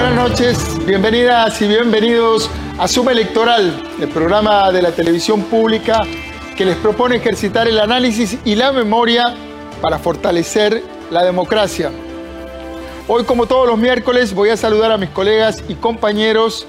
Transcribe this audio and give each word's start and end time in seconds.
Buenas 0.00 0.30
noches, 0.30 0.86
bienvenidas 0.86 1.60
y 1.60 1.68
bienvenidos 1.68 2.50
a 2.78 2.88
Suma 2.88 3.12
Electoral, 3.12 3.82
el 4.00 4.08
programa 4.08 4.72
de 4.72 4.80
la 4.80 4.92
televisión 4.92 5.42
pública 5.42 6.04
que 6.56 6.64
les 6.64 6.76
propone 6.76 7.16
ejercitar 7.16 7.68
el 7.68 7.78
análisis 7.78 8.38
y 8.46 8.54
la 8.54 8.72
memoria 8.72 9.34
para 9.82 9.98
fortalecer 9.98 10.82
la 11.10 11.22
democracia. 11.22 11.90
Hoy, 13.08 13.24
como 13.24 13.44
todos 13.44 13.68
los 13.68 13.76
miércoles, 13.76 14.32
voy 14.32 14.48
a 14.48 14.56
saludar 14.56 14.90
a 14.90 14.96
mis 14.96 15.10
colegas 15.10 15.62
y 15.68 15.74
compañeros 15.74 16.66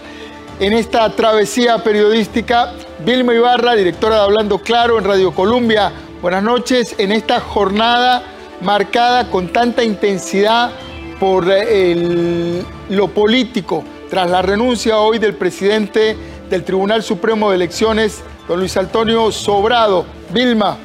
en 0.59 0.73
esta 0.73 1.09
travesía 1.15 1.77
periodística. 1.77 2.73
Vilma 3.05 3.33
Ibarra, 3.33 3.75
directora 3.75 4.17
de 4.17 4.21
Hablando 4.23 4.59
Claro 4.59 4.97
en 4.97 5.05
Radio 5.05 5.33
Colombia. 5.33 5.93
Buenas 6.21 6.43
noches 6.43 6.95
en 6.97 7.13
esta 7.13 7.39
jornada 7.39 8.23
marcada 8.59 9.29
con 9.29 9.53
tanta 9.53 9.85
intensidad 9.85 10.71
por 11.21 11.45
eh, 11.51 12.63
lo 12.89 13.07
político, 13.09 13.83
tras 14.09 14.27
la 14.27 14.41
renuncia 14.41 14.97
hoy 14.97 15.19
del 15.19 15.35
presidente 15.35 16.17
del 16.49 16.63
Tribunal 16.63 17.03
Supremo 17.03 17.51
de 17.51 17.57
Elecciones, 17.57 18.21
don 18.47 18.59
Luis 18.59 18.75
Antonio 18.75 19.31
Sobrado. 19.31 20.03
Vilma. 20.33 20.79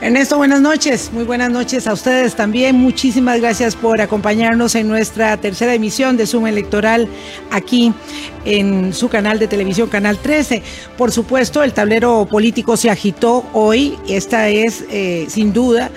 Ernesto, 0.00 0.38
buenas 0.38 0.62
noches. 0.62 1.10
Muy 1.12 1.24
buenas 1.24 1.50
noches 1.50 1.86
a 1.86 1.92
ustedes 1.92 2.34
también. 2.34 2.76
Muchísimas 2.76 3.42
gracias 3.42 3.76
por 3.76 4.00
acompañarnos 4.00 4.74
en 4.74 4.88
nuestra 4.88 5.36
tercera 5.36 5.74
emisión 5.74 6.16
de 6.16 6.26
Suma 6.26 6.48
Electoral 6.48 7.06
aquí 7.50 7.92
en 8.46 8.94
su 8.94 9.10
canal 9.10 9.38
de 9.38 9.48
televisión, 9.48 9.90
Canal 9.90 10.16
13. 10.16 10.62
Por 10.96 11.12
supuesto, 11.12 11.62
el 11.62 11.74
tablero 11.74 12.26
político 12.30 12.78
se 12.78 12.88
agitó 12.88 13.44
hoy. 13.52 13.98
Esta 14.08 14.48
es, 14.48 14.82
eh, 14.90 15.26
sin 15.28 15.52
duda, 15.52 15.90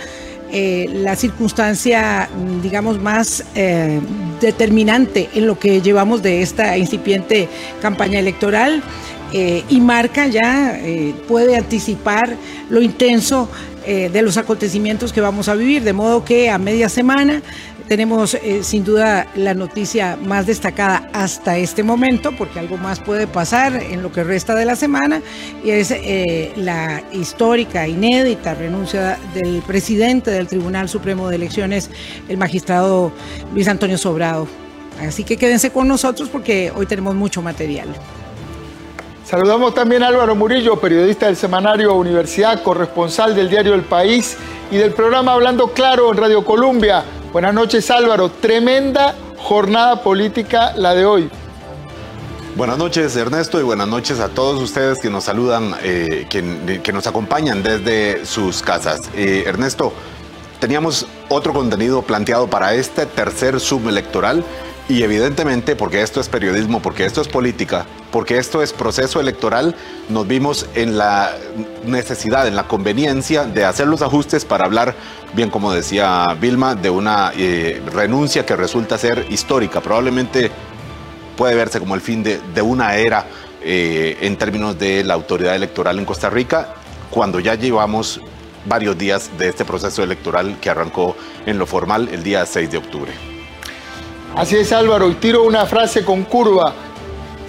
eh, 0.52 0.90
la 0.94 1.16
circunstancia, 1.16 2.30
digamos, 2.62 3.00
más 3.00 3.44
eh, 3.56 4.00
determinante 4.40 5.30
en 5.34 5.48
lo 5.48 5.60
que 5.60 5.82
llevamos 5.82 6.24
de 6.24 6.42
esta 6.42 6.78
incipiente 6.78 7.50
campaña 7.82 8.20
electoral. 8.20 8.82
y 9.70 9.82
marca 9.82 10.28
ya, 10.28 10.80
puede 11.28 11.58
anticipar 11.58 12.38
lo 12.70 12.82
intenso 12.82 13.50
eh, 13.90 14.10
de 14.12 14.22
los 14.22 14.36
acontecimientos 14.36 15.14
que 15.14 15.22
vamos 15.22 15.48
a 15.48 15.56
vivir. 15.56 15.82
De 15.82 15.94
modo 15.94 16.26
que 16.26 16.50
a 16.50 16.58
media 16.58 16.90
semana 16.90 17.42
tenemos 17.88 18.34
eh, 18.34 18.64
sin 18.64 18.84
duda 18.84 19.28
la 19.36 19.54
noticia 19.54 20.18
más 20.22 20.46
destacada 20.46 21.10
hasta 21.14 21.58
este 21.58 21.84
momento, 21.84 22.32
porque 22.38 22.60
algo 22.60 22.78
más 22.78 23.00
puede 23.00 23.28
pasar 23.28 23.76
en 23.76 24.04
lo 24.04 24.12
que 24.12 24.24
resta 24.24 24.56
de 24.56 24.66
la 24.66 24.76
semana, 24.76 25.22
y 25.64 25.72
es 25.72 25.92
eh, 25.92 26.52
la 26.56 27.04
histórica, 27.12 27.88
inédita 27.88 28.54
renuncia 28.54 29.18
del 29.34 29.62
presidente 29.62 30.32
del 30.32 30.48
Tribunal 30.48 30.90
Supremo 30.90 31.30
de 31.30 31.38
Elecciones, 31.38 31.90
el 32.28 32.38
magistrado 32.38 33.12
Luis 33.54 33.68
Antonio 33.68 33.98
Sobrado. 33.98 34.48
Así 35.02 35.24
que 35.24 35.38
quédense 35.38 35.72
con 35.72 35.88
nosotros 35.88 36.30
porque 36.30 36.72
hoy 36.76 36.86
tenemos 36.86 37.16
mucho 37.16 37.42
material. 37.42 37.88
Saludamos 39.24 39.76
también 39.76 40.04
a 40.04 40.08
Álvaro 40.08 40.36
Murillo, 40.36 40.80
periodista 40.80 41.26
del 41.26 41.36
semanario 41.36 41.94
Universidad, 41.96 42.64
corresponsal 42.64 43.36
del 43.36 43.50
diario 43.50 43.74
El 43.74 43.84
País 43.84 44.38
y 44.72 44.78
del 44.78 44.94
programa 44.94 45.34
Hablando 45.34 45.74
Claro 45.74 46.12
en 46.12 46.18
Radio 46.18 46.46
Colombia. 46.46 47.04
Buenas 47.38 47.54
noches 47.54 47.92
Álvaro, 47.92 48.30
tremenda 48.30 49.14
jornada 49.38 50.02
política 50.02 50.74
la 50.76 50.96
de 50.96 51.06
hoy. 51.06 51.30
Buenas 52.56 52.80
noches 52.80 53.16
Ernesto 53.16 53.60
y 53.60 53.64
buenas 53.64 53.88
noches 53.88 54.20
a 54.20 54.30
todos 54.30 54.60
ustedes 54.60 55.00
que 55.00 55.12
nos 55.12 55.26
saludan, 55.26 55.76
eh, 55.84 56.26
que, 56.32 56.92
nos 56.92 57.06
acompañan 57.06 57.62
desde 57.62 58.26
sus 58.26 58.64
casas. 58.64 59.02
Eh, 59.14 59.44
Ernesto, 59.46 59.94
teníamos 60.60 61.06
otro 61.30 61.54
contenido 61.54 62.02
planteado 62.02 62.48
para 62.48 62.74
este 62.74 63.06
tercer 63.06 63.60
subelectoral 63.60 64.44
y 64.90 65.04
evidentemente, 65.04 65.76
porque 65.76 66.02
esto 66.02 66.22
es 66.22 66.30
periodismo, 66.30 66.82
porque 66.82 67.06
esto 67.06 67.20
es 67.20 67.28
política, 67.28 67.86
porque 68.10 68.38
esto 68.38 68.62
es 68.62 68.72
proceso 68.72 69.20
electoral, 69.20 69.76
nos 70.08 70.26
vimos 70.28 70.66
en 70.76 70.98
la 70.98 71.36
necesidad, 71.86 72.48
en 72.48 72.56
la 72.56 72.68
conveniencia 72.70 73.44
de 73.44 73.66
hacer 73.66 73.88
los 73.88 74.02
ajustes 74.02 74.46
para 74.46 74.64
hablar, 74.64 74.96
bien 75.34 75.50
como 75.50 75.74
decía 75.74 76.26
Vilma, 76.40 76.76
de 76.76 76.90
una 76.90 77.34
eh, 77.36 77.82
renuncia 77.94 78.46
que 78.46 78.56
resulta 78.56 78.98
ser 78.98 79.26
histórica. 79.30 79.82
Probablemente 79.82 80.52
puede 81.36 81.56
verse 81.56 81.80
como 81.80 81.94
el 81.94 82.02
fin 82.02 82.24
de, 82.24 82.62
una 82.62 82.96
era 82.96 83.26
eh, 83.62 84.18
en 84.22 84.38
términos 84.38 84.80
de 84.80 85.04
la 85.04 85.16
autoridad 85.16 85.54
electoral 85.54 86.00
en 86.00 86.06
Costa 86.06 86.30
Rica, 86.30 86.76
cuando 87.10 87.42
ya 87.42 87.56
llevamos 87.56 88.22
varios 88.66 88.98
días 88.98 89.32
de 89.38 89.50
este 89.50 89.66
proceso 89.66 90.02
electoral 90.02 90.58
que 90.62 90.70
arrancó 90.70 91.18
en 91.46 91.58
lo 91.58 91.66
formal 91.66 92.08
el 92.10 92.24
día 92.24 92.46
6 92.46 92.72
de 92.72 92.78
octubre. 92.78 93.37
Así 94.38 94.56
es 94.56 94.72
Álvaro, 94.72 95.10
y 95.10 95.16
tiro 95.16 95.42
una 95.42 95.66
frase 95.66 96.06
con 96.06 96.24
curva. 96.24 96.72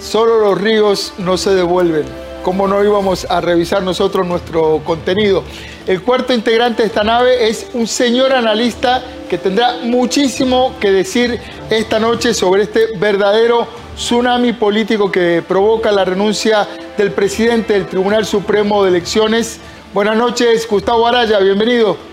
Solo 0.01 0.39
los 0.39 0.59
ríos 0.59 1.13
no 1.19 1.37
se 1.37 1.53
devuelven. 1.53 2.03
¿Cómo 2.41 2.67
no 2.67 2.83
íbamos 2.83 3.27
a 3.29 3.39
revisar 3.41 3.83
nosotros 3.83 4.25
nuestro 4.25 4.81
contenido? 4.83 5.43
El 5.85 6.01
cuarto 6.01 6.33
integrante 6.33 6.81
de 6.81 6.87
esta 6.87 7.03
nave 7.03 7.47
es 7.47 7.67
un 7.73 7.85
señor 7.85 8.33
analista 8.33 9.03
que 9.29 9.37
tendrá 9.37 9.77
muchísimo 9.83 10.73
que 10.79 10.91
decir 10.91 11.39
esta 11.69 11.99
noche 11.99 12.33
sobre 12.33 12.63
este 12.63 12.97
verdadero 12.97 13.67
tsunami 13.95 14.53
político 14.53 15.11
que 15.11 15.43
provoca 15.47 15.91
la 15.91 16.05
renuncia 16.05 16.67
del 16.97 17.11
presidente 17.11 17.73
del 17.73 17.85
Tribunal 17.85 18.25
Supremo 18.25 18.83
de 18.83 18.89
Elecciones. 18.89 19.59
Buenas 19.93 20.17
noches, 20.17 20.67
Gustavo 20.67 21.05
Araya, 21.05 21.37
bienvenido. 21.37 22.08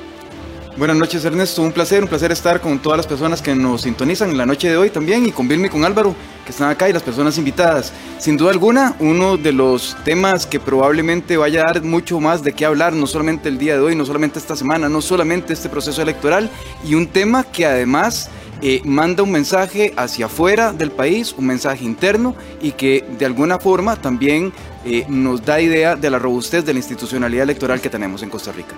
Buenas 0.79 0.99
noches 0.99 1.25
Ernesto, 1.25 1.63
un 1.63 1.73
placer, 1.73 2.03
un 2.03 2.09
placer 2.09 2.31
estar 2.33 2.61
con 2.61 2.79
todas 2.79 2.99
las 2.99 3.07
personas 3.07 3.41
que 3.41 3.55
nos 3.55 3.81
sintonizan 3.81 4.29
en 4.29 4.37
la 4.37 4.45
noche 4.45 4.69
de 4.69 4.77
hoy 4.77 4.91
también 4.91 5.25
y 5.25 5.33
con 5.33 5.49
Vilma 5.49 5.69
y 5.69 5.71
con 5.71 5.87
Álvaro 5.87 6.15
que 6.45 6.51
están 6.51 6.69
acá 6.69 6.87
y 6.87 6.93
las 6.93 7.03
personas 7.03 7.39
invitadas. 7.39 7.95
Sin 8.19 8.37
duda 8.37 8.51
alguna, 8.51 8.95
uno 9.01 9.39
de 9.39 9.53
los 9.53 9.97
temas 10.05 10.45
que 10.45 10.61
probablemente 10.61 11.39
vaya 11.39 11.63
a 11.63 11.73
dar 11.73 11.83
mucho 11.83 12.21
más 12.21 12.43
de 12.43 12.53
qué 12.53 12.67
hablar, 12.67 12.93
no 12.93 13.07
solamente 13.07 13.49
el 13.49 13.57
día 13.57 13.73
de 13.73 13.81
hoy, 13.81 13.97
no 13.97 14.05
solamente 14.05 14.39
esta 14.39 14.55
semana, 14.55 14.91
no 14.91 15.01
solamente 15.01 15.55
este 15.55 15.71
proceso 15.71 16.03
electoral 16.03 16.51
y 16.85 16.95
un 16.95 17.07
tema 17.07 17.45
que 17.45 17.65
además 17.65 18.29
eh, 18.61 18.83
manda 18.85 19.23
un 19.23 19.33
mensaje 19.33 19.95
hacia 19.97 20.27
afuera 20.27 20.75
del 20.75 20.91
país, 20.91 21.35
un 21.39 21.47
mensaje 21.47 21.87
interno 21.87 22.37
y 22.61 22.73
que 22.73 23.03
de 23.19 23.25
alguna 23.25 23.59
forma 23.59 23.97
también 23.97 24.53
eh, 24.85 25.07
nos 25.09 25.43
da 25.43 25.59
idea 25.59 25.97
de 25.97 26.11
la 26.11 26.19
robustez 26.19 26.67
de 26.67 26.75
la 26.75 26.81
institucionalidad 26.81 27.45
electoral 27.45 27.81
que 27.81 27.89
tenemos 27.89 28.23
en 28.23 28.29
Costa 28.29 28.53
Rica. 28.53 28.75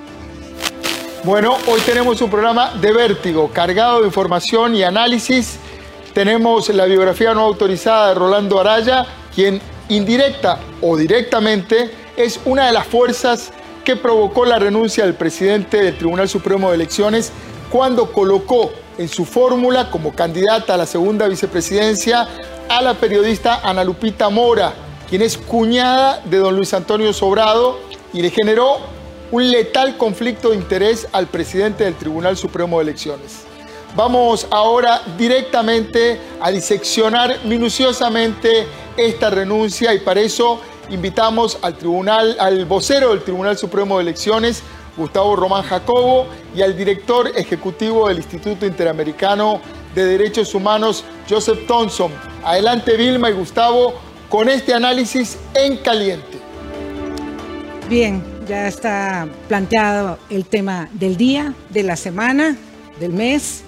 Bueno, 1.28 1.59
hoy 1.66 1.78
tenemos 1.83 2.22
un 2.22 2.31
programa 2.31 2.71
de 2.81 2.91
vértigo, 2.91 3.50
cargado 3.53 4.00
de 4.00 4.06
información 4.06 4.75
y 4.75 4.83
análisis. 4.83 5.59
Tenemos 6.15 6.71
la 6.71 6.87
biografía 6.87 7.34
no 7.34 7.43
autorizada 7.43 8.09
de 8.09 8.15
Rolando 8.15 8.59
Araya, 8.59 9.05
quien 9.34 9.61
indirecta 9.91 10.59
o 10.81 10.97
directamente 10.97 11.91
es 12.16 12.41
una 12.47 12.69
de 12.69 12.72
las 12.72 12.87
fuerzas 12.87 13.53
que 13.84 13.94
provocó 13.94 14.47
la 14.47 14.59
renuncia 14.59 15.05
del 15.05 15.12
presidente 15.12 15.83
del 15.83 15.99
Tribunal 15.99 16.31
Supremo 16.31 16.71
de 16.71 16.77
Elecciones 16.77 17.31
cuando 17.71 18.10
colocó 18.10 18.72
en 18.97 19.09
su 19.09 19.27
fórmula 19.27 19.91
como 19.91 20.15
candidata 20.15 20.72
a 20.72 20.78
la 20.78 20.87
segunda 20.87 21.28
vicepresidencia 21.28 22.27
a 22.71 22.81
la 22.81 22.95
periodista 22.95 23.60
Ana 23.62 23.84
Lupita 23.84 24.31
Mora, 24.31 24.72
quien 25.10 25.21
es 25.21 25.37
cuñada 25.37 26.22
de 26.25 26.39
don 26.39 26.56
Luis 26.56 26.72
Antonio 26.72 27.12
Sobrado 27.12 27.81
y 28.15 28.22
le 28.22 28.31
generó 28.31 28.97
un 29.31 29.50
letal 29.50 29.97
conflicto 29.97 30.50
de 30.50 30.56
interés 30.56 31.06
al 31.12 31.27
presidente 31.27 31.84
del 31.84 31.94
Tribunal 31.94 32.37
Supremo 32.37 32.78
de 32.78 32.84
Elecciones. 32.84 33.44
Vamos 33.94 34.47
ahora 34.50 35.03
directamente 35.16 36.21
a 36.41 36.50
diseccionar 36.50 37.39
minuciosamente 37.44 38.66
esta 38.97 39.31
renuncia 39.31 39.94
y 39.94 40.00
para 40.00 40.21
eso 40.21 40.61
invitamos 40.91 41.59
al 41.62 41.77
tribunal, 41.77 42.37
al 42.39 42.65
vocero 42.65 43.11
del 43.11 43.22
Tribunal 43.22 43.59
Supremo 43.59 43.97
de 43.97 44.03
Elecciones, 44.03 44.62
Gustavo 44.97 45.37
Román 45.37 45.62
Jacobo, 45.62 46.27
y 46.55 46.62
al 46.62 46.77
director 46.77 47.31
ejecutivo 47.37 48.09
del 48.09 48.19
Instituto 48.19 48.66
Interamericano 48.66 49.60
de 49.95 50.04
Derechos 50.04 50.54
Humanos, 50.54 51.04
Joseph 51.28 51.66
Thompson. 51.66 52.13
Adelante 52.45 52.97
Vilma 52.97 53.30
y 53.30 53.33
Gustavo 53.33 53.95
con 54.28 54.48
este 54.48 54.75
análisis 54.75 55.39
en 55.54 55.77
caliente. 55.78 56.39
Bien, 57.89 58.22
ya 58.48 58.66
está 58.66 59.28
planteado 59.47 60.18
el 60.30 60.47
tema 60.47 60.89
del 60.95 61.16
día, 61.16 61.54
de 61.68 61.83
la 61.83 61.97
semana, 61.97 62.56
del 62.98 63.12
mes, 63.12 63.62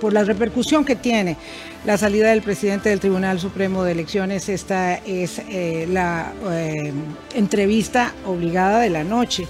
por 0.00 0.12
la 0.12 0.24
repercusión 0.24 0.84
que 0.84 0.96
tiene 0.96 1.36
la 1.84 1.96
salida 1.96 2.30
del 2.30 2.42
presidente 2.42 2.88
del 2.88 2.98
Tribunal 2.98 3.38
Supremo 3.38 3.84
de 3.84 3.92
Elecciones. 3.92 4.48
Esta 4.48 4.96
es 4.96 5.38
eh, 5.48 5.86
la 5.88 6.32
eh, 6.50 6.92
entrevista 7.34 8.12
obligada 8.26 8.80
de 8.80 8.90
la 8.90 9.04
noche. 9.04 9.46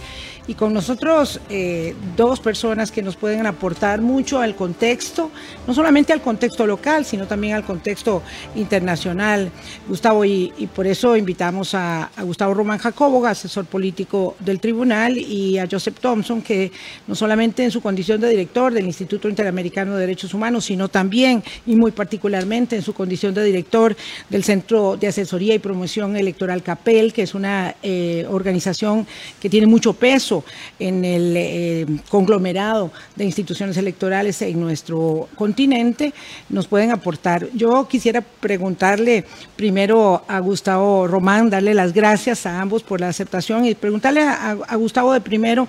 Y 0.48 0.54
con 0.54 0.72
nosotros 0.72 1.40
eh, 1.50 1.94
dos 2.16 2.40
personas 2.40 2.90
que 2.90 3.02
nos 3.02 3.16
pueden 3.16 3.46
aportar 3.46 4.00
mucho 4.00 4.40
al 4.40 4.56
contexto, 4.56 5.30
no 5.66 5.74
solamente 5.74 6.14
al 6.14 6.22
contexto 6.22 6.66
local, 6.66 7.04
sino 7.04 7.26
también 7.26 7.54
al 7.54 7.64
contexto 7.64 8.22
internacional. 8.56 9.50
Gustavo, 9.86 10.24
y, 10.24 10.48
por 10.74 10.86
eso 10.86 11.16
invitamos 11.16 11.74
a, 11.74 12.10
Gustavo 12.22 12.54
Román 12.54 12.78
Jacobo, 12.78 13.24
asesor 13.26 13.66
político 13.66 14.36
del 14.40 14.58
tribunal, 14.58 15.18
y 15.18 15.58
a 15.58 15.68
Joseph 15.70 15.98
Thompson, 16.00 16.40
que 16.40 16.72
no 17.06 17.14
solamente 17.14 17.62
en 17.62 17.70
su 17.70 17.82
condición 17.82 18.18
de 18.18 18.30
director 18.30 18.72
del 18.72 18.86
Instituto 18.86 19.28
Interamericano 19.28 19.94
de 19.94 20.00
Derechos 20.00 20.32
Humanos, 20.32 20.64
sino 20.64 20.88
también 20.88 21.44
y 21.66 21.76
muy 21.76 21.90
particularmente 21.90 22.74
en 22.74 22.82
su 22.82 22.94
condición 22.94 23.34
de 23.34 23.44
director 23.44 23.94
del 24.30 24.44
Centro 24.44 24.96
de 24.96 25.08
Asesoría 25.08 25.54
y 25.54 25.58
Promoción 25.58 26.16
Electoral 26.16 26.62
CAPEL, 26.62 27.12
que 27.12 27.22
es 27.22 27.34
una 27.34 27.74
eh, 27.82 28.26
organización 28.30 29.06
que 29.40 29.50
tiene 29.50 29.66
mucho 29.66 29.92
peso 29.92 30.37
en 30.78 31.04
el 31.04 31.34
eh, 31.36 31.86
conglomerado 32.08 32.90
de 33.16 33.24
instituciones 33.24 33.76
electorales 33.76 34.40
en 34.42 34.60
nuestro 34.60 35.28
continente, 35.36 36.12
nos 36.48 36.66
pueden 36.66 36.90
aportar. 36.90 37.48
Yo 37.54 37.86
quisiera 37.88 38.20
preguntarle 38.20 39.24
primero 39.56 40.22
a 40.28 40.38
Gustavo 40.40 41.06
Román, 41.06 41.50
darle 41.50 41.74
las 41.74 41.92
gracias 41.92 42.46
a 42.46 42.60
ambos 42.60 42.82
por 42.82 43.00
la 43.00 43.08
aceptación 43.08 43.64
y 43.64 43.74
preguntarle 43.74 44.22
a, 44.22 44.76
Gustavo 44.76 45.12
de 45.12 45.20
primero. 45.20 45.68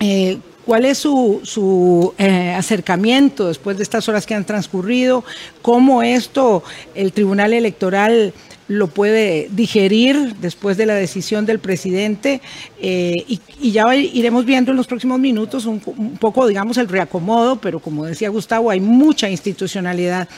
Eh, 0.00 0.38
¿Cuál 0.64 0.84
es 0.84 0.98
su, 0.98 2.14
eh, 2.18 2.54
acercamiento 2.56 3.48
después 3.48 3.76
de 3.76 3.82
estas 3.82 4.08
horas 4.08 4.26
que 4.26 4.34
han 4.34 4.44
transcurrido? 4.44 5.24
¿Cómo 5.60 6.04
esto 6.04 6.62
el 6.94 7.12
Tribunal 7.12 7.52
Electoral 7.52 8.32
lo 8.72 8.86
puede 8.86 9.48
digerir 9.50 10.36
después 10.36 10.78
de 10.78 10.86
la 10.86 10.94
decisión 10.94 11.44
del 11.44 11.58
presidente 11.58 12.40
eh, 12.80 13.24
y, 13.28 13.40
ya 13.70 13.94
iremos 13.94 14.44
viendo 14.44 14.70
en 14.70 14.76
los 14.76 14.86
próximos 14.86 15.20
minutos 15.20 15.66
un, 15.66 15.80
poco, 16.18 16.46
digamos, 16.46 16.78
el 16.78 16.88
reacomodo, 16.88 17.56
pero 17.56 17.80
como 17.80 18.06
decía 18.06 18.30
Gustavo, 18.30 18.70
hay 18.70 18.80
mucha 18.80 19.28
institucionalidad. 19.28 20.28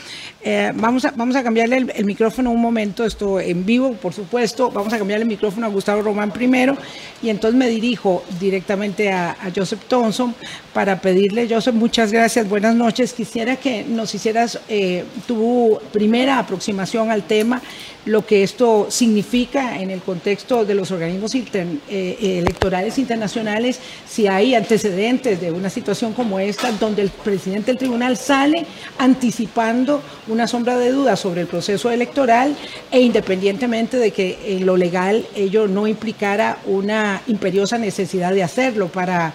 Eh, 0.47 0.71
vamos, 0.75 1.03
a, 1.05 1.11
vamos 1.15 1.35
a 1.35 1.41
cambiarle 1.41 1.87
el, 1.95 2.05
micrófono 2.05 2.51
un 2.51 2.61
momento, 2.61 3.03
esto 3.03 3.39
en 3.39 3.65
vivo, 3.65 3.93
por 3.93 4.13
supuesto, 4.13 4.69
vamos 4.69 4.93
a 4.93 4.99
cambiarle 4.99 5.23
el 5.23 5.27
micrófono 5.27 5.65
a 5.65 5.69
Gustavo 5.69 6.03
Román 6.03 6.29
primero 6.29 6.77
y 7.23 7.29
entonces 7.29 7.57
me 7.57 7.67
dirijo 7.67 8.23
directamente 8.39 9.11
a, 9.11 9.35
Joseph 9.55 9.81
Thompson 9.87 10.35
para 10.71 11.01
pedirle, 11.01 11.47
Joseph, 11.49 11.73
muchas 11.73 12.11
gracias, 12.11 12.47
buenas 12.47 12.75
noches. 12.75 13.13
Quisiera 13.13 13.55
que 13.55 13.83
nos 13.85 14.13
hicieras 14.13 14.59
eh, 14.69 15.03
tu 15.27 15.79
primera 15.91 16.37
aproximación 16.37 17.09
al 17.09 17.23
tema 17.23 17.59
lo 18.05 18.25
que 18.25 18.43
esto 18.43 18.87
significa 18.89 19.79
en 19.79 19.89
el 19.89 20.01
contexto 20.01 20.63
de 20.63 20.75
los 20.75 20.91
organismos 20.91 21.33
eh, 21.35 22.17
electorales 22.19 22.97
internacionales, 22.99 23.79
si 24.07 24.27
hay 24.27 24.53
antecedentes 24.53 25.41
de 25.41 25.51
una 25.51 25.69
situación 25.69 26.13
como 26.13 26.39
esta, 26.39 26.71
donde 26.73 27.01
el 27.01 27.09
presidente 27.09 27.71
del 27.71 27.77
tribunal 27.79 28.15
sale 28.15 28.65
anticipando 28.99 30.01
sombra 30.47 30.77
de 30.77 30.91
duda 30.91 31.15
sobre 31.15 31.41
el 31.41 31.47
proceso 31.47 31.89
electoral 31.89 32.55
e 32.91 33.01
independientemente 33.01 33.97
de 33.97 34.11
que 34.11 34.57
en 34.57 34.65
lo 34.65 34.77
legal 34.77 35.25
ello 35.35 35.67
no 35.67 35.87
implicara 35.87 36.57
una 36.65 37.21
imperiosa 37.27 37.77
necesidad 37.77 38.33
de 38.33 38.43
hacerlo 38.43 38.87
para 38.87 39.33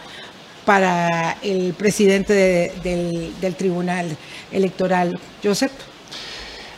para 0.65 1.37
el 1.43 1.73
presidente 1.75 2.33
del, 2.83 3.33
del 3.41 3.55
tribunal 3.55 4.17
electoral. 4.53 5.19
Joseph. 5.43 5.73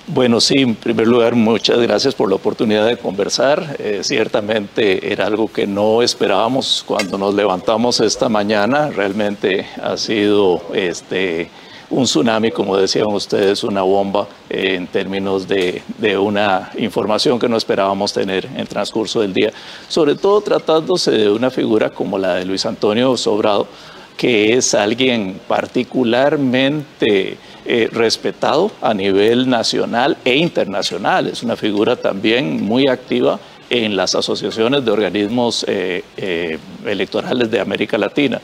Bueno, 0.07 0.41
sí, 0.41 0.59
en 0.59 0.75
primer 0.75 1.07
lugar, 1.07 1.35
muchas 1.35 1.79
gracias 1.79 2.15
por 2.15 2.29
la 2.29 2.35
oportunidad 2.35 2.87
de 2.87 2.97
conversar. 2.97 3.77
Eh, 3.79 4.01
ciertamente 4.03 5.13
era 5.13 5.27
algo 5.27 5.51
que 5.51 5.67
no 5.67 6.03
esperábamos 6.03 6.83
cuando 6.87 7.17
nos 7.19 7.35
levantamos 7.35 8.01
esta 8.01 8.29
mañana. 8.29 8.91
Realmente 8.91 9.67
ha 9.81 9.97
sido 9.97 10.61
este, 10.75 11.51
un 11.93 12.05
tsunami, 12.05 12.51
como 12.51 12.77
decían 12.77 13.09
ustedes, 13.09 13.63
una 13.65 13.83
bomba 13.83 14.27
eh, 14.49 14.75
en 14.77 14.87
términos 14.87 15.47
de, 15.47 15.83
una 16.19 16.71
información 16.79 17.39
que 17.39 17.49
no 17.49 17.57
esperábamos 17.57 18.13
tener 18.13 18.49
en 18.57 18.67
transcurso 18.67 19.21
del 19.21 19.33
día. 19.33 19.53
Sobre 19.89 20.15
todo 20.15 20.41
tratándose 20.41 21.11
de 21.11 21.31
una 21.31 21.51
figura 21.51 21.91
como 21.91 22.19
la 22.19 22.35
de 22.35 22.47
Luis 22.47 22.65
Antonio 22.65 23.17
Sobrado, 23.17 23.67
que 24.17 24.55
es 24.55 24.75
alguien 24.75 25.39
particularmente 25.47 27.37
eh, 27.65 27.89
respetado 27.93 28.71
a 28.81 28.95
nivel 28.95 29.49
nacional 29.49 30.17
e 30.25 30.37
internacional. 30.37 31.27
Es 31.27 31.43
una 31.43 31.57
figura 31.57 31.97
también 31.97 32.63
muy 32.65 32.89
activa 32.89 33.39
en 33.69 33.97
las 33.97 34.15
asociaciones 34.15 34.85
de 34.85 34.91
organismos 34.91 35.65
eh, 35.69 36.59
electorales 36.87 37.51
de 37.51 37.61
América 37.61 37.99
Latina. 37.99 38.41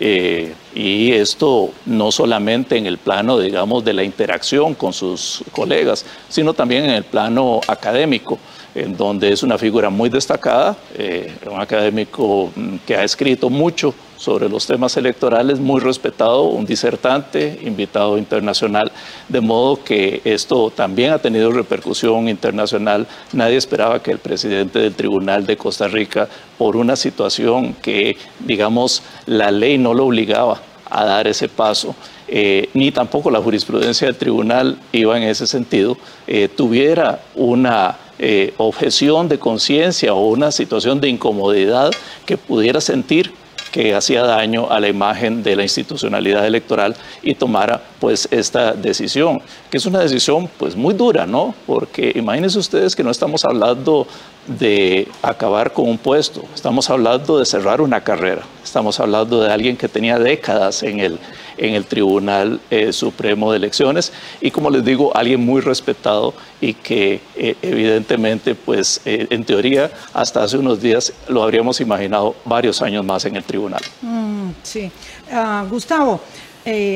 Y 0.00 1.12
esto 1.12 1.70
no 1.86 2.12
solamente 2.12 2.76
en 2.76 2.86
el 2.86 2.98
plano, 2.98 3.38
digamos, 3.38 3.84
de 3.84 3.92
la 3.92 4.04
interacción 4.04 4.74
con 4.74 4.92
sus 4.92 5.42
colegas, 5.52 6.04
sino 6.28 6.54
también 6.54 6.84
en 6.84 6.90
el 6.90 7.04
plano 7.04 7.60
académico 7.66 8.38
en 8.84 8.96
donde 8.96 9.32
es 9.32 9.42
una 9.42 9.58
figura 9.58 9.90
muy 9.90 10.08
destacada, 10.08 10.76
eh, 10.96 11.32
un 11.50 11.60
académico 11.60 12.50
mm, 12.54 12.76
que 12.86 12.96
ha 12.96 13.04
escrito 13.04 13.50
mucho 13.50 13.94
sobre 14.16 14.48
los 14.48 14.66
temas 14.66 14.96
electorales, 14.96 15.60
muy 15.60 15.80
respetado, 15.80 16.44
un 16.44 16.66
disertante, 16.66 17.60
invitado 17.62 18.18
internacional, 18.18 18.90
de 19.28 19.40
modo 19.40 19.82
que 19.82 20.20
esto 20.24 20.70
también 20.70 21.12
ha 21.12 21.18
tenido 21.18 21.50
repercusión 21.52 22.28
internacional. 22.28 23.06
Nadie 23.32 23.56
esperaba 23.56 24.02
que 24.02 24.10
el 24.10 24.18
presidente 24.18 24.80
del 24.80 24.94
Tribunal 24.94 25.46
de 25.46 25.56
Costa 25.56 25.88
Rica, 25.88 26.28
por 26.58 26.76
una 26.76 26.96
situación 26.96 27.74
que, 27.74 28.16
digamos, 28.40 29.02
la 29.26 29.50
ley 29.50 29.78
no 29.78 29.94
lo 29.94 30.06
obligaba 30.06 30.60
a 30.90 31.04
dar 31.04 31.28
ese 31.28 31.48
paso, 31.48 31.94
eh, 32.26 32.68
ni 32.74 32.90
tampoco 32.90 33.30
la 33.30 33.40
jurisprudencia 33.40 34.06
del 34.06 34.16
tribunal 34.16 34.78
iba 34.92 35.16
en 35.16 35.22
ese 35.22 35.46
sentido, 35.46 35.96
eh, 36.26 36.48
tuviera 36.48 37.20
una 37.34 37.96
eh, 38.18 38.54
objeción 38.56 39.28
de 39.28 39.38
conciencia 39.38 40.14
o 40.14 40.26
una 40.28 40.50
situación 40.50 41.00
de 41.00 41.08
incomodidad 41.08 41.92
que 42.26 42.36
pudiera 42.36 42.80
sentir 42.80 43.32
que 43.70 43.94
hacía 43.94 44.22
daño 44.22 44.70
a 44.70 44.80
la 44.80 44.88
imagen 44.88 45.42
de 45.42 45.56
la 45.56 45.62
institucionalidad 45.62 46.46
electoral 46.46 46.96
y 47.22 47.34
tomara 47.34 47.82
pues 48.00 48.28
esta 48.30 48.72
decisión, 48.72 49.40
que 49.70 49.78
es 49.78 49.86
una 49.86 50.00
decisión 50.00 50.48
pues 50.58 50.76
muy 50.76 50.94
dura, 50.94 51.26
¿no? 51.26 51.54
Porque 51.66 52.12
imagínense 52.14 52.58
ustedes 52.58 52.94
que 52.94 53.02
no 53.02 53.10
estamos 53.10 53.44
hablando 53.44 54.06
de 54.46 55.06
acabar 55.20 55.72
con 55.72 55.88
un 55.88 55.98
puesto, 55.98 56.42
estamos 56.54 56.88
hablando 56.88 57.38
de 57.38 57.44
cerrar 57.44 57.82
una 57.82 58.00
carrera, 58.00 58.42
estamos 58.64 58.98
hablando 58.98 59.42
de 59.42 59.52
alguien 59.52 59.76
que 59.76 59.88
tenía 59.88 60.18
décadas 60.18 60.82
en 60.82 61.00
el, 61.00 61.18
en 61.58 61.74
el 61.74 61.84
Tribunal 61.84 62.58
eh, 62.70 62.92
Supremo 62.94 63.50
de 63.50 63.58
Elecciones 63.58 64.10
y 64.40 64.50
como 64.50 64.70
les 64.70 64.82
digo, 64.84 65.14
alguien 65.14 65.44
muy 65.44 65.60
respetado 65.60 66.32
y 66.62 66.72
que 66.72 67.20
eh, 67.36 67.56
evidentemente, 67.60 68.54
pues 68.54 69.02
eh, 69.04 69.26
en 69.28 69.44
teoría, 69.44 69.90
hasta 70.14 70.42
hace 70.42 70.56
unos 70.56 70.80
días 70.80 71.12
lo 71.28 71.42
habríamos 71.42 71.80
imaginado 71.82 72.34
varios 72.46 72.80
años 72.80 73.04
más 73.04 73.26
en 73.26 73.36
el 73.36 73.44
tribunal. 73.44 73.82
Mm, 74.00 74.50
sí. 74.62 74.90
Ah, 75.30 75.66
Gustavo, 75.68 76.22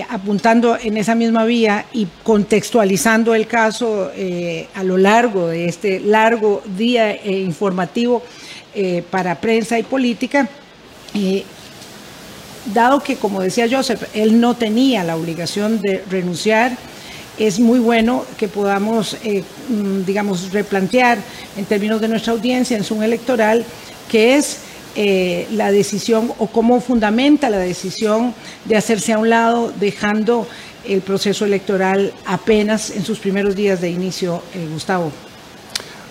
apuntando 0.09 0.77
en 0.79 0.97
esa 0.97 1.15
misma 1.15 1.45
vía 1.45 1.87
y 1.93 2.07
contextualizando 2.23 3.35
el 3.35 3.47
caso 3.47 4.11
a 4.75 4.83
lo 4.83 4.99
largo 4.99 5.49
de 5.49 5.67
este 5.67 6.01
largo 6.01 6.63
día 6.77 7.25
informativo 7.27 8.23
para 9.11 9.41
prensa 9.41 9.79
y 9.79 9.83
política, 9.83 10.49
dado 12.67 13.01
que, 13.01 13.17
como 13.17 13.41
decía 13.41 13.67
Joseph, 13.71 14.03
él 14.15 14.41
no 14.41 14.55
tenía 14.55 15.05
la 15.05 15.17
obligación 15.17 15.81
de 15.81 16.05
renunciar, 16.09 16.77
es 17.39 17.59
muy 17.59 17.79
bueno 17.79 18.25
que 18.37 18.49
podamos, 18.49 19.17
eh, 19.25 19.43
mm, 19.69 20.05
digamos, 20.05 20.53
replantear 20.53 21.19
en 21.57 21.65
términos 21.65 22.01
de 22.01 22.09
nuestra 22.09 22.33
audiencia 22.33 22.77
en 22.77 22.85
Zoom 22.85 23.03
electoral, 23.03 23.65
que 24.09 24.37
es 24.37 24.59
eh, 24.95 25.47
la 25.53 25.73
decisión 25.73 26.33
o 26.39 26.47
cómo 26.49 26.81
fundamenta 26.81 27.51
la 27.51 27.59
decisión 27.59 28.35
de 28.65 28.77
hacerse 28.77 29.13
a 29.13 29.19
un 29.19 29.31
lado, 29.31 29.73
dejando 29.79 30.47
el 30.87 31.01
proceso 31.01 31.45
electoral 31.45 32.13
apenas 32.27 32.91
en 32.91 33.05
sus 33.05 33.19
primeros 33.19 33.55
días 33.55 33.81
de 33.81 33.91
inicio, 33.91 34.43
eh, 34.55 34.69
Gustavo. 34.73 35.11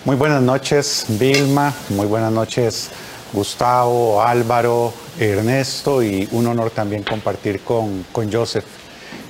Muy 0.04 0.16
buenas 0.16 0.42
noches, 0.42 1.06
Vilma. 1.08 1.72
Muy 1.90 2.06
buenas 2.06 2.32
noches, 2.32 2.90
Gustavo, 3.32 4.20
Álvaro, 4.20 4.92
Ernesto 5.18 6.02
y 6.02 6.28
un 6.32 6.46
honor 6.48 6.70
también 6.70 7.02
compartir 7.02 7.60
con, 7.60 8.04
con 8.10 8.32
Joseph. 8.32 8.64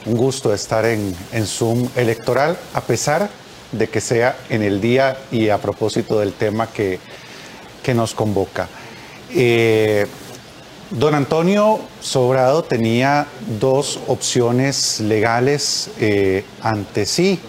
Un 0.07 0.17
gusto 0.17 0.53
estar 0.55 0.85
en, 0.87 1.15
en, 1.33 1.47
Zoom 1.47 1.89
electoral, 1.95 2.57
a 2.75 2.81
pesar 2.81 3.29
de 3.71 3.89
que 3.89 4.01
sea 4.01 4.37
en 4.49 4.63
el 4.63 4.81
día 4.81 5.17
y 5.31 5.51
a 5.51 5.59
propósito 5.59 6.19
del 6.19 6.33
tema 6.33 6.69
que, 6.69 6.99
que 7.83 7.95
nos 7.95 8.15
convoca. 8.15 8.69
Eh, 9.35 10.07
don 10.91 11.15
Antonio 11.15 11.81
Sobrado 12.01 12.65
tenía 12.65 13.27
dos 13.59 13.99
opciones 14.07 15.01
legales 15.01 15.91
eh, 15.99 16.45
ante 16.61 17.07
sí. 17.07 17.41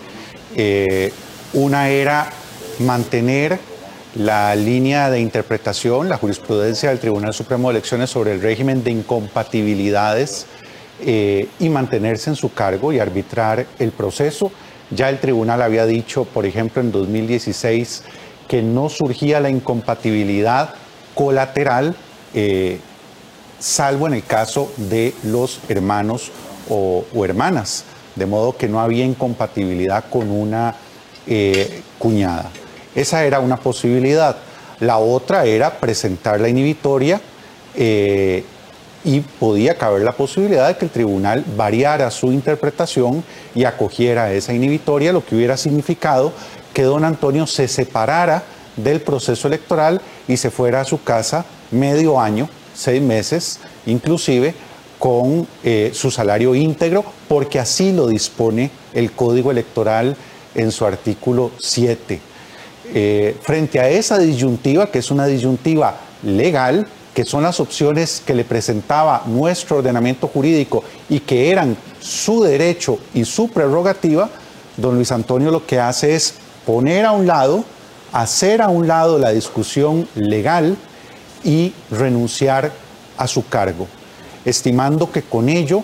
Eh, 0.55 1.11
una 1.53 1.89
era 1.89 2.29
mantener 2.79 3.59
la 4.15 4.55
línea 4.55 5.09
de 5.09 5.19
interpretación, 5.19 6.07
la 6.07 6.17
jurisprudencia 6.17 6.89
del 6.89 6.99
Tribunal 6.99 7.33
Supremo 7.33 7.69
de 7.69 7.77
Elecciones 7.77 8.09
sobre 8.11 8.31
el 8.31 8.41
régimen 8.41 8.83
de 8.83 8.91
incompatibilidades 8.91 10.45
y 11.05 11.69
mantenerse 11.69 12.29
en 12.29 12.37
su 12.37 12.53
cargo 12.53 12.93
y 12.93 12.99
arbitrar 12.99 13.65
el 13.77 13.91
proceso. 13.91 14.51
Ya 14.91 15.09
el 15.09 15.19
tribunal 15.19 15.61
había 15.61 15.85
dicho, 15.85 16.23
por 16.23 16.45
ejemplo, 16.45 16.81
en 16.81 16.93
2016, 16.93 18.03
que 18.47 18.61
no 18.61 18.87
surgía 18.87 19.41
la 19.41 19.49
incompatibilidad 19.49 20.75
colateral, 21.13 21.95
eh, 22.33 22.79
salvo 23.59 24.07
en 24.07 24.13
el 24.15 24.23
caso 24.23 24.71
de 24.77 25.13
los 25.23 25.59
hermanos 25.69 26.31
o, 26.69 27.05
hermanas, 27.23 27.85
de 28.15 28.25
modo 28.25 28.55
que 28.57 28.67
no 28.67 28.79
había 28.79 29.05
incompatibilidad 29.05 30.05
con 30.09 30.29
una 30.29 30.75
eh, 31.27 31.81
cuñada. 31.99 32.49
Esa 32.95 33.25
era 33.25 33.39
una 33.39 33.57
posibilidad. 33.57 34.37
La 34.79 34.97
otra 34.97 35.45
era 35.45 35.79
presentar 35.79 36.39
la 36.39 36.49
inhibitoria 36.49 37.21
eh, 37.75 38.43
y 39.03 39.19
podía 39.19 39.77
caber 39.77 40.01
la 40.03 40.11
posibilidad 40.13 40.67
de 40.67 40.77
que 40.77 40.85
el 40.85 40.91
tribunal 40.91 41.43
variara 41.55 42.09
su 42.11 42.31
interpretación 42.31 43.23
y 43.55 43.65
acogiera 43.65 44.31
esa 44.31 44.53
inhibitoria, 44.53 45.11
lo 45.11 45.25
que 45.25 45.35
hubiera 45.35 45.57
significado 45.57 46.33
que 46.73 46.83
don 46.83 47.05
Antonio 47.05 47.45
se 47.45 47.67
separara 47.67 48.43
del 48.75 49.01
proceso 49.01 49.47
electoral 49.47 50.01
y 50.27 50.37
se 50.37 50.49
fuera 50.49 50.81
a 50.81 50.85
su 50.85 51.03
casa 51.03 51.45
medio 51.71 52.19
año, 52.19 52.49
seis 52.73 53.01
meses, 53.01 53.59
inclusive 53.85 54.53
con 54.99 55.47
eh, 55.63 55.91
su 55.93 56.11
salario 56.11 56.55
íntegro, 56.55 57.03
porque 57.27 57.59
así 57.59 57.91
lo 57.91 58.07
dispone 58.07 58.71
el 58.93 59.11
Código 59.11 59.51
Electoral 59.51 60.15
en 60.55 60.71
su 60.71 60.85
artículo 60.85 61.51
7. 61.59 62.21
Eh, 62.93 63.37
frente 63.41 63.79
a 63.79 63.89
esa 63.89 64.17
disyuntiva, 64.17 64.89
que 64.89 64.99
es 64.99 65.11
una 65.11 65.25
disyuntiva 65.25 65.97
legal, 66.23 66.87
que 67.13 67.25
son 67.25 67.43
las 67.43 67.59
opciones 67.59 68.21
que 68.25 68.33
le 68.33 68.43
presentaba 68.43 69.23
nuestro 69.25 69.77
ordenamiento 69.77 70.27
jurídico 70.27 70.83
y 71.09 71.19
que 71.19 71.51
eran 71.51 71.77
su 71.99 72.43
derecho 72.43 72.97
y 73.13 73.25
su 73.25 73.49
prerrogativa, 73.49 74.29
don 74.77 74.95
Luis 74.95 75.11
Antonio 75.11 75.51
lo 75.51 75.65
que 75.65 75.79
hace 75.79 76.15
es 76.15 76.35
poner 76.65 77.05
a 77.05 77.11
un 77.11 77.27
lado, 77.27 77.63
hacer 78.13 78.61
a 78.61 78.69
un 78.69 78.87
lado 78.87 79.17
la 79.17 79.31
discusión 79.31 80.07
legal 80.15 80.77
y 81.43 81.73
renunciar 81.91 82.71
a 83.17 83.27
su 83.27 83.47
cargo, 83.47 83.87
estimando 84.45 85.11
que 85.11 85.23
con 85.23 85.49
ello 85.49 85.83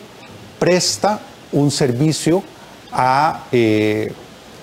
presta 0.59 1.19
un 1.51 1.71
servicio 1.71 2.43
a, 2.91 3.45
eh, 3.51 4.13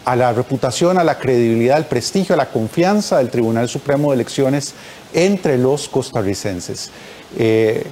la 0.06 0.32
reputación, 0.32 0.98
a 0.98 1.04
la 1.04 1.18
credibilidad, 1.18 1.76
al 1.76 1.86
prestigio, 1.86 2.34
a 2.34 2.38
la 2.38 2.50
confianza 2.50 3.18
del 3.18 3.30
Tribunal 3.30 3.68
Supremo 3.68 4.10
de 4.10 4.14
Elecciones 4.14 4.74
entre 5.12 5.58
los 5.58 5.88
costarricenses. 5.88 6.90
Eh, 7.36 7.84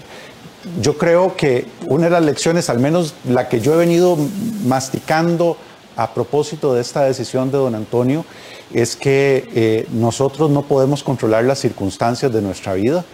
yo 0.80 0.96
creo 0.96 1.36
que 1.36 1.66
una 1.86 2.04
de 2.04 2.10
las 2.10 2.22
lecciones, 2.22 2.70
al 2.70 2.78
menos 2.78 3.14
la 3.28 3.48
que 3.48 3.60
yo 3.60 3.74
he 3.74 3.76
venido 3.76 4.16
masticando 4.64 5.56
a 5.96 6.12
propósito 6.12 6.74
de 6.74 6.80
esta 6.80 7.04
decisión 7.04 7.50
de 7.50 7.58
don 7.58 7.74
Antonio, 7.74 8.24
es 8.72 8.96
que 8.96 9.48
eh, 9.54 9.86
nosotros 9.92 10.50
no 10.50 10.62
podemos 10.62 11.02
controlar 11.02 11.44
las 11.44 11.60
circunstancias 11.60 12.32
de 12.32 12.42
nuestra 12.42 12.74
vida, 12.74 13.04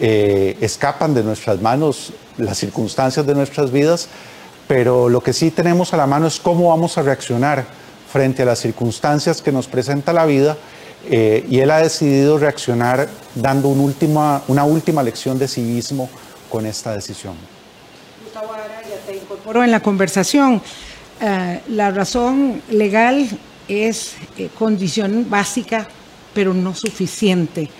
eh, 0.00 0.56
escapan 0.60 1.14
de 1.14 1.22
nuestras 1.22 1.60
manos 1.60 2.12
las 2.38 2.58
circunstancias 2.58 3.26
de 3.26 3.34
nuestras 3.34 3.70
vidas, 3.70 4.08
pero 4.68 5.08
lo 5.08 5.20
que 5.20 5.32
sí 5.32 5.50
tenemos 5.50 5.92
a 5.92 5.96
la 5.96 6.06
mano 6.06 6.26
es 6.26 6.40
cómo 6.40 6.68
vamos 6.68 6.96
a 6.96 7.02
reaccionar 7.02 7.66
frente 8.10 8.42
a 8.42 8.46
las 8.46 8.58
circunstancias 8.58 9.42
que 9.42 9.52
nos 9.52 9.66
presenta 9.66 10.12
la 10.12 10.24
vida 10.26 10.56
eh, 11.10 11.44
y 11.48 11.58
él 11.58 11.70
ha 11.70 11.78
decidido 11.78 12.38
reaccionar 12.38 13.08
dando 13.34 13.68
una 13.68 14.64
última 14.64 15.02
lección 15.02 15.38
de 15.38 15.48
civismo 15.48 16.08
con 16.48 16.64
esta 16.66 16.94
decisión. 16.94 17.34
Gustavo 18.22 18.52
Ara, 18.52 18.82
ya 18.82 18.96
te 19.06 19.16
incorporo 19.16 19.64
en 19.64 19.70
la 19.70 19.80
conversación. 19.80 20.62
Eh, 21.24 21.60
la 21.68 21.92
razón 21.92 22.60
legal 22.68 23.28
es 23.68 24.16
eh, 24.36 24.48
condición 24.58 25.30
básica, 25.30 25.86
pero 26.34 26.52
no 26.52 26.74
suficiente 26.74 27.70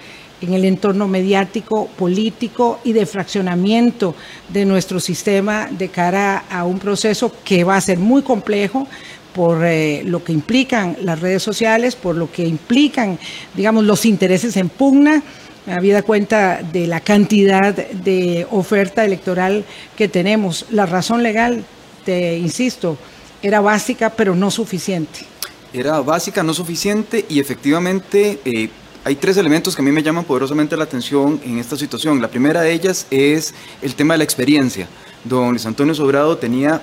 en 0.40 0.54
el 0.54 0.64
entorno 0.64 1.08
mediático, 1.08 1.88
político 1.99 2.78
y 2.84 2.92
de 2.92 3.04
fraccionamiento 3.04 4.14
de 4.49 4.64
nuestro 4.64 5.00
sistema 5.00 5.68
de 5.68 5.88
cara 5.88 6.44
a 6.49 6.64
un 6.64 6.78
proceso 6.78 7.32
que 7.44 7.64
va 7.64 7.76
a 7.76 7.80
ser 7.80 7.99
muy 7.99 8.22
complejo, 8.22 8.87
por 9.34 9.64
eh, 9.64 10.02
lo 10.04 10.22
que 10.22 10.32
implican 10.32 10.96
las 11.02 11.18
redes 11.18 11.42
sociales, 11.42 11.96
por 11.96 12.14
lo 12.14 12.30
que 12.30 12.46
implican, 12.46 13.18
digamos, 13.56 13.82
los 13.82 14.04
intereses 14.04 14.56
en 14.56 14.68
pugna, 14.68 15.20
habida 15.66 16.02
cuenta 16.02 16.62
de 16.62 16.87
la 16.87 17.00
cantidad 17.00 17.75
de 17.75 18.46
oferta 18.52 19.04
electoral 19.04 19.64
que 19.96 20.06
tenemos. 20.06 20.66
La 20.70 20.87
razón 20.87 21.25
legal, 21.25 21.64
te 22.04 22.37
insisto, 22.37 22.99
era 23.42 23.61
básica, 23.61 24.11
pero 24.11 24.34
no 24.34 24.50
suficiente. 24.50 25.26
Era 25.72 26.00
básica, 26.00 26.42
no 26.42 26.54
suficiente 26.54 27.26
y 27.28 27.40
efectivamente 27.40 28.40
eh, 28.44 28.70
hay 29.04 29.16
tres 29.16 29.37
elementos 29.37 29.75
que 29.75 29.82
a 29.82 29.84
mí 29.84 29.90
me 29.90 30.02
llaman 30.02 30.25
poderosamente 30.25 30.76
la 30.76 30.84
atención 30.84 31.40
en 31.44 31.58
esta 31.58 31.76
situación. 31.76 32.20
La 32.20 32.28
primera 32.28 32.61
de 32.61 32.72
ellas 32.72 33.06
es 33.11 33.54
el 33.80 33.94
tema 33.94 34.14
de 34.14 34.18
la 34.18 34.25
experiencia. 34.25 34.88
Don 35.25 35.50
Luis 35.50 35.66
Antonio 35.66 35.94
Sobrado 35.94 36.37
tenía 36.38 36.82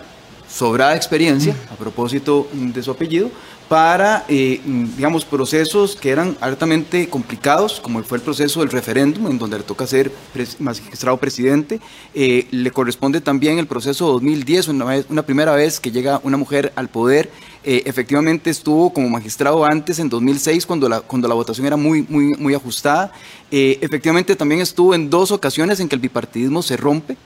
sobrada 0.52 0.96
experiencia, 0.96 1.56
a 1.72 1.76
propósito 1.76 2.48
de 2.52 2.82
su 2.82 2.92
apellido, 2.92 3.30
para, 3.70 4.26
eh, 4.28 4.60
digamos, 4.66 5.26
procesos 5.26 5.96
que 5.96 6.10
eran 6.10 6.36
altamente 6.42 7.08
complicados, 7.08 7.80
como 7.80 8.02
fue 8.02 8.18
el 8.18 8.24
proceso 8.24 8.62
del 8.62 8.70
referéndum, 8.70 9.28
en 9.28 9.38
donde 9.38 9.60
le 9.60 9.64
toca 9.64 9.86
ser 9.86 10.12
magistrado 10.58 11.18
presidente. 11.18 11.80
Eh, 12.16 12.48
le 12.50 12.72
corresponde 12.72 13.22
también 13.22 13.60
el 13.60 13.68
proceso 13.68 14.08
2010, 14.08 14.70
una, 14.70 15.04
una, 15.08 15.22
primera 15.22 15.54
vez 15.54 15.80
que 15.80 15.92
llega 15.92 16.20
una 16.24 16.36
mujer 16.36 16.74
al 16.76 16.90
poder. 16.90 17.30
Eh, 17.64 17.84
efectivamente 17.86 18.50
estuvo 18.50 18.92
como 18.92 19.08
magistrado 19.08 19.64
antes, 19.64 20.00
en 20.00 20.10
2006, 20.10 20.66
cuando 20.66 20.90
la, 20.90 21.02
cuando 21.02 21.28
la 21.28 21.36
votación 21.36 21.68
era 21.68 21.78
muy, 21.78 22.02
muy, 22.10 22.36
muy 22.38 22.56
ajustada. 22.56 23.14
efectivamente 23.52 24.36
también 24.36 24.62
estuvo 24.62 24.96
en 24.96 25.12
dos 25.12 25.32
ocasiones 25.32 25.80
en 25.80 25.88
que 25.88 25.96
el 25.96 26.02
bipartidismo 26.02 26.64
se 26.64 26.76
rompe. 26.76 27.18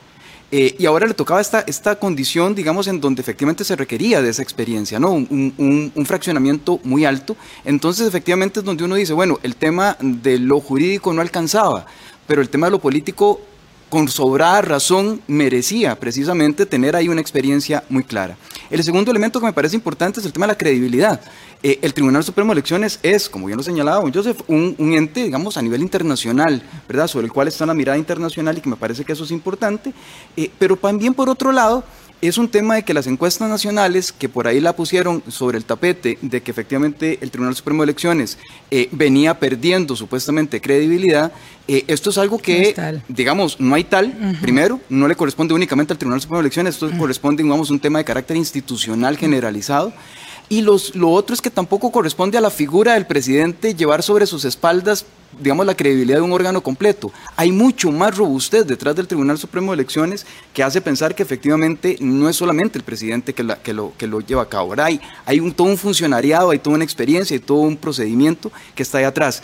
Eh, 0.52 0.76
y 0.78 0.86
ahora 0.86 1.08
le 1.08 1.16
tocaba 1.16 1.42
esta, 1.42 1.62
esta 1.62 1.96
condición, 1.96 2.54
digamos, 2.54 2.88
en 2.88 3.02
donde 3.02 3.22
efectivamente 3.22 3.64
se 3.64 3.76
requería 3.76 4.22
de 4.22 4.30
esa 4.30 4.44
experiencia, 4.44 5.00
¿no? 5.00 5.12
Un, 5.12 5.92
un, 5.96 6.06
fraccionamiento 6.06 6.80
muy 6.84 7.06
alto. 7.06 7.36
Entonces, 7.66 8.08
efectivamente, 8.08 8.60
es 8.60 8.66
donde 8.66 8.84
uno 8.84 8.96
dice, 8.96 9.14
bueno, 9.14 9.40
el 9.42 9.56
tema 9.56 9.98
de 10.00 10.38
lo 10.38 10.60
jurídico 10.60 11.12
no 11.12 11.22
alcanzaba, 11.22 11.88
pero 12.28 12.42
el 12.42 12.50
tema 12.50 12.68
de 12.68 12.72
lo 12.72 12.80
político, 12.80 13.42
con 13.94 14.08
sobrada 14.08 14.60
razón, 14.64 15.22
merecía 15.28 15.94
precisamente 16.00 16.66
tener 16.66 16.96
ahí 16.96 17.10
una 17.10 17.22
experiencia 17.22 17.84
muy 17.90 18.04
clara. 18.04 18.36
El 18.72 18.84
segundo 18.84 19.12
elemento 19.12 19.40
que 19.40 19.46
me 19.46 19.54
parece 19.54 19.76
importante 19.76 20.20
es 20.20 20.26
el 20.26 20.34
tema 20.34 20.48
de 20.48 20.54
la 20.54 20.58
credibilidad. 20.58 21.22
Eh, 21.62 21.78
el 21.84 21.94
Tribunal 21.94 22.24
Supremo 22.24 22.50
de 22.50 22.54
Elecciones 22.54 23.00
es, 23.04 23.30
como 23.30 23.46
bien 23.46 23.58
lo 23.58 23.62
señalaba 23.62 24.04
Joseph, 24.12 24.42
un, 24.48 24.76
ente, 24.80 25.26
digamos, 25.26 25.58
a 25.58 25.62
nivel 25.62 25.82
internacional, 25.82 26.64
¿verdad? 26.88 27.06
Sobre 27.06 27.28
el 27.28 27.32
cual 27.32 27.50
está 27.50 27.68
la 27.68 27.76
mirada 27.76 27.96
internacional 27.96 28.58
y 28.58 28.62
que 28.62 28.70
me 28.70 28.78
parece 28.78 29.06
que 29.06 29.14
eso 29.14 29.26
es 29.26 29.30
importante. 29.30 29.94
Eh, 30.36 30.50
pero 30.58 30.76
también, 30.76 31.14
por 31.14 31.30
otro 31.30 31.52
lado, 31.52 31.84
es 32.28 32.38
un 32.38 32.50
tema 32.50 32.76
de 32.76 32.84
que 32.84 32.94
las 32.94 33.08
encuestas 33.08 33.50
nacionales, 33.50 34.12
que 34.12 34.30
por 34.30 34.48
ahí 34.48 34.60
la 34.60 34.76
pusieron 34.76 35.24
sobre 35.28 35.58
el 35.58 35.66
tapete, 35.66 36.18
de 36.22 36.42
que 36.42 36.52
efectivamente 36.52 37.20
el 37.22 37.32
Tribunal 37.32 37.56
Supremo 37.56 37.84
de 37.84 37.92
Elecciones 37.92 38.38
eh, 38.72 38.90
venía 38.92 39.40
perdiendo 39.40 39.96
supuestamente 39.96 40.62
credibilidad, 40.62 41.32
esto 41.68 42.10
es 42.10 42.18
algo 42.18 42.40
que, 42.40 42.76
digamos, 43.08 43.60
no 43.60 43.74
hay 43.76 43.86
tal, 43.86 44.38
primero, 44.42 44.82
no 44.90 45.08
le 45.08 45.16
corresponde 45.16 45.54
únicamente 45.54 45.94
al 45.94 45.98
Tribunal 45.98 46.20
Supremo 46.20 46.40
de 46.40 46.48
Elecciones, 46.48 46.74
esto 46.76 46.92
corresponde, 46.98 47.42
digamos, 47.42 47.70
a 47.70 47.74
un 47.74 47.80
tema 47.80 48.00
de 48.00 48.06
carácter 48.06 48.36
institucional 48.36 49.18
generalizado. 49.18 49.94
Y 50.50 50.62
los, 50.62 50.96
lo 50.96 51.10
otro 51.10 51.34
es 51.34 51.42
que 51.42 51.50
tampoco 51.50 51.92
corresponde 51.92 52.38
a 52.38 52.42
la 52.42 52.50
figura 52.50 52.94
del 52.94 53.08
presidente 53.08 53.74
llevar 53.74 54.04
sobre 54.04 54.26
sus 54.26 54.46
espaldas, 54.46 55.06
digamos, 55.40 55.66
la 55.66 55.76
credibilidad 55.76 56.18
de 56.18 56.24
un 56.24 56.34
órgano 56.34 56.62
completo. 56.62 57.12
Hay 57.36 57.52
mucho 57.52 57.92
más 57.92 58.18
robustez 58.18 58.68
detrás 58.68 58.96
del 58.96 59.08
Tribunal 59.08 59.38
Supremo 59.38 59.72
de 59.72 59.76
Elecciones 59.76 60.26
que 60.54 60.62
hace 60.62 60.82
pensar 60.82 61.16
que 61.16 61.24
efectivamente 61.24 61.98
no 62.02 62.30
es 62.30 62.36
solamente 62.36 62.78
el 62.78 62.84
presidente 62.84 63.34
que, 63.34 63.46
que, 63.64 63.74
lo, 63.74 64.22
lleva 64.22 64.44
a 64.44 64.50
cabo. 64.50 64.70
Ahora 64.70 64.86
hay, 64.86 65.02
hay 65.26 65.40
un, 65.40 65.54
todo 65.54 65.68
un 65.68 65.78
funcionariado, 65.78 66.52
hay 66.52 66.60
toda 66.60 66.76
una 66.76 66.84
experiencia, 66.84 67.36
hay 67.36 67.42
todo 67.42 67.60
un 67.60 67.78
procedimiento 67.78 68.52
que 68.76 68.84
está 68.84 69.00
ahí 69.00 69.06
atrás. 69.06 69.42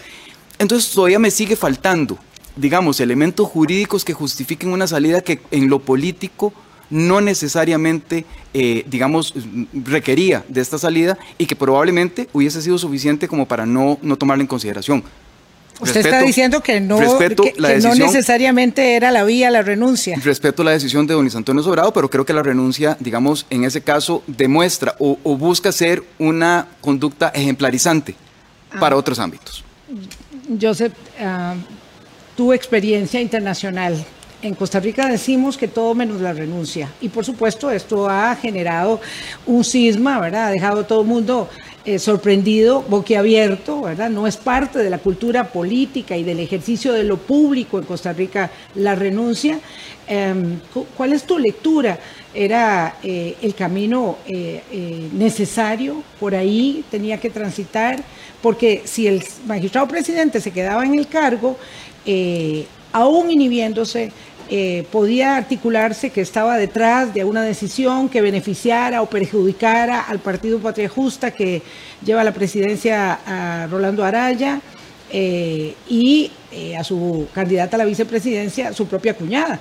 Entonces 0.59 0.91
todavía 0.91 1.19
me 1.19 1.31
sigue 1.31 1.55
faltando, 1.55 2.19
digamos, 2.55 2.99
elementos 2.99 3.47
jurídicos 3.47 4.03
que 4.03 4.13
justifiquen 4.13 4.71
una 4.73 4.87
salida 4.87 5.21
que 5.21 5.39
en 5.51 5.69
lo 5.69 5.79
político 5.79 6.53
no 6.89 7.21
necesariamente, 7.21 8.25
eh, 8.53 8.83
digamos, 8.87 9.33
requería 9.73 10.43
de 10.47 10.61
esta 10.61 10.77
salida 10.77 11.17
y 11.37 11.45
que 11.45 11.55
probablemente 11.55 12.29
hubiese 12.33 12.61
sido 12.61 12.77
suficiente 12.77 13.27
como 13.27 13.47
para 13.47 13.65
no, 13.65 13.97
no 14.01 14.17
tomarla 14.17 14.41
en 14.41 14.47
consideración. 14.47 15.03
Usted 15.81 16.05
está 16.05 16.21
diciendo 16.21 16.61
que 16.61 16.81
no, 16.81 16.99
no 16.99 17.95
necesariamente 17.95 18.95
era 18.95 19.11
la 19.11 19.23
vía 19.23 19.49
la 19.49 19.61
renuncia. 19.61 20.17
Respeto 20.21 20.63
la 20.63 20.71
decisión 20.71 21.07
de 21.07 21.13
don 21.13 21.23
Luis 21.23 21.35
Antonio 21.35 21.63
Sobrado, 21.63 21.93
pero 21.93 22.09
creo 22.09 22.25
que 22.25 22.33
la 22.33 22.43
renuncia, 22.43 22.97
digamos, 22.99 23.45
en 23.49 23.63
ese 23.63 23.81
caso 23.81 24.23
demuestra 24.27 24.95
o, 24.99 25.15
busca 25.37 25.71
ser 25.71 26.03
una 26.17 26.67
conducta 26.81 27.29
ejemplarizante 27.29 28.15
para 28.79 28.95
ah. 28.95 28.99
otros 28.99 29.19
ámbitos. 29.19 29.63
Joseph, 30.59 30.93
ah, 31.21 31.55
tu 32.35 32.51
experiencia 32.51 33.21
internacional. 33.21 34.05
En 34.41 34.55
Costa 34.55 34.79
Rica 34.79 35.05
decimos 35.09 35.57
que 35.57 35.67
todo 35.67 35.93
menos 35.93 36.21
la 36.21 36.31
renuncia. 36.31 36.89
Y 37.01 37.09
por 37.09 37.25
supuesto 37.25 37.69
esto 37.69 38.07
ha 38.09 38.33
generado 38.37 39.01
un 39.45 39.65
cisma, 39.65 40.17
¿verdad? 40.17 40.47
Ha 40.47 40.51
dejado 40.51 40.81
a 40.81 40.87
todo 40.87 41.01
el 41.01 41.07
mundo 41.07 41.49
eh, 41.83 41.99
sorprendido, 41.99 42.81
boquiabierto, 42.83 43.81
¿verdad? 43.81 44.09
No 44.09 44.27
es 44.27 44.37
parte 44.37 44.79
de 44.79 44.89
la 44.89 44.99
cultura 44.99 45.49
política 45.49 46.15
y 46.15 46.23
del 46.23 46.39
ejercicio 46.39 46.93
de 46.93 47.03
lo 47.03 47.17
público 47.17 47.79
en 47.79 47.83
Costa 47.83 48.13
Rica 48.13 48.49
la 48.75 48.95
renuncia. 48.95 49.59
Em, 50.07 50.61
¿Cuál 50.95 51.11
es 51.11 51.23
tu 51.23 51.37
lectura? 51.37 51.99
¿Era 52.33 52.95
eh, 53.03 53.35
el 53.41 53.53
camino 53.55 54.19
eh, 54.25 55.09
necesario? 55.11 56.01
¿Por 56.17 56.33
ahí 56.33 56.85
tenía 56.89 57.19
que 57.19 57.29
transitar? 57.29 58.01
Porque 58.41 58.83
si 58.85 59.05
el 59.05 59.21
magistrado 59.45 59.85
presidente 59.89 60.39
se 60.39 60.51
quedaba 60.51 60.85
en 60.85 60.97
el 60.97 61.07
cargo, 61.07 61.57
aún 62.91 63.31
inhibiéndose, 63.31 64.11
eh, 64.51 64.83
podía 64.91 65.37
articularse 65.37 66.09
que 66.09 66.21
estaba 66.21 66.57
detrás 66.57 67.13
de 67.13 67.23
una 67.23 67.43
decisión 67.43 68.09
que 68.09 68.19
beneficiara 68.19 69.03
o 69.03 69.05
perjudicara 69.05 70.01
al 70.01 70.17
Partido 70.17 70.57
Patria 70.57 70.89
Justa 70.89 71.29
que 71.29 71.61
lleva 72.03 72.23
la 72.23 72.33
presidencia 72.33 73.19
a 73.27 73.67
Rolando 73.67 74.03
Araya 74.03 74.59
eh, 75.11 75.75
y 75.87 76.31
eh, 76.51 76.75
a 76.75 76.83
su 76.83 77.27
candidata 77.31 77.75
a 77.75 77.79
la 77.79 77.85
vicepresidencia, 77.85 78.73
su 78.73 78.87
propia 78.87 79.13
cuñada. 79.13 79.59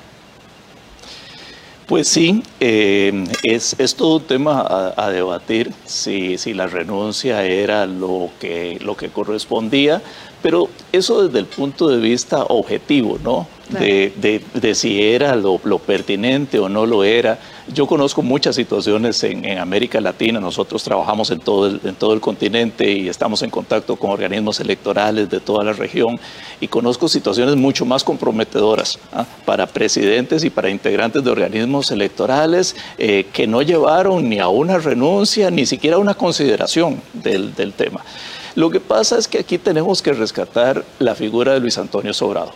Pues 1.86 2.08
sí, 2.08 2.42
es, 2.60 3.76
es, 3.78 3.94
todo 3.94 4.16
un 4.16 4.24
tema 4.24 4.94
a, 4.96 5.10
debatir 5.10 5.72
si, 5.86 6.36
si, 6.36 6.52
la 6.52 6.66
renuncia 6.66 7.44
era 7.44 7.86
lo 7.86 8.30
que, 8.38 8.78
lo 8.82 8.94
que 8.94 9.08
correspondía, 9.08 10.02
pero 10.42 10.68
eso 10.92 11.26
desde 11.26 11.40
el 11.40 11.46
punto 11.46 11.88
de 11.88 11.98
vista 11.98 12.44
objetivo, 12.44 13.18
¿no? 13.22 13.46
de, 13.70 14.74
si 14.74 15.02
era 15.02 15.36
lo, 15.36 15.58
pertinente 15.78 16.58
o 16.58 16.68
no 16.68 16.86
lo 16.86 17.04
era. 17.04 17.38
Yo 17.72 17.86
conozco 17.86 18.22
muchas 18.22 18.56
situaciones 18.56 19.22
en, 19.24 19.58
América 19.58 20.00
Latina, 20.00 20.40
nosotros 20.40 20.82
trabajamos 20.82 21.30
en 21.30 21.40
todo, 21.40 21.66
el, 21.66 21.80
en 21.84 21.94
todo 21.94 22.14
el 22.14 22.20
continente 22.20 22.90
y 22.90 23.08
estamos 23.08 23.42
en 23.42 23.50
contacto 23.50 23.96
con 23.96 24.10
organismos 24.10 24.60
electorales 24.60 25.28
de 25.28 25.40
toda 25.40 25.64
la 25.64 25.72
región 25.72 26.18
y 26.60 26.68
conozco 26.68 27.08
situaciones 27.08 27.56
mucho 27.56 27.84
más 27.84 28.04
comprometedoras 28.04 28.98
¿ah? 29.12 29.26
para 29.44 29.66
presidentes 29.66 30.44
y 30.44 30.50
para 30.50 30.70
integrantes 30.70 31.22
de 31.22 31.30
organismos 31.30 31.90
electorales 31.90 32.74
eh, 32.96 33.26
que 33.32 33.46
no 33.46 33.62
llevaron 33.62 34.28
ni 34.28 34.38
a 34.38 34.48
una 34.48 34.78
renuncia, 34.78 35.50
ni 35.50 35.66
siquiera 35.66 35.96
a 35.96 36.00
una 36.00 36.14
consideración 36.14 37.02
del, 37.12 37.54
del 37.54 37.72
tema. 37.74 38.02
Lo 38.54 38.70
que 38.70 38.80
pasa 38.80 39.18
es 39.18 39.28
que 39.28 39.38
aquí 39.38 39.58
tenemos 39.58 40.02
que 40.02 40.12
rescatar 40.12 40.84
la 40.98 41.14
figura 41.14 41.52
de 41.52 41.60
Luis 41.60 41.78
Antonio 41.78 42.12
Sobrado 42.12 42.52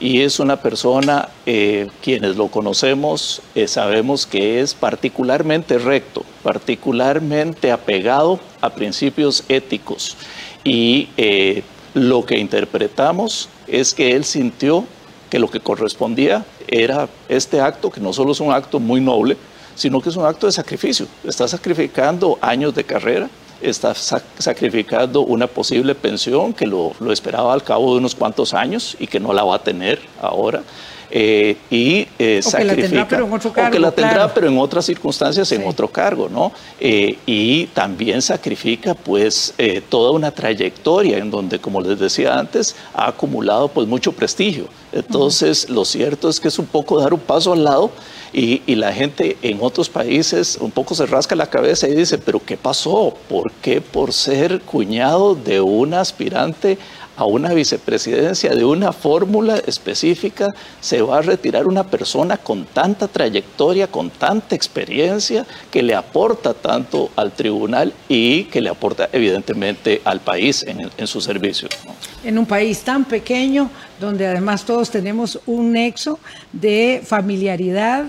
y 0.00 0.22
es 0.22 0.40
una 0.40 0.56
persona, 0.56 1.28
eh, 1.44 1.88
quienes 2.02 2.36
lo 2.36 2.48
conocemos, 2.48 3.42
eh, 3.54 3.68
sabemos 3.68 4.26
que 4.26 4.60
es 4.60 4.72
particularmente 4.72 5.78
recto, 5.78 6.24
particularmente 6.42 7.70
apegado 7.70 8.40
a 8.62 8.70
principios 8.70 9.44
éticos. 9.50 10.16
Y 10.64 11.10
eh, 11.18 11.62
lo 11.92 12.24
que 12.24 12.38
interpretamos 12.38 13.50
es 13.68 13.92
que 13.92 14.16
él 14.16 14.24
sintió 14.24 14.86
que 15.28 15.38
lo 15.38 15.50
que 15.50 15.60
correspondía 15.60 16.46
era 16.66 17.08
este 17.28 17.60
acto, 17.60 17.90
que 17.90 18.00
no 18.00 18.14
solo 18.14 18.32
es 18.32 18.40
un 18.40 18.52
acto 18.52 18.80
muy 18.80 19.02
noble, 19.02 19.36
sino 19.74 20.00
que 20.00 20.08
es 20.08 20.16
un 20.16 20.24
acto 20.24 20.46
de 20.46 20.52
sacrificio. 20.52 21.06
Está 21.24 21.46
sacrificando 21.46 22.38
años 22.40 22.74
de 22.74 22.84
carrera, 22.84 23.28
está 23.60 23.94
sacrificando 23.94 25.20
una 25.22 25.46
posible 25.46 25.94
pensión 25.94 26.52
que 26.52 26.66
lo, 26.66 26.94
esperaba 27.12 27.52
al 27.52 27.62
cabo 27.62 27.92
de 27.92 27.98
unos 27.98 28.14
cuantos 28.14 28.54
años 28.54 28.96
y 28.98 29.06
que 29.06 29.20
no 29.20 29.32
la 29.32 29.44
va 29.44 29.56
a 29.56 29.62
tener 29.62 30.00
ahora. 30.20 30.62
Eh, 31.10 31.56
y 31.70 32.06
eh, 32.18 32.40
sacrifica, 32.40 32.76
que 32.76 32.82
la 32.82 32.88
tendrá, 32.88 33.08
pero 33.08 33.26
en 33.26 33.32
otro 33.32 33.52
cargo, 33.52 33.70
que 33.72 33.78
la 33.80 33.90
tendrá, 33.90 34.32
pero 34.32 34.48
en 34.48 34.58
otras 34.58 34.84
circunstancias, 34.84 35.50
en 35.52 35.66
otro 35.66 35.88
cargo, 35.88 36.28
¿no? 36.28 36.52
Eh, 36.78 37.18
y 37.26 37.66
también 37.66 38.22
sacrifica, 38.22 38.94
pues, 38.94 39.54
toda 39.88 40.12
una 40.12 40.30
trayectoria 40.30 41.18
en 41.18 41.30
donde, 41.30 41.58
como 41.58 41.80
les 41.80 41.98
decía 41.98 42.38
antes, 42.38 42.76
ha 42.94 43.08
acumulado, 43.08 43.68
pues, 43.68 43.88
mucho 43.88 44.12
prestigio. 44.12 44.68
Entonces, 44.92 45.68
lo 45.68 45.84
cierto 45.84 46.28
es 46.28 46.38
que 46.38 46.48
es 46.48 46.58
un 46.58 46.66
poco 46.66 47.00
dar 47.00 47.12
un 47.12 47.20
paso 47.20 47.52
al 47.52 47.64
lado 47.64 47.90
y, 48.32 48.62
la 48.76 48.92
gente 48.92 49.36
en 49.42 49.58
otros 49.60 49.88
países 49.88 50.56
un 50.60 50.70
poco 50.70 50.94
se 50.94 51.04
rasca 51.04 51.34
la 51.34 51.48
cabeza 51.48 51.88
y 51.88 51.94
dice, 51.94 52.16
pero 52.16 52.40
¿qué 52.44 52.56
pasó? 52.56 53.14
¿Por 53.28 53.50
qué 53.60 53.80
por 53.80 54.12
ser 54.12 54.60
cuñado 54.60 55.34
de 55.34 55.60
un 55.60 55.94
aspirante 55.94 56.78
a 57.20 57.26
una 57.26 57.52
vicepresidencia 57.52 58.54
de 58.54 58.64
una 58.64 58.92
fórmula 58.94 59.58
específica 59.66 60.54
se 60.80 61.02
va 61.02 61.18
a 61.18 61.20
retirar 61.20 61.66
una 61.66 61.84
persona 61.84 62.38
con 62.38 62.64
tanta 62.64 63.08
trayectoria, 63.08 63.88
con 63.88 64.08
tanta 64.08 64.54
experiencia, 64.54 65.44
que 65.70 65.82
le 65.82 65.94
aporta 65.94 66.54
tanto 66.54 67.10
al 67.16 67.32
tribunal 67.32 67.92
y 68.08 68.44
que 68.44 68.62
le 68.62 68.70
aporta 68.70 69.10
evidentemente 69.12 70.00
al 70.02 70.20
país 70.20 70.64
en, 70.66 71.06
su 71.06 71.20
servicio. 71.20 71.68
En 72.24 72.38
un 72.38 72.46
país 72.46 72.80
tan 72.80 73.04
pequeño, 73.04 73.70
donde 74.00 74.26
además 74.26 74.64
todos 74.64 74.90
tenemos 74.90 75.38
un 75.44 75.72
nexo 75.72 76.18
de 76.54 77.02
familiaridad, 77.04 78.06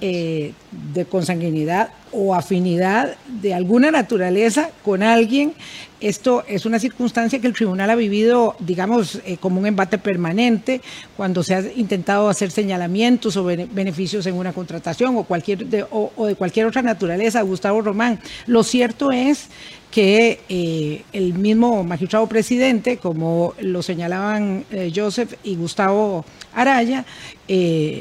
eh, 0.00 0.54
de 0.94 1.04
consanguinidad 1.04 1.90
o 2.16 2.34
afinidad 2.34 3.14
de 3.26 3.52
alguna 3.52 3.90
naturaleza 3.90 4.70
con 4.82 5.02
alguien 5.02 5.52
esto 6.00 6.44
es 6.46 6.66
una 6.66 6.78
circunstancia 6.78 7.40
que 7.40 7.46
el 7.46 7.54
tribunal 7.54 7.88
ha 7.88 7.94
vivido, 7.94 8.54
digamos, 8.58 9.20
eh, 9.24 9.38
como 9.38 9.60
un 9.60 9.66
embate 9.66 9.96
permanente 9.96 10.82
cuando 11.16 11.42
se 11.42 11.54
ha 11.54 11.62
intentado 11.74 12.28
hacer 12.28 12.50
señalamientos 12.50 13.36
o 13.38 13.44
beneficios 13.44 14.26
en 14.26 14.34
una 14.34 14.52
contratación 14.52 15.16
o, 15.16 15.24
cualquier 15.24 15.64
de, 15.66 15.86
o, 15.90 16.26
de 16.26 16.34
cualquier 16.34 16.66
otra 16.66 16.82
naturaleza, 16.82 17.40
Gustavo 17.40 17.80
Román. 17.80 18.20
Lo 18.46 18.62
cierto 18.62 19.10
es 19.10 19.48
que 19.96 20.40
eh, 20.50 21.04
el 21.14 21.32
mismo 21.32 21.82
magistrado 21.82 22.26
presidente, 22.26 22.98
como 22.98 23.54
lo 23.60 23.80
señalaban 23.80 24.66
eh, 24.70 24.92
Joseph 24.94 25.32
y 25.42 25.56
Gustavo 25.56 26.22
Araya, 26.52 27.06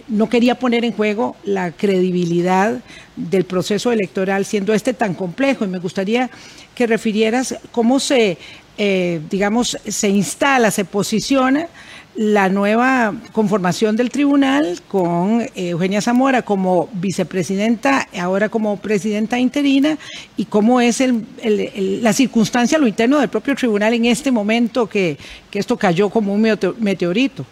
no 0.10 0.28
quería 0.28 0.56
poner 0.56 0.84
en 0.84 0.92
juego 0.92 1.38
la 1.46 1.72
credibilidad 1.72 2.82
del 3.16 3.46
proceso 3.46 3.94
electoral, 3.94 4.44
siendo 4.44 4.74
este 4.74 4.94
tan 4.94 5.14
complejo. 5.14 5.64
Y 5.64 5.70
me 5.70 5.80
gustaría 5.80 6.30
que 6.76 6.86
refirieras 6.86 7.56
cómo 7.72 8.02
se, 8.02 8.38
eh, 8.78 9.22
digamos, 9.30 9.78
se 9.88 10.10
instala, 10.10 10.72
se 10.72 10.84
posiciona 10.84 11.70
la 12.16 12.50
nueva 12.50 13.14
conformación 13.32 13.96
del 13.96 14.10
tribunal 14.10 14.82
con 14.88 15.42
eh, 15.42 15.52
Eugenia 15.56 16.02
Zamora 16.02 16.44
como 16.44 16.90
vicepresidenta, 16.94 18.08
ahora 18.18 18.50
como 18.50 18.78
presidenta 18.78 19.38
interina, 19.38 19.98
y 20.38 20.46
cómo 20.46 20.80
es 20.82 21.04
la 21.44 22.14
circunstancia, 22.14 22.78
lo 22.78 22.88
interno 22.88 23.20
del 23.20 23.30
propio 23.30 23.56
tribunal 23.56 23.94
en 23.94 24.06
este 24.06 24.32
momento 24.32 24.88
que, 24.88 25.18
esto 25.52 25.78
cayó 25.78 26.10
como 26.10 26.34
un 26.34 26.42
meteorito. 26.80 27.46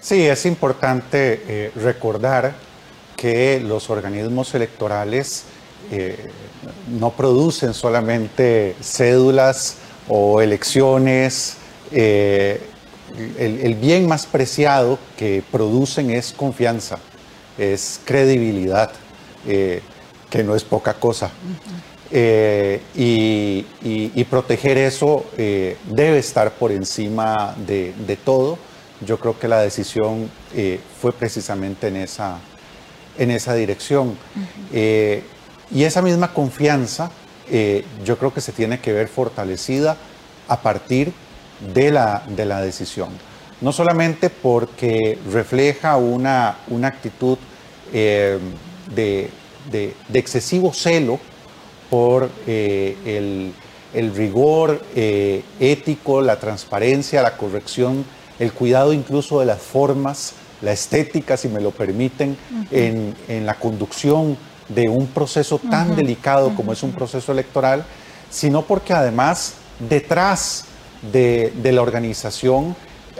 Sí, 0.00 0.22
es 0.22 0.46
importante 0.46 1.42
eh, 1.48 1.72
recordar 1.74 2.54
que 3.16 3.60
los 3.60 3.90
organismos 3.90 4.54
electorales 4.54 5.44
no 6.88 7.10
producen 7.10 7.74
solamente 7.74 8.76
cédulas 8.80 9.76
o 10.08 10.40
elecciones. 10.40 11.56
Eh, 11.92 12.60
el, 13.38 13.74
bien 13.74 14.06
más 14.06 14.26
preciado 14.26 14.98
que 15.16 15.42
producen 15.50 16.10
es 16.10 16.32
confianza, 16.32 16.98
es 17.58 18.00
credibilidad, 18.04 18.90
eh, 19.46 19.82
que 20.30 20.42
no 20.42 20.54
es 20.54 20.64
poca 20.64 20.94
cosa. 20.94 21.30
Eh, 22.10 22.80
y, 22.94 24.24
proteger 24.24 24.78
eso 24.78 25.26
debe 25.36 26.18
estar 26.18 26.52
por 26.52 26.72
encima 26.72 27.54
de, 27.66 28.18
todo. 28.24 28.58
Yo 29.04 29.18
creo 29.18 29.38
que 29.38 29.48
la 29.48 29.60
decisión 29.60 30.30
fue 31.00 31.12
precisamente 31.12 31.88
en 31.88 31.96
esa, 31.96 32.38
en 33.18 33.30
esa 33.30 33.54
dirección. 33.54 34.16
Y 34.72 35.84
esa 35.84 36.02
misma 36.02 36.32
confianza 36.32 37.10
eh, 37.50 37.84
yo 38.04 38.16
creo 38.18 38.32
que 38.32 38.40
se 38.40 38.52
tiene 38.52 38.80
que 38.80 38.92
ver 38.92 39.08
fortalecida 39.08 39.96
a 40.48 40.60
partir 40.60 41.08
de 41.08 41.12
la, 41.90 42.22
de 42.26 42.44
la 42.44 42.60
decisión. 42.60 43.10
No 43.60 43.72
solamente 43.72 44.30
porque 44.30 45.18
refleja 45.32 45.96
una, 45.96 46.58
una 46.68 46.88
actitud 46.88 47.38
eh, 47.92 48.38
de, 48.94 49.30
excesivo 50.12 50.72
celo 50.72 51.18
por 51.88 52.30
eh, 52.46 52.96
el, 53.06 53.52
el, 53.94 54.14
rigor 54.14 54.82
ético, 54.94 56.20
la 56.20 56.38
transparencia, 56.38 57.22
la 57.22 57.36
corrección, 57.36 58.04
el 58.38 58.52
cuidado 58.52 58.92
incluso 58.92 59.40
de 59.40 59.46
las 59.46 59.62
formas, 59.62 60.34
la 60.60 60.72
estética, 60.72 61.36
si 61.36 61.48
me 61.48 61.60
lo 61.60 61.70
permiten, 61.70 62.36
en, 62.70 63.14
en 63.28 63.46
la 63.46 63.54
conducción 63.54 64.36
de 64.68 64.88
un 64.88 65.06
proceso 65.06 65.58
tan 65.58 65.94
delicado 65.94 66.54
como 66.54 66.72
es 66.72 66.82
un 66.82 66.92
proceso 66.92 67.32
electoral, 67.32 67.84
sino 68.30 68.62
porque 68.62 68.92
además 68.92 69.54
detrás 69.88 70.66
de, 71.12 71.52
la 71.72 71.82
organización. 71.82 72.76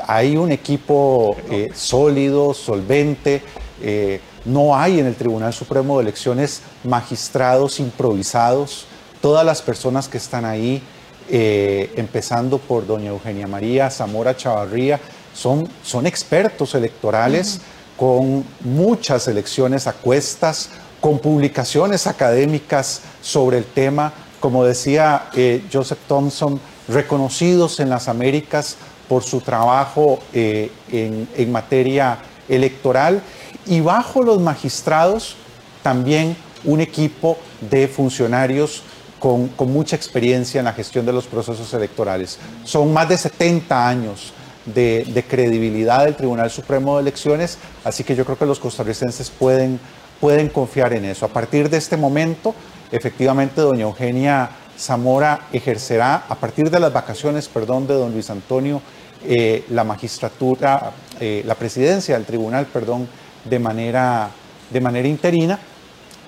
Hay 0.07 0.37
un 0.37 0.53
equipo 0.53 1.37
eh, 1.51 1.71
sólido, 1.75 2.55
solvente. 2.55 3.43
Eh, 3.83 4.21
no 4.45 4.77
hay 4.77 5.01
en 5.01 5.07
el 5.07 5.15
Tribunal 5.15 5.53
Supremo 5.53 5.97
de 5.97 6.03
Elecciones 6.03 6.63
magistrados 6.85 7.81
improvisados. 7.81 8.87
Todas 9.21 9.45
las 9.47 9.63
personas 9.63 10.09
que 10.09 10.19
están 10.19 10.45
ahí, 10.45 10.83
eh, 11.31 11.93
empezando 11.97 12.59
por 12.59 12.87
doña 12.87 13.11
Eugenia 13.11 13.47
María 13.47 13.91
Zamora 13.91 14.37
Chavarría, 14.37 15.01
son, 15.35 15.69
son 15.83 16.07
expertos 16.07 16.75
electorales 16.75 17.61
con 17.97 18.45
muchas 18.61 19.29
elecciones 19.29 19.87
a 19.87 19.93
cuestas, 19.93 20.71
con 21.01 21.19
publicaciones 21.19 22.07
académicas 22.07 23.03
sobre 23.23 23.59
el 23.59 23.65
tema, 23.65 24.13
como 24.41 24.65
decía 24.65 25.29
eh, 25.35 25.65
Joseph 25.73 25.99
Thompson, 26.09 26.61
reconocidos 26.89 27.81
en 27.81 27.91
las 27.91 28.09
Américas 28.09 28.77
por 29.09 29.23
su 29.23 29.41
trabajo 29.41 30.19
eh, 30.33 30.71
en, 30.91 31.53
materia 31.53 32.19
electoral 32.49 33.23
y 33.67 33.81
bajo 33.81 34.23
los 34.23 34.41
magistrados 34.41 35.37
también 35.83 36.37
un 36.65 36.81
equipo 36.81 37.39
de 37.71 37.89
funcionarios 37.89 38.83
con, 39.19 39.51
mucha 39.59 39.97
experiencia 39.97 40.59
en 40.59 40.67
la 40.67 40.73
gestión 40.73 41.07
de 41.07 41.13
los 41.13 41.27
procesos 41.27 41.73
electorales. 41.73 42.39
Son 42.65 42.93
más 42.93 43.09
de 43.09 43.17
70 43.17 43.89
años 43.89 44.33
de, 44.67 45.25
credibilidad 45.29 46.05
del 46.05 46.15
Tribunal 46.15 46.51
Supremo 46.51 46.97
de 46.97 47.03
Elecciones, 47.03 47.59
así 47.85 48.05
que 48.05 48.15
yo 48.15 48.25
creo 48.25 48.39
que 48.39 48.47
los 48.47 48.59
costarricenses 48.59 49.31
pueden, 49.31 49.81
pueden 50.21 50.49
confiar 50.49 50.93
en 50.93 51.07
eso. 51.07 51.25
A 51.25 51.29
partir 51.29 51.71
de 51.71 51.79
este 51.79 51.97
momento, 51.97 52.55
efectivamente, 52.93 53.61
doña 53.61 53.83
Eugenia 53.83 54.51
Zamora 54.79 55.49
ejercerá, 55.53 56.25
a 56.29 56.35
partir 56.35 56.71
de 56.71 56.81
las 56.81 56.93
vacaciones, 56.93 57.49
perdón, 57.49 57.87
de 57.87 57.95
don 57.95 58.13
Luis 58.13 58.31
Antonio, 58.31 58.81
eh, 59.25 59.65
la 59.71 59.85
magistratura, 59.85 60.93
eh, 61.21 61.43
la 61.47 61.55
presidencia 61.55 62.15
del 62.15 62.27
tribunal, 62.27 62.67
perdón, 62.67 63.09
de 63.45 63.59
manera, 63.59 64.31
de 64.71 64.81
manera 64.81 65.09
interina, 65.09 65.59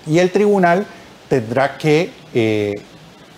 y 0.07 0.19
el 0.19 0.31
tribunal 0.31 0.87
tendrá 1.29 1.77
que, 1.77 2.11
eh, 2.33 2.73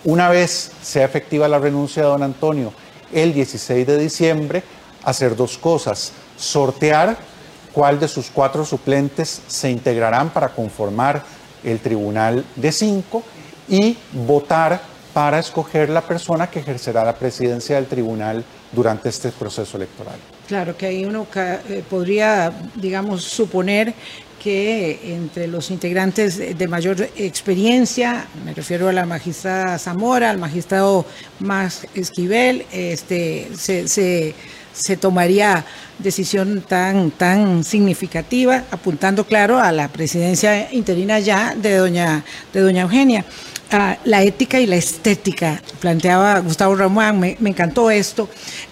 una 0.05 0.29
vez 0.29 0.71
sea 0.81 1.05
efectiva 1.05 1.47
la 1.47 1.59
renuncia 1.59 2.03
de 2.03 2.09
don 2.09 2.23
Antonio, 2.23 2.71
el 3.11 3.33
16 3.33 3.85
de 3.85 3.97
diciembre, 3.97 4.63
hacer 5.03 5.35
dos 5.35 5.57
cosas. 5.57 6.13
Sortear 6.37 7.17
cuál 7.73 7.99
de 7.99 8.07
sus 8.07 8.29
cuatro 8.29 8.63
suplentes 8.63 9.41
se 9.47 9.69
integrarán 9.69 10.29
para 10.29 10.49
conformar 10.49 11.23
el 11.63 11.79
tribunal 11.79 12.45
de 12.55 12.71
cinco 12.71 13.23
y 13.67 13.97
votar 14.13 14.81
para 15.13 15.39
escoger 15.39 15.89
la 15.89 16.01
persona 16.01 16.49
que 16.49 16.59
ejercerá 16.59 17.03
la 17.03 17.15
presidencia 17.15 17.75
del 17.75 17.87
tribunal 17.87 18.43
durante 18.71 19.09
este 19.09 19.29
proceso 19.29 19.77
electoral. 19.77 20.17
Claro 20.47 20.77
que 20.77 20.85
ahí 20.85 21.05
uno 21.05 21.27
eh, 21.35 21.83
podría, 21.89 22.51
digamos, 22.75 23.23
suponer 23.23 23.93
que 24.41 24.99
entre 25.03 25.47
los 25.47 25.69
integrantes 25.69 26.57
de 26.57 26.67
mayor 26.67 27.01
experiencia, 27.17 28.25
me 28.45 28.53
refiero 28.53 28.87
a 28.87 28.93
la 28.93 29.05
magistrada 29.05 29.77
Zamora, 29.77 30.29
al 30.29 30.37
magistrado 30.37 31.05
Max 31.39 31.85
Esquivel, 31.93 32.65
este, 32.71 33.49
se 33.55 33.87
se 33.87 34.33
tomaría 34.97 35.65
decisión 35.97 36.61
tan, 36.61 37.11
tan 37.11 37.63
significativa, 37.63 38.63
apuntando, 38.71 39.25
claro, 39.25 39.59
a 39.59 39.71
la 39.71 39.89
presidencia 39.89 40.71
interina 40.71 41.19
ya 41.19 41.55
de 41.55 41.75
doña, 41.75 42.23
de 42.53 42.61
doña 42.61 42.83
Eugenia. 42.83 43.25
Ah, 43.71 43.97
la 44.05 44.23
ética 44.23 44.59
y 44.59 44.65
la 44.65 44.77
estética, 44.77 45.61
planteaba 45.79 46.39
Gustavo 46.39 46.75
Ramón, 46.75 47.19
me, 47.19 47.37
encantó 47.45 47.91
esto, 47.91 48.27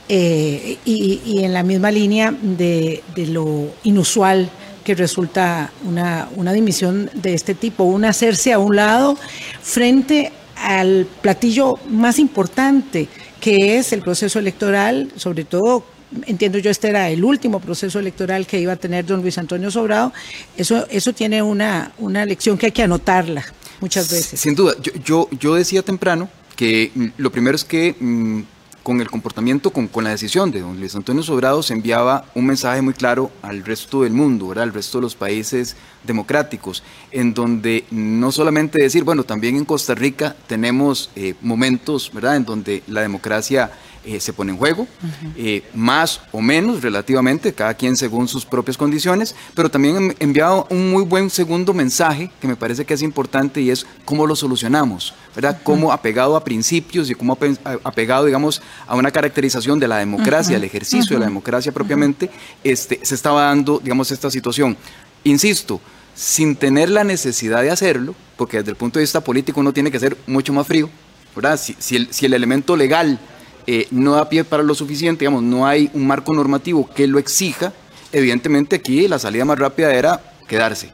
eh, 0.10 0.78
y, 0.86 1.44
en 1.44 1.54
la 1.54 1.62
misma 1.62 1.92
línea 1.92 2.34
de, 2.42 3.04
lo 3.28 3.68
inusual 3.84 4.50
que 4.84 4.96
resulta 4.96 5.72
una, 5.86 6.30
una 6.36 6.52
dimisión 6.54 7.12
de 7.14 7.36
este 7.36 7.54
tipo, 7.54 7.84
un 7.84 8.06
hacerse 8.06 8.54
a 8.54 8.60
un 8.60 8.76
lado 8.76 9.18
frente 9.62 10.32
al 10.56 11.06
platillo 11.22 11.78
más 11.90 12.18
importante 12.18 13.08
que 13.40 13.78
es 13.78 13.94
el 13.94 14.02
proceso 14.02 14.40
electoral, 14.40 15.12
sobre 15.16 15.44
todo 15.44 15.84
entiendo 16.26 16.58
yo 16.58 16.72
este 16.72 16.90
era 16.90 17.10
el 17.10 17.24
último 17.24 17.60
proceso 17.60 18.00
electoral 18.00 18.48
que 18.48 18.60
iba 18.60 18.74
a 18.74 18.78
tener 18.78 19.06
don 19.06 19.22
Luis 19.22 19.38
Antonio 19.38 19.72
Sobrado, 19.72 20.14
eso, 20.56 20.86
eso 20.90 21.14
tiene 21.14 21.42
una, 21.42 21.92
una 21.98 22.26
lección 22.26 22.58
que 22.58 22.68
hay 22.68 22.72
que 22.72 22.84
anotarla 22.84 23.46
muchas 23.80 24.12
veces. 24.12 24.40
Sin 24.40 24.56
duda, 24.56 24.74
yo, 24.82 24.92
yo, 25.04 25.30
yo 25.40 25.56
decía 25.56 25.82
temprano 25.82 26.30
que 26.56 26.92
mm, 26.94 27.06
lo 27.18 27.32
primero 27.32 27.56
es 27.56 27.64
que 27.64 27.96
mm, 28.00 28.42
con 28.88 29.02
el 29.02 29.10
comportamiento, 29.10 29.72
con, 29.72 29.90
con, 29.90 30.06
la 30.06 30.12
decisión 30.12 30.50
de 30.50 30.62
don 30.62 30.80
Luis 30.80 30.96
Antonio 30.96 31.22
Sobrado 31.22 31.62
se 31.62 31.74
enviaba 31.74 32.24
un 32.36 32.46
mensaje 32.46 32.82
muy 32.82 32.94
claro 32.94 33.32
al 33.42 33.66
resto 33.66 34.04
del 34.04 34.14
mundo, 34.14 34.48
¿verdad? 34.48 34.64
al 34.64 34.74
resto 34.74 35.00
de 35.00 35.02
los 35.02 35.14
países 35.14 35.76
democráticos, 36.06 36.84
en 37.12 37.34
donde 37.34 37.84
no 37.92 38.32
solamente 38.32 38.82
decir, 38.82 39.04
bueno, 39.04 39.26
también 39.26 39.58
en 39.58 39.66
Costa 39.66 39.94
Rica 39.94 40.38
tenemos 40.48 41.10
eh, 41.18 41.34
momentos, 41.42 42.10
¿verdad?, 42.14 42.38
en 42.38 42.46
donde 42.46 42.82
la 42.88 43.02
democracia 43.02 43.72
eh, 44.08 44.22
se 44.22 44.32
pone 44.32 44.54
en 44.54 44.58
juego, 44.58 44.88
eh, 45.36 45.64
más 45.74 46.22
o 46.32 46.40
menos 46.42 46.82
relativamente, 46.82 47.52
cada 47.52 47.74
quien 47.74 47.98
según 47.98 48.30
sus 48.30 48.46
propias 48.46 48.78
condiciones, 48.78 49.36
pero 49.54 49.70
también 49.70 50.16
enviado 50.20 50.66
un 50.70 50.92
muy 50.92 51.04
buen 51.04 51.30
segundo 51.30 51.74
mensaje 51.74 52.32
que 52.40 52.48
me 52.48 52.56
parece 52.56 52.86
que 52.86 52.94
es 52.94 53.02
importante 53.02 53.60
y 53.60 53.70
es 53.70 53.86
cómo 54.06 54.26
lo 54.26 54.34
solucionamos, 54.34 55.14
¿verdad? 55.36 55.60
Cómo 55.62 55.92
apegado 55.92 56.38
a 56.38 56.44
principios 56.46 57.10
y 57.10 57.16
cómo 57.16 57.38
apegado, 57.84 58.24
digamos, 58.24 58.62
a 58.88 58.96
una 58.96 59.12
caracterización 59.12 59.78
de 59.78 59.90
la 59.90 59.98
democracia, 59.98 60.56
el 60.56 60.64
ejercicio 60.64 61.18
de 61.18 61.20
la 61.20 61.26
democracia 61.26 61.74
propiamente, 61.74 62.30
este, 62.64 63.02
se 63.04 63.14
estaba 63.14 63.44
dando, 63.44 63.82
digamos, 63.84 64.10
esta 64.12 64.32
situación. 64.32 64.78
Insisto, 65.26 65.82
sin 66.16 66.56
tener 66.56 66.90
la 66.90 67.04
necesidad 67.04 67.62
de 67.62 67.72
hacerlo, 67.72 68.16
porque 68.38 68.60
desde 68.60 68.72
el 68.72 68.78
punto 68.78 69.00
de 69.00 69.04
vista 69.04 69.20
político 69.20 69.60
uno 69.60 69.74
tiene 69.74 69.92
que 69.92 70.00
ser 70.00 70.16
mucho 70.28 70.54
más 70.54 70.66
frío, 70.66 70.90
¿verdad? 71.36 71.60
Si, 71.60 71.96
el, 71.98 72.08
si 72.14 72.26
el 72.26 72.34
elemento 72.34 72.78
legal 72.78 73.20
eh, 73.68 73.88
no 73.92 74.14
da 74.14 74.30
pie 74.30 74.46
para 74.46 74.64
lo 74.64 74.74
suficiente, 74.74 75.20
digamos, 75.20 75.44
no 75.44 75.68
hay 75.68 75.92
un 75.94 76.08
marco 76.08 76.34
normativo 76.34 76.90
que 76.96 77.06
lo 77.06 77.20
exija, 77.20 77.74
evidentemente 78.14 78.78
aquí 78.78 79.08
la 79.10 79.20
salida 79.20 79.44
más 79.44 79.60
rápida 79.60 79.94
era 79.94 80.22
quedarse. 80.48 80.90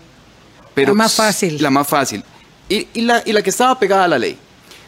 Pero 0.74 0.94
la 0.94 0.98
más 0.98 1.14
fácil. 1.14 1.62
La 1.62 1.70
más 1.70 1.88
fácil. 1.88 2.24
Y, 2.68 2.88
y, 2.96 3.02
la, 3.02 3.22
y 3.26 3.32
la 3.32 3.44
que 3.44 3.52
estaba 3.52 3.78
pegada 3.78 4.06
a 4.06 4.08
la 4.08 4.18
ley. 4.18 4.38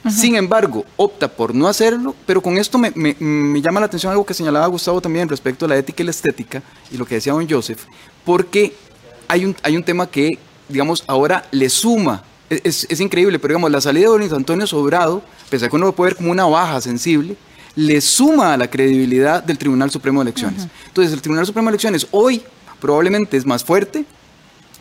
Sin 0.09 0.35
embargo, 0.35 0.85
opta 0.97 1.27
por 1.27 1.55
no 1.55 1.67
hacerlo, 1.67 2.15
pero 2.27 2.41
con 2.41 2.57
esto 2.57 2.77
me, 2.77 2.91
me, 2.93 3.15
me, 3.19 3.59
llama 3.59 3.79
la 3.79 3.87
atención 3.87 4.11
algo 4.11 4.25
que 4.25 4.35
señalaba 4.35 4.67
Gustavo 4.67 5.01
también 5.01 5.27
respecto 5.27 5.65
a 5.65 5.69
la 5.69 5.77
ética 5.77 6.03
y 6.03 6.05
la 6.05 6.11
estética, 6.11 6.61
y 6.91 6.97
lo 6.97 7.07
que 7.07 7.15
decía 7.15 7.33
don 7.33 7.49
Joseph, 7.49 7.85
porque 8.23 8.75
hay 9.27 9.45
un, 9.45 9.55
hay 9.63 9.75
un 9.75 9.83
tema 9.83 10.05
que, 10.05 10.37
digamos, 10.69 11.03
ahora 11.07 11.47
le 11.49 11.69
suma, 11.69 12.23
es, 12.51 12.85
es 12.87 12.99
increíble, 12.99 13.39
pero 13.39 13.53
digamos, 13.53 13.71
la 13.71 13.81
salida 13.81 14.11
de 14.11 14.27
don 14.27 14.35
Antonio 14.35 14.67
Sobrado, 14.67 15.23
pese 15.49 15.65
a 15.65 15.69
que 15.69 15.75
uno 15.75 15.87
lo 15.87 15.95
puede 15.95 16.11
ver 16.11 16.17
como 16.17 16.29
una 16.29 16.45
baja 16.45 16.81
sensible, 16.81 17.35
le 17.75 18.01
suma 18.01 18.53
a 18.53 18.57
la 18.57 18.69
credibilidad 18.69 19.43
del 19.43 19.57
Tribunal 19.57 19.91
Supremo 19.91 20.23
de 20.23 20.29
Elecciones. 20.29 20.67
Entonces, 20.87 21.13
el 21.13 21.21
Tribunal 21.21 21.45
Supremo 21.45 21.67
de 21.67 21.71
Elecciones 21.71 22.07
hoy 22.11 22.41
probablemente 22.79 23.37
es 23.37 23.45
más 23.45 23.63
fuerte 23.63 24.05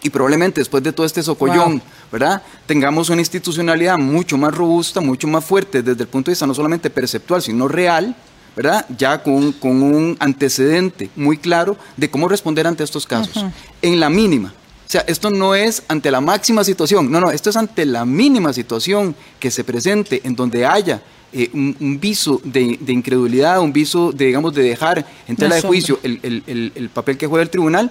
y 0.03 0.11
probablemente 0.11 0.61
después 0.61 0.83
de 0.83 0.93
todo 0.93 1.07
este 1.07 1.23
socollón, 1.23 1.83
¿verdad? 2.13 2.43
Tengamos 2.67 3.09
una 3.09 3.23
institucionalidad 3.23 3.99
mucho 3.99 4.37
más 4.37 4.55
robusta, 4.55 5.01
mucho 5.01 5.27
más 5.27 5.45
fuerte 5.45 5.83
desde 5.83 6.03
el 6.03 6.09
punto 6.09 6.31
de 6.31 6.33
vista 6.33 6.47
no 6.47 6.55
solamente 6.55 6.91
perceptual, 6.91 7.41
sino 7.41 7.69
real, 7.69 8.15
¿verdad? 8.55 8.87
Ya 8.97 9.23
con, 9.23 9.53
con 9.53 9.83
un 9.83 10.17
antecedente 10.21 11.11
muy 11.17 11.39
claro 11.39 11.77
de 11.97 12.11
cómo 12.11 12.29
responder 12.29 12.67
ante 12.67 12.85
estos 12.85 13.07
casos. 13.07 13.45
En 13.81 13.99
la 13.99 14.11
mínima. 14.11 14.53
O 14.87 14.91
sea, 14.95 15.01
esto 15.07 15.31
no 15.31 15.55
es 15.55 15.83
ante 15.89 16.11
la 16.11 16.21
máxima 16.21 16.63
situación, 16.63 17.11
no, 17.11 17.19
no, 17.19 17.31
esto 17.31 17.49
es 17.49 17.57
ante 17.57 17.87
la 17.87 18.05
mínima 18.05 18.53
situación 18.53 19.17
que 19.41 19.51
se 19.51 19.65
presente 19.65 20.21
en 20.23 20.37
donde 20.37 20.67
haya 20.67 21.03
eh, 21.37 21.51
un, 21.53 21.99
viso 22.01 22.41
de, 22.45 22.79
incredulidad, 22.87 23.61
un 23.61 23.73
viso 23.73 24.13
de, 24.13 24.27
digamos, 24.27 24.55
de 24.55 24.63
dejar 24.63 25.05
en 25.27 25.35
tela 25.35 25.57
de 25.57 25.63
juicio 25.63 25.99
el, 26.05 26.91
papel 26.95 27.19
que 27.19 27.27
juega 27.27 27.43
el 27.43 27.51
tribunal, 27.51 27.91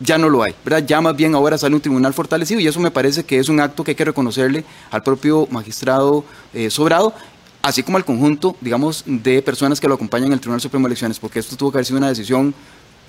ya 0.00 0.16
no 0.16 0.30
lo 0.30 0.42
hay, 0.42 0.54
¿verdad? 0.64 0.82
Ya 0.86 1.02
más 1.02 1.14
bien 1.14 1.34
ahora 1.34 1.58
sale 1.58 1.74
un 1.74 1.82
tribunal 1.82 2.14
fortalecido 2.14 2.58
y 2.58 2.66
eso 2.66 2.80
me 2.80 2.90
parece 2.90 3.24
que 3.24 3.38
es 3.38 3.50
un 3.50 3.60
acto 3.60 3.84
que 3.84 3.90
hay 3.90 3.94
que 3.94 4.06
reconocerle 4.06 4.64
al 4.90 5.02
propio 5.02 5.46
magistrado 5.50 6.24
eh, 6.54 6.70
Sobrado, 6.70 7.12
así 7.60 7.82
como 7.82 7.98
al 7.98 8.04
conjunto, 8.06 8.56
digamos, 8.62 9.04
de 9.04 9.42
personas 9.42 9.78
que 9.78 9.86
lo 9.86 9.94
acompañan 9.94 10.28
en 10.28 10.32
el 10.32 10.40
Tribunal 10.40 10.62
Supremo 10.62 10.86
de 10.86 10.92
Elecciones, 10.92 11.18
porque 11.18 11.38
esto 11.38 11.54
tuvo 11.54 11.70
que 11.70 11.76
haber 11.76 11.84
sido 11.84 11.98
una 11.98 12.08
decisión, 12.08 12.54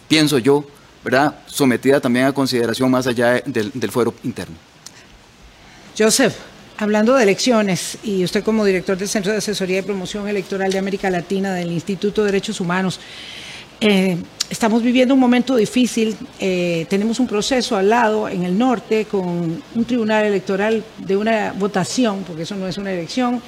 pienso 0.10 0.38
yo, 0.38 0.66
¿verdad? 1.02 1.40
Sometida 1.46 2.02
también 2.02 2.26
a 2.26 2.34
consideración 2.34 2.92
más 2.92 3.08
allá 3.08 3.42
del, 3.46 3.72
del 3.74 3.90
fuero 3.90 4.14
interno. 4.22 4.58
Joseph. 5.98 6.53
Hablando 6.84 7.16
de 7.16 7.24
elecciones, 7.24 7.98
y 8.04 8.26
usted 8.26 8.44
como 8.44 8.66
director 8.66 8.98
del 8.98 9.08
Centro 9.08 9.32
de 9.32 9.38
Asesoría 9.38 9.80
y 9.80 9.82
Promoción 9.84 10.28
Electoral 10.28 10.70
de 10.70 10.78
América 10.78 11.10
Latina 11.10 11.54
del 11.54 11.72
Instituto 11.72 12.22
de 12.22 12.26
Derechos 12.26 12.60
Humanos, 12.60 13.00
eh, 13.80 14.18
estamos 14.50 14.84
viviendo 14.84 15.14
un 15.14 15.20
momento 15.22 15.56
difícil, 15.56 16.14
eh, 16.42 16.86
tenemos 16.90 17.22
un 17.22 17.28
proceso 17.28 17.78
al 17.78 17.88
lado 17.88 18.28
en 18.28 18.44
el 18.44 18.58
norte 18.58 19.06
con 19.06 19.64
un 19.74 19.86
tribunal 19.86 20.26
electoral 20.26 20.84
de 20.98 21.16
una 21.16 21.54
votación, 21.54 22.26
porque 22.28 22.42
eso 22.42 22.58
no 22.58 22.68
es 22.68 22.78
una 22.78 22.92
elección, 22.92 23.42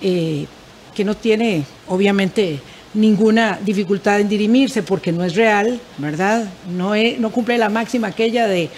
eh, 0.00 0.46
que 0.94 1.04
no 1.04 1.14
tiene, 1.14 1.64
obviamente, 1.88 2.58
ninguna 2.94 3.58
dificultad 3.64 4.20
en 4.20 4.28
dirimirse 4.28 4.82
porque 4.82 5.12
no 5.12 5.24
es 5.24 5.34
real, 5.34 5.80
¿verdad? 5.98 6.44
No, 6.70 6.92
no 7.18 7.30
cumple 7.30 7.56
la 7.56 7.68
máxima 7.68 8.08
aquella 8.08 8.46
de, 8.46 8.68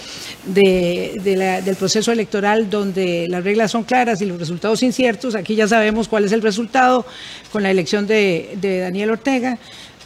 del 0.46 1.76
proceso 1.76 2.12
electoral 2.12 2.70
donde 2.70 3.26
las 3.28 3.42
reglas 3.42 3.72
son 3.72 3.82
claras 3.82 4.20
y 4.22 4.26
los 4.26 4.38
resultados 4.38 4.82
inciertos. 4.82 5.34
Aquí 5.34 5.56
ya 5.56 5.66
sabemos 5.66 6.08
cuál 6.08 6.24
es 6.24 6.32
el 6.32 6.42
resultado 6.42 7.04
con 7.50 7.62
la 7.62 7.70
elección 7.70 8.06
de, 8.06 8.56
Daniel 8.82 9.10
Ortega 9.10 9.58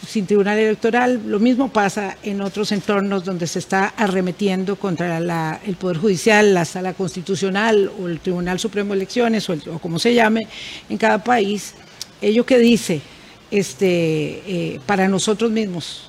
sin 0.07 0.27
tribunal 0.27 0.59
electoral. 0.59 1.21
Lo 1.27 1.38
mismo 1.38 1.68
pasa 1.71 2.16
en 2.23 2.40
otros 2.40 2.73
entornos 2.73 3.25
donde 3.25 3.47
se 3.47 3.59
está 3.59 3.92
arremetiendo 3.97 4.77
contra 4.77 5.18
el 5.18 5.77
Poder 5.77 5.99
Judicial, 5.99 6.55
la 6.55 6.64
Sala 6.64 6.94
Constitucional 6.94 7.90
o 8.01 8.07
el 8.07 8.21
Tribunal 8.21 8.59
Supremo 8.59 8.94
de 8.94 9.01
Elecciones 9.01 9.51
o, 9.51 9.57
o 9.71 9.79
como 9.79 9.99
se 9.99 10.14
llame 10.14 10.47
en 10.88 10.97
cada 10.97 11.23
país. 11.23 11.75
Ello 12.23 12.47
que 12.47 12.59
dice 12.59 13.03
este, 13.50 14.42
eh, 14.46 14.80
para 14.87 15.08
nosotros 15.08 15.50
mismos? 15.50 16.08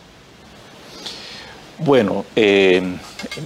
Bueno, 1.80 2.25
eh, 2.36 2.82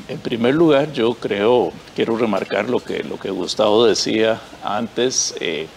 en 0.07 0.19
primer 0.19 0.55
lugar 0.55 0.91
yo 0.91 1.13
creo, 1.13 1.71
quiero 1.95 2.17
remarcar 2.17 2.67
lo 2.67 2.79
que, 2.79 3.03
lo 3.03 3.19
que 3.19 3.29
Gustavo 3.29 3.85
decía 3.85 4.41
antes, 4.63 5.35
eh, 5.39 5.67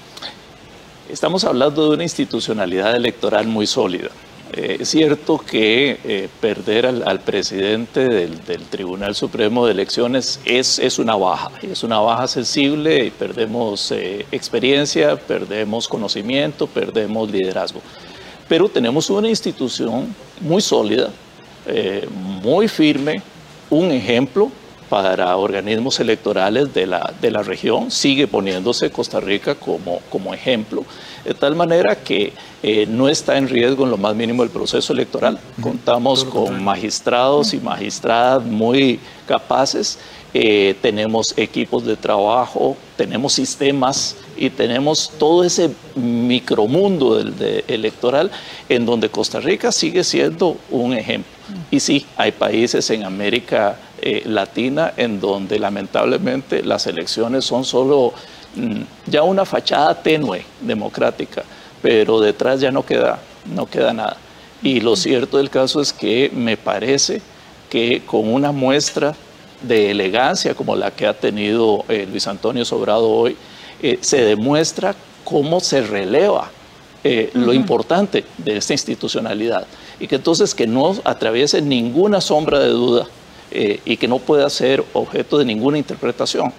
estamos 1.11 1.45
hablando 1.45 1.89
de 1.89 1.95
una 1.97 2.03
institucionalidad 2.03 2.97
electoral 2.97 3.47
muy 3.47 3.67
sólida. 3.67 4.09
es 4.53 4.89
cierto 4.89 5.39
que 5.39 6.31
perder 6.41 6.87
al, 6.87 7.21
presidente 7.21 8.09
del, 8.09 8.41
Tribunal 8.71 9.15
Supremo 9.15 9.67
de 9.67 9.73
Elecciones 9.73 10.41
es, 10.47 10.79
es, 10.79 10.99
una 10.99 11.17
baja, 11.17 11.51
es 11.61 11.83
una 11.83 11.99
baja 11.99 12.27
sensible 12.27 13.05
y 13.05 13.11
perdemos 13.11 13.93
experiencia, 14.33 15.17
perdemos 15.17 15.89
conocimiento, 15.89 16.69
perdemos 16.69 17.31
liderazgo 17.31 17.83
pero 18.49 18.69
tenemos 18.69 19.11
una 19.11 19.29
institución 19.29 20.15
muy 20.41 20.63
sólida, 20.63 21.11
eh, 21.67 22.09
muy 22.43 22.69
firme, 22.69 23.23
un 23.71 23.91
ejemplo 23.91 24.51
para 24.89 25.37
organismos 25.37 25.99
electorales 25.99 26.73
de 26.73 26.87
la, 26.87 27.13
de 27.21 27.31
la 27.31 27.43
región, 27.43 27.91
sigue 27.91 28.29
poniéndose 28.29 28.91
Costa 28.91 29.19
Rica 29.19 29.57
como, 29.57 30.01
como 30.11 30.33
ejemplo, 30.33 30.85
de 31.25 31.35
tal 31.35 31.57
manera 31.57 31.97
que 31.97 32.33
eh, 32.63 32.87
no 32.89 33.09
está 33.09 33.37
en 33.37 33.49
riesgo 33.49 33.85
en 33.85 33.91
lo 33.91 33.97
más 33.97 34.15
mínimo 34.15 34.45
el 34.45 34.51
proceso 34.51 34.93
electoral. 34.93 35.41
Contamos 35.61 36.25
con 36.25 36.63
magistrados 36.63 37.53
y 37.53 37.59
magistradas 37.59 38.45
muy 38.45 39.01
capaces, 39.27 39.99
eh, 40.39 40.75
tenemos 40.83 41.33
equipos 41.39 41.87
de 41.87 41.97
trabajo, 41.97 42.77
tenemos 42.99 43.33
sistemas 43.33 44.17
y 44.37 44.51
tenemos 44.51 45.11
todo 45.19 45.43
ese 45.43 45.71
micromundo 45.95 47.15
del, 47.15 47.65
electoral 47.69 48.31
en 48.69 48.85
donde 48.85 49.09
Costa 49.09 49.41
Rica 49.41 49.73
sigue 49.73 50.05
siendo 50.05 50.59
un 50.71 50.93
ejemplo. 50.93 51.33
Y 51.71 51.81
sí, 51.81 52.05
hay 52.19 52.33
países 52.33 52.91
en 52.91 53.05
América 53.05 53.79
eh, 54.03 54.25
Latina 54.27 54.93
en 54.99 55.21
donde 55.21 55.59
lamentablemente 55.59 56.63
las 56.63 56.87
elecciones 56.87 57.47
son 57.47 57.65
solo 57.65 58.13
mm, 58.57 58.83
ya 59.07 59.23
una 59.23 59.47
fachada 59.47 59.95
tenue 60.03 60.45
democrática, 60.61 61.45
pero 61.81 62.21
detrás 62.21 62.61
ya 62.61 62.71
no 62.71 62.85
queda, 62.85 63.21
no 63.55 63.65
queda 63.65 63.95
nada. 63.95 64.19
Y 64.63 64.81
lo 64.81 64.97
cierto 64.97 65.39
del 65.39 65.49
caso 65.49 65.81
es 65.81 65.95
que 65.95 66.31
me 66.35 66.59
parece 66.59 67.23
que 67.71 68.03
con 68.05 68.31
una 68.31 68.53
muestra 68.53 69.17
de 69.63 69.91
elegancia 69.91 70.55
como 70.55 70.77
la 70.77 70.91
que 70.91 71.07
ha 71.07 71.15
tenido 71.15 71.85
eh, 71.89 72.07
Luis 72.11 72.27
Antonio 72.27 72.65
Sobrado 72.65 73.09
hoy, 73.09 73.37
eh, 73.83 73.99
se 74.01 74.23
demuestra 74.23 74.95
cómo 75.25 75.61
se 75.61 75.83
releva 75.83 76.51
eh, 77.05 77.31
lo 77.35 77.53
importante 77.53 78.25
de 78.39 78.57
esta 78.57 78.73
institucionalidad. 78.73 79.67
Y 80.01 80.07
que 80.07 80.17
entonces 80.17 80.55
que 80.55 80.67
no 80.67 80.95
atraviese 81.05 81.63
ninguna 81.63 82.21
sombra 82.21 82.59
de 82.59 82.69
duda 82.69 83.07
y 83.49 83.97
que 83.97 84.07
no 84.07 84.19
pueda 84.19 84.51
ser 84.51 84.85
objeto 84.93 85.39
de 85.39 85.45
ninguna 85.47 85.79
interpretación. 85.79 86.53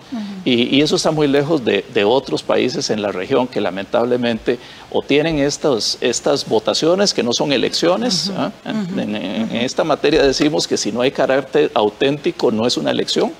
Y, 0.49 0.81
eso 0.81 0.95
está 0.95 1.11
muy 1.11 1.27
lejos 1.27 1.61
de, 1.65 2.05
otros 2.05 2.41
países 2.41 2.89
en 2.89 3.01
la 3.01 3.11
región 3.11 3.47
que 3.47 3.59
lamentablemente 3.59 4.59
o 4.91 5.01
tienen 5.01 5.39
estas, 5.39 5.97
estas 5.99 6.47
votaciones 6.47 7.13
que 7.13 7.21
no 7.21 7.33
son 7.33 7.51
elecciones. 7.51 8.31
¿ah? 8.35 8.51
en, 8.63 9.15
esta 9.51 9.83
materia 9.83 10.23
decimos 10.23 10.65
que 10.65 10.77
si 10.77 10.93
no 10.93 11.01
hay 11.01 11.11
carácter 11.11 11.69
auténtico 11.73 12.49
no 12.51 12.65
es 12.65 12.77
una 12.77 12.91
elección 12.91 13.33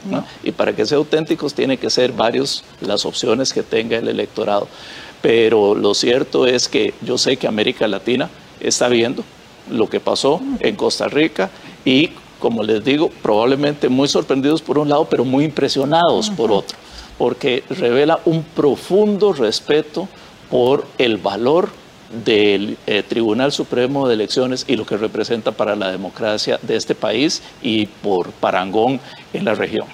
y 0.44 0.52
para 0.52 0.76
que 0.76 0.86
sea 0.86 0.98
auténticos 0.98 1.54
tiene 1.54 1.78
que 1.78 1.90
ser 1.90 2.12
varios 2.12 2.66
las 2.82 3.06
opciones 3.06 3.54
que 3.54 3.64
tenga 3.64 3.98
el 3.98 4.10
electorado. 4.10 4.68
Pero 5.22 5.76
lo 5.76 5.94
cierto 5.94 6.46
es 6.46 6.68
que 6.68 6.94
yo 7.02 7.18
sé 7.18 7.38
que 7.38 7.48
América 7.48 7.88
Latina 7.88 8.30
está 8.60 8.90
viendo 8.90 9.24
lo 9.72 9.88
que 9.90 10.02
pasó 10.02 10.42
en 10.60 10.76
Costa 10.76 11.08
Rica 11.08 11.50
y 11.86 12.12
como 12.40 12.64
les 12.64 12.84
digo, 12.84 13.10
probablemente 13.22 13.90
muy 13.90 14.08
sorprendidos 14.08 14.62
por 14.62 14.78
un 14.78 14.90
lado, 14.90 15.08
pero 15.10 15.26
muy 15.26 15.46
impresionados 15.46 16.30
por 16.30 16.52
otro, 16.52 16.78
porque 17.18 17.64
revela 17.70 18.20
un 18.26 18.44
profundo 18.44 19.34
respeto 19.34 20.08
por 20.50 20.86
el 20.98 21.18
valor 21.18 21.70
del 22.24 22.78
eh, 22.88 23.04
Tribunal 23.04 23.52
Supremo 23.52 24.08
de 24.08 24.14
Elecciones 24.14 24.66
y 24.68 24.76
lo 24.76 24.86
que 24.86 24.98
representa 24.98 25.52
para 25.52 25.76
la 25.76 25.92
democracia 25.92 26.60
de 26.62 26.76
este 26.76 26.96
país 26.96 27.42
y 27.62 27.88
por 27.88 28.32
Parangón 28.32 29.00
en 29.34 29.46
la 29.46 29.56
región. 29.56 29.88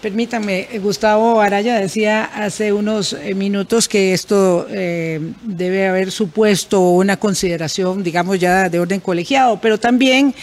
Permítame, 0.00 0.68
Gustavo 0.82 1.40
Araya 1.40 1.80
decía 1.80 2.24
hace 2.24 2.72
unos 2.72 3.14
eh, 3.14 3.34
minutos 3.34 3.88
que 3.88 4.12
esto 4.12 4.66
eh, 4.70 5.18
debe 5.42 5.88
haber 5.88 6.12
supuesto 6.12 6.80
una 6.90 7.16
consideración, 7.16 8.04
digamos, 8.04 8.38
ya 8.38 8.68
de 8.68 8.78
orden 8.78 9.00
colegiado, 9.00 9.58
pero 9.58 9.78
también 9.78 10.34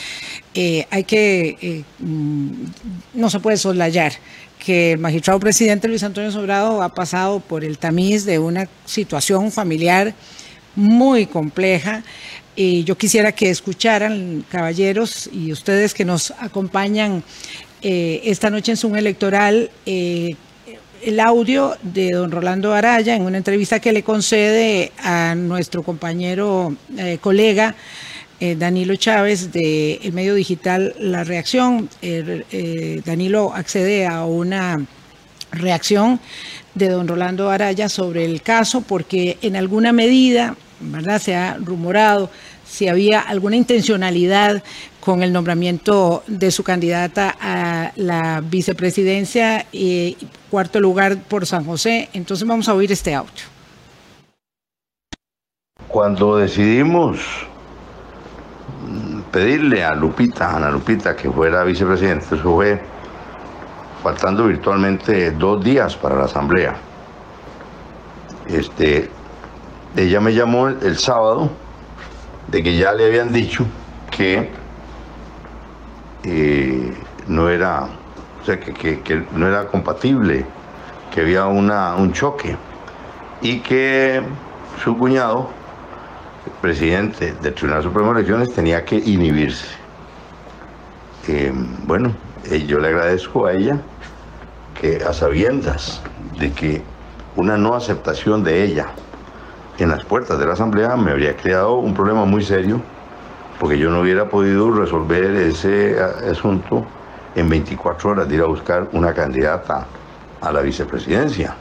eh, 0.56 0.88
hay 0.90 1.04
que, 1.04 1.86
mm, 2.00 2.50
no 3.14 3.30
se 3.30 3.40
puede 3.40 3.58
soslayar 3.58 4.14
que 4.66 4.94
el 4.94 5.00
magistrado 5.00 5.40
presidente 5.40 5.88
Luis 5.88 6.04
Antonio 6.04 6.32
Sobrado 6.32 6.82
ha 6.82 6.90
pasado 6.90 7.40
por 7.40 7.64
el 7.64 7.78
tamiz 7.78 8.26
de 8.26 8.40
una 8.40 8.70
situación 8.86 9.52
familiar 9.52 10.14
muy 10.76 11.26
compleja. 11.26 12.04
Y 12.56 12.84
yo 12.84 12.98
quisiera 12.98 13.32
que 13.32 13.50
escucharan, 13.50 14.46
caballeros, 14.50 15.30
y 15.32 15.52
ustedes 15.52 15.94
que 15.94 16.06
nos 16.06 16.32
acompañan 16.40 17.24
eh, 17.82 18.22
esta 18.26 18.50
noche 18.50 18.72
en 18.72 18.78
Zoom 18.78 18.96
Electoral 18.96 19.70
eh, 19.86 20.36
el 21.02 21.20
audio 21.20 21.76
de 21.82 22.12
don 22.12 22.32
Rolando 22.32 22.74
Araya 22.74 23.16
en 23.16 23.24
una 23.24 23.38
entrevista 23.38 23.82
que 23.82 23.92
le 23.92 24.04
concede 24.04 24.94
a 25.04 25.36
nuestro 25.36 25.84
compañero 25.84 26.78
eh, 26.98 27.18
colega 27.20 27.76
Danilo 28.58 28.96
Chávez 28.96 29.52
del 29.52 30.00
el 30.04 30.14
medio 30.14 30.36
digital 30.36 30.94
La 31.00 31.24
Reacción. 31.24 31.90
Danilo 33.06 33.54
accede 33.54 34.06
a 34.06 34.26
una 34.26 34.86
reacción 35.52 36.20
de 36.74 36.90
don 36.90 37.08
Rolando 37.08 37.50
Araya 37.50 37.88
sobre 37.88 38.26
el 38.26 38.42
caso 38.42 38.82
porque 38.82 39.38
en 39.42 39.56
alguna 39.56 39.94
medida, 39.94 40.56
¿verdad? 40.80 41.22
Se 41.22 41.36
ha 41.36 41.58
rumorado 41.58 42.30
si 42.66 42.88
había 42.88 43.20
alguna 43.20 43.56
intencionalidad 43.56 44.64
con 45.00 45.22
el 45.22 45.32
nombramiento 45.32 46.24
de 46.28 46.50
su 46.50 46.64
candidata 46.64 47.36
a 47.40 47.92
la 47.96 48.42
vicepresidencia 48.42 49.68
y 49.72 50.18
cuarto 50.50 50.80
lugar 50.80 51.22
por 51.24 51.46
San 51.46 51.66
José. 51.66 52.10
Entonces 52.14 52.48
vamos 52.48 52.68
a 52.68 52.74
oír 52.74 52.92
este 52.92 53.14
audio. 53.14 53.32
Cuando 55.88 56.38
decidimos 56.38 57.20
pedirle 59.34 59.84
a 59.84 59.96
Lupita, 59.96 60.52
a 60.52 60.58
Ana 60.58 60.70
Lupita, 60.70 61.16
que 61.16 61.30
fuera 61.30 61.64
vicepresidente, 61.64 62.36
eso 62.36 62.54
fue 62.54 62.80
faltando 64.04 64.46
virtualmente 64.46 65.32
dos 65.32 65.64
días 65.64 65.98
para 65.98 66.16
la 66.16 66.26
asamblea. 66.26 66.76
Este, 68.48 69.10
ella 69.98 70.20
me 70.22 70.36
llamó 70.36 70.68
el 70.68 70.98
sábado 70.98 71.50
de 72.48 72.62
que 72.62 72.78
ya 72.78 72.94
le 72.94 73.08
habían 73.08 73.34
dicho 73.34 73.66
que 74.16 74.52
eh, 76.26 76.94
no 77.28 77.50
era, 77.50 77.88
o 78.42 78.46
sea, 78.46 78.60
que, 78.60 79.26
no 79.34 79.48
era 79.48 79.66
compatible, 79.66 80.46
que 81.12 81.22
había 81.22 81.48
una, 81.48 81.96
un 81.96 82.14
choque 82.14 82.56
y 83.42 83.62
que 83.62 84.22
su 84.84 84.96
cuñado, 84.96 85.50
presidente 86.64 87.34
del 87.42 87.54
Tribunal 87.54 87.84
Supremo 87.84 88.14
de 88.14 88.22
Elecciones, 88.22 88.54
tenía 88.54 88.86
que 88.86 88.96
inhibirse. 88.96 89.68
Eh, 91.28 91.52
bueno, 91.86 92.14
eh, 92.50 92.66
yo 92.66 92.80
le 92.80 92.88
agradezco 92.88 93.46
a 93.46 93.52
ella 93.52 93.82
que 94.80 95.04
a 95.04 95.12
sabiendas 95.12 96.02
de 96.40 96.54
que 96.54 96.82
una 97.36 97.58
no 97.58 97.76
aceptación 97.76 98.46
de 98.46 98.64
ella 98.64 98.88
en 99.78 99.90
las 99.90 100.06
puertas 100.06 100.40
de 100.40 100.46
la 100.46 100.54
Asamblea 100.54 100.96
me 100.96 101.12
habría 101.12 101.36
creado 101.36 101.76
un 101.76 101.94
problema 101.94 102.24
muy 102.24 102.42
serio, 102.42 102.82
porque 103.60 103.78
yo 103.78 103.90
no 103.90 104.00
hubiera 104.00 104.30
podido 104.30 104.72
resolver 104.72 105.36
ese 105.36 106.00
asunto 106.00 106.86
en 107.36 107.50
24 107.50 108.12
horas 108.12 108.30
de 108.30 108.36
ir 108.36 108.42
a 108.42 108.46
buscar 108.46 108.88
una 108.94 109.14
candidata 109.14 109.86
a 110.40 110.50
la 110.54 110.62
vicepresidencia. 110.62 111.58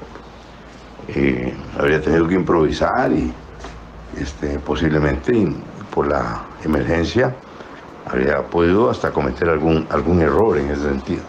Eh, 1.08 1.52
habría 1.76 2.00
tenido 2.00 2.28
que 2.28 2.36
improvisar 2.36 3.10
y 3.10 3.34
este, 4.18 4.58
posiblemente 4.58 5.52
por 5.94 6.08
la 6.08 6.42
emergencia 6.64 7.34
habría 8.06 8.42
podido 8.42 8.90
hasta 8.90 9.10
cometer 9.10 9.48
algún, 9.48 9.86
algún 9.90 10.20
error 10.20 10.58
en 10.58 10.70
ese 10.70 10.82
sentido. 10.82 11.22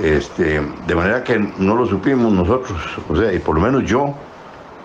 Este, 0.00 0.60
de 0.86 0.94
manera 0.94 1.22
que 1.24 1.38
no 1.58 1.74
lo 1.74 1.86
supimos 1.86 2.32
nosotros, 2.32 2.78
o 3.08 3.16
sea, 3.16 3.32
y 3.32 3.38
por 3.38 3.56
lo 3.56 3.60
menos 3.60 3.84
yo 3.84 4.14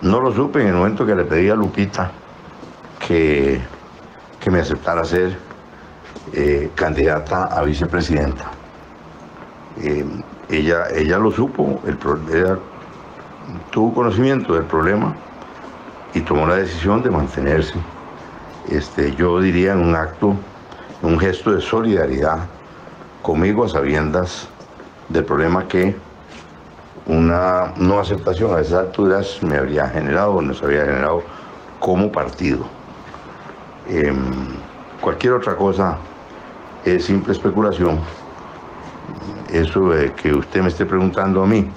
no 0.02 0.20
lo 0.20 0.32
supe 0.32 0.60
en 0.60 0.68
el 0.68 0.74
momento 0.74 1.06
que 1.06 1.14
le 1.14 1.24
pedí 1.24 1.48
a 1.48 1.54
Lupita 1.54 2.10
que, 3.06 3.60
que 4.40 4.50
me 4.50 4.60
aceptara 4.60 5.04
ser 5.04 5.36
eh, 6.32 6.70
candidata 6.74 7.44
a 7.44 7.62
vicepresidenta. 7.62 8.50
Eh, 9.80 10.04
ella, 10.48 10.88
ella 10.94 11.18
lo 11.18 11.30
supo, 11.30 11.80
el, 11.86 11.98
ella 12.34 12.58
tuvo 13.70 13.94
conocimiento 13.94 14.54
del 14.54 14.64
problema 14.64 15.14
y 16.16 16.22
tomó 16.22 16.46
la 16.46 16.56
decisión 16.56 17.02
de 17.02 17.10
mantenerse. 17.10 17.74
Este, 18.70 19.14
yo 19.16 19.38
diría 19.38 19.72
en 19.72 19.80
un 19.80 19.94
acto, 19.94 20.34
un 21.02 21.18
gesto 21.20 21.52
de 21.52 21.60
solidaridad 21.60 22.38
conmigo 23.20 23.64
a 23.64 23.68
sabiendas 23.68 24.48
del 25.10 25.24
problema 25.24 25.68
que 25.68 25.94
una 27.04 27.74
no 27.76 28.00
aceptación 28.00 28.56
a 28.56 28.60
esas 28.60 28.86
alturas 28.86 29.38
me 29.42 29.58
habría 29.58 29.88
generado, 29.88 30.40
nos 30.40 30.62
habría 30.62 30.86
generado 30.86 31.22
como 31.80 32.10
partido. 32.10 32.66
Em, 33.86 34.16
cualquier 35.02 35.34
otra 35.34 35.54
cosa 35.54 35.98
es 36.86 37.04
simple 37.04 37.34
especulación. 37.34 38.00
Eso 39.52 39.90
de 39.90 40.12
que 40.14 40.32
usted 40.32 40.62
me 40.62 40.68
esté 40.68 40.86
preguntando 40.86 41.42
a 41.42 41.46
mí, 41.46 41.70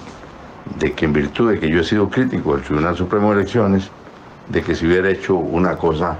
de 0.78 0.92
que 0.92 1.04
en 1.04 1.12
virtud 1.12 1.52
de 1.52 1.60
que 1.60 1.68
yo 1.68 1.80
he 1.80 1.84
sido 1.84 2.08
crítico 2.08 2.54
del 2.54 2.64
Tribunal 2.64 2.96
Supremo 2.96 3.28
de 3.34 3.42
Elecciones, 3.42 3.90
de 4.50 4.62
que 4.62 4.74
se 4.74 4.86
hubiera 4.86 5.08
hecho 5.08 5.36
una 5.36 5.76
cosa 5.76 6.16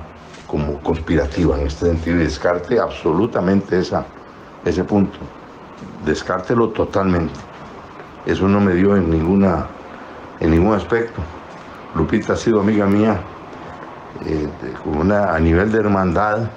como 0.47 0.81
conspirativa 0.81 1.59
en 1.59 1.66
este 1.66 1.87
sentido 1.87 2.16
y 2.16 2.25
descarte 2.25 2.79
absolutamente 2.79 3.79
esa, 3.79 4.05
ese 4.64 4.85
punto. 4.85 5.19
Descártelo 6.05 6.71
totalmente. 6.71 7.35
Eso 8.27 8.49
no 8.49 8.61
me 8.61 8.75
dio 8.75 8.97
en, 8.97 9.11
ninguna, 9.11 9.66
en 10.38 10.51
ningún 10.51 10.75
aspecto. 10.75 11.21
Lupita 11.95 12.35
ha 12.35 12.37
sido 12.37 12.61
amiga 12.61 12.87
mía 12.87 13.21
eh, 14.27 14.49
una, 14.85 15.35
a 15.35 15.40
nivel 15.40 15.73
de 15.73 15.79
hermandad 15.79 16.49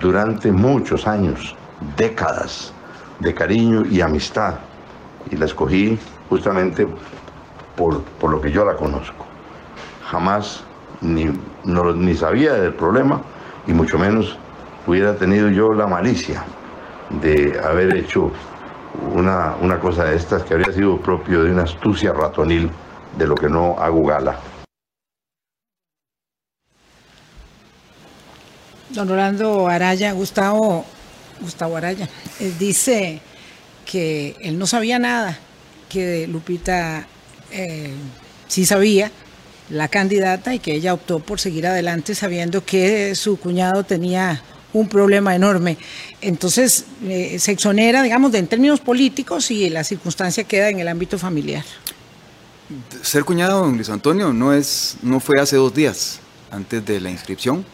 durante 0.00 0.50
muchos 0.50 1.06
años, 1.06 1.54
décadas 1.96 2.72
de 3.20 3.32
cariño 3.34 3.84
y 3.86 4.00
amistad. 4.00 4.54
Y 5.30 5.36
la 5.36 5.44
escogí 5.44 5.98
justamente 6.28 6.88
por, 7.76 8.02
por 8.02 8.30
lo 8.30 8.40
que 8.40 8.50
yo 8.50 8.64
la 8.64 8.74
conozco. 8.74 9.26
Jamás 10.10 10.64
ni, 11.00 11.26
ni 11.64 12.14
sabía 12.14 12.54
del 12.54 12.74
problema 12.74 13.22
y 13.66 13.72
mucho 13.72 13.98
menos 13.98 14.38
hubiera 14.86 15.14
tenido 15.16 15.48
yo 15.50 15.72
la 15.72 15.86
malicia 15.86 16.44
de 17.22 17.58
haber 17.62 17.96
hecho 17.96 18.30
una, 19.14 19.56
una 19.60 19.78
cosa 19.78 20.04
de 20.04 20.16
estas 20.16 20.42
que 20.42 20.54
habría 20.54 20.72
sido 20.72 20.98
propio 20.98 21.44
de 21.44 21.52
una 21.52 21.62
astucia 21.62 22.12
ratonil 22.12 22.70
de 23.16 23.26
lo 23.26 23.34
que 23.34 23.48
no 23.48 23.76
hago 23.78 24.04
gala. 24.04 24.38
Don 28.90 29.08
Rolando 29.08 29.68
Araya, 29.68 30.12
Gustavo, 30.12 30.84
Gustavo 31.40 31.76
Araya, 31.76 32.08
dice 32.58 33.20
que 33.86 34.36
él 34.40 34.58
no 34.58 34.66
sabía 34.66 34.98
nada, 34.98 35.38
que 35.88 36.26
Lupita 36.26 37.06
eh, 37.52 37.94
sí 38.48 38.66
sabía, 38.66 39.10
la 39.70 39.88
candidata 39.88 40.54
y 40.54 40.58
que 40.58 40.74
ella 40.74 40.92
optó 40.92 41.20
por 41.20 41.40
seguir 41.40 41.66
adelante 41.66 42.14
sabiendo 42.14 42.64
que 42.64 43.14
su 43.14 43.38
cuñado 43.38 43.84
tenía 43.84 44.42
un 44.72 44.88
problema 44.88 45.34
enorme. 45.34 45.78
Entonces, 46.20 46.84
eh, 47.04 47.38
se 47.38 47.52
exonera, 47.52 48.02
digamos, 48.02 48.32
de, 48.32 48.38
en 48.38 48.46
términos 48.46 48.80
políticos 48.80 49.50
y 49.50 49.70
la 49.70 49.84
circunstancia 49.84 50.44
queda 50.44 50.68
en 50.68 50.80
el 50.80 50.88
ámbito 50.88 51.18
familiar. 51.18 51.64
Ser 53.02 53.24
cuñado, 53.24 53.60
don 53.64 53.74
Luis 53.74 53.88
Antonio, 53.88 54.32
no, 54.32 54.52
es, 54.52 54.96
no 55.02 55.18
fue 55.18 55.40
hace 55.40 55.56
dos 55.56 55.74
días, 55.74 56.20
antes 56.50 56.84
de 56.84 57.00
la 57.00 57.10
inscripción. 57.10 57.64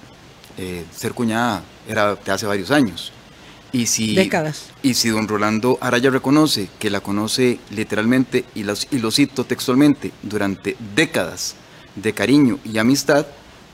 Eh, 0.57 0.85
ser 0.95 1.13
cuñada 1.13 1.63
era 1.87 2.15
de 2.15 2.33
hace 2.33 2.47
varios 2.47 2.71
años. 2.71 3.13
Y 3.73 3.87
si, 3.87 4.15
Décadas. 4.15 4.71
Y 4.83 4.95
si 4.95 5.11
don 5.11 5.29
Rolando 5.29 5.77
Araya 5.83 6.09
reconoce 6.09 6.69
que 6.79 6.89
la 6.89 7.01
conoce 7.01 7.59
literalmente, 7.71 8.47
y, 8.55 8.61
y 8.63 8.99
lo 8.99 9.11
cito 9.11 9.45
textualmente, 9.45 10.13
durante 10.23 10.77
décadas, 10.95 11.57
de 11.97 12.13
cariño 12.13 12.59
y 12.65 12.79
amistad, 12.79 13.27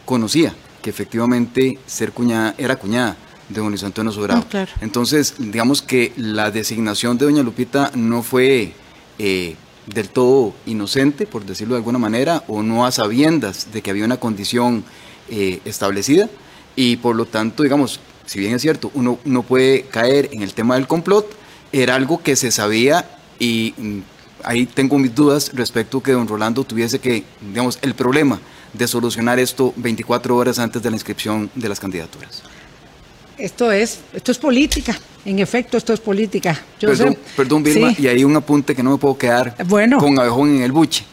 conocía 0.04 0.54
que 0.82 0.90
efectivamente 0.90 1.78
ser 1.86 2.12
cuñada 2.12 2.54
era 2.58 2.76
cuñada 2.76 3.16
de 3.48 3.60
don 3.60 3.68
Luis 3.68 3.84
Antonio 3.84 4.12
Sobrado. 4.12 4.44
Ah, 4.52 4.66
Entonces, 4.80 5.34
digamos 5.38 5.82
que 5.82 6.12
la 6.16 6.50
designación 6.50 7.18
de 7.18 7.26
doña 7.26 7.42
Lupita 7.42 7.90
no 7.94 8.22
fue 8.22 8.72
eh, 9.18 9.56
del 9.86 10.08
todo 10.08 10.54
inocente, 10.66 11.26
por 11.26 11.44
decirlo 11.44 11.74
de 11.74 11.78
alguna 11.78 11.98
manera, 11.98 12.44
o 12.48 12.62
no 12.62 12.86
a 12.86 12.92
sabiendas 12.92 13.72
de 13.72 13.82
que 13.82 13.90
había 13.90 14.04
una 14.04 14.18
condición 14.18 14.84
eh, 15.28 15.60
establecida, 15.64 16.28
y 16.76 16.96
por 16.96 17.16
lo 17.16 17.26
tanto, 17.26 17.62
digamos, 17.62 18.00
si 18.26 18.38
bien 18.40 18.54
es 18.54 18.62
cierto, 18.62 18.90
uno 18.94 19.18
no 19.24 19.42
puede 19.42 19.82
caer 19.82 20.30
en 20.32 20.42
el 20.42 20.54
tema 20.54 20.76
del 20.76 20.86
complot, 20.86 21.26
era 21.72 21.94
algo 21.94 22.22
que 22.22 22.36
se 22.36 22.50
sabía 22.50 23.18
y 23.38 23.74
mm, 23.76 23.98
ahí 24.44 24.66
tengo 24.66 24.98
mis 24.98 25.14
dudas 25.14 25.50
respecto 25.54 25.98
a 25.98 26.02
que 26.02 26.12
don 26.12 26.28
Rolando 26.28 26.64
tuviese 26.64 26.98
que, 26.98 27.24
digamos, 27.40 27.78
el 27.82 27.94
problema 27.94 28.40
de 28.72 28.88
solucionar 28.88 29.38
esto 29.38 29.72
24 29.76 30.36
horas 30.36 30.58
antes 30.58 30.82
de 30.82 30.90
la 30.90 30.96
inscripción 30.96 31.50
de 31.54 31.68
las 31.68 31.80
candidaturas. 31.80 32.42
Esto 33.38 33.72
es, 33.72 34.00
esto 34.12 34.30
es 34.30 34.38
política, 34.38 34.98
en 35.24 35.38
efecto, 35.38 35.76
esto 35.76 35.92
es 35.92 36.00
política. 36.00 36.60
perdón, 36.80 37.16
perdón, 37.36 37.62
Vilma, 37.62 37.94
y 37.98 38.06
hay 38.06 38.24
un 38.24 38.36
apunte 38.36 38.74
que 38.74 38.82
no 38.82 38.92
me 38.92 38.98
puedo 38.98 39.18
quedar 39.18 39.56
con 39.98 40.18
abejón 40.18 40.56
en 40.56 40.62
el 40.62 40.72
buche. 40.72 41.04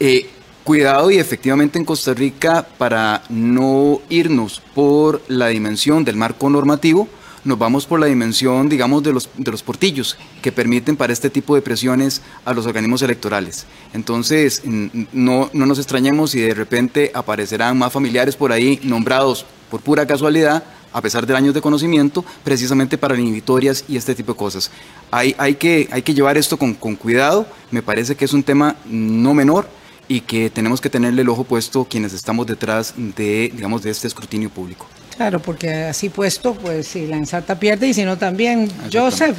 Eh, 0.00 0.28
cuidado 0.64 1.10
y 1.10 1.18
efectivamente 1.18 1.78
en 1.78 1.84
Costa 1.84 2.14
Rica, 2.14 2.66
para 2.78 3.22
no 3.28 4.00
irnos 4.08 4.62
por 4.74 5.22
la 5.28 5.48
dimensión 5.48 6.04
del 6.04 6.16
marco 6.16 6.48
normativo, 6.48 7.08
nos 7.44 7.58
vamos 7.58 7.86
por 7.86 8.00
la 8.00 8.06
dimensión, 8.06 8.68
digamos, 8.68 9.02
de 9.02 9.12
los, 9.12 9.28
de 9.36 9.50
los 9.50 9.62
portillos 9.62 10.16
que 10.42 10.52
permiten 10.52 10.96
para 10.96 11.12
este 11.12 11.30
tipo 11.30 11.54
de 11.54 11.62
presiones 11.62 12.22
a 12.44 12.54
los 12.54 12.66
organismos 12.66 13.02
electorales. 13.02 13.66
Entonces, 13.92 14.62
no, 14.64 15.50
no 15.52 15.66
nos 15.66 15.78
extrañemos 15.78 16.30
si 16.30 16.40
de 16.40 16.54
repente 16.54 17.10
aparecerán 17.14 17.78
más 17.78 17.92
familiares 17.92 18.36
por 18.36 18.52
ahí 18.52 18.80
nombrados 18.82 19.46
por 19.70 19.80
pura 19.80 20.06
casualidad 20.06 20.64
a 20.94 21.02
pesar 21.02 21.26
de 21.26 21.34
años 21.34 21.52
de 21.52 21.60
conocimiento, 21.60 22.24
precisamente 22.44 22.96
para 22.96 23.18
inhibitorias 23.18 23.84
y 23.88 23.96
este 23.96 24.14
tipo 24.14 24.32
de 24.32 24.38
cosas. 24.38 24.70
Hay, 25.10 25.34
hay, 25.38 25.56
que, 25.56 25.88
hay 25.90 26.02
que 26.02 26.14
llevar 26.14 26.38
esto 26.38 26.56
con, 26.56 26.72
con, 26.74 26.94
cuidado, 26.94 27.46
me 27.72 27.82
parece 27.82 28.14
que 28.14 28.24
es 28.24 28.32
un 28.32 28.44
tema 28.44 28.76
no 28.86 29.34
menor 29.34 29.68
y 30.06 30.20
que 30.20 30.50
tenemos 30.50 30.80
que 30.80 30.88
tenerle 30.88 31.22
el 31.22 31.28
ojo 31.28 31.42
puesto 31.42 31.84
quienes 31.84 32.12
estamos 32.12 32.46
detrás 32.46 32.94
de, 32.96 33.50
digamos, 33.52 33.82
de 33.82 33.90
este 33.90 34.06
escrutinio 34.06 34.50
público. 34.50 34.86
Claro, 35.16 35.40
porque 35.40 35.72
así 35.72 36.08
puesto, 36.08 36.54
pues 36.54 36.88
si 36.88 37.06
la 37.06 37.16
ensarta 37.16 37.58
pierde 37.58 37.88
y 37.88 37.94
si 37.94 38.04
no 38.04 38.18
también. 38.18 38.70
Joseph, 38.92 39.38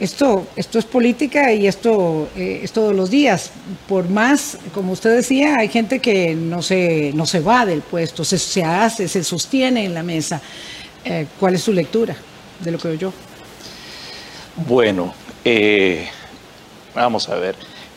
esto, 0.00 0.48
esto 0.56 0.78
es 0.80 0.84
política 0.84 1.52
y 1.52 1.68
esto 1.68 2.28
eh, 2.36 2.60
es 2.64 2.72
todos 2.72 2.94
los 2.94 3.10
días. 3.10 3.50
Por 3.88 4.08
más, 4.08 4.58
como 4.72 4.92
usted 4.92 5.14
decía, 5.14 5.56
hay 5.56 5.68
gente 5.68 6.00
que 6.00 6.34
no 6.34 6.62
se, 6.62 7.12
no 7.14 7.26
se 7.26 7.40
va 7.40 7.64
del 7.64 7.82
puesto, 7.82 8.24
se, 8.24 8.38
se 8.38 8.64
hace, 8.64 9.06
se 9.06 9.22
sostiene 9.22 9.84
en 9.84 9.94
la 9.94 10.02
mesa. 10.02 10.40
Eh, 11.04 11.26
¿Cuál 11.38 11.54
es 11.54 11.62
su 11.62 11.72
lectura 11.72 12.16
de 12.60 12.70
lo 12.72 12.78
que 12.78 12.88
oyó? 12.88 13.12
Bueno, 14.66 15.14
eh, 15.44 16.08
vamos 16.94 17.28
a 17.28 17.36
ver. 17.36 17.54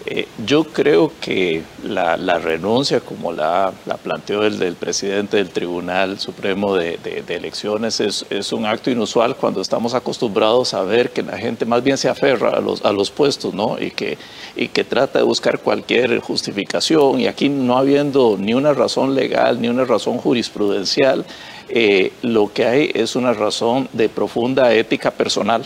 Eh, 0.10 0.26
yo 0.46 0.64
creo 0.64 1.12
que 1.20 1.64
la, 1.84 2.16
renuncia, 2.38 3.02
como 3.02 3.34
la, 3.34 3.74
planteó 4.02 4.46
el 4.46 4.76
presidente 4.76 5.36
del 5.36 5.50
Tribunal 5.50 6.18
Supremo 6.18 6.76
de, 6.76 6.98
Elecciones, 7.28 8.00
es, 8.00 8.54
un 8.54 8.66
acto 8.66 8.90
inusual 8.90 9.36
cuando 9.36 9.60
estamos 9.60 9.94
acostumbrados 9.94 10.74
a 10.74 10.84
ver 10.84 11.10
que 11.10 11.24
la 11.24 11.38
gente 11.38 11.66
más 11.66 11.84
bien 11.84 11.98
se 11.98 12.08
aferra 12.08 12.52
a 12.52 12.62
los, 12.62 12.86
a 12.86 12.94
los 12.94 13.12
puestos, 13.12 13.54
¿no? 13.54 13.78
Y 13.82 13.92
que, 13.92 14.18
y 14.56 14.70
que 14.70 14.86
trata 14.86 15.20
de 15.20 15.26
buscar 15.26 15.60
cualquier 15.60 16.20
justificación. 16.20 17.20
Y 17.20 17.28
aquí 17.28 17.50
no 17.50 17.78
habiendo 17.78 18.38
ni 18.40 18.54
una 18.54 18.74
razón 18.74 19.14
legal 19.14 19.60
ni 19.60 19.68
una 19.68 19.84
razón 19.84 20.20
jurisprudencial, 20.20 21.26
eh, 21.68 22.14
lo 22.22 22.54
que 22.54 22.66
hay 22.66 22.92
es 22.94 23.18
una 23.18 23.34
razón 23.34 23.90
de 23.92 24.08
profunda 24.08 24.74
ética 24.74 25.12
personal 25.12 25.66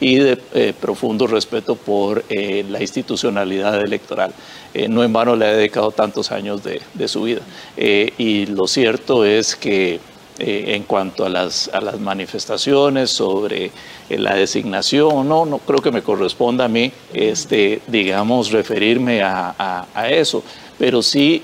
y 0.00 0.16
de 0.16 0.38
eh, 0.54 0.72
profundo 0.78 1.26
respeto 1.26 1.76
por 1.76 2.24
eh, 2.28 2.64
la 2.68 2.80
institucionalidad 2.80 3.80
electoral. 3.80 4.32
Eh, 4.72 4.88
no 4.88 5.04
en 5.04 5.12
vano 5.12 5.36
le 5.36 5.46
ha 5.46 5.52
dedicado 5.52 5.90
tantos 5.90 6.32
años 6.32 6.62
de, 6.64 7.08
su 7.08 7.22
vida. 7.22 7.40
y 7.76 8.46
lo 8.46 8.66
cierto 8.66 9.24
es 9.24 9.56
que 9.56 10.00
en 10.38 10.84
cuanto 10.84 11.26
a 11.26 11.28
las, 11.28 11.68
a 11.68 11.82
las 11.82 12.00
manifestaciones 12.00 13.10
sobre 13.10 13.72
la 14.08 14.34
designación, 14.34 15.28
no, 15.28 15.44
no 15.44 15.58
creo 15.58 15.80
que 15.80 15.90
me 15.90 16.02
corresponda 16.02 16.64
a 16.64 16.68
mí, 16.68 16.90
este, 17.12 17.82
digamos, 17.88 18.50
referirme 18.50 19.22
a, 19.22 19.54
a, 19.58 19.86
a 19.92 20.08
eso, 20.08 20.42
pero 20.78 21.02
sí 21.02 21.42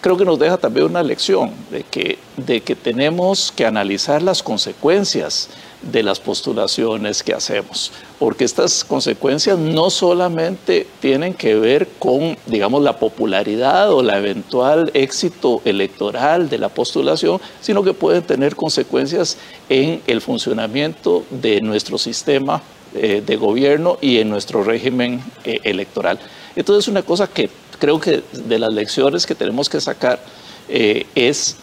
creo 0.00 0.16
que 0.16 0.24
nos 0.24 0.38
deja 0.38 0.56
también 0.56 0.86
una 0.86 1.02
lección 1.02 1.52
de 1.70 1.84
que, 1.84 2.18
de 2.36 2.60
que 2.60 2.74
tenemos 2.74 3.52
que 3.52 3.66
analizar 3.66 4.22
las 4.22 4.42
consecuencias 4.42 5.48
de 5.82 6.02
las 6.02 6.20
postulaciones 6.20 7.22
que 7.22 7.34
hacemos, 7.34 7.92
porque 8.18 8.44
estas 8.44 8.84
consecuencias 8.84 9.58
no 9.58 9.90
solamente 9.90 10.86
tienen 11.00 11.34
que 11.34 11.54
ver 11.56 11.88
con, 11.98 12.36
digamos, 12.46 12.82
la 12.82 12.98
popularidad 12.98 13.92
o 13.92 14.02
la 14.02 14.18
eventual 14.18 14.90
éxito 14.94 15.60
electoral 15.64 16.48
de 16.48 16.58
la 16.58 16.68
postulación, 16.68 17.40
sino 17.60 17.82
que 17.82 17.94
pueden 17.94 18.22
tener 18.22 18.54
consecuencias 18.54 19.38
en 19.68 20.00
el 20.06 20.20
funcionamiento 20.20 21.24
de 21.30 21.60
nuestro 21.60 21.98
sistema 21.98 22.62
eh, 22.94 23.22
de 23.24 23.36
gobierno 23.36 23.98
y 24.00 24.18
en 24.18 24.30
nuestro 24.30 24.62
régimen 24.62 25.22
eh, 25.44 25.58
electoral. 25.64 26.18
Entonces, 26.54 26.88
una 26.88 27.02
cosa 27.02 27.26
que 27.26 27.48
creo 27.82 27.98
que 27.98 28.22
de 28.32 28.58
las 28.60 28.72
lecciones 28.72 29.26
que 29.26 29.34
tenemos 29.34 29.68
que 29.68 29.80
sacar 29.80 30.20
eh, 30.68 31.04
es 31.16 31.56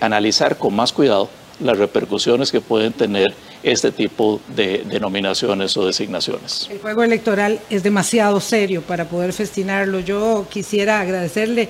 analizar 0.00 0.56
con 0.56 0.74
más 0.74 0.92
cuidado 0.92 1.28
las 1.60 1.78
repercusiones 1.78 2.50
que 2.50 2.60
pueden 2.60 2.92
tener 2.92 3.34
este 3.62 3.92
tipo 3.92 4.40
de 4.56 4.84
denominaciones 4.86 5.76
o 5.76 5.86
designaciones. 5.86 6.68
El 6.70 6.78
juego 6.78 7.02
electoral 7.02 7.60
es 7.68 7.82
demasiado 7.82 8.40
serio 8.40 8.80
para 8.80 9.04
poder 9.04 9.32
festinarlo. 9.34 10.00
Yo 10.00 10.46
quisiera 10.50 11.00
agradecerle 11.00 11.68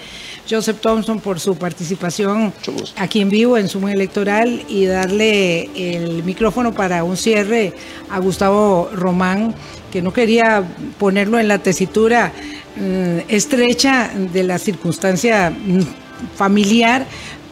Joseph 0.49 0.81
Thompson 0.81 1.19
por 1.19 1.41
su 1.41 1.57
participación 1.57 2.53
aquí 2.97 3.21
en 3.21 3.31
vivo 3.31 3.59
en 3.59 3.69
Sumo 3.69 3.89
Electoral 3.89 4.63
y 4.69 4.87
darle 4.87 5.69
el 5.75 6.23
micrófono 6.23 6.73
para 6.73 7.03
un 7.03 7.17
cierre 7.17 7.73
a 8.09 8.21
Gustavo 8.21 8.91
Román, 8.93 9.55
que 9.91 10.01
no 10.01 10.13
quería 10.13 10.63
ponerlo 10.99 11.41
en 11.41 11.49
la 11.49 11.59
tesitura 11.59 12.33
estrecha 13.29 14.11
de 14.33 14.43
la 14.43 14.59
circunstancia 14.59 15.51
mm, 15.51 15.81
familiar, 16.37 17.07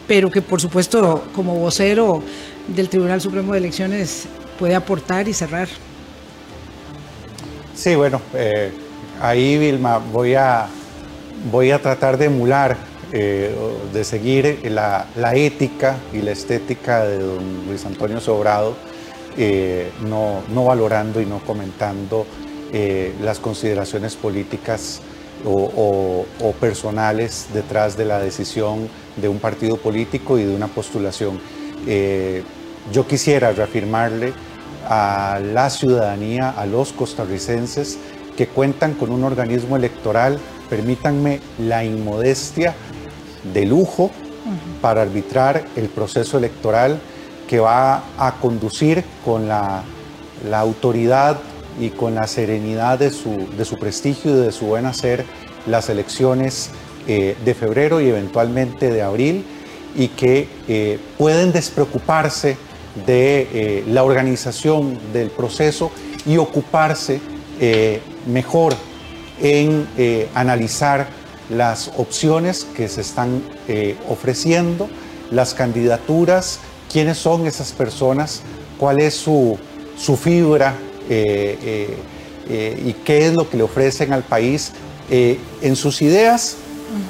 pero 0.07 0.29
que 0.31 0.41
por 0.41 0.59
supuesto 0.61 1.25
como 1.33 1.55
vocero 1.55 2.23
del 2.67 2.89
Tribunal 2.89 3.21
Supremo 3.21 3.53
de 3.53 3.59
Elecciones 3.59 4.27
puede 4.57 4.75
aportar 4.75 5.27
y 5.27 5.33
cerrar. 5.33 5.67
Sí, 7.75 7.95
bueno, 7.95 8.21
eh, 8.33 8.71
ahí 9.21 9.57
Vilma 9.57 9.99
voy 9.99 10.35
a, 10.35 10.67
voy 11.51 11.71
a 11.71 11.81
tratar 11.81 12.17
de 12.17 12.25
emular, 12.25 12.75
eh, 13.13 13.55
de 13.93 14.03
seguir 14.03 14.59
la, 14.65 15.05
ética 15.33 15.97
y 16.13 16.21
la 16.21 16.31
estética 16.31 17.05
de 17.05 17.19
don 17.19 17.67
Luis 17.67 17.85
Antonio 17.85 18.19
Sobrado, 18.19 18.75
eh, 19.37 19.91
no, 20.01 20.41
no, 20.53 20.65
valorando 20.65 21.21
y 21.21 21.25
no 21.25 21.39
comentando 21.39 22.25
las 23.23 23.39
consideraciones 23.39 24.15
políticas 24.15 25.01
o, 25.45 26.25
o 26.41 26.51
personales 26.53 27.47
detrás 27.53 27.97
de 27.97 28.05
la 28.05 28.19
decisión 28.19 28.89
de 29.17 29.27
un 29.27 29.39
partido 29.39 29.77
político 29.77 30.37
y 30.37 30.43
de 30.43 30.55
una 30.55 30.67
postulación. 30.67 31.39
Yo 32.91 33.05
quisiera 33.05 33.51
reafirmarle 33.51 34.33
a 34.87 35.39
la 35.53 35.69
ciudadanía, 35.69 36.49
a 36.49 36.65
los 36.65 36.91
costarricenses 36.91 37.99
que 38.35 38.47
cuentan 38.47 38.93
con 38.93 39.11
un 39.11 39.23
organismo 39.23 39.75
electoral, 39.75 40.39
permítanme 40.69 41.39
la 41.59 41.83
inmodestia 41.83 42.73
de 43.53 43.65
lujo 43.65 44.11
para 44.81 45.01
arbitrar 45.01 45.65
el 45.75 45.89
proceso 45.89 46.37
electoral 46.37 46.99
que 47.47 47.59
va 47.59 48.03
a 48.17 48.35
conducir 48.41 49.03
con 49.25 49.47
la, 49.47 49.83
autoridad 50.53 51.37
y 51.79 51.89
con 51.89 52.15
la 52.15 52.27
serenidad 52.27 52.99
de 52.99 53.09
su, 53.09 53.47
de 53.57 53.65
su, 53.65 53.77
prestigio 53.77 54.31
y 54.31 54.39
de 54.45 54.51
su 54.51 54.65
buen 54.65 54.85
hacer 54.85 55.25
las 55.65 55.89
elecciones 55.89 56.71
eh, 57.07 57.35
de 57.43 57.53
febrero 57.53 58.01
y 58.01 58.09
eventualmente 58.09 58.91
de 58.91 59.01
abril 59.01 59.43
y 59.95 60.09
que 60.09 60.47
eh, 60.67 60.99
pueden 61.17 61.51
despreocuparse 61.51 62.57
de 63.07 63.47
eh, 63.51 63.83
la 63.87 64.03
organización 64.03 64.97
del 65.13 65.29
proceso 65.29 65.91
y 66.25 66.37
ocuparse 66.37 67.19
mejor 68.25 68.73
en 69.41 69.85
analizar 70.33 71.07
las 71.49 71.91
opciones 71.97 72.65
que 72.75 72.87
se 72.87 73.01
están 73.01 73.41
ofreciendo, 74.07 74.87
las 75.29 75.53
candidaturas, 75.53 76.61
quiénes 76.89 77.17
son 77.17 77.47
esas 77.47 77.73
personas, 77.73 78.43
cuál 78.77 79.01
es 79.01 79.13
su, 79.15 79.57
su 79.97 80.15
fibra 80.15 80.73
y 81.09 82.93
qué 83.03 83.27
es 83.27 83.33
lo 83.33 83.49
que 83.49 83.57
le 83.57 83.63
ofrecen 83.63 84.13
al 84.13 84.23
país 84.23 84.71
en 85.09 85.75
sus 85.75 86.01
ideas 86.01 86.57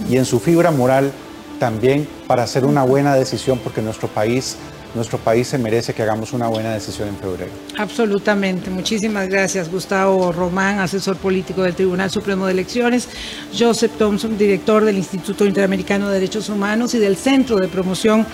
y 0.09 0.17
en 0.17 0.25
su 0.25 0.39
fibra 0.39 0.71
moral 0.71 1.11
también 1.59 2.07
para 2.27 2.43
hacer 2.43 2.65
una 2.65 2.83
buena 2.83 3.15
decisión 3.15 3.59
porque 3.61 3.81
nuestro 3.81 4.07
país 4.07 4.55
nuestro 4.95 5.17
país 5.17 5.47
se 5.47 5.57
merece 5.57 5.93
que 5.93 6.01
hagamos 6.01 6.33
una 6.33 6.47
buena 6.47 6.73
decisión 6.73 7.09
en 7.09 7.17
febrero. 7.17 7.51
Absolutamente. 7.77 8.69
Muchísimas 8.69 9.27
gracias, 9.27 9.69
Gustavo 9.69 10.31
Román, 10.31 10.79
asesor 10.79 11.17
político 11.17 11.63
del 11.63 11.75
Tribunal 11.75 12.09
Supremo 12.09 12.45
de 12.45 12.53
Elecciones, 12.53 13.07
Joseph 13.57 13.91
Thompson, 13.97 14.37
director 14.37 14.83
del 14.83 14.97
Instituto 14.97 15.45
Interamericano 15.45 16.07
de 16.07 16.15
Derechos 16.15 16.49
Humanos 16.49 16.93
y 16.93 16.99
del 16.99 17.15
Centro 17.15 17.57
de 17.57 17.67
Promoción 17.67 18.25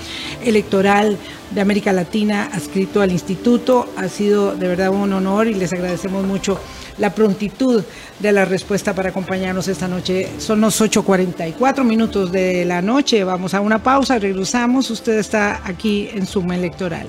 Electoral 0.44 1.18
de 1.52 1.62
América 1.62 1.94
Latina, 1.94 2.50
adscrito 2.52 3.02
al 3.02 3.12
instituto. 3.12 3.88
Ha 3.98 4.08
sido 4.08 4.56
de 4.56 4.68
verdad 4.68 4.90
un 4.90 5.14
honor 5.14 5.48
y 5.48 5.54
les 5.54 5.74
agradecemos 5.74 6.26
mucho 6.26 6.60
la 6.98 7.14
prontitud 7.14 7.84
de 8.20 8.32
la 8.32 8.46
respuesta 8.46 8.94
para 8.94 9.10
acompañarnos 9.10 9.68
esta 9.68 9.88
noche. 9.88 10.30
Son 10.40 10.62
los 10.62 10.80
8.44 10.80 11.84
minutos 11.84 12.32
de 12.32 12.66
la 12.66 12.82
noche. 12.82 13.24
Vamos 13.24 13.54
a 13.54 13.62
una 13.62 13.82
pausa, 13.82 14.18
regresamos. 14.20 14.90
Usted 14.90 15.18
está 15.18 15.62
aquí 15.64 16.10
en 16.14 16.26
Suma 16.26 16.56
Electoral. 16.56 17.08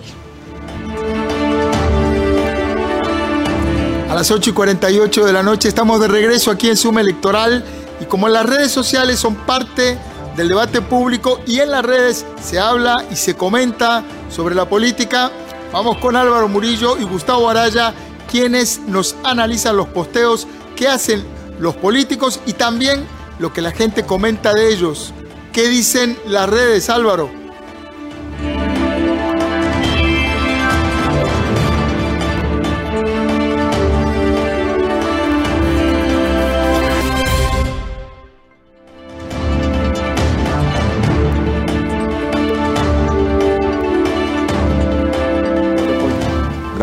A 4.09 4.15
las 4.15 4.31
8 4.31 4.51
y 4.51 4.53
48 4.53 5.27
de 5.27 5.33
la 5.33 5.43
noche 5.43 5.69
estamos 5.69 6.01
de 6.01 6.09
regreso 6.09 6.51
aquí 6.51 6.69
en 6.69 6.77
Suma 6.77 7.01
Electoral 7.01 7.65
y 8.01 8.05
como 8.05 8.29
las 8.29 8.47
redes 8.47 8.71
sociales 8.71 9.19
son 9.19 9.35
parte 9.35 9.99
del 10.37 10.49
debate 10.49 10.81
público 10.81 11.41
y 11.47 11.61
en 11.61 11.71
las 11.71 11.85
redes 11.85 12.25
se 12.43 12.59
habla 12.59 13.05
y 13.11 13.17
se 13.17 13.35
comenta 13.35 14.05
sobre 14.31 14.55
la 14.55 14.69
política, 14.69 15.31
vamos 15.73 15.99
con 15.99 16.15
Álvaro 16.15 16.47
Murillo 16.47 16.99
y 16.99 17.05
Gustavo 17.05 17.49
Araya 17.49 17.93
quienes 18.31 18.81
nos 18.81 19.17
analizan 19.25 19.77
los 19.77 19.89
posteos 19.89 20.47
que 20.75 20.89
hacen 20.89 21.25
los 21.59 21.77
políticos 21.77 22.41
y 22.47 22.53
también 22.53 23.05
lo 23.39 23.53
que 23.53 23.63
la 23.63 23.71
gente 23.71 24.05
comenta 24.05 24.55
de 24.55 24.73
ellos. 24.73 25.13
¿Qué 25.53 25.69
dicen 25.69 26.19
las 26.27 26.49
redes, 26.49 26.91
Álvaro? 26.91 27.46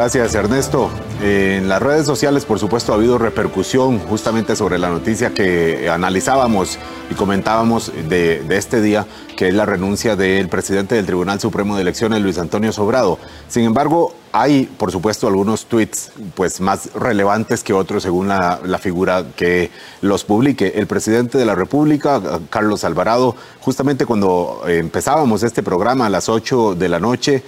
Gracias, 0.03 0.35
Ernesto. 0.35 0.89
En 1.21 1.69
las 1.69 1.81
redes 1.81 2.05
sociales, 2.05 2.43
por 2.43 2.59
supuesto, 2.59 2.91
ha 2.91 2.97
habido 2.97 3.17
repercusión 3.17 3.99
justamente 3.99 4.57
sobre 4.57 4.77
la 4.77 4.89
noticia 4.89 5.33
que 5.33 5.89
analizábamos 5.89 6.77
y 7.09 7.13
comentábamos 7.13 7.89
de, 8.09 8.43
este 8.49 8.81
día, 8.81 9.07
que 9.37 9.47
es 9.47 9.53
la 9.53 9.65
renuncia 9.65 10.17
del 10.17 10.49
presidente 10.49 10.95
del 10.95 11.05
Tribunal 11.05 11.39
Supremo 11.39 11.77
de 11.77 11.83
Elecciones, 11.83 12.21
Luis 12.21 12.37
Antonio 12.37 12.73
Sobrado. 12.73 13.17
Sin 13.47 13.63
embargo, 13.63 14.13
hay, 14.33 14.65
por 14.65 14.91
supuesto, 14.91 15.27
algunos 15.27 15.67
tweets 15.67 16.11
pues, 16.35 16.59
más 16.59 16.93
relevantes 16.95 17.63
que 17.63 17.71
otros 17.71 18.03
según 18.03 18.27
la, 18.27 18.59
la 18.65 18.79
figura 18.79 19.23
que 19.37 19.71
los 20.01 20.25
publique. 20.25 20.73
El 20.75 20.87
presidente 20.87 21.37
de 21.37 21.45
la 21.45 21.55
República, 21.55 22.19
Carlos 22.49 22.83
Alvarado, 22.83 23.37
justamente 23.61 24.05
cuando 24.05 24.63
empezábamos 24.67 25.43
este 25.43 25.63
programa 25.63 26.07
a 26.07 26.09
las 26.09 26.27
8 26.27 26.75
de 26.75 26.89
la 26.89 26.99
noche, 26.99 27.43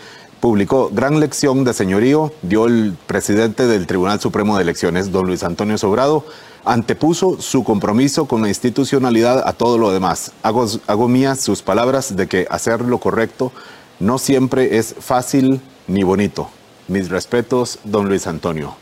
publicó 0.46 0.92
Gran 0.94 1.20
lección 1.20 1.64
de 1.64 1.74
señorío, 1.74 2.32
dio 2.44 2.68
el 2.68 2.96
presidente 3.08 3.66
del 3.66 3.88
Tribunal 3.88 4.20
Supremo 4.20 4.56
de 4.56 4.62
Elecciones, 4.62 5.12
don 5.12 5.26
Luis 5.26 5.42
Antonio 5.42 5.76
Sobrado, 5.76 6.24
antepuso 6.64 7.42
su 7.42 7.64
compromiso 7.64 8.26
con 8.26 8.44
la 8.44 8.50
institucionalidad 8.50 9.42
a 9.48 9.54
todo 9.54 9.80
lo 9.80 9.92
demás. 9.92 10.34
Hago, 10.44 11.08
mías 11.08 11.40
sus 11.40 11.64
palabras 11.64 12.16
de 12.16 12.28
que 12.28 12.46
hacer 12.52 12.82
lo 12.82 13.00
correcto 13.00 13.52
no 14.00 14.20
siempre 14.20 14.78
es 14.78 14.94
fácil 15.00 15.62
ni 15.88 16.04
bonito. 16.04 16.48
Mis 16.88 17.10
respetos, 17.10 17.80
don 17.84 18.08
Luis 18.08 18.28
Antonio. 18.28 18.76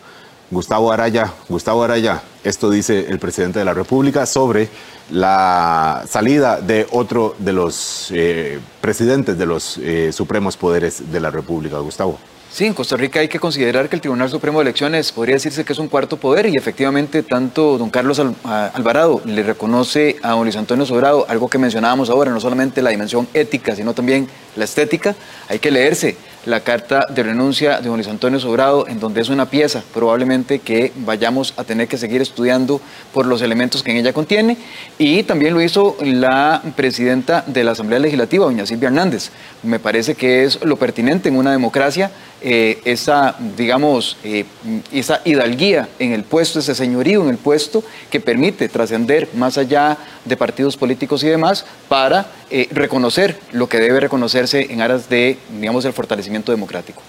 Gustavo 0.53 0.91
Araya, 0.91 1.33
Gustavo 1.49 1.83
Araya, 1.83 2.21
esto 2.43 2.69
dice 2.69 3.07
el 3.09 3.17
presidente 3.17 3.59
de 3.59 3.65
la 3.65 3.73
República 3.73 4.25
sobre 4.25 4.69
la 5.09 6.03
salida 6.07 6.61
de 6.61 6.87
otro 6.91 7.35
de 7.39 7.53
los 7.53 8.09
eh, 8.11 8.59
presidentes 8.79 9.37
de 9.37 9.45
los 9.45 9.77
eh, 9.79 10.11
supremos 10.13 10.55
poderes 10.55 11.11
de 11.11 11.19
la 11.19 11.31
República, 11.31 11.79
Gustavo. 11.79 12.19
Sí, 12.51 12.67
en 12.67 12.75
Costa 12.75 12.95
Rica 12.95 13.19
hay 13.19 13.27
que 13.27 13.39
considerar 13.39 13.89
que 13.89 13.95
el 13.95 14.01
Tribunal 14.01 14.29
Supremo 14.29 14.59
de 14.59 14.65
Elecciones 14.65 15.11
podría 15.11 15.33
decirse 15.33 15.65
que 15.65 15.73
es 15.73 15.79
un 15.79 15.87
cuarto 15.87 16.17
poder 16.17 16.45
y 16.45 16.55
efectivamente 16.55 17.23
tanto 17.23 17.79
don 17.79 17.89
Carlos 17.89 18.21
Alvarado 18.43 19.21
le 19.25 19.41
reconoce 19.41 20.17
a 20.21 20.33
don 20.33 20.43
Luis 20.43 20.55
Antonio 20.55 20.85
Sobrado 20.85 21.25
algo 21.27 21.49
que 21.49 21.57
mencionábamos 21.57 22.11
ahora, 22.11 22.29
no 22.29 22.39
solamente 22.39 22.83
la 22.83 22.91
dimensión 22.91 23.27
ética, 23.33 23.75
sino 23.75 23.95
también 23.95 24.27
la 24.55 24.65
estética. 24.65 25.15
Hay 25.49 25.57
que 25.57 25.71
leerse 25.71 26.15
la 26.45 26.61
carta 26.61 27.05
de 27.09 27.23
renuncia 27.23 27.79
de 27.79 27.87
don 27.87 27.95
Luis 27.95 28.07
Antonio 28.07 28.39
Sobrado, 28.39 28.87
en 28.87 28.99
donde 28.99 29.21
es 29.21 29.29
una 29.29 29.49
pieza 29.49 29.83
probablemente 29.93 30.59
que 30.59 30.91
vayamos 30.95 31.53
a 31.57 31.63
tener 31.63 31.87
que 31.87 31.97
seguir 31.97 32.21
estudiando 32.21 32.81
por 33.13 33.25
los 33.25 33.41
elementos 33.41 33.83
que 33.83 33.91
en 33.91 33.97
ella 33.97 34.13
contiene. 34.13 34.57
Y 34.97 35.23
también 35.23 35.53
lo 35.53 35.61
hizo 35.61 35.95
la 36.01 36.61
presidenta 36.75 37.43
de 37.47 37.63
la 37.63 37.71
Asamblea 37.71 37.99
Legislativa, 37.99 38.45
doña 38.45 38.65
Silvia 38.65 38.87
Hernández. 38.87 39.31
Me 39.63 39.79
parece 39.79 40.15
que 40.15 40.43
es 40.43 40.63
lo 40.63 40.77
pertinente 40.77 41.29
en 41.29 41.37
una 41.37 41.51
democracia 41.51 42.11
eh, 42.45 42.81
esa, 42.83 43.37
digamos, 43.55 44.17
eh, 44.21 44.43
esa 44.91 45.21
hidalguía 45.23 45.87
en 45.97 46.11
el 46.11 46.25
puesto, 46.25 46.59
ese 46.59 46.75
señorío 46.75 47.23
en 47.23 47.29
el 47.29 47.37
puesto 47.37 47.85
que 48.11 48.19
permite 48.19 48.67
trascender 48.67 49.29
más 49.33 49.57
allá 49.57 49.97
de 50.25 50.35
partidos 50.35 50.75
políticos 50.75 51.23
y 51.23 51.29
demás 51.29 51.65
para 51.87 52.25
eh, 52.51 52.67
reconocer 52.71 53.39
lo 53.53 53.69
que 53.69 53.79
debe 53.79 54.01
reconocerse 54.01 54.73
en 54.73 54.81
aras 54.81 55.07
de, 55.07 55.37
digamos, 55.57 55.85
el 55.85 55.93
fortalecimiento 55.93 56.32
democrático. 56.41 57.01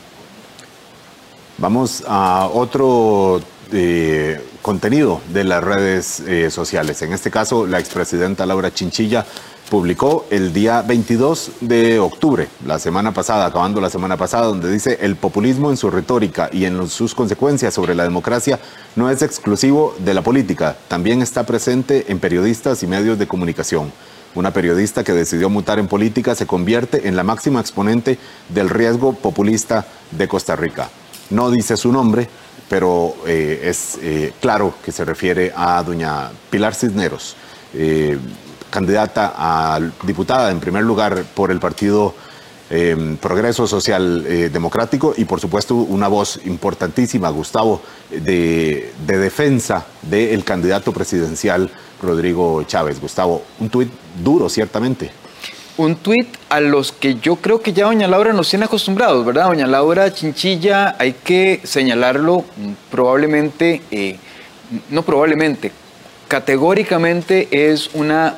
Vamos 1.59 2.05
a 2.07 2.49
otro 2.53 3.41
contenido 4.63 5.21
de 5.33 5.45
las 5.45 5.65
redes 5.65 6.23
sociales. 6.53 7.01
En 7.03 7.13
este 7.13 7.31
caso, 7.31 7.67
la 7.67 7.79
expresidenta 7.79 8.47
Laura 8.47 8.73
Chinchilla 8.73 9.25
publicó 9.71 10.27
el 10.31 10.53
día 10.53 10.83
22 10.83 11.53
de 11.61 11.99
octubre, 11.99 12.49
la 12.67 12.79
semana 12.79 13.13
pasada, 13.13 13.47
acabando 13.47 13.81
la 13.81 13.91
semana 13.91 14.17
pasada, 14.17 14.47
donde 14.47 14.71
dice 14.71 14.99
el 15.01 15.17
populismo 15.17 15.71
en 15.71 15.77
su 15.77 15.91
retórica 15.91 16.51
y 16.53 16.67
en 16.67 16.89
sus 16.89 17.15
consecuencias 17.15 17.73
sobre 17.75 17.95
la 17.95 18.05
democracia 18.05 18.61
no 18.95 19.11
es 19.11 19.23
exclusivo 19.23 19.97
de 19.99 20.15
la 20.15 20.23
política, 20.23 20.77
también 20.87 21.23
está 21.23 21.45
presente 21.45 22.05
en 22.09 22.21
periodistas 22.21 22.83
y 22.83 22.87
medios 22.87 23.19
de 23.19 23.27
comunicación. 23.27 23.91
Una 24.35 24.53
periodista 24.53 25.05
que 25.05 25.13
decidió 25.13 25.49
mutar 25.49 25.79
en 25.79 25.87
política 25.87 26.35
se 26.35 26.47
convierte 26.47 27.07
en 27.07 27.15
la 27.15 27.23
máxima 27.23 27.61
exponente 27.61 28.19
del 28.49 28.69
riesgo 28.69 29.13
populista 29.15 29.87
de 30.11 30.27
Costa 30.27 30.57
Rica. 30.57 30.89
No 31.31 31.51
dice 31.51 31.77
su 31.77 31.93
nombre, 31.93 32.29
pero 32.69 33.15
eh, 33.27 33.63
es 33.65 33.99
eh, 34.03 34.33
claro 34.41 34.75
que 34.85 34.93
se 34.93 35.05
refiere 35.05 35.53
a 35.55 35.83
doña 35.83 36.31
Pilar 36.51 36.75
Cisneros. 36.75 37.37
Eh, 37.73 38.19
candidata 38.71 39.35
a 39.37 39.81
diputada 40.03 40.51
en 40.51 40.59
primer 40.59 40.83
lugar 40.83 41.25
por 41.35 41.51
el 41.51 41.61
partido 41.61 42.15
Progreso 43.21 43.69
Social 43.69 44.25
Democrático 44.51 45.15
y 45.17 45.27
por 45.27 45.39
supuesto 45.39 45.77
una 45.77 46.09
voz 46.09 46.41
importantísima, 46.45 47.29
Gustavo, 47.29 47.81
de, 48.11 48.93
defensa 49.07 49.87
del 50.03 50.43
candidato 50.43 50.91
presidencial 50.91 51.71
Rodrigo 52.05 52.63
Chávez. 52.65 53.01
Gustavo, 53.01 53.43
un 53.61 53.69
tuit 53.69 53.91
duro, 54.23 54.49
ciertamente. 54.49 55.11
Un 55.77 55.97
tuit 55.97 56.29
a 56.51 56.61
los 56.61 56.93
que 56.93 57.17
yo 57.17 57.37
creo 57.37 57.61
que 57.61 57.73
ya 57.73 57.87
doña 57.87 58.07
Laura 58.07 58.33
nos 58.33 58.49
tiene 58.49 58.67
acostumbrados, 58.67 59.27
¿verdad? 59.27 59.47
Doña 59.47 59.67
Laura 59.67 60.13
Chinchilla, 60.13 60.95
hay 60.99 61.15
que 61.15 61.61
señalarlo 61.65 62.45
probablemente, 62.91 63.83
eh, 63.91 64.17
no 64.91 65.03
probablemente, 65.03 65.73
categóricamente 66.29 67.49
es 67.51 67.91
una, 67.95 68.37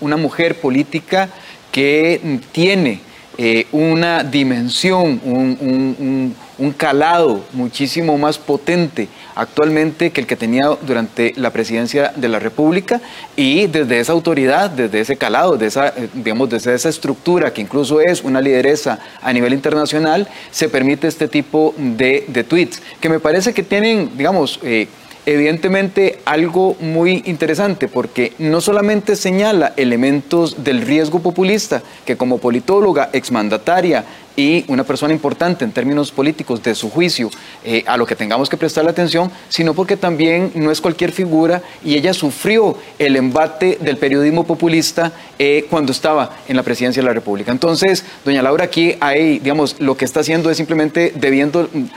una 0.00 0.16
mujer 0.16 0.60
política 0.60 1.28
que 1.70 2.40
tiene 2.52 3.00
eh, 3.38 3.66
una 3.72 4.22
dimensión, 4.22 5.18
un, 5.24 6.74
calado 6.76 7.44
muchísimo 7.52 8.18
más 8.18 8.38
potente 8.38 9.08
actualmente 9.34 10.10
que 10.10 10.20
el 10.20 10.26
que 10.26 10.36
tenía 10.36 10.68
durante 10.82 11.32
la 11.36 11.50
presidencia 11.50 12.12
de 12.16 12.28
la 12.28 12.38
República 12.38 13.00
y 13.36 13.66
desde 13.66 14.00
esa 14.00 14.12
autoridad, 14.12 14.70
desde 14.70 15.00
ese 15.00 15.16
calado, 15.16 15.58
esa, 15.60 15.88
eh, 15.88 16.08
digamos, 16.14 16.50
desde 16.50 16.74
esa 16.74 16.88
estructura 16.88 17.52
que 17.52 17.60
incluso 17.60 18.00
es 18.00 18.22
una 18.22 18.40
lideresa 18.40 18.98
a 19.20 19.32
nivel 19.32 19.52
internacional, 19.52 20.28
se 20.50 20.68
permite 20.68 21.08
este 21.08 21.28
tipo 21.28 21.74
de, 21.76 22.24
de 22.28 22.44
tweets 22.44 22.82
que 23.00 23.08
me 23.08 23.20
parece 23.20 23.52
que 23.52 23.62
tienen, 23.62 24.10
digamos, 24.16 24.58
eh, 24.62 24.88
evidentemente 25.26 26.18
algo 26.24 26.76
muy 26.80 27.22
interesante 27.26 27.88
porque 27.88 28.32
no 28.38 28.60
solamente 28.60 29.14
señala 29.16 29.72
elementos 29.76 30.64
del 30.64 30.82
riesgo 30.82 31.20
populista, 31.20 31.82
que 32.04 32.16
como 32.16 32.38
politóloga, 32.38 33.10
exmandataria 33.12 34.04
y 34.36 34.64
una 34.68 34.84
persona 34.84 35.12
importante 35.12 35.64
en 35.64 35.72
términos 35.72 36.10
políticos 36.10 36.62
de 36.62 36.74
su 36.74 36.90
juicio 36.90 37.30
eh, 37.64 37.84
a 37.86 37.96
lo 37.96 38.06
que 38.06 38.16
tengamos 38.16 38.48
que 38.48 38.56
prestarle 38.56 38.90
atención, 38.90 39.30
sino 39.48 39.74
porque 39.74 39.96
también 39.96 40.52
no 40.54 40.70
es 40.70 40.80
cualquier 40.80 41.12
figura 41.12 41.62
y 41.84 41.96
ella 41.96 42.14
sufrió 42.14 42.76
el 42.98 43.16
embate 43.16 43.78
del 43.80 43.96
periodismo 43.96 44.44
populista 44.44 45.12
eh, 45.38 45.66
cuando 45.68 45.92
estaba 45.92 46.36
en 46.48 46.56
la 46.56 46.62
presidencia 46.62 47.02
de 47.02 47.06
la 47.06 47.12
República. 47.12 47.52
Entonces, 47.52 48.04
doña 48.24 48.42
Laura 48.42 48.64
aquí 48.64 48.96
hay, 49.00 49.38
digamos, 49.38 49.76
lo 49.80 49.96
que 49.96 50.04
está 50.04 50.20
haciendo 50.20 50.50
es 50.50 50.56
simplemente 50.56 51.12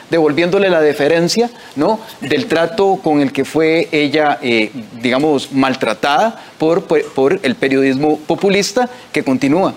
devolviéndole 0.09 0.69
la 0.69 0.81
deferencia. 0.81 1.49
Del 2.21 2.47
trato 2.47 2.99
con 3.03 3.21
el 3.21 3.31
que 3.31 3.45
fue 3.45 3.87
ella, 3.91 4.39
eh, 4.41 4.71
digamos, 5.01 5.51
maltratada 5.51 6.43
por, 6.57 6.85
el 7.43 7.55
periodismo 7.55 8.17
populista 8.19 8.89
que 9.11 9.23
continúa 9.23 9.73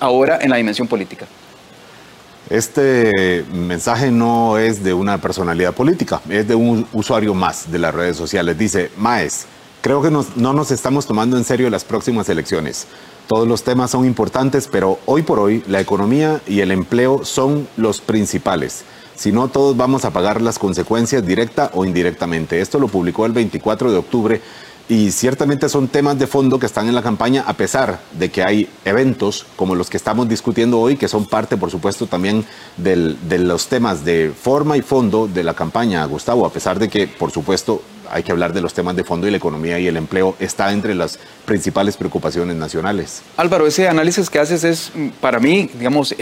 ahora 0.00 0.38
en 0.40 0.50
la 0.50 0.56
dimensión 0.56 0.88
política. 0.88 1.26
Este 2.50 3.44
mensaje 3.52 4.10
no 4.10 4.56
es 4.56 4.82
de 4.82 4.94
una 4.94 5.18
personalidad 5.18 5.74
política, 5.74 6.22
es 6.30 6.48
de 6.48 6.54
un 6.54 6.86
usuario 6.94 7.34
más 7.34 7.70
de 7.70 7.78
las 7.78 7.94
redes 7.94 8.16
sociales. 8.16 8.56
Dice, 8.56 8.90
Maes, 8.96 9.44
creo 9.82 10.00
que 10.00 10.10
no 10.10 10.52
nos 10.54 10.70
estamos 10.70 11.06
tomando 11.06 11.36
en 11.36 11.44
serio 11.44 11.68
las 11.68 11.84
próximas 11.84 12.28
elecciones. 12.30 12.86
Todos 13.26 13.46
los 13.46 13.64
temas 13.64 13.90
son 13.90 14.06
importantes, 14.06 14.66
pero 14.66 14.98
hoy 15.04 15.20
por 15.20 15.38
hoy 15.38 15.62
la 15.66 15.80
economía 15.80 16.40
y 16.46 16.60
el 16.60 16.70
empleo 16.70 17.22
son 17.22 17.68
los 17.76 18.00
principales. 18.00 18.84
Si 19.14 19.30
no, 19.30 19.48
todos 19.48 19.76
vamos 19.76 20.06
a 20.06 20.12
pagar 20.12 20.40
las 20.40 20.58
consecuencias 20.58 21.26
directa 21.26 21.70
o 21.74 21.84
indirectamente. 21.84 22.62
Esto 22.62 22.78
lo 22.78 22.88
publicó 22.88 23.26
el 23.26 23.32
24 23.32 23.90
de 23.90 23.98
octubre 23.98 24.40
y 24.88 25.10
ciertamente 25.10 25.68
son 25.68 25.88
temas 25.88 26.18
de 26.18 26.26
fondo 26.26 26.58
que 26.58 26.66
están 26.66 26.88
en 26.88 26.94
la 26.94 27.02
campaña, 27.02 27.44
a 27.46 27.52
pesar 27.52 28.00
de 28.18 28.30
que 28.30 28.42
hay 28.42 28.68
eventos 28.86 29.44
como 29.54 29.74
los 29.74 29.90
que 29.90 29.98
estamos 29.98 30.28
discutiendo 30.28 30.80
hoy, 30.80 30.96
que 30.96 31.08
son 31.08 31.26
parte, 31.26 31.58
por 31.58 31.70
supuesto, 31.70 32.06
también 32.06 32.44
de 32.78 33.38
los 33.38 33.68
temas 33.68 34.04
de 34.04 34.32
forma 34.34 34.78
y 34.78 34.82
fondo 34.82 35.28
de 35.28 35.44
la 35.44 35.54
campaña, 35.54 36.04
Gustavo, 36.06 36.46
a 36.46 36.52
pesar 36.52 36.78
de 36.78 36.88
que, 36.88 37.06
por 37.06 37.30
supuesto, 37.30 37.82
hay 38.10 38.22
que 38.22 38.32
hablar 38.32 38.52
de 38.52 38.60
los 38.60 38.74
temas 38.74 38.96
de 38.96 39.04
fondo 39.04 39.26
y 39.26 39.30
la 39.30 39.36
economía 39.36 39.78
y 39.78 39.86
el 39.86 39.96
empleo 39.96 40.34
está 40.38 40.72
entre 40.72 40.94
las 40.94 41.18
principales 41.44 41.96
preocupaciones 41.96 42.56
nacionales. 42.56 43.22
Álvaro, 43.36 43.66
ese 43.66 43.88
análisis 43.88 44.30
que 44.30 44.38
haces 44.38 44.64
es 44.64 44.92
mm, 44.94 45.08
para 45.20 45.38
mí, 45.40 45.70
digamos, 45.78 46.14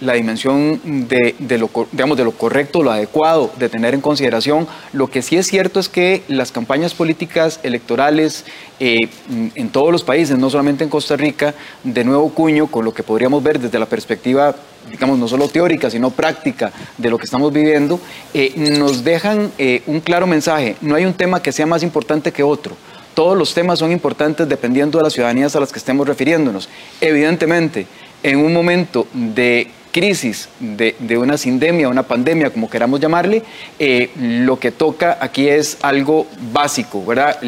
la 0.00 0.12
dimensión 0.14 0.80
de, 1.08 1.58
lo, 1.58 1.70
digamos, 1.92 2.16
de 2.16 2.24
lo 2.24 2.32
correcto, 2.32 2.82
lo 2.82 2.90
adecuado 2.90 3.50
de 3.58 3.68
tener 3.68 3.94
en 3.94 4.00
consideración. 4.00 4.66
Lo 4.92 5.08
que 5.08 5.22
sí 5.22 5.36
es 5.36 5.46
cierto 5.46 5.80
es 5.80 5.88
que 5.88 6.22
las 6.28 6.52
campañas 6.52 6.94
políticas 6.94 7.60
electorales 7.62 8.44
eh, 8.78 9.08
mm, 9.28 9.48
en 9.54 9.68
todos 9.70 9.92
los 9.92 10.04
países, 10.04 10.38
no 10.38 10.50
solamente 10.50 10.84
en 10.84 10.90
Costa 10.90 11.16
Rica, 11.16 11.54
de 11.84 12.04
nuevo 12.04 12.30
cuño, 12.30 12.66
con 12.66 12.84
lo 12.84 12.94
que 12.94 13.02
podríamos 13.02 13.42
ver 13.42 13.58
desde 13.58 13.78
la 13.78 13.86
perspectiva 13.86 14.54
digamos, 14.90 15.18
no 15.18 15.28
solo 15.28 15.48
teórica, 15.48 15.90
sino 15.90 16.10
práctica 16.10 16.72
de 16.96 17.10
lo 17.10 17.18
que 17.18 17.24
estamos 17.24 17.52
viviendo, 17.52 18.00
eh, 18.34 18.52
nos 18.56 19.04
dejan 19.04 19.52
eh, 19.58 19.82
un 19.86 20.00
claro 20.00 20.26
mensaje. 20.26 20.76
No 20.80 20.94
hay 20.94 21.04
un 21.04 21.14
tema 21.14 21.42
que 21.42 21.52
sea 21.52 21.66
más 21.66 21.82
importante 21.82 22.32
que 22.32 22.42
otro. 22.42 22.76
Todos 23.14 23.36
los 23.36 23.52
temas 23.52 23.78
son 23.78 23.92
importantes 23.92 24.48
dependiendo 24.48 24.98
de 24.98 25.04
las 25.04 25.12
ciudadanías 25.12 25.54
a 25.56 25.60
las 25.60 25.72
que 25.72 25.78
estemos 25.78 26.06
refiriéndonos. 26.06 26.68
Evidentemente, 27.00 27.86
en 28.22 28.38
un 28.38 28.52
momento 28.52 29.06
de 29.12 29.70
crisis, 29.90 30.48
de, 30.58 30.94
una 31.18 31.36
sindemia, 31.36 31.88
una 31.88 32.02
pandemia, 32.02 32.50
como 32.50 32.70
queramos 32.70 33.00
llamarle, 33.00 33.42
eh, 33.78 34.10
lo 34.16 34.58
que 34.58 34.70
toca 34.70 35.18
aquí 35.20 35.48
es 35.48 35.78
algo 35.82 36.26
básico, 36.52 37.04
¿verdad? 37.04 37.38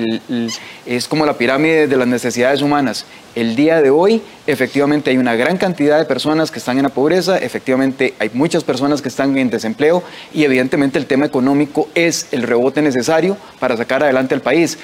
Es 0.86 1.08
como 1.08 1.24
la 1.24 1.34
pirámide 1.34 1.86
de 1.86 1.96
las 1.96 2.06
necesidades 2.06 2.62
humanas. 2.62 3.06
El 3.34 3.56
día 3.56 3.80
de 3.80 3.88
hoy, 3.88 4.20
efectivamente, 4.46 5.08
hay 5.10 5.16
una 5.16 5.34
gran 5.34 5.56
cantidad 5.56 5.98
de 5.98 6.04
personas 6.04 6.50
que 6.50 6.58
están 6.58 6.76
en 6.76 6.82
la 6.82 6.90
pobreza, 6.90 7.38
efectivamente, 7.38 8.12
hay 8.18 8.30
muchas 8.34 8.62
personas 8.62 9.00
que 9.00 9.08
están 9.08 9.36
en 9.38 9.48
desempleo 9.48 10.02
y 10.34 10.44
evidentemente 10.44 10.98
el 10.98 11.06
tema 11.06 11.24
económico 11.24 11.88
es 11.94 12.28
el 12.32 12.42
rebote 12.42 12.82
necesario 12.82 13.38
para 13.58 13.76
sacar 13.78 14.02
adelante 14.02 14.34
al 14.34 14.42
país. 14.42 14.78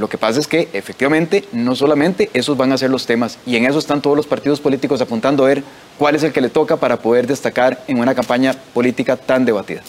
Lo 0.00 0.08
que 0.08 0.18
pasa 0.18 0.40
es 0.40 0.48
que 0.48 0.68
efectivamente 0.72 1.44
no 1.52 1.76
solamente 1.76 2.28
esos 2.34 2.56
van 2.56 2.72
a 2.72 2.78
ser 2.78 2.90
los 2.90 3.06
temas 3.06 3.38
y 3.46 3.56
en 3.56 3.64
eso 3.64 3.78
están 3.78 4.02
todos 4.02 4.16
los 4.16 4.26
partidos 4.26 4.60
políticos 4.60 5.00
apuntando 5.00 5.44
a 5.44 5.48
ver 5.48 5.62
cuál 5.98 6.16
es 6.16 6.22
el 6.24 6.32
que 6.32 6.40
le 6.40 6.48
toca 6.48 6.76
para 6.76 6.98
poder 6.98 7.26
destacar 7.26 7.84
en 7.86 8.00
una 8.00 8.14
campaña 8.14 8.54
política 8.72 9.16
tan 9.16 9.44
debatida. 9.44 9.82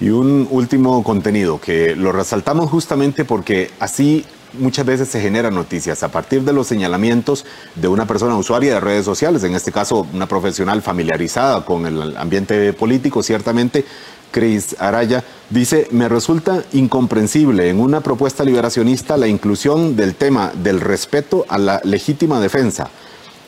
Y 0.00 0.10
un 0.10 0.48
último 0.50 1.02
contenido 1.02 1.60
que 1.60 1.96
lo 1.96 2.12
resaltamos 2.12 2.70
justamente 2.70 3.24
porque 3.24 3.70
así 3.80 4.24
muchas 4.58 4.84
veces 4.84 5.08
se 5.08 5.20
generan 5.20 5.54
noticias 5.54 6.02
a 6.02 6.10
partir 6.10 6.42
de 6.42 6.52
los 6.52 6.66
señalamientos 6.66 7.44
de 7.74 7.88
una 7.88 8.06
persona 8.06 8.36
usuaria 8.36 8.74
de 8.74 8.80
redes 8.80 9.04
sociales, 9.04 9.44
en 9.44 9.54
este 9.54 9.72
caso 9.72 10.06
una 10.12 10.26
profesional 10.26 10.82
familiarizada 10.82 11.64
con 11.64 11.86
el 11.86 12.16
ambiente 12.16 12.72
político, 12.72 13.22
ciertamente. 13.22 13.84
Cris 14.32 14.74
Araya 14.80 15.22
dice, 15.50 15.86
me 15.92 16.08
resulta 16.08 16.64
incomprensible 16.72 17.68
en 17.68 17.78
una 17.78 18.00
propuesta 18.00 18.42
liberacionista 18.42 19.16
la 19.16 19.28
inclusión 19.28 19.94
del 19.94 20.16
tema 20.16 20.50
del 20.54 20.80
respeto 20.80 21.46
a 21.48 21.58
la 21.58 21.80
legítima 21.84 22.40
defensa 22.40 22.90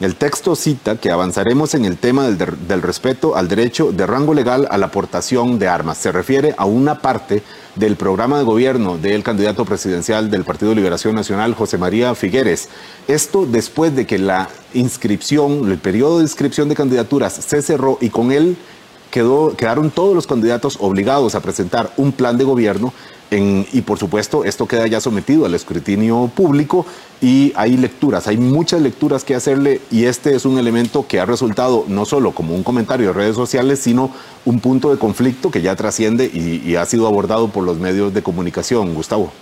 el 0.01 0.16
texto 0.16 0.57
cita 0.57 0.97
que 0.97 1.12
avanzaremos 1.12 1.74
en 1.74 1.85
el 1.85 1.99
tema 1.99 2.28
del, 2.28 2.82
respeto 2.82 3.37
al 3.37 3.47
derecho 3.47 3.93
de 3.93 4.07
rango 4.07 4.35
legal 4.35 4.66
a 4.70 4.76
la 4.76 4.87
aportación 4.87 5.59
de 5.61 5.68
armas. 5.68 5.99
Se 5.99 6.11
refiere 6.11 6.53
a 6.59 6.64
una 6.64 6.99
parte 6.99 7.43
del 7.76 7.95
programa 7.95 8.39
de 8.39 8.45
gobierno 8.45 8.99
del 8.99 9.22
candidato 9.22 9.64
presidencial 9.64 10.30
del 10.30 10.43
Partido 10.43 10.74
Liberación 10.74 11.14
Nacional, 11.14 11.55
José 11.55 11.78
María 11.78 12.14
Figueres. 12.16 12.68
Esto 13.07 13.47
después 13.47 13.95
de 13.95 14.05
que 14.05 14.18
la 14.18 14.49
inscripción, 14.74 15.70
el 15.70 15.78
periodo 15.78 16.18
de 16.18 16.24
inscripción 16.24 16.68
de 16.68 16.74
candidaturas 16.74 17.32
se 17.32 17.62
cerró 17.62 17.97
y 18.01 18.11
con 18.11 18.32
él 18.32 18.57
quedaron 19.57 19.91
todos 19.91 20.15
los 20.15 20.27
candidatos 20.27 20.77
obligados 20.81 21.35
a 21.35 21.41
presentar 21.41 21.93
un 21.97 22.11
plan 22.12 22.37
de 22.37 22.45
gobierno 22.45 22.93
y 23.31 23.81
por 23.81 23.99
supuesto, 23.99 24.45
esto 24.45 24.69
queda 24.69 24.87
ya 24.87 25.01
sometido 25.01 25.45
al 25.45 25.55
escrutinio 25.55 26.31
público 26.35 26.87
y 27.21 27.53
hay 27.57 27.77
lecturas, 27.77 28.29
hay 28.29 28.37
muchas 28.37 28.81
lecturas 28.81 29.25
que 29.25 29.35
hacerle 29.35 29.81
y 29.91 30.05
este 30.05 30.37
es 30.37 30.45
un 30.45 30.59
elemento 30.59 31.07
que 31.09 31.19
ha 31.19 31.25
resultado 31.25 31.85
no 31.89 32.05
solo 32.05 32.33
como 32.33 32.55
un 32.55 32.62
comentario 32.62 33.09
de 33.09 33.12
redes 33.12 33.35
sociales, 33.35 33.81
sino 33.81 34.11
un 34.45 34.61
punto 34.61 34.91
de 34.91 34.99
conflicto 34.99 35.51
que 35.51 35.62
ya 35.62 35.75
trasciende 35.75 36.27
y 36.27 36.77
ha 36.77 36.85
sido 36.87 37.07
abordado 37.07 37.49
por 37.49 37.65
los 37.65 37.79
medios 37.79 38.15
de 38.15 38.23
comunicación. 38.23 38.95
Gustavo. 38.95 39.33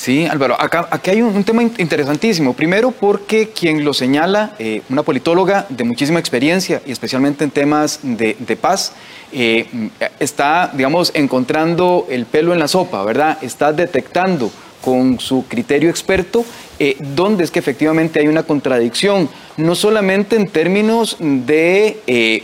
Sí, 0.00 0.24
Álvaro, 0.24 0.58
acá, 0.58 0.88
aquí 0.90 1.10
hay 1.10 1.20
un, 1.20 1.44
tema 1.44 1.62
interesantísimo. 1.62 2.54
Primero 2.54 2.90
porque 2.90 3.50
quien 3.50 3.84
lo 3.84 3.92
señala, 3.92 4.54
eh, 4.58 4.80
una 4.88 5.02
politóloga 5.02 5.66
de 5.68 5.84
muchísima 5.84 6.18
experiencia 6.18 6.80
y 6.86 6.92
especialmente 6.92 7.44
en 7.44 7.50
temas 7.50 8.00
de, 8.02 8.58
paz, 8.58 8.94
eh, 9.30 9.90
está, 10.18 10.70
digamos, 10.72 11.12
encontrando 11.14 12.06
el 12.08 12.24
pelo 12.24 12.54
en 12.54 12.60
la 12.60 12.66
sopa, 12.66 13.04
¿verdad? 13.04 13.36
Está 13.42 13.74
detectando 13.74 14.50
con 14.80 15.20
su 15.20 15.46
criterio 15.46 15.90
experto 15.90 16.44
eh, 16.82 16.96
dónde 16.98 17.44
es 17.44 17.50
que 17.50 17.58
efectivamente 17.58 18.20
hay 18.20 18.26
una 18.26 18.44
contradicción, 18.44 19.28
no 19.58 19.74
solamente 19.74 20.36
en 20.36 20.48
términos 20.48 21.18
de 21.20 21.98
eh, 22.06 22.42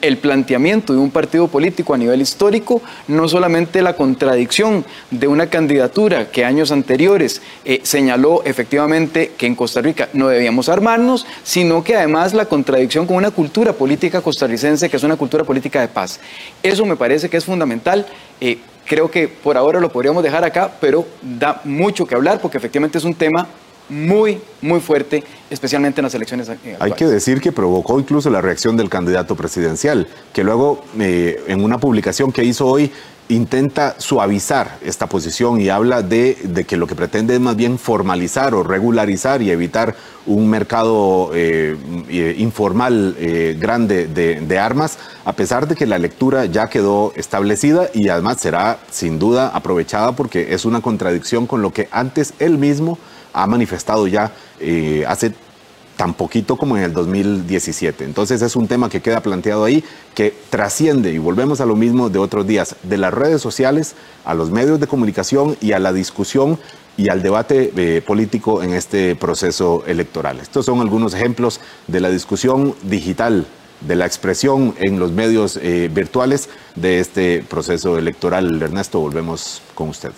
el 0.00 0.18
planteamiento 0.18 0.92
de 0.92 1.00
un 1.00 1.10
partido 1.10 1.48
político 1.48 1.92
a 1.92 1.98
nivel 1.98 2.20
histórico, 2.20 2.80
no 3.08 3.28
solamente 3.28 3.82
la 3.82 3.96
contradicción 3.96 4.84
de 5.10 5.26
una 5.26 5.48
candidatura 5.48 6.30
que 6.30 6.44
años 6.44 6.70
anteriores 6.70 7.42
eh, 7.64 7.80
señaló 7.82 8.44
efectivamente 8.44 9.32
que 9.36 9.46
en 9.46 9.56
Costa 9.56 9.80
Rica 9.80 10.08
no 10.12 10.28
debíamos 10.28 10.68
armarnos, 10.68 11.26
sino 11.42 11.82
que 11.82 11.96
además 11.96 12.34
la 12.34 12.44
contradicción 12.44 13.04
con 13.08 13.16
una 13.16 13.32
cultura 13.32 13.72
política 13.72 14.20
costarricense 14.20 14.88
que 14.88 14.96
es 14.96 15.02
una 15.02 15.16
cultura 15.16 15.42
política 15.42 15.80
de 15.80 15.88
paz. 15.88 16.20
Eso 16.62 16.86
me 16.86 16.94
parece 16.94 17.28
que 17.28 17.36
es 17.36 17.44
fundamental. 17.44 18.06
Creo 18.86 19.10
que 19.10 19.28
por 19.28 19.56
ahora 19.56 19.80
lo 19.80 19.90
podríamos 19.90 20.22
dejar 20.22 20.44
acá, 20.44 20.72
pero 20.80 21.06
da 21.22 21.60
mucho 21.64 22.06
que 22.06 22.14
hablar 22.14 22.40
porque 22.40 22.58
efectivamente 22.58 22.98
es 22.98 23.04
un 23.04 23.14
tema 23.14 23.46
muy, 23.88 24.40
muy 24.60 24.80
fuerte, 24.80 25.22
especialmente 25.50 26.00
en 26.00 26.04
las 26.04 26.14
elecciones 26.14 26.48
actuales. 26.48 26.80
Hay 26.80 26.92
que 26.92 27.06
decir 27.06 27.40
que 27.40 27.52
provocó 27.52 27.98
incluso 27.98 28.30
la 28.30 28.40
reacción 28.40 28.76
del 28.76 28.88
candidato 28.88 29.36
presidencial, 29.36 30.06
que 30.32 30.44
luego 30.44 30.84
eh, 30.98 31.42
en 31.46 31.62
una 31.62 31.78
publicación 31.78 32.32
que 32.32 32.44
hizo 32.44 32.66
hoy 32.66 32.90
intenta 33.28 33.94
suavizar 33.98 34.78
esta 34.82 35.06
posición 35.06 35.60
y 35.60 35.68
habla 35.68 36.02
de, 36.02 36.64
que 36.66 36.76
lo 36.76 36.86
que 36.86 36.94
pretende 36.94 37.34
es 37.34 37.40
más 37.40 37.56
bien 37.56 37.78
formalizar 37.78 38.54
o 38.54 38.62
regularizar 38.62 39.42
y 39.42 39.50
evitar 39.50 39.94
un 40.26 40.48
mercado 40.48 41.30
eh, 41.34 41.76
eh, 42.08 42.34
informal 42.38 43.16
grande 43.58 44.06
de, 44.06 44.40
de, 44.40 44.58
armas, 44.58 44.98
a 45.24 45.32
pesar 45.32 45.66
de 45.66 45.74
que 45.74 45.86
la 45.86 45.98
lectura 45.98 46.44
ya 46.46 46.68
quedó 46.68 47.12
establecida 47.16 47.88
y 47.94 48.08
además 48.08 48.40
será 48.40 48.78
sin 48.90 49.18
duda 49.18 49.48
aprovechada 49.48 50.12
porque 50.12 50.54
es 50.54 50.64
una 50.64 50.80
contradicción 50.80 51.46
con 51.46 51.62
lo 51.62 51.72
que 51.72 51.88
antes 51.90 52.34
él 52.38 52.58
mismo 52.58 52.98
ha 53.32 53.46
manifestado 53.46 54.06
ya 54.06 54.32
eh, 54.60 55.04
hace 55.08 55.32
tan 56.02 56.14
poquito 56.14 56.56
como 56.56 56.76
en 56.76 56.82
el 56.82 56.92
2017. 56.92 58.02
Entonces 58.02 58.42
es 58.42 58.56
un 58.56 58.66
tema 58.66 58.88
que 58.88 59.00
queda 59.00 59.20
planteado 59.20 59.62
ahí, 59.62 59.84
que 60.16 60.34
trasciende, 60.50 61.12
y 61.12 61.18
volvemos 61.18 61.60
a 61.60 61.64
lo 61.64 61.76
mismo 61.76 62.10
de 62.10 62.18
otros 62.18 62.44
días, 62.44 62.74
de 62.82 62.98
las 62.98 63.14
redes 63.14 63.40
sociales 63.40 63.94
a 64.24 64.34
los 64.34 64.50
medios 64.50 64.80
de 64.80 64.88
comunicación 64.88 65.56
y 65.60 65.70
a 65.70 65.78
la 65.78 65.92
discusión 65.92 66.58
y 66.96 67.08
al 67.08 67.22
debate 67.22 67.72
eh, 67.76 68.02
político 68.04 68.64
en 68.64 68.72
este 68.72 69.14
proceso 69.14 69.84
electoral. 69.86 70.40
Estos 70.40 70.66
son 70.66 70.80
algunos 70.80 71.14
ejemplos 71.14 71.60
de 71.86 72.00
la 72.00 72.10
discusión 72.10 72.74
digital, 72.82 73.46
de 73.80 73.94
la 73.94 74.04
expresión 74.04 74.74
en 74.80 74.98
los 74.98 75.12
medios 75.12 75.56
eh, 75.62 75.88
virtuales 75.88 76.48
de 76.74 76.98
este 76.98 77.44
proceso 77.48 77.96
electoral. 77.96 78.60
Ernesto, 78.60 78.98
volvemos 78.98 79.62
con 79.76 79.90
usted. 79.90 80.10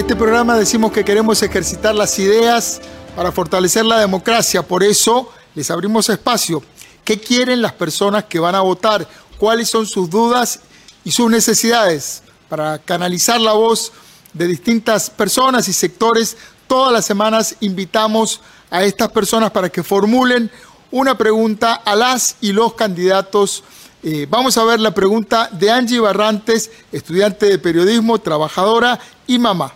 Este 0.00 0.16
programa 0.16 0.56
decimos 0.56 0.92
que 0.92 1.04
queremos 1.04 1.42
ejercitar 1.42 1.94
las 1.94 2.18
ideas 2.18 2.80
para 3.14 3.32
fortalecer 3.32 3.84
la 3.84 3.98
democracia, 3.98 4.66
por 4.66 4.82
eso 4.82 5.30
les 5.54 5.70
abrimos 5.70 6.08
espacio. 6.08 6.62
¿Qué 7.04 7.20
quieren 7.20 7.60
las 7.60 7.74
personas 7.74 8.24
que 8.24 8.38
van 8.40 8.54
a 8.54 8.62
votar? 8.62 9.06
¿Cuáles 9.36 9.68
son 9.68 9.86
sus 9.86 10.08
dudas 10.08 10.60
y 11.04 11.10
sus 11.10 11.30
necesidades? 11.30 12.22
Para 12.48 12.78
canalizar 12.78 13.38
la 13.42 13.52
voz 13.52 13.92
de 14.32 14.46
distintas 14.46 15.10
personas 15.10 15.68
y 15.68 15.74
sectores, 15.74 16.38
todas 16.66 16.94
las 16.94 17.04
semanas 17.04 17.56
invitamos 17.60 18.40
a 18.70 18.82
estas 18.84 19.10
personas 19.10 19.50
para 19.50 19.68
que 19.68 19.82
formulen 19.82 20.50
una 20.90 21.18
pregunta 21.18 21.74
a 21.74 21.94
las 21.94 22.36
y 22.40 22.52
los 22.52 22.72
candidatos. 22.72 23.64
Eh, 24.02 24.26
vamos 24.30 24.56
a 24.56 24.64
ver 24.64 24.80
la 24.80 24.94
pregunta 24.94 25.50
de 25.52 25.70
Angie 25.70 26.00
Barrantes, 26.00 26.70
estudiante 26.90 27.44
de 27.44 27.58
periodismo, 27.58 28.18
trabajadora 28.18 28.98
y 29.26 29.38
mamá. 29.38 29.74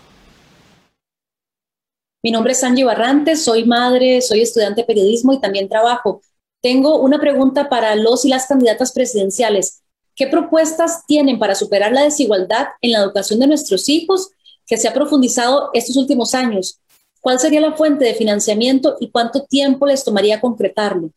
Mi 2.25 2.31
nombre 2.31 2.55
es 2.55 2.64
Angie 2.64 2.85
Barrantes, 2.85 3.45
soy 3.45 3.66
madre, 3.66 4.22
soy 4.22 4.41
estudiante 4.41 4.81
de 4.81 4.87
periodismo 4.87 5.35
y 5.35 5.41
también 5.43 5.68
trabajo. 5.68 6.22
Tengo 6.62 6.97
una 6.97 7.20
pregunta 7.20 7.68
para 7.68 7.95
los 7.97 8.25
y 8.25 8.31
las 8.31 8.47
candidatas 8.47 8.93
presidenciales. 8.93 9.83
¿Qué 10.16 10.27
propuestas 10.29 11.05
tienen 11.07 11.39
para 11.39 11.55
superar 11.55 11.93
la 11.93 12.01
desigualdad 12.01 12.68
en 12.81 12.93
la 12.93 13.01
educación 13.01 13.41
de 13.41 13.47
nuestros 13.47 13.91
hijos 13.91 14.31
que 14.66 14.79
se 14.79 14.89
ha 14.89 14.95
profundizado 14.95 15.68
estos 15.75 15.99
últimos 15.99 16.35
años? 16.35 16.79
¿Cuál 17.20 17.41
sería 17.41 17.61
la 17.61 17.75
fuente 17.75 18.07
de 18.07 18.14
financiamiento 18.14 18.97
y 19.01 19.11
cuánto 19.11 19.43
tiempo 19.45 19.85
les 19.85 20.03
tomaría 20.03 20.41
concretarlo? 20.41 21.11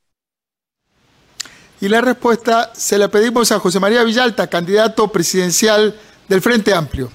Y 1.79 1.87
la 1.87 2.01
respuesta 2.01 2.69
se 2.75 2.97
la 2.97 3.07
pedimos 3.07 3.49
a 3.53 3.59
José 3.59 3.79
María 3.79 4.03
Villalta, 4.03 4.47
candidato 4.47 5.09
presidencial 5.09 5.95
del 6.27 6.41
Frente 6.41 6.73
Amplio. 6.73 7.09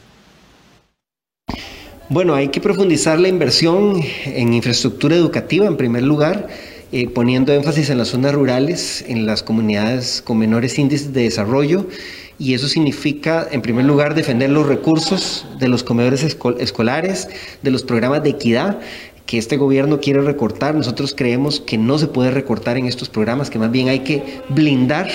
Bueno, 2.09 2.35
hay 2.35 2.49
que 2.49 2.61
profundizar 2.61 3.19
la 3.21 3.29
inversión 3.29 4.03
en 4.27 4.53
infraestructura 4.53 5.17
educativa 5.17 5.67
en 5.67 5.77
primer 5.77 6.03
lugar, 6.03 6.49
eh, 6.91 7.09
poniendo 7.09 7.55
énfasis 7.55 7.91
en 7.91 7.99
las 7.99 8.09
zonas 8.09 8.35
rurales, 8.35 9.05
en 9.09 9.25
las 9.25 9.43
comunidades 9.43 10.21
con 10.21 10.37
menores 10.37 10.79
índices 10.79 11.13
de 11.13 11.23
desarrollo, 11.23 11.87
y 12.39 12.55
eso 12.55 12.67
significa, 12.67 13.47
en 13.51 13.63
primer 13.63 13.85
lugar, 13.85 14.15
defender 14.15 14.51
los 14.51 14.67
recursos 14.67 15.47
de 15.59 15.69
los 15.69 15.85
comedores 15.85 16.23
escolares, 16.25 17.29
de 17.63 17.71
los 17.71 17.85
programas 17.85 18.23
de 18.25 18.31
equidad, 18.31 18.81
que 19.27 19.39
este 19.39 19.57
gobierno 19.57 20.01
quiere 20.01 20.21
recortar. 20.21 20.75
Nosotros 20.75 21.15
creemos 21.17 21.61
que 21.61 21.79
no 21.79 21.99
se 21.99 22.07
puede 22.07 22.31
recortar 22.31 22.77
en 22.77 22.87
estos 22.87 23.09
programas, 23.09 23.51
que 23.51 23.59
más 23.59 23.71
bien 23.71 23.89
hay 23.89 24.01
que 24.01 24.41
blindar 24.49 25.09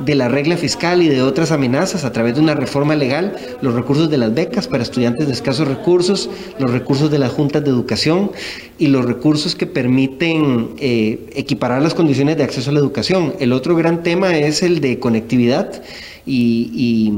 de 0.00 0.14
la 0.14 0.28
regla 0.28 0.56
fiscal 0.56 1.02
y 1.02 1.08
de 1.08 1.22
otras 1.22 1.52
amenazas 1.52 2.04
a 2.04 2.12
través 2.12 2.34
de 2.34 2.40
una 2.40 2.54
reforma 2.54 2.96
legal 2.96 3.36
los 3.60 3.74
recursos 3.74 4.10
de 4.10 4.18
las 4.18 4.34
becas 4.34 4.66
para 4.66 4.82
estudiantes 4.82 5.26
de 5.26 5.32
escasos 5.32 5.68
recursos, 5.68 6.28
los 6.58 6.70
recursos 6.70 7.10
de 7.10 7.18
las 7.18 7.32
juntas 7.32 7.62
de 7.62 7.70
educación 7.70 8.32
y 8.78 8.88
los 8.88 9.04
recursos 9.04 9.54
que 9.54 9.66
permiten 9.66 10.70
eh, 10.78 11.30
equiparar 11.34 11.82
las 11.82 11.94
condiciones 11.94 12.36
de 12.36 12.44
acceso 12.44 12.70
a 12.70 12.72
la 12.72 12.80
educación. 12.80 13.34
El 13.38 13.52
otro 13.52 13.76
gran 13.76 14.02
tema 14.02 14.36
es 14.36 14.62
el 14.62 14.80
de 14.80 14.98
conectividad 14.98 15.82
y, 16.26 17.12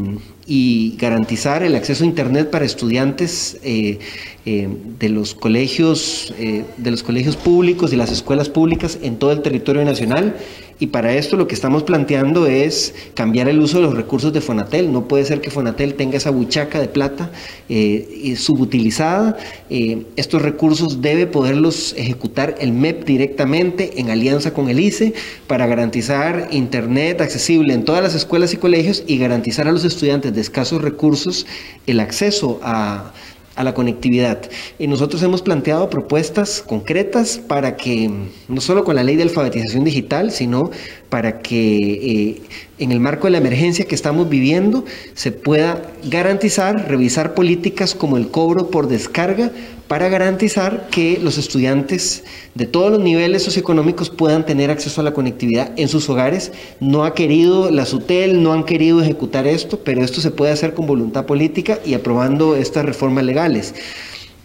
garantizar 0.96 1.62
el 1.62 1.74
acceso 1.74 2.04
a 2.04 2.06
Internet 2.06 2.50
para 2.50 2.64
estudiantes 2.64 3.58
eh, 3.62 3.98
eh, 4.44 4.68
de, 4.98 5.08
los 5.08 5.34
colegios, 5.34 6.34
de 6.38 6.90
los 6.90 7.02
colegios 7.02 7.36
públicos 7.36 7.92
y 7.92 7.96
las 7.96 8.10
escuelas 8.10 8.48
públicas 8.48 8.98
en 9.02 9.16
todo 9.16 9.32
el 9.32 9.42
territorio 9.42 9.84
nacional 9.84 10.36
Y 10.80 10.88
para 10.88 11.14
esto 11.14 11.36
lo 11.36 11.46
que 11.46 11.54
estamos 11.54 11.84
planteando 11.84 12.46
es 12.46 12.94
cambiar 13.14 13.48
el 13.48 13.60
uso 13.60 13.78
de 13.78 13.84
los 13.84 13.94
recursos 13.94 14.32
de 14.32 14.40
Fonatel. 14.40 14.92
No 14.92 15.06
puede 15.06 15.24
ser 15.24 15.40
que 15.40 15.50
Fonatel 15.50 15.94
tenga 15.94 16.16
esa 16.16 16.30
buchaca 16.30 16.80
de 16.80 16.88
plata 16.88 17.30
eh, 17.68 18.34
subutilizada. 18.36 19.36
Eh, 19.70 20.04
estos 20.16 20.42
recursos 20.42 21.00
debe 21.00 21.26
poderlos 21.26 21.94
ejecutar 21.96 22.56
el 22.60 22.72
MEP 22.72 23.04
directamente 23.04 24.00
en 24.00 24.10
alianza 24.10 24.52
con 24.52 24.68
el 24.68 24.80
ICE 24.80 25.14
para 25.46 25.66
garantizar 25.66 26.48
Internet 26.50 27.20
accesible 27.20 27.74
en 27.74 27.84
todas 27.84 28.02
las 28.02 28.14
escuelas 28.14 28.52
y 28.54 28.56
colegios 28.56 29.04
y 29.06 29.18
garantizar 29.18 29.68
a 29.68 29.72
los 29.72 29.84
estudiantes 29.84 30.34
de 30.34 30.40
escasos 30.40 30.82
recursos 30.82 31.46
el 31.86 32.00
acceso 32.00 32.60
a 32.62 33.12
a 33.56 33.64
la 33.64 33.74
conectividad. 33.74 34.38
Y 34.78 34.86
nosotros 34.86 35.22
hemos 35.22 35.42
planteado 35.42 35.90
propuestas 35.90 36.62
concretas 36.66 37.38
para 37.38 37.76
que, 37.76 38.10
no 38.48 38.60
solo 38.60 38.84
con 38.84 38.96
la 38.96 39.02
ley 39.02 39.16
de 39.16 39.22
alfabetización 39.22 39.84
digital, 39.84 40.30
sino 40.30 40.70
para 41.14 41.38
que 41.38 41.92
eh, 41.92 42.42
en 42.80 42.90
el 42.90 42.98
marco 42.98 43.28
de 43.28 43.30
la 43.30 43.38
emergencia 43.38 43.84
que 43.84 43.94
estamos 43.94 44.28
viviendo 44.28 44.84
se 45.14 45.30
pueda 45.30 45.80
garantizar, 46.02 46.88
revisar 46.88 47.34
políticas 47.34 47.94
como 47.94 48.16
el 48.16 48.32
cobro 48.32 48.68
por 48.68 48.88
descarga 48.88 49.52
para 49.86 50.08
garantizar 50.08 50.88
que 50.90 51.20
los 51.22 51.38
estudiantes 51.38 52.24
de 52.56 52.66
todos 52.66 52.90
los 52.90 52.98
niveles 52.98 53.44
socioeconómicos 53.44 54.10
puedan 54.10 54.44
tener 54.44 54.72
acceso 54.72 55.02
a 55.02 55.04
la 55.04 55.14
conectividad 55.14 55.70
en 55.76 55.86
sus 55.86 56.10
hogares. 56.10 56.50
No 56.80 57.04
ha 57.04 57.14
querido 57.14 57.70
la 57.70 57.86
SUTEL, 57.86 58.42
no 58.42 58.52
han 58.52 58.64
querido 58.64 59.00
ejecutar 59.00 59.46
esto, 59.46 59.78
pero 59.84 60.02
esto 60.02 60.20
se 60.20 60.32
puede 60.32 60.50
hacer 60.50 60.74
con 60.74 60.88
voluntad 60.88 61.26
política 61.26 61.78
y 61.86 61.94
aprobando 61.94 62.56
estas 62.56 62.84
reformas 62.84 63.24
legales. 63.24 63.72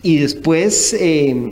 Y 0.04 0.18
después... 0.18 0.94
Eh, 0.94 1.52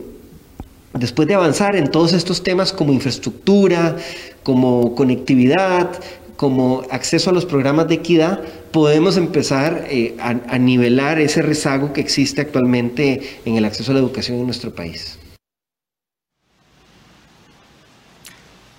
después 0.98 1.28
de 1.28 1.34
avanzar 1.34 1.76
en 1.76 1.90
todos 1.90 2.12
estos 2.12 2.42
temas 2.42 2.72
como 2.72 2.92
infraestructura, 2.92 3.96
como 4.42 4.94
conectividad, 4.94 5.90
como 6.36 6.84
acceso 6.90 7.30
a 7.30 7.32
los 7.32 7.44
programas 7.44 7.88
de 7.88 7.96
equidad, 7.96 8.40
podemos 8.70 9.16
empezar 9.16 9.86
eh, 9.90 10.16
a, 10.20 10.58
nivelar 10.58 11.18
ese 11.18 11.42
rezago 11.42 11.92
que 11.92 12.00
existe 12.00 12.40
actualmente 12.40 13.40
en 13.44 13.56
el 13.56 13.64
acceso 13.64 13.90
a 13.90 13.94
la 13.94 14.00
educación 14.00 14.38
en 14.38 14.44
nuestro 14.44 14.72
país. 14.72 15.18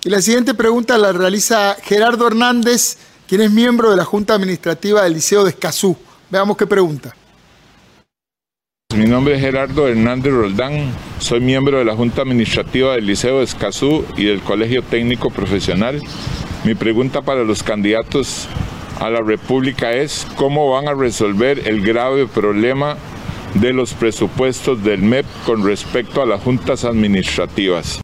Y 0.02 0.08
la 0.08 0.22
siguiente 0.22 0.54
pregunta 0.54 0.96
la 0.96 1.12
realiza 1.12 1.76
Gerardo 1.82 2.26
Hernández, 2.26 2.96
quien 3.28 3.42
es 3.42 3.50
miembro 3.50 3.90
de 3.90 3.96
la 3.98 4.06
Junta 4.06 4.32
Administrativa 4.32 5.02
del 5.02 5.12
Liceo 5.12 5.44
de 5.44 5.50
Escazú. 5.50 5.94
Veamos 6.30 6.56
qué 6.56 6.66
pregunta. 6.66 7.14
Mi 8.96 9.06
nombre 9.06 9.36
es 9.36 9.40
Gerardo 9.40 9.86
Hernández 9.86 10.32
Roldán, 10.32 10.92
soy 11.20 11.38
miembro 11.40 11.78
de 11.78 11.84
la 11.84 11.94
Junta 11.94 12.22
Administrativa 12.22 12.94
del 12.94 13.06
Liceo 13.06 13.38
de 13.38 13.44
Escazú 13.44 14.04
y 14.16 14.24
del 14.24 14.42
Colegio 14.42 14.82
Técnico 14.82 15.30
Profesional. 15.30 16.02
Mi 16.64 16.74
pregunta 16.74 17.22
para 17.22 17.44
los 17.44 17.62
candidatos 17.62 18.48
a 18.98 19.08
la 19.08 19.20
República 19.20 19.92
es 19.92 20.26
cómo 20.34 20.72
van 20.72 20.88
a 20.88 20.94
resolver 20.94 21.68
el 21.68 21.82
grave 21.82 22.26
problema 22.26 22.96
de 23.54 23.72
los 23.72 23.94
presupuestos 23.94 24.82
del 24.82 25.02
MEP 25.02 25.24
con 25.46 25.64
respecto 25.64 26.20
a 26.20 26.26
las 26.26 26.42
juntas 26.42 26.84
administrativas. 26.84 28.00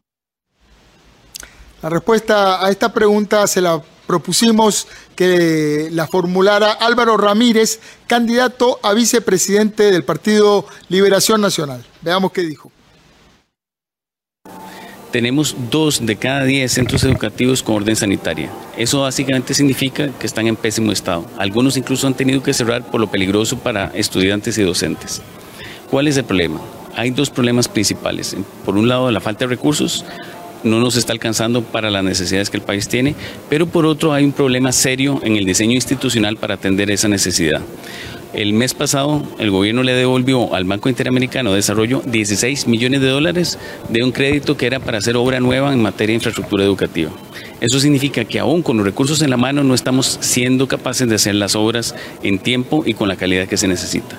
La 1.83 1.89
respuesta 1.89 2.65
a 2.65 2.71
esta 2.71 2.93
pregunta 2.93 3.45
se 3.49 3.61
la 3.61 3.83
propusimos 4.07 4.87
que 5.17 5.89
la 5.91 6.07
formulara 6.07 6.71
Álvaro 6.71 7.17
Ramírez, 7.17 7.81
candidato 8.07 8.79
a 8.83 8.93
vicepresidente 8.95 9.91
del 9.91 10.05
Partido 10.05 10.67
Liberación 10.89 11.41
Nacional. 11.41 11.85
Veamos 12.03 12.31
qué 12.31 12.43
dijo 12.43 12.71
tenemos 15.17 15.57
dos 15.71 16.05
de 16.05 16.17
cada 16.17 16.45
diez 16.45 16.73
centros 16.73 17.03
educativos 17.03 17.63
con 17.63 17.77
orden 17.77 17.97
sanitaria. 17.97 18.51
Eso 18.77 19.01
básicamente 19.01 19.55
significa 19.55 20.11
que 20.11 20.27
están 20.27 20.47
en 20.47 20.57
pésimo 20.57 20.93
estado. 20.93 21.25
Algunos 21.39 21.79
incluso 21.79 22.07
han 22.07 22.13
tenido 22.13 22.43
que 22.43 22.53
cerrar 22.53 22.91
por 22.91 23.01
lo 23.01 23.11
peligroso 23.11 23.57
para 23.57 23.87
estudiantes 23.95 24.59
y 24.59 24.63
docentes. 24.63 25.23
¿Cuál 25.91 26.09
es 26.09 26.19
el 26.19 26.25
problema? 26.25 26.61
Hay 26.95 27.13
dos 27.13 27.31
problemas 27.31 27.67
principales. 27.67 28.37
Por 28.67 28.77
un 28.77 28.89
lado, 28.89 29.11
la 29.11 29.21
falta 29.21 29.47
de 29.47 29.49
recursos 29.49 30.05
no 30.65 30.81
nos 30.81 30.97
está 30.97 31.13
alcanzando 31.13 31.63
para 31.63 31.91
las 31.91 32.05
necesidades 32.05 32.51
que 32.51 32.57
el 32.57 32.63
país 32.63 32.89
tiene, 32.89 33.15
pero 33.49 33.67
por 33.67 33.87
otro 33.87 34.13
hay 34.13 34.25
un 34.25 34.33
problema 34.33 34.73
serio 34.73 35.21
en 35.23 35.37
el 35.37 35.45
diseño 35.45 35.73
institucional 35.73 36.37
para 36.37 36.55
atender 36.55 36.91
esa 36.91 37.09
necesidad. 37.09 37.61
El 38.33 38.53
mes 38.53 38.75
pasado 38.75 39.23
el 39.39 39.51
gobierno 39.51 39.83
le 39.83 39.95
devolvió 39.95 40.55
al 40.55 40.65
Banco 40.65 40.91
Interamericano 40.91 41.51
de 41.51 41.57
Desarrollo 41.57 42.03
16 42.05 42.67
millones 42.67 43.01
de 43.01 43.09
dólares 43.09 43.59
de 43.89 44.03
un 44.03 44.13
crédito 44.13 44.59
que 44.59 44.67
era 44.67 44.79
para 44.79 44.99
hacer 44.99 45.17
obra 45.17 45.41
nueva 45.41 45.73
en 45.73 45.81
materia 45.81 46.13
de 46.13 46.17
infraestructura 46.17 46.65
educativa. 46.65 47.11
Eso 47.61 47.81
significa 47.81 48.27
que 48.27 48.39
aún 48.39 48.63
con 48.63 48.77
los 48.77 48.85
recursos 48.85 49.23
en 49.23 49.31
la 49.31 49.39
mano 49.39 49.65
no 49.65 49.75
estamos 49.75 50.19
siendo 50.21 50.69
capaces 50.69 51.09
de 51.09 51.15
hacer 51.15 51.35
las 51.37 51.57
obras 51.57 51.95
en 52.23 52.39
tiempo 52.39 52.83
y 52.85 52.93
con 52.93 53.09
la 53.09 53.17
calidad 53.17 53.49
que 53.49 53.57
se 53.57 53.69
necesita. 53.69 54.19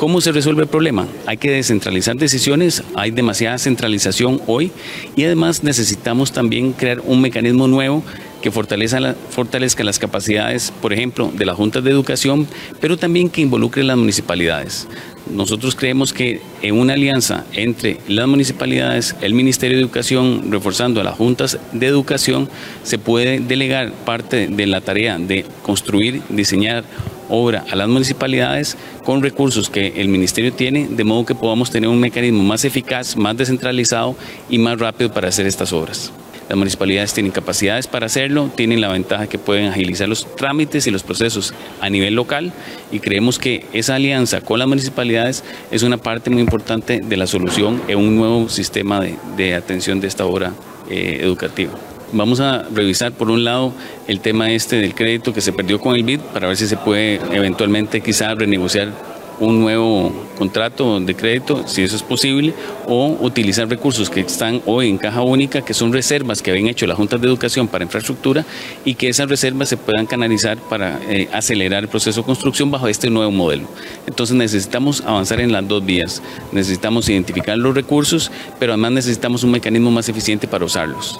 ¿Cómo 0.00 0.22
se 0.22 0.32
resuelve 0.32 0.62
el 0.62 0.68
problema? 0.68 1.06
Hay 1.26 1.36
que 1.36 1.50
descentralizar 1.50 2.16
decisiones, 2.16 2.82
hay 2.94 3.10
demasiada 3.10 3.58
centralización 3.58 4.40
hoy 4.46 4.72
y 5.14 5.24
además 5.24 5.62
necesitamos 5.62 6.32
también 6.32 6.72
crear 6.72 7.02
un 7.04 7.20
mecanismo 7.20 7.68
nuevo 7.68 8.02
que 8.40 8.50
fortalezca, 8.50 9.84
las 9.84 9.98
capacidades, 9.98 10.72
por 10.80 10.94
ejemplo, 10.94 11.30
de 11.34 11.44
las 11.44 11.54
juntas 11.54 11.84
de 11.84 11.90
educación, 11.90 12.48
pero 12.80 12.96
también 12.96 13.28
que 13.28 13.42
involucre 13.42 13.84
las 13.84 13.98
municipalidades. 13.98 14.88
Nosotros 15.30 15.74
creemos 15.74 16.14
que 16.14 16.40
en 16.62 16.78
una 16.78 16.94
alianza 16.94 17.44
entre 17.52 17.98
las 18.08 18.26
municipalidades, 18.26 19.14
el 19.20 19.34
Ministerio 19.34 19.76
de 19.76 19.82
Educación, 19.82 20.50
reforzando 20.50 21.02
a 21.02 21.04
las 21.04 21.18
juntas 21.18 21.58
de 21.72 21.86
educación, 21.86 22.48
se 22.84 22.96
puede 22.96 23.38
delegar 23.40 23.92
parte 24.06 24.46
de 24.46 24.66
la 24.66 24.80
tarea 24.80 25.18
de 25.18 25.44
construir, 25.62 26.22
diseñar 26.30 26.84
obra 27.30 27.64
a 27.70 27.76
las 27.76 27.88
municipalidades 27.88 28.76
con 29.04 29.22
recursos 29.22 29.70
que 29.70 29.94
el 29.96 30.08
Ministerio 30.08 30.52
tiene, 30.52 30.88
de 30.88 31.04
modo 31.04 31.24
que 31.24 31.34
podamos 31.34 31.70
tener 31.70 31.88
un 31.88 32.00
mecanismo 32.00 32.42
más 32.42 32.64
eficaz, 32.64 33.16
más 33.16 33.36
descentralizado 33.36 34.16
y 34.48 34.58
más 34.58 34.78
rápido 34.78 35.12
para 35.12 35.28
hacer 35.28 35.46
estas 35.46 35.72
obras. 35.72 36.12
Las 36.50 36.58
municipalidades 36.58 37.14
tienen 37.14 37.30
capacidades 37.30 37.86
para 37.86 38.06
hacerlo, 38.06 38.50
tienen 38.52 38.80
la 38.80 38.88
ventaja 38.88 39.28
que 39.28 39.38
pueden 39.38 39.66
agilizar 39.66 40.08
los 40.08 40.26
trámites 40.34 40.84
y 40.88 40.90
los 40.90 41.04
procesos 41.04 41.54
a 41.80 41.88
nivel 41.88 42.14
local 42.14 42.52
y 42.90 42.98
creemos 42.98 43.38
que 43.38 43.66
esa 43.72 43.94
alianza 43.94 44.40
con 44.40 44.58
las 44.58 44.66
municipalidades 44.66 45.44
es 45.70 45.84
una 45.84 45.98
parte 45.98 46.28
muy 46.28 46.40
importante 46.42 47.02
de 47.04 47.16
la 47.16 47.28
solución 47.28 47.80
en 47.86 47.98
un 47.98 48.16
nuevo 48.16 48.48
sistema 48.48 49.00
de, 49.00 49.54
atención 49.54 50.00
de 50.00 50.08
esta 50.08 50.26
obra 50.26 50.52
eh, 50.90 51.20
educativa. 51.22 51.70
Vamos 52.12 52.40
a 52.40 52.64
revisar 52.74 53.12
por 53.12 53.30
un 53.30 53.44
lado 53.44 53.72
el 54.08 54.20
tema 54.20 54.50
este 54.50 54.76
del 54.76 54.94
crédito 54.94 55.32
que 55.32 55.40
se 55.40 55.52
perdió 55.52 55.80
con 55.80 55.94
el 55.94 56.02
BID 56.02 56.20
para 56.32 56.48
ver 56.48 56.56
si 56.56 56.66
se 56.66 56.76
puede 56.76 57.20
eventualmente 57.32 58.00
quizá 58.00 58.34
renegociar 58.34 58.92
un 59.40 59.60
nuevo 59.60 60.12
contrato 60.36 61.00
de 61.00 61.14
crédito, 61.14 61.66
si 61.66 61.82
eso 61.82 61.96
es 61.96 62.02
posible, 62.02 62.52
o 62.86 63.16
utilizar 63.20 63.68
recursos 63.68 64.10
que 64.10 64.20
están 64.20 64.60
hoy 64.66 64.88
en 64.88 64.98
caja 64.98 65.22
única, 65.22 65.62
que 65.62 65.72
son 65.72 65.92
reservas 65.92 66.42
que 66.42 66.50
habían 66.50 66.66
hecho 66.66 66.86
las 66.86 66.96
juntas 66.96 67.20
de 67.20 67.26
educación 67.26 67.66
para 67.66 67.84
infraestructura 67.84 68.44
y 68.84 68.94
que 68.94 69.08
esas 69.08 69.28
reservas 69.28 69.70
se 69.70 69.78
puedan 69.78 70.06
canalizar 70.06 70.58
para 70.58 71.00
eh, 71.08 71.28
acelerar 71.32 71.84
el 71.84 71.88
proceso 71.88 72.20
de 72.20 72.26
construcción 72.26 72.70
bajo 72.70 72.86
este 72.86 73.08
nuevo 73.08 73.30
modelo. 73.30 73.66
Entonces 74.06 74.36
necesitamos 74.36 75.00
avanzar 75.02 75.40
en 75.40 75.52
las 75.52 75.66
dos 75.66 75.84
vías. 75.84 76.22
Necesitamos 76.52 77.08
identificar 77.08 77.56
los 77.56 77.74
recursos, 77.74 78.30
pero 78.58 78.72
además 78.72 78.92
necesitamos 78.92 79.42
un 79.42 79.52
mecanismo 79.52 79.90
más 79.90 80.08
eficiente 80.08 80.46
para 80.46 80.66
usarlos. 80.66 81.18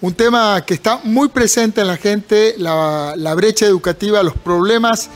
Un 0.00 0.14
tema 0.14 0.62
que 0.64 0.74
está 0.74 1.00
muy 1.02 1.28
presente 1.28 1.80
en 1.80 1.88
la 1.88 1.96
gente, 1.96 2.54
la, 2.56 3.34
brecha 3.34 3.66
educativa, 3.66 4.22
los 4.22 4.34
problemas 4.34 5.08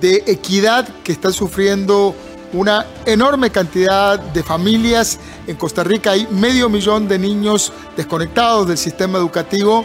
de 0.00 0.24
equidad 0.26 0.88
que 1.04 1.12
están 1.12 1.32
sufriendo 1.32 2.12
una 2.52 2.86
enorme 3.04 3.50
cantidad 3.50 4.18
de 4.18 4.42
familias. 4.42 5.20
En 5.46 5.54
Costa 5.54 5.84
Rica 5.84 6.10
hay 6.10 6.26
medio 6.32 6.68
millón 6.68 7.06
de 7.06 7.20
niños 7.20 7.72
desconectados 7.96 8.66
del 8.66 8.78
sistema 8.78 9.16
educativo 9.18 9.84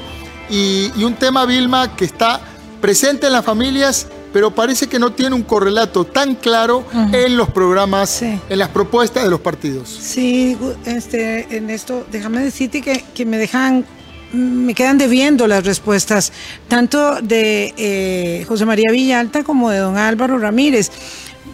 y, 0.50 0.92
un 1.04 1.14
tema, 1.14 1.46
Vilma, 1.46 1.96
que 1.96 2.06
está 2.06 2.42
presente 2.82 3.28
en 3.28 3.34
las 3.34 3.46
familias, 3.46 4.08
pero 4.34 4.50
parece 4.50 4.88
que 4.88 4.98
no 4.98 5.12
tiene 5.12 5.36
un 5.36 5.44
correlato 5.44 6.04
tan 6.04 6.34
claro 6.34 6.84
en 7.14 7.38
los 7.38 7.50
programas, 7.52 8.24
en 8.24 8.58
las 8.58 8.70
propuestas 8.70 9.24
de 9.24 9.30
los 9.30 9.40
partidos. 9.40 9.88
Sí, 9.88 10.58
este, 10.86 11.58
en 11.58 11.70
esto, 11.70 12.08
déjame 12.12 12.42
decirte 12.42 12.82
que, 12.82 13.06
que 13.14 13.24
me 13.24 13.38
dejan 13.38 13.86
me 14.34 14.74
quedan 14.74 14.98
debiendo 14.98 15.48
las 15.48 15.66
respuestas, 15.66 16.32
tanto 16.68 17.22
de 17.22 17.74
eh, 17.78 18.46
José 18.48 18.66
María 18.66 18.92
Villalta 18.92 19.44
como 19.44 19.70
de 19.70 19.80
don 19.80 19.98
Álvaro 19.98 20.38
Ramírez. 20.38 20.92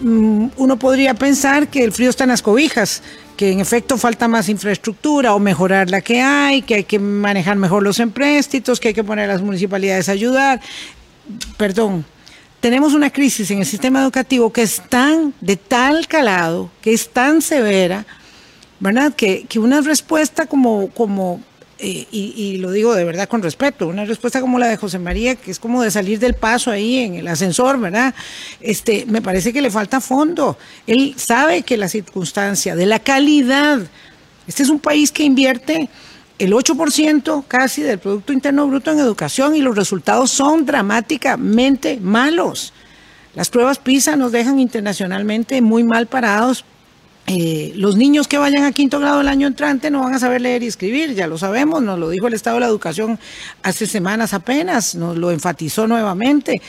Mm, 0.02 0.48
uno 0.58 0.78
podría 0.78 1.14
pensar 1.14 1.70
que 1.70 1.84
el 1.84 1.92
frío 1.92 2.10
está 2.10 2.26
en 2.26 2.30
las 2.30 2.42
cobijas, 2.42 3.02
que 3.36 3.52
en 3.52 3.60
efecto 3.60 3.98
falta 3.98 4.28
más 4.28 4.50
infraestructura 4.50 5.34
o 5.34 5.40
mejorar 5.40 5.90
la 5.90 6.02
que 6.02 6.22
hay, 6.22 6.62
que 6.62 6.76
hay 6.76 6.84
que 6.84 7.00
manejar 7.00 7.58
mejor 7.58 7.84
los 7.84 8.00
empréstitos, 8.00 8.80
que 8.80 8.90
hay 8.90 8.94
que 8.94 9.04
poner 9.04 9.30
a 9.30 9.34
las 9.34 9.42
municipalidades 9.42 10.10
a 10.10 10.12
ayudar. 10.12 10.62
Perdón, 11.58 12.06
tenemos 12.60 12.94
una 12.94 13.10
crisis 13.10 13.50
en 13.52 13.60
el 13.60 13.66
sistema 13.66 14.02
educativo 14.02 14.52
que 14.52 14.64
es 14.64 14.82
tan 14.90 15.34
de 15.42 15.56
tal 15.56 16.08
calado, 16.08 16.70
que 16.82 16.94
es 16.94 17.10
tan 17.10 17.42
severa, 17.42 18.06
¿verdad? 18.80 19.14
Que, 19.14 19.46
que 19.48 19.60
una 19.60 19.82
respuesta 19.82 20.46
como, 20.46 20.90
como 20.90 21.42
y, 21.80 22.58
lo 22.58 22.72
digo 22.72 22.96
de 22.96 23.04
verdad 23.04 23.28
con 23.28 23.44
respeto, 23.44 23.88
una 23.88 24.06
respuesta 24.06 24.42
como 24.42 24.60
la 24.60 24.68
de 24.68 24.78
José 24.78 25.00
María, 25.00 25.36
que 25.36 25.52
es 25.52 25.60
como 25.60 25.84
de 25.84 25.92
salir 25.92 26.20
del 26.20 26.34
paso 26.34 26.72
ahí 26.72 27.00
en 27.00 27.16
el 27.16 27.28
ascensor, 27.28 27.80
¿verdad? 27.80 28.16
Este, 28.62 29.06
me 29.06 29.22
parece 29.22 29.54
que 29.54 29.62
le 29.62 29.70
falta 29.70 30.02
fondo. 30.02 30.58
Él 30.88 31.14
sabe 31.18 31.62
que 31.62 31.78
la 31.78 31.88
circunstancia 31.88 32.76
de 32.76 32.86
la 32.86 33.00
calidad, 33.00 33.82
este 34.48 34.64
es 34.64 34.70
un 34.70 34.80
país 34.80 35.12
que 35.12 35.24
invierte 35.24 35.90
el 36.40 36.54
8% 36.54 37.46
casi 37.48 37.82
del 37.82 38.00
Producto 38.00 38.34
Interno 38.34 38.68
Bruto 38.68 38.92
en 38.92 39.00
educación 39.00 39.56
y 39.56 39.62
los 39.62 39.76
resultados 39.76 40.32
son 40.32 40.66
dramáticamente 40.66 42.00
malos. 42.02 42.74
Las 43.34 43.50
pruebas 43.50 43.78
PISA 43.78 44.16
nos 44.16 44.32
dejan 44.32 44.60
internacionalmente 44.60 45.62
muy 45.62 45.84
mal 45.84 46.08
parados 46.08 46.66
eh, 47.30 47.74
los 47.76 47.98
niños 47.98 48.26
que 48.26 48.38
vayan 48.38 48.64
a 48.64 48.72
quinto 48.72 49.02
grado 49.02 49.20
el 49.20 49.28
año 49.28 49.48
entrante 49.48 49.92
no 49.92 50.00
van 50.00 50.14
a 50.14 50.20
saber 50.20 50.40
leer 50.40 50.64
y 50.64 50.68
escribir, 50.68 51.14
ya 51.14 51.28
lo 51.28 51.38
sabemos, 51.38 51.84
nos 51.84 52.00
lo 52.00 52.10
dijo 52.10 52.28
el 52.28 52.34
Estado 52.34 52.56
de 52.56 52.62
la 52.62 52.68
Educación 52.68 53.20
hace 53.64 53.86
semanas 53.86 54.34
apenas, 54.34 54.96
nos 54.96 55.18
lo 55.18 55.30
enfatizó 55.30 55.88
nuevamente. 55.88 56.62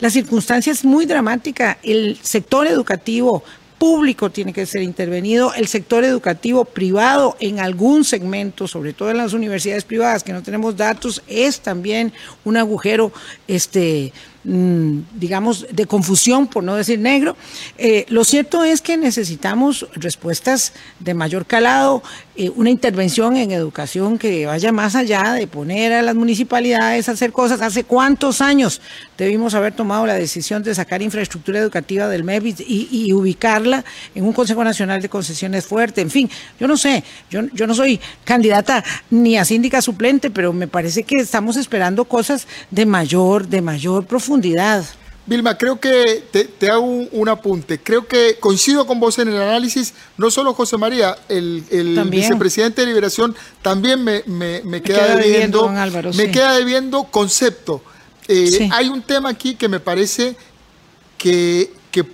La 0.00 0.08
circunstancia 0.08 0.72
es 0.72 0.86
muy 0.86 1.04
dramática, 1.04 1.76
el 1.82 2.18
sector 2.22 2.66
educativo 2.66 3.44
público 3.76 4.30
tiene 4.30 4.54
que 4.54 4.64
ser 4.64 4.80
intervenido, 4.80 5.52
el 5.52 5.68
sector 5.68 6.02
educativo 6.02 6.64
privado 6.64 7.36
en 7.38 7.60
algún 7.60 8.02
segmento, 8.02 8.66
sobre 8.66 8.94
todo 8.94 9.10
en 9.10 9.18
las 9.18 9.34
universidades 9.34 9.84
privadas 9.84 10.24
que 10.24 10.32
no 10.32 10.42
tenemos 10.42 10.78
datos, 10.78 11.22
es 11.28 11.60
también 11.60 12.10
un 12.42 12.56
agujero 12.56 13.12
este 13.48 14.14
digamos, 14.46 15.66
de 15.72 15.86
confusión, 15.86 16.46
por 16.46 16.62
no 16.62 16.76
decir 16.76 17.00
negro. 17.00 17.36
Eh, 17.78 18.06
lo 18.08 18.22
cierto 18.22 18.62
es 18.62 18.80
que 18.80 18.96
necesitamos 18.96 19.86
respuestas 19.94 20.72
de 21.00 21.14
mayor 21.14 21.46
calado, 21.46 22.00
eh, 22.36 22.50
una 22.54 22.70
intervención 22.70 23.36
en 23.36 23.50
educación 23.50 24.18
que 24.18 24.46
vaya 24.46 24.70
más 24.70 24.94
allá 24.94 25.32
de 25.32 25.48
poner 25.48 25.92
a 25.92 26.02
las 26.02 26.14
municipalidades 26.14 27.08
a 27.08 27.12
hacer 27.12 27.32
cosas. 27.32 27.60
¿Hace 27.60 27.82
cuántos 27.82 28.40
años 28.40 28.80
debimos 29.18 29.54
haber 29.54 29.72
tomado 29.72 30.06
la 30.06 30.14
decisión 30.14 30.62
de 30.62 30.74
sacar 30.76 31.02
infraestructura 31.02 31.58
educativa 31.58 32.06
del 32.06 32.22
MEPIS 32.22 32.60
y, 32.60 33.12
ubicarla 33.12 33.84
en 34.14 34.24
un 34.24 34.32
Consejo 34.32 34.62
Nacional 34.62 35.02
de 35.02 35.08
Concesiones 35.08 35.66
fuerte? 35.66 36.02
En 36.02 36.10
fin, 36.10 36.30
yo 36.60 36.68
no 36.68 36.76
sé, 36.76 37.02
yo, 37.30 37.40
yo 37.52 37.66
no 37.66 37.74
soy 37.74 37.98
candidata 38.24 38.84
ni 39.10 39.36
a 39.38 39.44
síndica 39.44 39.82
suplente, 39.82 40.30
pero 40.30 40.52
me 40.52 40.68
parece 40.68 41.02
que 41.02 41.16
estamos 41.16 41.56
esperando 41.56 42.04
cosas 42.04 42.46
de 42.70 42.86
mayor, 42.86 43.48
de 43.48 43.60
mayor 43.60 44.06
profundidad 44.06 44.35
Vilma, 45.26 45.58
creo 45.58 45.80
que 45.80 46.24
te, 46.30 46.70
hago 46.70 46.84
un, 46.84 47.28
apunte. 47.28 47.80
Creo 47.80 48.06
que 48.06 48.36
coincido 48.38 48.86
con 48.86 49.00
vos 49.00 49.18
en 49.18 49.28
el 49.28 49.42
análisis. 49.42 49.92
No 50.16 50.30
solo 50.30 50.54
José 50.54 50.76
María, 50.76 51.16
el, 51.28 51.64
vicepresidente 52.08 52.82
de 52.82 52.86
Liberación 52.86 53.34
también 53.60 54.04
me, 54.04 54.22
queda, 54.82 55.16
debiendo, 55.16 55.68
me 56.14 56.30
queda 56.30 56.54
debiendo 56.54 57.04
concepto. 57.04 57.82
Eh, 58.28 58.68
hay 58.72 58.88
un 58.88 59.02
tema 59.02 59.30
aquí 59.30 59.56
que 59.56 59.68
me 59.68 59.80
parece 59.80 60.36
que, 61.18 61.72
que 61.90 62.06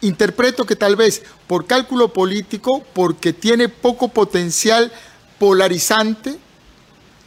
interpreto 0.00 0.64
que 0.64 0.76
tal 0.76 0.94
vez 0.94 1.22
por 1.48 1.66
cálculo 1.66 2.12
político, 2.12 2.84
porque 2.92 3.32
tiene 3.32 3.68
poco 3.68 4.08
potencial 4.08 4.92
polarizante, 5.40 6.38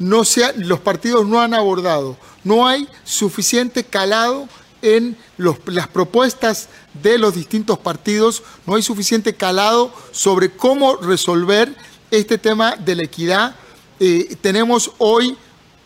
no 0.02 0.26
sea, 0.26 0.52
los 0.58 0.80
partidos 0.80 1.28
no 1.28 1.40
han 1.42 1.54
abordado. 1.54 2.18
No 2.44 2.68
hay 2.68 2.88
suficiente 3.04 3.84
calado 3.84 4.48
en 4.82 5.16
las 5.38 5.88
propuestas 5.88 6.70
de 7.04 7.20
los 7.20 7.36
distintos 7.36 7.78
partidos, 7.78 8.42
no 8.66 8.76
hay 8.76 8.82
suficiente 8.82 9.36
calado 9.36 9.94
sobre 10.12 10.50
cómo 10.50 10.96
resolver 10.96 11.76
este 12.10 12.40
tema 12.40 12.76
de 12.76 12.96
la 12.96 13.04
equidad. 13.04 13.56
Eh, 14.00 14.36
tenemos 14.42 14.92
hoy 14.98 15.38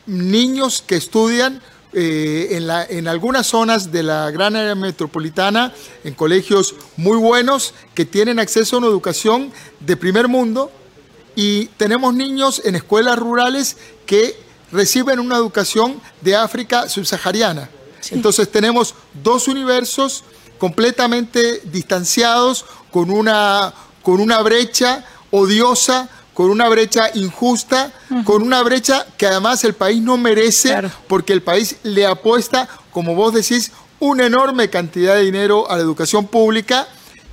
niños 0.06 0.82
que 0.86 0.96
estudian 0.96 1.62
eh, 1.92 2.48
en, 2.52 2.98
en, 2.98 3.08
algunas 3.10 3.48
zonas 3.48 3.92
de 3.92 4.04
la 4.04 4.32
gran 4.32 4.56
área 4.56 4.76
metropolitana, 4.76 5.74
en 6.06 6.14
colegios 6.14 6.76
muy 6.96 7.18
buenos, 7.18 7.74
que 7.94 8.06
tienen 8.06 8.40
acceso 8.40 8.78
a 8.78 8.80
una 8.80 8.88
educación 8.88 9.52
de 9.82 9.98
primer 9.98 10.30
mundo, 10.30 10.72
y 11.36 11.66
tenemos 11.78 12.14
niños 12.14 12.62
en 12.66 12.76
escuelas 12.76 13.18
rurales 13.18 13.78
que 14.06 14.38
reciben 14.72 15.20
una 15.20 15.36
educación 15.36 16.02
de 16.22 16.36
África 16.36 16.90
subsahariana. 16.90 17.70
Entonces 18.12 18.52
tenemos 18.52 18.96
dos 19.24 19.48
universos 19.48 20.24
completamente 20.58 21.62
distanciados, 21.66 22.66
con 22.92 23.12
una, 23.12 23.74
con 24.04 24.22
una 24.22 24.42
brecha 24.42 25.04
odiosa, 25.32 26.08
con 26.34 26.50
una 26.50 26.70
brecha 26.70 27.10
injusta, 27.14 27.92
con 28.24 28.42
una 28.42 28.62
brecha 28.62 29.06
que 29.18 29.26
además 29.26 29.64
el 29.64 29.74
país 29.74 30.02
no 30.02 30.18
merece, 30.18 30.76
porque 31.08 31.34
el 31.34 31.42
país 31.42 31.78
le 31.84 32.06
apuesta, 32.06 32.68
como 32.92 33.16
vos 33.16 33.34
decís, 33.34 33.72
una 34.00 34.26
enorme 34.26 34.70
cantidad 34.70 35.16
de 35.16 35.24
dinero 35.24 35.70
a 35.70 35.78
la 35.78 35.82
educación 35.82 36.28
pública. 36.28 36.88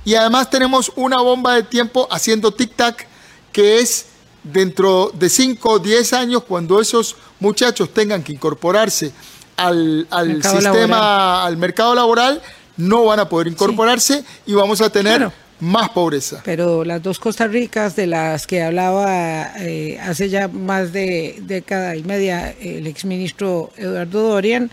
Y 0.05 0.15
además 0.15 0.49
tenemos 0.49 0.91
una 0.95 1.17
bomba 1.21 1.55
de 1.55 1.63
tiempo 1.63 2.07
haciendo 2.11 2.53
tic-tac, 2.55 3.05
que 3.53 3.79
es 3.79 4.07
dentro 4.43 5.11
de 5.13 5.29
5 5.29 5.69
o 5.69 5.79
10 5.79 6.13
años, 6.13 6.43
cuando 6.43 6.81
esos 6.81 7.15
muchachos 7.39 7.93
tengan 7.93 8.23
que 8.23 8.33
incorporarse 8.33 9.13
al, 9.55 10.07
sistema, 10.41 11.45
al 11.45 11.55
mercado 11.57 11.95
laboral, 11.95 12.41
no 12.75 13.05
van 13.05 13.19
a 13.19 13.29
poder 13.29 13.47
incorporarse 13.47 14.23
y 14.45 14.53
vamos 14.53 14.81
a 14.81 14.89
tener 14.89 15.31
más 15.59 15.89
pobreza. 15.89 16.41
Pero 16.43 16.83
las 16.83 17.01
dos 17.01 17.19
Costa 17.19 17.47
Ricas 17.47 17.95
de 17.95 18.07
las 18.07 18.47
que 18.47 18.63
hablaba 18.63 19.53
eh, 19.59 19.97
hace 20.01 20.27
ya 20.29 20.47
más 20.47 20.91
de 20.91 21.37
década 21.41 21.95
y 21.95 22.03
media 22.03 22.53
el 22.59 22.87
exministro 22.87 23.71
Eduardo 23.77 24.23
Dorian, 24.23 24.69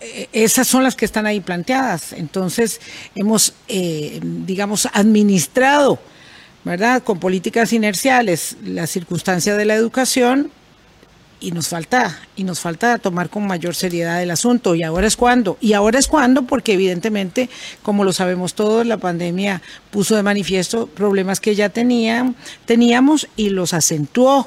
eh, 0.00 0.28
esas 0.32 0.66
son 0.66 0.82
las 0.82 0.96
que 0.96 1.04
están 1.04 1.26
ahí 1.26 1.40
planteadas. 1.40 2.12
Entonces, 2.12 2.80
hemos, 3.14 3.52
eh, 3.68 4.18
digamos, 4.22 4.88
administrado 4.92 5.98
¿verdad? 6.64 7.02
Con 7.02 7.18
políticas 7.18 7.72
inerciales, 7.72 8.56
la 8.64 8.86
circunstancia 8.86 9.56
de 9.56 9.64
la 9.64 9.74
educación 9.74 10.50
y 11.42 11.50
nos 11.50 11.68
falta 11.68 12.20
y 12.36 12.44
nos 12.44 12.60
falta 12.60 12.98
tomar 12.98 13.28
con 13.28 13.46
mayor 13.46 13.74
seriedad 13.74 14.22
el 14.22 14.30
asunto 14.30 14.74
y 14.74 14.84
ahora 14.84 15.08
es 15.08 15.16
cuando 15.16 15.58
y 15.60 15.72
ahora 15.72 15.98
es 15.98 16.06
cuando 16.06 16.42
porque 16.42 16.74
evidentemente 16.74 17.50
como 17.82 18.04
lo 18.04 18.12
sabemos 18.12 18.54
todos 18.54 18.86
la 18.86 18.96
pandemia 18.96 19.60
puso 19.90 20.14
de 20.14 20.22
manifiesto 20.22 20.86
problemas 20.86 21.40
que 21.40 21.56
ya 21.56 21.68
tenían 21.68 22.36
teníamos 22.64 23.26
y 23.36 23.50
los 23.50 23.74
acentuó 23.74 24.46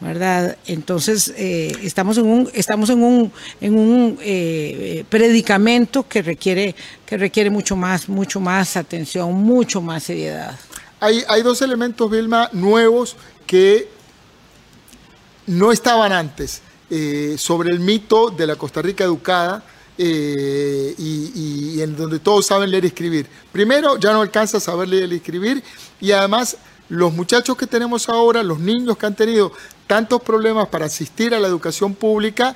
verdad 0.00 0.56
entonces 0.66 1.32
eh, 1.36 1.76
estamos 1.84 2.18
en 2.18 2.26
un 2.26 2.50
estamos 2.54 2.90
en 2.90 3.04
un 3.04 3.32
en 3.60 3.78
un 3.78 4.18
eh, 4.20 5.04
predicamento 5.08 6.08
que 6.08 6.22
requiere 6.22 6.74
que 7.06 7.18
requiere 7.18 7.50
mucho 7.50 7.76
más 7.76 8.08
mucho 8.08 8.40
más 8.40 8.76
atención 8.76 9.32
mucho 9.32 9.80
más 9.80 10.02
seriedad 10.02 10.58
hay, 11.02 11.42
dos 11.42 11.60
elementos, 11.62 12.08
Vilma, 12.08 12.48
nuevos 12.52 13.16
que 13.44 13.88
no 15.48 15.72
estaban 15.72 16.12
antes 16.12 16.62
eh, 16.90 17.34
sobre 17.38 17.70
el 17.70 17.80
mito 17.80 18.30
de 18.30 18.46
la 18.46 18.54
Costa 18.54 18.80
Rica 18.82 19.02
educada 19.02 19.64
eh, 19.98 20.94
y, 20.96 21.80
en 21.80 21.96
donde 21.96 22.20
todos 22.20 22.46
saben 22.46 22.70
leer 22.70 22.84
y 22.84 22.86
escribir. 22.86 23.26
Primero, 23.50 23.98
ya 23.98 24.12
no 24.12 24.20
alcanza 24.20 24.58
a 24.58 24.60
saber 24.60 24.88
leer 24.88 25.12
y 25.12 25.16
escribir 25.16 25.64
y 26.00 26.12
además 26.12 26.56
los 26.88 27.12
muchachos 27.12 27.56
que 27.56 27.66
tenemos 27.66 28.08
ahora, 28.08 28.44
los 28.44 28.60
niños 28.60 28.96
que 28.96 29.06
han 29.06 29.16
tenido 29.16 29.52
tantos 29.88 30.22
problemas 30.22 30.68
para 30.68 30.86
asistir 30.86 31.34
a 31.34 31.40
la 31.40 31.48
educación 31.48 31.94
pública, 31.94 32.54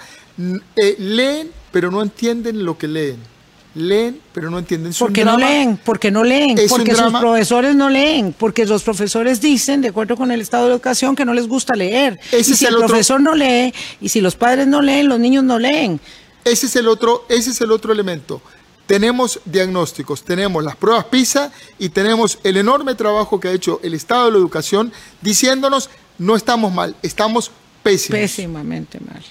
eh, 0.76 0.94
leen 1.00 1.50
pero 1.72 1.90
no 1.90 2.00
entienden 2.00 2.64
lo 2.64 2.78
que 2.78 2.86
leen 2.86 3.35
leen, 3.76 4.20
pero 4.32 4.50
no 4.50 4.58
entienden 4.58 4.92
su 4.92 5.04
Porque 5.04 5.24
no 5.24 5.36
leen, 5.36 5.78
porque 5.84 6.10
no 6.10 6.24
leen, 6.24 6.58
porque 6.68 6.94
sus 6.94 7.12
profesores 7.12 7.76
no 7.76 7.90
leen, 7.90 8.32
porque 8.32 8.64
los 8.64 8.82
profesores 8.82 9.40
dicen, 9.40 9.82
de 9.82 9.88
acuerdo 9.88 10.16
con 10.16 10.30
el 10.30 10.40
estado 10.40 10.66
de 10.66 10.72
educación, 10.72 11.14
que 11.14 11.24
no 11.24 11.34
les 11.34 11.46
gusta 11.46 11.74
leer. 11.74 12.18
y 12.32 12.42
si 12.42 12.64
el, 12.64 12.76
profesor 12.76 13.20
no 13.20 13.34
lee, 13.34 13.72
y 14.00 14.08
si 14.08 14.20
los 14.20 14.34
padres 14.34 14.66
no 14.66 14.80
leen, 14.80 15.08
los 15.08 15.20
niños 15.20 15.44
no 15.44 15.58
leen. 15.58 16.00
Ese 16.44 16.66
es 16.66 16.76
el 16.76 16.88
otro, 16.88 17.26
ese 17.28 17.50
es 17.50 17.60
el 17.60 17.70
otro 17.70 17.92
elemento. 17.92 18.40
Tenemos 18.86 19.40
diagnósticos, 19.44 20.22
tenemos 20.22 20.64
las 20.64 20.76
pruebas 20.76 21.06
PISA 21.06 21.52
y 21.78 21.88
tenemos 21.88 22.38
el 22.44 22.56
enorme 22.56 22.94
trabajo 22.94 23.40
que 23.40 23.48
ha 23.48 23.52
hecho 23.52 23.80
el 23.82 23.94
Estado 23.94 24.26
de 24.26 24.32
la 24.32 24.38
Educación 24.38 24.92
diciéndonos 25.20 25.90
no 26.18 26.36
estamos 26.36 26.72
mal, 26.72 26.96
estamos 27.02 27.50
pésimos. 27.82 28.20
Pésimamente 28.20 29.00
mal. 29.00 29.22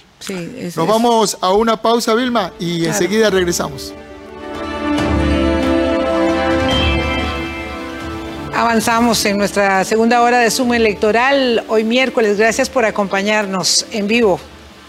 Nos 0.76 0.86
vamos 0.86 1.38
a 1.40 1.52
una 1.52 1.80
pausa, 1.80 2.14
Vilma, 2.14 2.52
y 2.60 2.84
enseguida 2.84 3.30
regresamos. 3.30 3.92
Avanzamos 8.56 9.22
en 9.26 9.36
nuestra 9.36 9.84
segunda 9.84 10.22
hora 10.22 10.38
de 10.38 10.50
Zoom 10.50 10.72
electoral 10.72 11.62
hoy 11.68 11.84
miércoles. 11.84 12.38
Gracias 12.38 12.70
por 12.70 12.86
acompañarnos 12.86 13.84
en 13.90 14.08
vivo. 14.08 14.40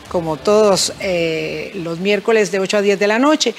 como 0.07 0.37
todos 0.37 0.93
eh, 1.01 1.73
los 1.83 1.99
miércoles 1.99 2.49
de 2.49 2.61
8 2.61 2.77
a 2.77 2.81
10 2.81 2.97
de 2.97 3.07
la 3.07 3.19
noche. 3.19 3.53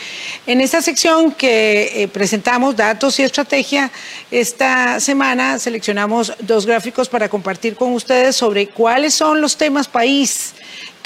En 0.46 0.62
esta 0.62 0.80
sección 0.80 1.32
que 1.32 1.92
eh, 1.94 2.08
presentamos 2.08 2.74
datos 2.74 3.20
y 3.20 3.22
estrategia, 3.22 3.90
esta 4.30 4.98
semana 4.98 5.58
seleccionamos 5.58 6.32
dos 6.40 6.64
gráficos 6.64 7.06
para 7.10 7.28
compartir 7.28 7.76
con 7.76 7.92
ustedes 7.92 8.34
sobre 8.34 8.66
cuáles 8.68 9.12
son 9.12 9.42
los 9.42 9.58
temas 9.58 9.88
país 9.88 10.54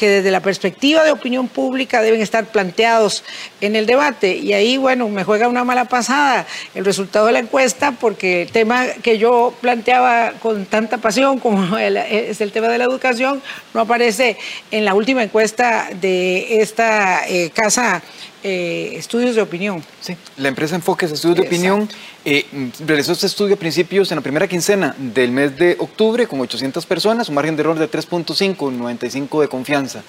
que 0.02 0.08
desde 0.08 0.32
la 0.32 0.40
perspectiva 0.40 1.04
de 1.04 1.12
opinión 1.12 1.46
pública 1.46 2.02
deben 2.02 2.20
estar 2.20 2.46
planteados 2.46 3.22
en 3.60 3.76
el 3.76 3.86
debate. 3.86 4.34
Y 4.34 4.52
ahí, 4.52 4.76
bueno, 4.76 5.08
me 5.08 5.22
juega 5.22 5.46
una 5.46 5.62
mala 5.62 5.84
pasada 5.84 6.44
el 6.74 6.84
resultado 6.84 7.26
de 7.26 7.32
la 7.34 7.38
encuesta, 7.38 7.92
porque 7.92 8.42
el 8.42 8.50
tema 8.50 8.84
que 9.00 9.18
yo 9.18 9.54
planteaba 9.60 10.32
con 10.42 10.66
tanta 10.66 10.98
pasión 10.98 11.38
como 11.38 11.78
es 11.78 12.40
el 12.40 12.50
tema 12.50 12.66
de 12.66 12.78
la 12.78 12.84
educación, 12.84 13.40
no 13.74 13.82
aparece 13.82 14.36
en 14.72 14.84
la 14.84 14.94
última 14.94 15.22
encuesta 15.22 15.88
de 16.00 16.60
esta 16.60 17.28
eh, 17.28 17.50
casa 17.54 18.02
eh, 18.42 18.94
estudios 18.96 19.36
de 19.36 19.42
opinión. 19.42 19.84
Sí, 20.00 20.16
la 20.36 20.48
empresa 20.48 20.74
Enfoques 20.74 21.12
Estudios 21.12 21.36
de 21.36 21.46
Opinión 21.46 21.88
eh, 22.24 22.46
realizó 22.86 23.12
este 23.12 23.26
estudio 23.26 23.54
a 23.54 23.58
principios 23.58 24.10
en 24.10 24.16
la 24.16 24.22
primera 24.22 24.46
quincena 24.46 24.94
del 24.98 25.32
mes 25.32 25.58
de 25.58 25.76
octubre 25.78 26.26
con 26.26 26.40
800 26.40 26.86
personas, 26.86 27.28
un 27.28 27.34
margen 27.34 27.56
de 27.56 27.62
error 27.62 27.78
de 27.78 27.90
3.5, 27.90 28.72
95 28.72 29.40
de 29.40 29.48
confianza. 29.48 30.02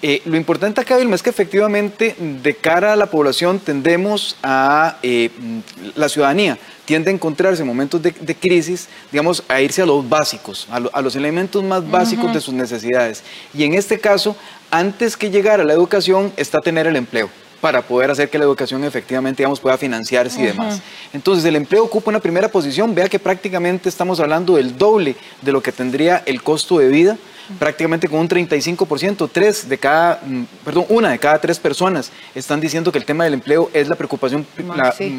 Eh, 0.00 0.22
lo 0.24 0.36
importante 0.36 0.80
acá, 0.80 0.96
Vilma, 0.96 1.14
es 1.14 1.22
que 1.22 1.30
efectivamente 1.30 2.16
de 2.18 2.54
cara 2.54 2.92
a 2.92 2.96
la 2.96 3.06
población 3.06 3.58
tendemos 3.58 4.36
a 4.42 4.98
la 5.94 6.08
ciudadanía 6.08 6.58
tiende 6.88 7.10
a 7.10 7.12
encontrarse 7.12 7.60
en 7.60 7.68
momentos 7.68 8.00
de, 8.00 8.34
crisis, 8.34 8.88
digamos, 9.12 9.44
a 9.46 9.60
irse 9.60 9.82
a 9.82 9.84
los 9.84 10.08
básicos, 10.08 10.66
a, 10.70 11.02
los 11.02 11.16
elementos 11.16 11.62
más 11.62 11.86
básicos 11.90 12.32
de 12.32 12.40
sus 12.40 12.54
necesidades. 12.54 13.22
Y 13.52 13.64
en 13.64 13.74
este 13.74 14.00
caso, 14.00 14.34
antes 14.70 15.14
que 15.14 15.30
llegar 15.30 15.60
a 15.60 15.64
la 15.64 15.74
educación, 15.74 16.32
está 16.38 16.60
tener 16.60 16.86
el 16.86 16.96
empleo 16.96 17.28
para 17.60 17.82
poder 17.82 18.10
hacer 18.10 18.30
que 18.30 18.38
la 18.38 18.44
educación 18.44 18.84
efectivamente 18.84 19.42
digamos, 19.42 19.60
pueda 19.60 19.76
financiarse 19.76 20.40
y 20.40 20.46
demás. 20.46 20.80
Entonces, 21.12 21.44
el 21.44 21.56
empleo 21.56 21.84
ocupa 21.84 22.10
una 22.10 22.20
primera 22.20 22.48
posición. 22.48 22.94
Vea 22.94 23.08
que 23.08 23.18
prácticamente 23.18 23.88
estamos 23.88 24.20
hablando 24.20 24.56
del 24.56 24.76
doble 24.76 25.16
de 25.42 25.52
lo 25.52 25.60
que 25.62 25.72
tendría 25.72 26.22
el 26.26 26.42
costo 26.42 26.78
de 26.78 26.88
vida, 26.88 27.18
prácticamente 27.58 28.08
con 28.08 28.20
un 28.20 28.28
35%. 28.28 29.28
Tres 29.32 29.68
de 29.68 29.78
cada, 29.78 30.20
mm, 30.24 30.44
perdón, 30.64 30.86
una 30.88 31.10
de 31.10 31.18
cada 31.18 31.40
tres 31.40 31.58
personas 31.58 32.12
están 32.34 32.60
diciendo 32.60 32.92
que 32.92 32.98
el 32.98 33.04
tema 33.04 33.24
del 33.24 33.34
empleo 33.34 33.70
es 33.72 33.88
la 33.88 33.96
preocupación 33.96 34.46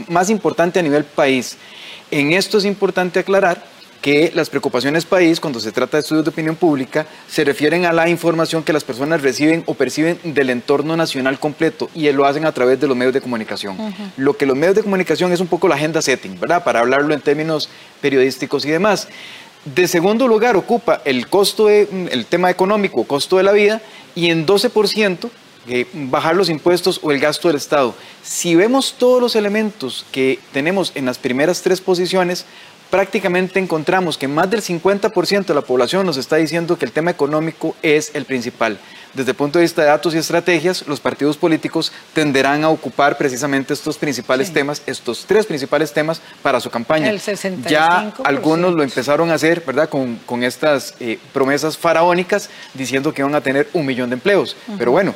más 0.08 0.30
importante 0.30 0.80
a 0.80 0.82
nivel 0.82 1.04
país. 1.04 1.58
En 2.12 2.34
esto 2.34 2.58
es 2.58 2.66
importante 2.66 3.20
aclarar 3.20 3.64
que 4.02 4.32
las 4.34 4.50
preocupaciones 4.50 5.06
país, 5.06 5.40
cuando 5.40 5.60
se 5.60 5.72
trata 5.72 5.98
de 5.98 6.02
estudios 6.02 6.24
de 6.24 6.32
opinión 6.32 6.56
pública, 6.56 7.06
se 7.28 7.44
refieren 7.44 7.86
a 7.86 7.92
la 7.92 8.08
información 8.10 8.64
que 8.64 8.72
las 8.72 8.84
personas 8.84 9.22
reciben 9.22 9.64
o 9.66 9.74
perciben 9.74 10.20
del 10.24 10.50
entorno 10.50 10.96
nacional 10.96 11.40
completo 11.40 11.90
y 11.94 12.10
lo 12.12 12.26
hacen 12.26 12.46
a 12.46 12.52
través 12.52 12.80
de 12.80 12.88
los 12.88 12.96
medios 12.96 13.14
de 13.14 13.22
comunicación. 13.22 13.78
Lo 14.16 14.38
que 14.38 14.46
los 14.46 14.56
medios 14.56 14.76
de 14.76 14.84
comunicación 14.84 15.32
es 15.34 15.40
un 15.40 15.48
poco 15.48 15.68
la 15.68 15.76
agenda 15.76 16.02
setting, 16.02 16.40
¿verdad? 16.40 16.64
Para 16.64 16.80
hablarlo 16.80 17.14
en 17.14 17.22
términos 17.22 17.70
periodísticos 18.02 18.66
y 18.66 18.70
demás. 18.70 19.08
De 19.66 19.88
segundo 19.88 20.28
lugar 20.28 20.56
ocupa 20.56 21.02
el 21.04 21.28
costo, 21.28 21.68
de, 21.68 21.88
el 22.12 22.26
tema 22.26 22.50
económico, 22.50 23.04
costo 23.04 23.38
de 23.38 23.44
la 23.44 23.52
vida, 23.52 23.82
y 24.16 24.30
en 24.30 24.48
12% 24.48 25.30
eh, 25.68 25.86
bajar 25.94 26.36
los 26.36 26.50
impuestos 26.50 27.00
o 27.04 27.12
el 27.12 27.20
gasto 27.20 27.50
del 27.50 27.58
Estado. 27.58 27.94
Si 28.24 28.56
vemos 28.56 28.96
todos 28.98 29.22
los 29.22 29.36
elementos 29.36 30.06
que 30.12 30.40
tenemos 30.54 30.94
en 30.96 31.06
las 31.06 31.18
primeras 31.18 31.62
tres 31.62 31.82
posiciones, 31.82 32.46
prácticamente 32.90 33.60
encontramos 33.60 34.18
que 34.18 34.28
más 34.28 34.50
del 34.50 34.62
50% 34.62 35.46
de 35.46 35.54
la 35.54 35.62
población 35.62 36.06
nos 36.06 36.18
está 36.18 36.38
diciendo 36.38 36.78
que 36.78 36.86
el 36.86 36.92
tema 36.92 37.12
económico 37.12 37.76
es 37.82 38.12
el 38.14 38.26
principal. 38.26 38.80
Desde 39.14 39.32
el 39.32 39.38
punto 39.38 39.58
de 39.58 39.64
vista 39.64 39.82
de 39.82 39.88
datos 39.88 40.14
y 40.14 40.20
estrategias, 40.20 40.88
los 40.88 41.00
partidos 41.00 41.36
políticos 41.36 41.92
tenderán 42.14 42.64
a 42.64 42.70
ocupar 42.70 43.18
precisamente 43.18 43.74
estos 43.74 43.98
principales 43.98 44.54
temas, 44.54 44.84
estos 44.86 45.26
tres 45.26 45.48
principales 45.48 45.92
temas 45.92 46.22
para 46.44 46.60
su 46.60 46.70
campaña. 46.70 47.12
ya 47.68 48.14
algunos 48.24 48.74
lo 48.74 48.84
empezaron 48.84 49.32
a 49.32 49.36
hacer, 49.36 49.64
¿verdad? 49.66 49.90
Con, 49.90 50.44
estas 50.44 50.94
eh, 51.00 51.20
promesas 51.34 51.78
faraónicas 51.78 52.50
diciendo 52.74 53.14
que 53.14 53.22
iban 53.22 53.36
a 53.36 53.42
tener 53.42 53.68
un 53.74 53.86
millón 53.86 54.10
de 54.10 54.14
empleos. 54.14 54.56
Pero 54.78 54.92
bueno, 54.92 55.14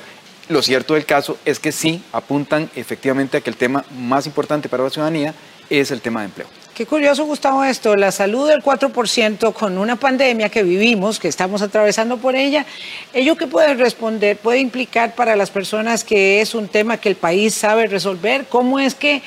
lo 0.49 0.61
cierto 0.61 0.95
del 0.95 1.05
caso 1.05 1.37
es 1.45 1.59
que 1.59 1.71
sí 1.71 2.03
apuntan 2.11 2.69
efectivamente 2.75 3.37
a 3.37 3.41
que 3.41 3.49
el 3.49 3.55
tema 3.55 3.85
más 3.95 4.25
importante 4.25 4.69
para 4.69 4.83
la 4.83 4.89
ciudadanía 4.89 5.33
es 5.69 5.91
el 5.91 6.01
tema 6.01 6.21
de 6.21 6.25
empleo. 6.25 6.62
Qué 6.73 6.87
curioso, 6.87 7.25
Gustavo, 7.25 7.63
esto, 7.63 7.95
la 7.95 8.11
salud 8.11 8.49
del 8.49 8.63
4% 8.63 9.53
con 9.53 9.77
una 9.77 9.95
pandemia 9.95 10.49
que 10.49 10.63
vivimos, 10.63 11.19
que 11.19 11.27
estamos 11.27 11.61
atravesando 11.61 12.17
por 12.17 12.35
ella, 12.35 12.65
¿ello 13.13 13.35
qué 13.35 13.45
puede 13.45 13.75
responder? 13.75 14.37
¿Puede 14.37 14.57
implicar 14.57 15.13
para 15.13 15.35
las 15.35 15.51
personas 15.51 16.03
que 16.03 16.41
es 16.41 16.55
un 16.55 16.67
tema 16.67 16.97
que 16.97 17.09
el 17.09 17.15
país 17.15 17.53
sabe 17.53 17.85
resolver? 17.85 18.47
¿Cómo 18.49 18.79
es 18.79 18.95
que 18.95 19.21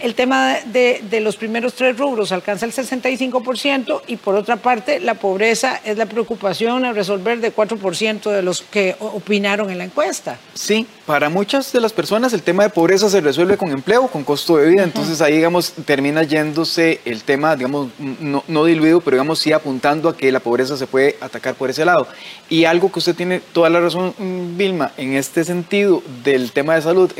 el 0.00 0.14
tema 0.14 0.56
de, 0.64 1.20
los 1.20 1.36
primeros 1.36 1.74
tres 1.74 1.98
rubros 1.98 2.32
alcanza 2.32 2.64
el 2.64 2.72
65% 2.72 4.02
y 4.06 4.16
por 4.16 4.34
otra 4.34 4.56
parte 4.56 4.98
la 4.98 5.14
pobreza 5.14 5.80
es 5.84 5.98
la 5.98 6.06
preocupación 6.06 6.86
a 6.86 6.94
resolver 6.94 7.40
de 7.40 7.54
4% 7.54 8.30
de 8.30 8.42
los 8.42 8.62
que 8.62 8.96
opinaron 8.98 9.68
en 9.70 9.76
la 9.76 9.84
encuesta. 9.84 10.38
Sí, 10.54 10.86
para 11.04 11.28
muchas 11.28 11.70
de 11.70 11.82
las 11.82 11.92
personas 11.92 12.32
el 12.32 12.42
tema 12.42 12.62
de 12.62 12.70
pobreza 12.70 13.10
se 13.10 13.20
resuelve 13.20 13.58
con 13.58 13.70
empleo, 13.72 14.08
con 14.08 14.24
costo 14.24 14.56
de 14.56 14.70
vida, 14.70 14.84
entonces 14.84 15.20
ahí 15.20 15.36
digamos 15.36 15.72
termina 15.84 16.22
yéndose 16.22 16.77
el 16.78 17.22
tema, 17.24 17.56
digamos, 17.56 17.88
no, 17.98 18.44
no 18.46 18.64
diluido, 18.64 19.00
pero 19.00 19.16
digamos 19.16 19.38
sí 19.38 19.52
apuntando 19.52 20.08
a 20.08 20.16
que 20.16 20.30
la 20.32 20.40
pobreza 20.40 20.76
se 20.76 20.86
puede 20.86 21.16
atacar 21.20 21.54
por 21.54 21.70
ese 21.70 21.84
lado. 21.84 22.06
Y 22.48 22.64
algo 22.64 22.90
que 22.90 22.98
usted 22.98 23.14
tiene 23.14 23.40
toda 23.40 23.70
la 23.70 23.80
razón, 23.80 24.14
mm, 24.18 24.56
Vilma, 24.56 24.92
en 24.96 25.14
este 25.14 25.44
sentido 25.44 26.02
del 26.24 26.52
tema 26.52 26.74
de 26.74 26.82
salud, 26.82 27.10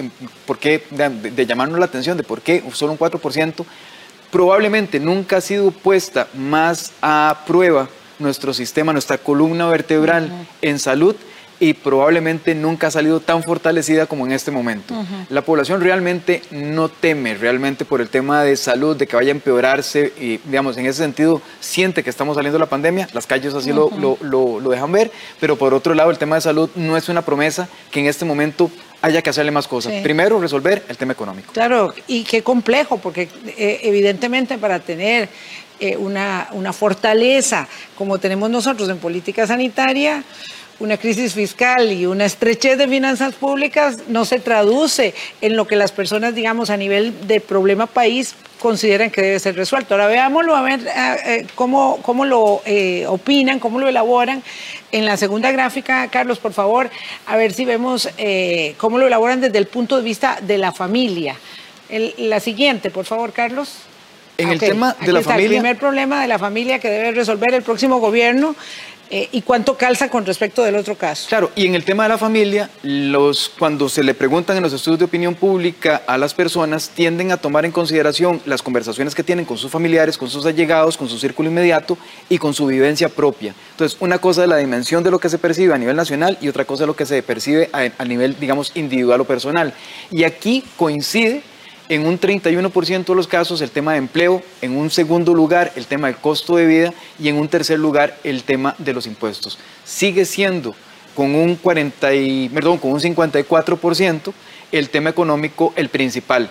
¿por 0.46 0.58
qué? 0.58 0.84
De, 0.90 1.08
de 1.08 1.46
llamarnos 1.46 1.78
la 1.78 1.86
atención 1.86 2.16
de 2.16 2.22
por 2.22 2.40
qué 2.40 2.62
solo 2.72 2.92
un 2.92 2.98
4%, 2.98 3.64
probablemente 4.30 5.00
nunca 5.00 5.38
ha 5.38 5.40
sido 5.40 5.70
puesta 5.70 6.28
más 6.34 6.92
a 7.02 7.44
prueba 7.46 7.88
nuestro 8.18 8.52
sistema, 8.52 8.92
nuestra 8.92 9.18
columna 9.18 9.68
vertebral 9.68 10.30
en 10.62 10.78
salud 10.78 11.16
y 11.60 11.74
probablemente 11.74 12.54
nunca 12.54 12.86
ha 12.86 12.90
salido 12.90 13.20
tan 13.20 13.42
fortalecida 13.42 14.06
como 14.06 14.26
en 14.26 14.32
este 14.32 14.50
momento. 14.50 14.94
La 15.28 15.42
población 15.42 15.80
realmente 15.80 16.42
no 16.50 16.88
teme 16.88 17.34
realmente 17.34 17.84
por 17.84 18.00
el 18.00 18.08
tema 18.08 18.42
de 18.44 18.56
salud, 18.56 18.96
de 18.96 19.06
que 19.06 19.16
vaya 19.16 19.30
a 19.30 19.32
empeorarse 19.32 20.12
y, 20.20 20.38
digamos, 20.38 20.76
en 20.76 20.86
ese 20.86 20.98
sentido 20.98 21.42
siente 21.60 22.04
que 22.04 22.10
estamos 22.10 22.36
saliendo 22.36 22.58
de 22.58 22.64
la 22.64 22.70
pandemia, 22.70 23.08
las 23.12 23.26
calles 23.26 23.54
así 23.54 23.72
lo, 23.72 23.90
lo, 24.20 24.70
dejan 24.70 24.92
ver, 24.92 25.10
pero 25.40 25.56
por 25.56 25.74
otro 25.74 25.94
lado 25.94 26.10
el 26.10 26.18
tema 26.18 26.36
de 26.36 26.42
salud 26.42 26.70
no 26.74 26.96
es 26.96 27.08
una 27.08 27.22
promesa 27.22 27.68
que 27.90 28.00
en 28.00 28.06
este 28.06 28.24
momento 28.24 28.70
haya 29.02 29.22
que 29.22 29.30
hacerle 29.30 29.50
más 29.50 29.66
cosas. 29.66 29.92
Primero, 30.02 30.40
resolver 30.40 30.84
el 30.88 30.96
tema 30.96 31.12
económico. 31.12 31.52
Claro, 31.52 31.94
y 32.06 32.24
qué 32.24 32.42
complejo, 32.42 32.98
porque 32.98 33.28
eh, 33.46 33.80
evidentemente 33.82 34.58
para 34.58 34.80
tener 34.80 35.28
eh, 35.80 35.96
una, 35.96 36.48
una 36.52 36.72
fortaleza 36.72 37.68
como 37.96 38.18
tenemos 38.18 38.50
nosotros 38.50 38.88
en 38.88 38.98
política 38.98 39.46
sanitaria, 39.46 40.24
una 40.80 40.96
crisis 40.96 41.34
fiscal 41.34 41.92
y 41.92 42.06
una 42.06 42.24
estrechez 42.24 42.78
de 42.78 42.86
finanzas 42.86 43.34
públicas 43.34 43.98
no 44.08 44.24
se 44.24 44.38
traduce 44.38 45.14
en 45.40 45.56
lo 45.56 45.66
que 45.66 45.76
las 45.76 45.90
personas, 45.90 46.34
digamos, 46.34 46.70
a 46.70 46.76
nivel 46.76 47.26
de 47.26 47.40
problema 47.40 47.86
país 47.86 48.34
consideran 48.60 49.10
que 49.10 49.22
debe 49.22 49.38
ser 49.40 49.56
resuelto. 49.56 49.94
Ahora 49.94 50.06
veámoslo 50.06 50.54
a 50.54 50.62
ver 50.62 50.80
eh, 50.80 51.16
eh, 51.26 51.46
cómo, 51.54 51.98
cómo, 52.02 52.24
lo 52.24 52.62
eh, 52.64 53.06
opinan, 53.08 53.58
cómo 53.58 53.80
lo 53.80 53.88
elaboran. 53.88 54.42
En 54.92 55.04
la 55.04 55.16
segunda 55.16 55.50
gráfica, 55.50 56.08
Carlos, 56.08 56.38
por 56.38 56.52
favor, 56.52 56.90
a 57.26 57.36
ver 57.36 57.52
si 57.52 57.64
vemos 57.64 58.08
cómo 58.76 58.98
lo 58.98 59.06
elaboran 59.06 59.40
desde 59.40 59.58
el 59.58 59.66
punto 59.66 59.96
de 59.96 60.02
vista 60.02 60.38
de 60.40 60.58
la 60.58 60.72
familia. 60.72 61.36
la 62.18 62.40
siguiente, 62.40 62.90
por 62.90 63.04
favor, 63.04 63.32
Carlos. 63.32 63.80
En 64.38 64.50
el 64.50 64.60
tema 64.60 64.96
de 65.00 65.12
la 65.12 65.20
familia. 65.20 65.44
El 65.44 65.50
primer 65.50 65.76
problema 65.76 66.22
de 66.22 66.28
la 66.28 66.38
familia 66.38 66.78
que 66.78 66.88
debe 66.88 67.10
resolver 67.10 67.52
el 67.54 67.62
próximo 67.62 67.98
gobierno 67.98 68.54
eh, 69.10 69.28
¿Y 69.32 69.42
cuánto 69.42 69.76
calza 69.76 70.10
con 70.10 70.26
respecto 70.26 70.62
del 70.62 70.76
otro 70.76 70.94
caso? 70.94 71.28
Claro, 71.28 71.50
y 71.56 71.66
en 71.66 71.74
el 71.74 71.84
tema 71.84 72.02
de 72.02 72.10
la 72.10 72.18
familia, 72.18 72.68
los, 72.82 73.50
cuando 73.58 73.88
se 73.88 74.02
le 74.02 74.12
preguntan 74.12 74.56
en 74.58 74.62
los 74.62 74.72
estudios 74.72 74.98
de 74.98 75.06
opinión 75.06 75.34
pública 75.34 76.02
a 76.06 76.18
las 76.18 76.34
personas, 76.34 76.90
tienden 76.90 77.32
a 77.32 77.38
tomar 77.38 77.64
en 77.64 77.72
consideración 77.72 78.42
las 78.44 78.62
conversaciones 78.62 79.14
que 79.14 79.22
tienen 79.22 79.46
con 79.46 79.56
sus 79.56 79.70
familiares, 79.70 80.18
con 80.18 80.28
sus 80.28 80.44
allegados, 80.44 80.98
con 80.98 81.08
su 81.08 81.18
círculo 81.18 81.48
inmediato 81.48 81.96
y 82.28 82.36
con 82.36 82.52
su 82.52 82.66
vivencia 82.66 83.08
propia. 83.08 83.54
Entonces, 83.70 83.96
una 84.00 84.18
cosa 84.18 84.42
es 84.42 84.48
la 84.48 84.56
dimensión 84.58 85.02
de 85.02 85.10
lo 85.10 85.18
que 85.18 85.30
se 85.30 85.38
percibe 85.38 85.72
a 85.72 85.78
nivel 85.78 85.96
nacional 85.96 86.36
y 86.42 86.48
otra 86.48 86.66
cosa 86.66 86.84
es 86.84 86.88
lo 86.88 86.96
que 86.96 87.06
se 87.06 87.22
percibe 87.22 87.70
a, 87.72 87.90
a 87.96 88.04
nivel, 88.04 88.36
digamos, 88.38 88.72
individual 88.74 89.22
o 89.22 89.24
personal. 89.24 89.72
Y 90.10 90.24
aquí 90.24 90.64
coincide 90.76 91.42
en 91.88 92.06
un 92.06 92.20
31% 92.20 93.04
de 93.04 93.14
los 93.14 93.26
casos 93.26 93.60
el 93.60 93.70
tema 93.70 93.92
de 93.92 93.98
empleo, 93.98 94.42
en 94.60 94.76
un 94.76 94.90
segundo 94.90 95.34
lugar 95.34 95.72
el 95.76 95.86
tema 95.86 96.08
del 96.08 96.16
costo 96.16 96.56
de 96.56 96.66
vida 96.66 96.94
y 97.18 97.28
en 97.28 97.36
un 97.36 97.48
tercer 97.48 97.78
lugar 97.78 98.16
el 98.24 98.42
tema 98.42 98.74
de 98.78 98.92
los 98.92 99.06
impuestos. 99.06 99.58
Sigue 99.84 100.24
siendo 100.24 100.74
con 101.14 101.34
un, 101.34 101.56
40 101.56 102.08
perdón, 102.52 102.78
con 102.78 102.92
un 102.92 103.00
54% 103.00 104.32
el 104.70 104.90
tema 104.90 105.10
económico 105.10 105.72
el 105.76 105.88
principal. 105.88 106.50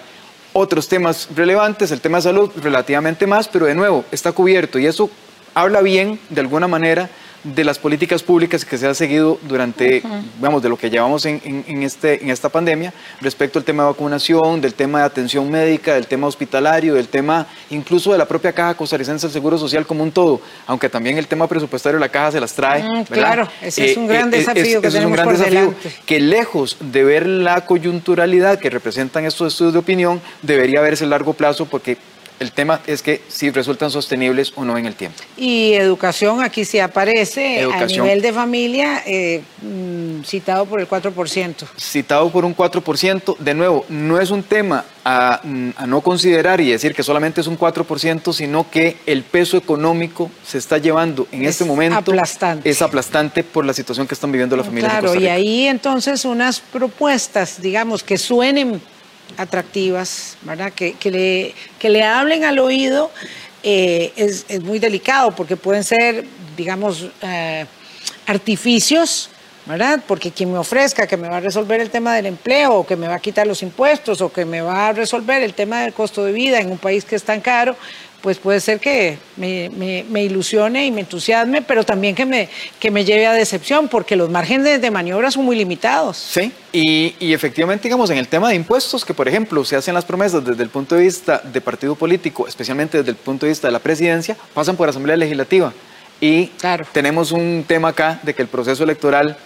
Otros 0.54 0.88
temas 0.88 1.30
relevantes, 1.36 1.92
el 1.92 2.02
tema 2.02 2.18
de 2.18 2.24
salud 2.24 2.52
relativamente 2.56 3.28
más, 3.28 3.48
pero 3.48 3.68
de 3.68 3.76
nuevo 3.76 4.04
está 4.12 4.32
cubierto 4.32 4.80
y 4.80 4.88
eso 4.88 5.10
habla 5.54 5.82
bien, 5.82 6.20
de 6.30 6.42
alguna 6.42 6.68
manera, 6.68 7.10
de 7.44 7.64
las 7.64 7.80
políticas 7.80 8.24
públicas 8.24 8.66
que 8.66 8.78
se 8.78 8.88
han 8.88 8.96
seguido 8.96 9.40
durante, 9.44 10.02
vamos, 10.40 10.62
de 10.62 10.70
lo 10.70 10.78
que 10.78 10.90
llevamos 10.90 11.26
en, 11.26 11.42
en, 11.44 11.84
este, 11.84 12.24
en 12.24 12.30
esta 12.30 12.50
pandemia, 12.50 12.94
respecto 13.22 13.60
al 13.60 13.66
tema 13.66 13.84
de 13.84 13.90
vacunación, 13.90 14.62
del 14.62 14.74
tema 14.74 15.00
de 15.00 15.06
atención 15.06 15.50
médica, 15.50 15.94
del 15.94 16.08
tema 16.08 16.28
hospitalario, 16.28 16.94
del 16.96 17.08
tema 17.08 17.48
incluso 17.70 18.12
de 18.12 18.18
la 18.18 18.28
propia 18.28 18.52
Caja 18.52 18.76
Costarricense 18.76 19.28
del 19.28 19.34
Seguro 19.34 19.58
Social 19.58 19.86
como 19.86 20.04
un 20.04 20.12
todo, 20.12 20.42
aunque 20.66 20.90
también 20.90 21.18
el 21.18 21.28
tema 21.28 21.48
presupuestario 21.48 22.00
de 22.00 22.06
la 22.06 22.10
Caja 22.10 22.32
se 22.32 22.40
las 22.40 22.54
trae. 22.54 22.84
Mm, 22.84 23.04
claro, 23.04 23.48
ese 23.62 23.92
es 23.92 23.98
un 23.98 24.08
gran 24.08 24.34
eh, 24.34 24.38
desafío 24.38 24.82
que 24.82 24.90
tenemos 24.90 25.20
por 25.20 25.38
delante. 25.38 25.92
Que 26.06 26.20
lejos 26.20 26.78
de 26.80 27.04
ver 27.04 27.26
la 27.26 27.66
coyunturalidad 27.66 28.60
que 28.60 28.70
representan 28.70 29.26
estos 29.26 29.54
estudios 29.54 29.74
de 29.74 29.80
opinión, 29.80 30.22
debería 30.42 30.82
verse 30.82 31.06
a 31.06 31.08
largo 31.08 31.34
plazo 31.34 31.66
porque 31.66 31.98
el 32.40 32.52
tema 32.52 32.82
es 32.88 33.02
que 33.02 33.22
si 33.28 33.50
resultan 33.50 33.92
sostenibles 33.92 34.54
o 34.56 34.64
no 34.64 34.78
en 34.78 34.86
el 34.86 34.96
tiempo. 34.96 35.18
Y 35.38 35.74
educación, 35.74 36.42
aquí 36.42 36.66
sí 36.66 36.80
aparece 36.80 37.64
a 37.64 37.86
nivel 37.86 38.22
de 38.22 38.34
familia, 38.34 39.02
eh, 39.06 39.42
mm, 39.62 40.24
citado 40.24 40.66
por 40.66 40.80
el 40.80 40.88
4%. 40.88 41.66
Citado 41.80 42.30
por 42.32 42.46
un 42.46 42.56
4%. 42.56 43.36
De 43.40 43.54
nuevo, 43.54 43.86
no 43.90 44.20
es 44.20 44.30
un 44.30 44.44
tema 44.44 44.86
a, 45.04 45.42
mm, 45.44 45.70
no 45.88 46.02
considerar 46.02 46.62
y 46.62 46.70
decir 46.70 46.94
que 46.94 47.04
solamente 47.04 47.42
es 47.42 47.48
un 47.48 47.58
4%, 47.58 48.34
sino 48.34 48.70
que 48.70 48.98
el 49.06 49.24
peso 49.24 49.58
económico 49.58 50.30
se 50.46 50.58
está 50.58 50.78
llevando 50.78 51.28
en 51.32 51.46
este 51.46 51.66
momento. 51.66 51.98
Aplastante. 51.98 52.70
Es 52.70 52.82
aplastante 52.82 53.44
por 53.44 53.66
la 53.66 53.74
situación 53.74 54.08
que 54.08 54.14
están 54.14 54.32
viviendo 54.32 54.56
las 54.56 54.66
familias. 54.66 55.00
Claro, 55.00 55.16
y 55.16 55.28
ahí 55.28 55.68
entonces 55.68 56.26
unas 56.26 56.60
propuestas, 56.60 57.62
digamos, 57.62 58.04
que 58.04 58.18
suenen 58.18 58.82
atractivas, 59.36 60.38
¿verdad? 60.44 60.72
Que, 60.74 60.96
le, 61.04 61.54
que 61.80 61.90
le 61.90 62.04
hablen 62.04 62.44
al 62.44 62.60
oído 62.60 63.12
eh, 63.64 64.14
es, 64.16 64.46
muy 64.62 64.80
delicado 64.80 65.32
porque 65.32 65.58
pueden 65.58 65.84
ser, 65.84 66.26
digamos, 66.56 67.08
eh, 67.22 67.66
artificios, 68.26 69.30
¿verdad? 69.66 70.02
Porque 70.08 70.32
quien 70.32 70.52
me 70.52 70.58
ofrezca 70.58 71.08
que 71.08 71.18
me 71.18 71.28
va 71.28 71.38
a 71.38 71.42
resolver 71.42 71.82
el 71.82 71.90
tema 71.90 72.16
del 72.16 72.28
empleo, 72.28 72.76
o 72.76 72.88
que 72.88 72.96
me 72.96 73.08
va 73.08 73.16
a 73.16 73.20
quitar 73.20 73.46
los 73.46 73.62
impuestos, 73.64 74.22
o 74.22 74.32
que 74.32 74.46
me 74.46 74.62
va 74.62 74.88
a 74.88 74.94
resolver 74.94 75.44
el 75.44 75.54
tema 75.54 75.82
del 75.82 75.94
costo 75.94 76.24
de 76.24 76.32
vida 76.32 76.60
en 76.60 76.72
un 76.72 76.78
país 76.78 77.04
que 77.04 77.16
es 77.16 77.24
tan 77.24 77.42
caro, 77.42 77.76
pues 78.28 78.40
puede 78.40 78.60
ser 78.60 78.82
que 78.82 79.18
me, 79.38 80.22
ilusione 80.22 80.86
y 80.86 80.92
me 80.92 81.00
entusiasme, 81.00 81.62
pero 81.62 81.86
también 81.86 82.14
que 82.14 82.26
me, 82.26 82.50
que 82.78 82.92
me 82.92 83.06
lleve 83.06 83.26
a 83.26 83.32
decepción, 83.32 83.88
porque 83.88 84.18
los 84.18 84.30
márgenes 84.30 84.82
de 84.82 84.92
maniobra 84.92 85.32
son 85.32 85.46
muy 85.46 85.56
limitados. 85.56 86.18
Sí, 86.18 86.52
y, 86.74 87.16
y, 87.22 87.32
efectivamente, 87.32 87.84
digamos, 87.84 88.10
en 88.10 88.18
el 88.18 88.28
tema 88.28 88.50
de 88.50 88.56
impuestos, 88.56 89.06
que 89.06 89.14
por 89.14 89.30
ejemplo 89.30 89.64
se 89.64 89.78
hacen 89.78 89.94
las 89.94 90.04
promesas 90.04 90.44
desde 90.44 90.62
el 90.62 90.68
punto 90.68 90.96
de 90.96 91.04
vista 91.04 91.42
de 91.42 91.62
partido 91.62 91.96
político, 91.96 92.50
especialmente 92.50 92.98
desde 92.98 93.12
el 93.12 93.16
punto 93.16 93.46
de 93.46 93.52
vista 93.52 93.70
de 93.70 93.72
la 93.72 93.80
presidencia, 93.80 94.36
pasan 94.54 94.76
por 94.76 94.90
Asamblea 94.90 95.16
Legislativa. 95.16 95.72
Y 96.20 96.52
tenemos 96.92 97.32
un 97.32 97.64
tema 97.66 97.88
acá 97.88 98.20
de 98.24 98.34
que 98.34 98.42
el 98.42 98.50
proceso 98.50 98.84
electoral 98.84 99.38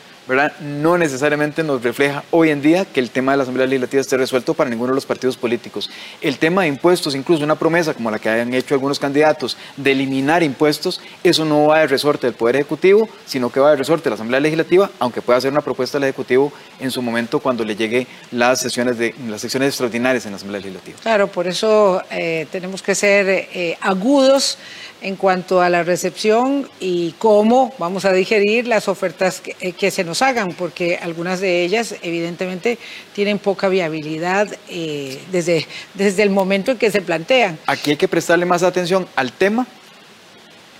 no 0.60 0.98
necesariamente 0.98 1.64
nos 1.64 1.84
refleja 1.84 2.24
hoy 2.32 2.50
en 2.50 2.62
día 2.62 2.86
que 2.86 3.00
el 3.00 3.10
tema 3.10 3.34
de 3.34 3.38
la 3.38 3.44
Asamblea 3.44 3.68
Legislativa 3.68 4.02
esté 4.02 4.18
resuelto 4.18 4.54
para 4.54 4.70
ninguno 4.70 4.92
de 4.92 4.96
los 4.96 5.06
partidos 5.06 5.36
políticos. 5.36 5.90
El 6.22 6.38
tema 6.38 6.62
de 6.62 6.70
impuestos, 6.70 7.16
incluso 7.16 7.44
una 7.44 7.56
promesa 7.56 7.94
como 7.94 8.10
la 8.10 8.20
que 8.20 8.30
hayan 8.30 8.54
hecho 8.54 8.74
algunos 8.74 9.00
candidatos 9.00 9.58
de 9.76 9.92
eliminar 9.92 10.44
impuestos, 10.44 11.02
eso 11.24 11.44
no 11.44 11.68
va 11.68 11.80
de 11.80 11.88
resorte 11.88 12.28
del 12.28 12.36
Poder 12.36 12.56
Ejecutivo, 12.56 13.10
sino 13.26 13.52
que 13.52 13.60
va 13.60 13.72
de 13.72 13.78
resorte 13.78 14.06
de 14.06 14.12
la 14.12 14.16
Asamblea 14.16 14.40
Legislativa, 14.40 14.90
aunque 15.00 15.22
pueda 15.22 15.42
ser 15.42 15.52
una 15.52 15.62
propuesta 15.62 16.00
del 16.00 16.10
Ejecutivo 16.10 16.54
en 16.80 16.92
su 16.92 17.02
momento 17.02 17.40
cuando 17.40 17.66
le 17.66 17.76
llegue 17.76 18.08
las 18.32 18.62
sesiones, 18.62 18.98
de, 18.98 19.14
las 19.28 19.42
sesiones 19.42 19.70
extraordinarias 19.70 20.26
en 20.26 20.32
la 20.32 20.38
Asamblea 20.38 20.62
Legislativa. 20.62 20.98
Claro, 21.02 21.28
por 21.28 21.48
eso 21.48 22.02
eh, 22.10 22.48
tenemos 22.52 22.82
que 22.82 22.96
ser 22.96 23.28
eh, 23.28 23.78
agudos 23.82 24.58
en 25.02 25.16
cuanto 25.16 25.62
a 25.62 25.70
la 25.70 25.84
recepción 25.84 26.70
y 26.80 27.14
cómo 27.18 27.74
vamos 27.78 28.06
a 28.06 28.14
digerir 28.14 28.68
las 28.68 28.88
ofertas 28.88 29.42
que, 29.42 29.56
eh, 29.60 29.92
se 29.92 30.04
nos 30.04 30.22
hagan, 30.22 30.54
porque 30.54 30.98
algunas 31.02 31.40
de 31.40 31.64
ellas 31.64 31.96
evidentemente 32.02 32.78
tienen 33.14 33.40
poca 33.40 33.68
viabilidad 33.68 34.48
eh, 34.70 35.20
desde, 35.32 35.68
desde 35.96 36.24
el 36.24 36.30
momento 36.30 36.72
en 36.72 36.78
que 36.78 36.92
se 36.92 37.02
plantean. 37.02 37.58
Aquí 37.66 37.92
hay 37.92 37.98
que 37.98 38.08
prestarle 38.08 38.46
más 38.46 38.64
atención 38.64 39.08
al 39.16 39.32
tema, 39.32 39.68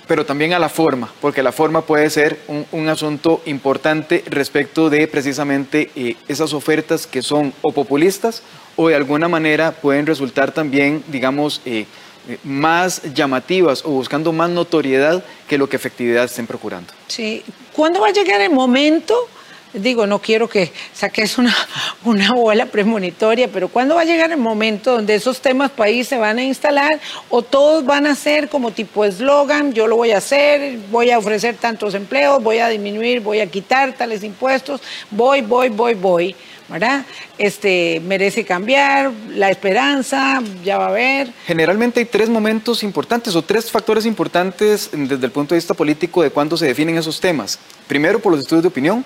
pero 0.08 0.26
también 0.26 0.54
a 0.54 0.60
la 0.60 0.70
forma, 0.70 1.10
porque 1.22 1.42
la 1.42 1.52
forma 1.52 1.84
puede 1.84 2.10
ser 2.10 2.38
un, 2.72 2.90
asunto 2.90 3.42
importante 3.46 4.24
respecto 4.28 4.90
de 4.90 5.08
precisamente 5.08 5.90
eh, 5.96 6.18
esas 6.28 6.54
ofertas 6.54 7.08
que 7.08 7.22
son 7.22 7.54
o 7.62 7.72
populistas 7.72 8.44
o 8.76 8.90
de 8.90 8.96
alguna 8.96 9.28
manera 9.30 9.72
pueden 9.72 10.06
resultar 10.06 10.52
también, 10.52 11.04
digamos, 11.08 11.62
eh, 11.66 11.86
más 12.44 13.02
llamativas 13.14 13.84
o 13.86 13.90
buscando 13.90 14.32
más 14.32 14.50
notoriedad 14.50 15.24
que 15.48 15.58
lo 15.58 15.68
que 15.68 15.76
efectividad 15.76 16.26
estén 16.26 16.48
procurando. 16.48 16.94
Sí, 17.08 17.44
¿cuándo 17.74 18.02
va 18.02 18.08
a 18.08 18.12
llegar 18.12 18.42
el 18.42 18.52
momento? 18.52 19.16
Digo, 19.74 20.06
no 20.06 20.20
quiero 20.20 20.50
que 20.50 20.70
saques 20.94 21.38
una, 21.38 21.56
una 22.04 22.34
bola 22.34 22.66
premonitoria, 22.66 23.48
pero 23.48 23.70
¿cuándo 23.70 23.96
va 23.96 24.02
a 24.02 24.06
llegar 24.06 24.30
el 24.32 24.38
momento 24.38 24.92
donde 24.92 25.16
esos 25.16 25.40
temas 25.40 25.72
país 25.72 26.10
se 26.10 26.18
van 26.18 26.40
a 26.40 26.44
instalar 26.44 27.00
o 27.30 27.42
todos 27.42 27.86
van 27.86 28.06
a 28.06 28.16
ser 28.16 28.50
como 28.50 28.72
tipo 28.72 29.06
eslogan, 29.06 29.72
yo 29.72 29.88
lo 29.88 29.96
voy 29.96 30.12
a 30.12 30.18
hacer, 30.18 30.78
voy 30.92 31.12
a 31.12 31.18
ofrecer 31.18 31.56
tantos 31.56 31.94
empleos, 31.94 32.44
voy 32.44 32.58
a 32.58 32.68
disminuir, 32.68 33.22
voy 33.22 33.40
a 33.40 33.48
quitar 33.48 33.94
tales 33.94 34.24
impuestos, 34.24 34.82
voy, 35.10 35.42
voy, 35.42 35.70
voy, 35.70 35.94
voy? 35.94 36.36
¿Verdad? 36.72 37.06
Este, 37.38 38.02
merece 38.06 38.46
cambiar, 38.46 39.12
la 39.30 39.50
esperanza, 39.50 40.42
ya 40.64 40.78
va 40.78 40.86
a 40.86 40.90
haber. 40.90 41.32
Generalmente 41.46 42.00
hay 42.00 42.06
tres 42.06 42.30
momentos 42.30 42.84
importantes 42.84 43.36
o 43.36 43.42
tres 43.42 43.70
factores 43.70 44.06
importantes 44.06 44.90
desde 44.92 45.26
el 45.26 45.32
punto 45.32 45.54
de 45.54 45.60
vista 45.60 45.74
político 45.74 46.24
de 46.24 46.32
cuándo 46.32 46.58
se 46.58 46.66
definen 46.66 46.98
esos 46.98 47.20
temas. 47.20 47.60
Primero 47.88 48.20
por 48.20 48.32
los 48.32 48.42
estudios 48.42 48.64
de 48.64 48.70
opinión, 48.70 49.06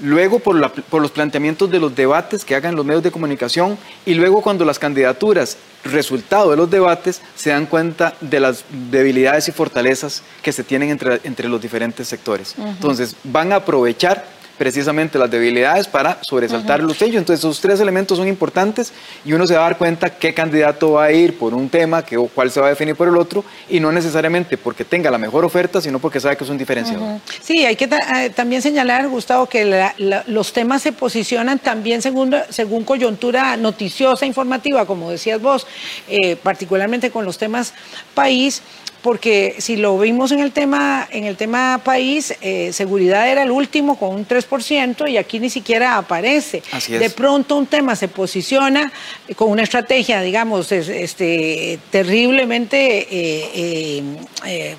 luego 0.00 0.38
por, 0.38 0.70
por, 0.70 1.00
los 1.00 1.10
planteamientos 1.10 1.70
de 1.70 1.78
los 1.78 1.94
debates 1.94 2.44
que 2.44 2.54
hagan 2.54 2.74
los 2.74 2.84
medios 2.84 3.02
de 3.02 3.10
comunicación 3.10 3.78
y 4.04 4.14
luego 4.14 4.42
cuando 4.42 4.64
las 4.64 4.78
candidaturas, 4.78 5.56
resultado 5.84 6.50
de 6.50 6.56
los 6.56 6.70
debates, 6.70 7.22
se 7.36 7.50
dan 7.50 7.66
cuenta 7.66 8.14
de 8.20 8.40
las 8.40 8.64
debilidades 8.90 9.48
y 9.48 9.52
fortalezas 9.52 10.22
que 10.42 10.52
se 10.52 10.64
tienen 10.64 10.90
entre, 10.90 11.20
entre 11.24 11.48
los 11.48 11.60
diferentes 11.60 12.08
sectores. 12.08 12.54
Entonces, 12.58 13.16
van 13.24 13.52
a 13.52 13.56
aprovechar 13.56 14.41
precisamente 14.62 15.18
las 15.18 15.28
debilidades 15.28 15.88
para 15.88 16.18
sobresaltar 16.22 16.80
los 16.80 16.96
sellos. 16.96 17.16
Entonces, 17.16 17.40
esos 17.40 17.60
tres 17.60 17.80
elementos 17.80 18.16
son 18.16 18.28
importantes 18.28 18.92
y 19.24 19.32
uno 19.32 19.44
se 19.44 19.54
va 19.54 19.62
a 19.62 19.64
dar 19.64 19.76
cuenta 19.76 20.10
qué 20.10 20.32
candidato 20.32 20.92
va 20.92 21.06
a 21.06 21.12
ir 21.12 21.36
por 21.36 21.52
un 21.52 21.68
tema, 21.68 22.04
qué, 22.04 22.16
cuál 22.32 22.48
se 22.48 22.60
va 22.60 22.66
a 22.66 22.68
definir 22.68 22.94
por 22.94 23.08
el 23.08 23.16
otro, 23.16 23.44
y 23.68 23.80
no 23.80 23.90
necesariamente 23.90 24.56
porque 24.56 24.84
tenga 24.84 25.10
la 25.10 25.18
mejor 25.18 25.44
oferta, 25.44 25.80
sino 25.80 25.98
porque 25.98 26.20
sabe 26.20 26.36
que 26.36 26.44
es 26.44 26.50
un 26.50 26.58
diferenciador. 26.58 27.18
Sí, 27.42 27.66
hay 27.66 27.74
que 27.74 27.86
eh, 27.86 28.30
también 28.30 28.62
señalar, 28.62 29.08
Gustavo, 29.08 29.46
que 29.46 29.90
los 30.28 30.52
temas 30.52 30.80
se 30.80 30.92
posicionan 30.92 31.58
también 31.58 32.00
según, 32.00 32.32
según 32.48 32.84
coyuntura 32.84 33.56
noticiosa, 33.56 34.26
informativa, 34.26 34.86
como 34.86 35.10
decías 35.10 35.42
vos, 35.42 35.66
eh, 36.08 36.36
particularmente 36.36 37.10
con 37.10 37.24
los 37.24 37.36
temas 37.36 37.74
país 38.14 38.62
porque 39.02 39.56
si 39.58 39.76
lo 39.76 39.98
vimos 39.98 40.30
en 40.32 40.40
el 40.40 40.52
tema, 40.52 41.06
en 41.10 41.24
el 41.24 41.36
tema 41.36 41.80
país, 41.84 42.34
eh, 42.40 42.72
seguridad 42.72 43.28
era 43.28 43.42
el 43.42 43.50
último 43.50 43.98
con 43.98 44.14
un 44.14 44.26
3% 44.26 45.10
y 45.10 45.16
aquí 45.16 45.40
ni 45.40 45.50
siquiera 45.50 45.96
aparece. 45.96 46.62
De 46.88 47.10
pronto 47.10 47.56
un 47.56 47.66
tema 47.66 47.96
se 47.96 48.08
posiciona 48.08 48.92
con 49.36 49.50
una 49.50 49.62
estrategia, 49.62 50.20
digamos, 50.20 50.70
este, 50.72 51.78
terriblemente... 51.90 53.08
Eh, 53.10 54.02
eh, 54.44 54.76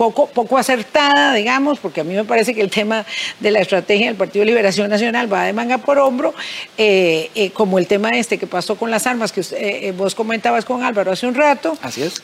poco, 0.00 0.28
poco 0.28 0.56
acertada, 0.56 1.34
digamos, 1.34 1.78
porque 1.78 2.00
a 2.00 2.04
mí 2.04 2.14
me 2.14 2.24
parece 2.24 2.54
que 2.54 2.62
el 2.62 2.70
tema 2.70 3.04
de 3.38 3.50
la 3.50 3.60
estrategia 3.60 4.06
del 4.06 4.14
Partido 4.14 4.40
de 4.40 4.46
Liberación 4.46 4.88
Nacional 4.88 5.30
va 5.30 5.44
de 5.44 5.52
manga 5.52 5.76
por 5.76 5.98
hombro, 5.98 6.32
eh, 6.78 7.30
eh, 7.34 7.50
como 7.50 7.78
el 7.78 7.86
tema 7.86 8.08
este 8.12 8.38
que 8.38 8.46
pasó 8.46 8.76
con 8.76 8.90
las 8.90 9.06
armas 9.06 9.30
que 9.30 9.42
eh, 9.52 9.92
vos 9.94 10.14
comentabas 10.14 10.64
con 10.64 10.82
Álvaro 10.82 11.12
hace 11.12 11.26
un 11.26 11.34
rato. 11.34 11.76
Así 11.82 12.00
es. 12.00 12.22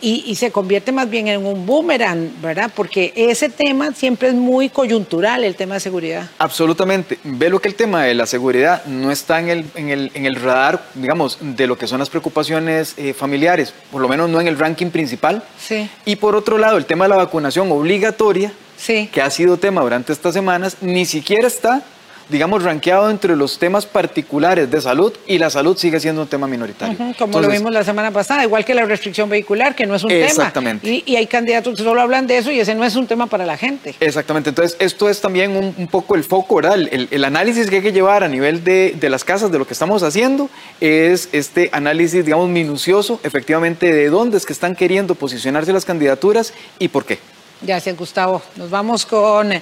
Y, 0.00 0.34
se 0.34 0.50
convierte 0.50 0.90
más 0.90 1.08
bien 1.08 1.28
en 1.28 1.46
un 1.46 1.64
boomerang, 1.64 2.32
¿verdad? 2.42 2.68
Porque 2.74 3.12
ese 3.14 3.48
tema 3.48 3.92
siempre 3.92 4.30
es 4.30 4.34
muy 4.34 4.68
coyuntural, 4.68 5.44
el 5.44 5.54
tema 5.54 5.74
de 5.74 5.80
seguridad. 5.80 6.28
Absolutamente. 6.38 7.20
Ve 7.22 7.48
lo 7.48 7.60
que 7.60 7.68
el 7.68 7.76
tema 7.76 8.02
de 8.02 8.14
la 8.14 8.26
seguridad 8.26 8.84
no 8.86 9.12
está 9.12 9.38
en 9.38 9.48
el, 9.48 9.66
en 9.76 9.90
el, 9.90 10.10
en 10.14 10.26
el 10.26 10.34
radar, 10.34 10.82
digamos, 10.94 11.38
de 11.40 11.68
lo 11.68 11.78
que 11.78 11.86
son 11.86 12.00
las 12.00 12.10
preocupaciones 12.10 12.96
familiares, 13.16 13.72
por 13.92 14.02
lo 14.02 14.08
menos 14.08 14.28
no 14.28 14.40
en 14.40 14.48
el 14.48 14.58
ranking 14.58 14.90
principal. 14.90 15.44
Sí. 15.56 15.88
Y 16.04 16.16
por 16.16 16.34
otro 16.34 16.58
lado, 16.58 16.76
el 16.76 16.86
tema 16.86 17.03
de 17.04 17.08
la 17.10 17.16
vacunación 17.16 17.70
obligatoria, 17.70 18.52
que 18.86 19.22
ha 19.22 19.30
sido 19.30 19.56
tema 19.56 19.80
durante 19.80 20.12
estas 20.12 20.34
semanas, 20.34 20.76
ni 20.80 21.06
siquiera 21.06 21.46
está 21.46 21.82
digamos, 22.28 22.62
rankeado 22.62 23.10
entre 23.10 23.36
los 23.36 23.58
temas 23.58 23.86
particulares 23.86 24.70
de 24.70 24.80
salud 24.80 25.12
y 25.26 25.38
la 25.38 25.50
salud 25.50 25.76
sigue 25.76 26.00
siendo 26.00 26.22
un 26.22 26.28
tema 26.28 26.46
minoritario. 26.46 26.96
como 27.18 27.40
lo 27.40 27.48
vimos 27.48 27.72
la 27.72 27.84
semana 27.84 28.10
pasada, 28.10 28.44
igual 28.44 28.64
que 28.64 28.74
la 28.74 28.84
restricción 28.84 29.28
vehicular, 29.28 29.74
que 29.74 29.86
no 29.86 29.94
es 29.94 30.04
un 30.04 30.10
exactamente. 30.10 30.86
tema. 30.86 31.02
Y, 31.06 31.16
hay 31.16 31.26
candidatos 31.26 31.76
que 31.76 31.82
solo 31.82 32.00
hablan 32.00 32.26
de 32.26 32.38
eso 32.38 32.50
y 32.50 32.60
ese 32.60 32.74
no 32.74 32.84
es 32.84 32.96
un 32.96 33.06
tema 33.06 33.26
para 33.26 33.46
la 33.46 33.56
gente. 33.56 33.94
Exactamente, 34.00 34.50
entonces 34.50 34.76
esto 34.80 35.08
es 35.08 35.20
también 35.20 35.56
un, 35.56 35.86
poco 35.88 36.14
el 36.14 36.24
foco, 36.24 36.56
¿verdad? 36.56 36.78
El, 36.90 37.24
análisis 37.24 37.70
que 37.70 37.76
hay 37.76 37.82
que 37.82 37.92
llevar 37.92 38.22
a 38.22 38.28
nivel 38.28 38.64
de, 38.64 38.94
de 38.98 39.10
las 39.10 39.24
casas 39.24 39.50
de 39.50 39.58
lo 39.58 39.66
que 39.66 39.72
estamos 39.72 40.02
haciendo 40.02 40.48
es 40.80 41.28
este 41.32 41.70
análisis, 41.72 42.24
digamos, 42.24 42.48
minucioso, 42.48 43.20
efectivamente, 43.22 43.92
de 43.92 44.10
dónde 44.10 44.36
es 44.36 44.46
que 44.46 44.52
están 44.52 44.76
queriendo 44.76 45.14
posicionarse 45.14 45.72
las 45.72 45.84
candidaturas 45.84 46.52
y 46.78 46.88
por 46.88 47.04
qué. 47.04 47.18
Gracias, 47.62 47.96
Gustavo. 47.96 48.42
Nos 48.56 48.70
vamos 48.70 49.06
con 49.06 49.52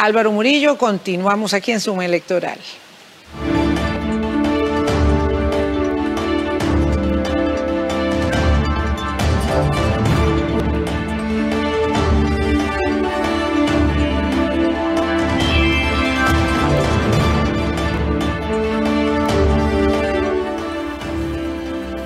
Álvaro 0.00 0.32
Murillo. 0.32 0.78
Continuamos 0.78 1.52
aquí 1.52 1.72
en 1.72 1.80
Suma 1.80 2.06
Electoral. 2.06 2.58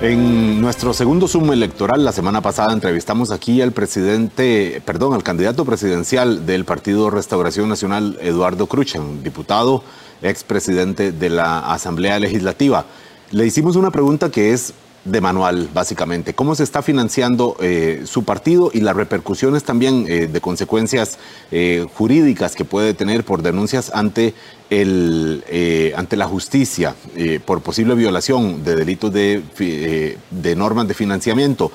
En 0.07 0.61
nuestro 0.61 0.93
segundo 0.93 1.27
Zoom 1.27 1.51
electoral, 1.51 2.05
la 2.05 2.11
semana 2.11 2.39
pasada 2.39 2.71
entrevistamos 2.73 3.31
aquí 3.31 3.63
al 3.63 3.71
presidente, 3.71 4.79
perdón, 4.85 5.15
al 5.15 5.23
candidato 5.23 5.65
presidencial 5.65 6.45
del 6.45 6.63
Partido 6.63 7.09
Restauración 7.09 7.69
Nacional, 7.69 8.19
Eduardo 8.21 8.67
Cruchan, 8.67 9.23
diputado, 9.23 9.81
expresidente 10.21 11.11
de 11.11 11.29
la 11.31 11.73
Asamblea 11.73 12.19
Legislativa. 12.19 12.85
Le 13.31 13.47
hicimos 13.47 13.77
una 13.77 13.89
pregunta 13.89 14.29
que 14.29 14.53
es 14.53 14.75
de 15.05 15.21
manual, 15.21 15.69
básicamente. 15.71 16.33
¿Cómo 16.33 16.55
se 16.55 16.63
está 16.63 16.81
financiando 16.81 17.55
eh, 17.61 18.01
su 18.05 18.23
partido 18.23 18.71
y 18.73 18.81
las 18.81 18.95
repercusiones 18.95 19.63
también 19.63 20.05
eh, 20.09 20.27
de 20.27 20.41
consecuencias 20.41 21.19
eh, 21.51 21.85
jurídicas 21.93 22.55
que 22.55 22.65
puede 22.65 22.95
tener 22.95 23.23
por 23.23 23.43
denuncias 23.43 23.91
ante, 23.93 24.33
el, 24.71 25.43
ante 25.95 26.17
la 26.17 26.27
justicia 26.27 26.95
por 27.45 27.61
posible 27.61 27.93
violación 27.93 28.63
de 28.63 28.75
delitos 28.75 29.13
de, 29.13 30.17
de 30.31 30.55
normas 30.55 30.87
de 30.87 30.95
financiamiento? 30.95 31.71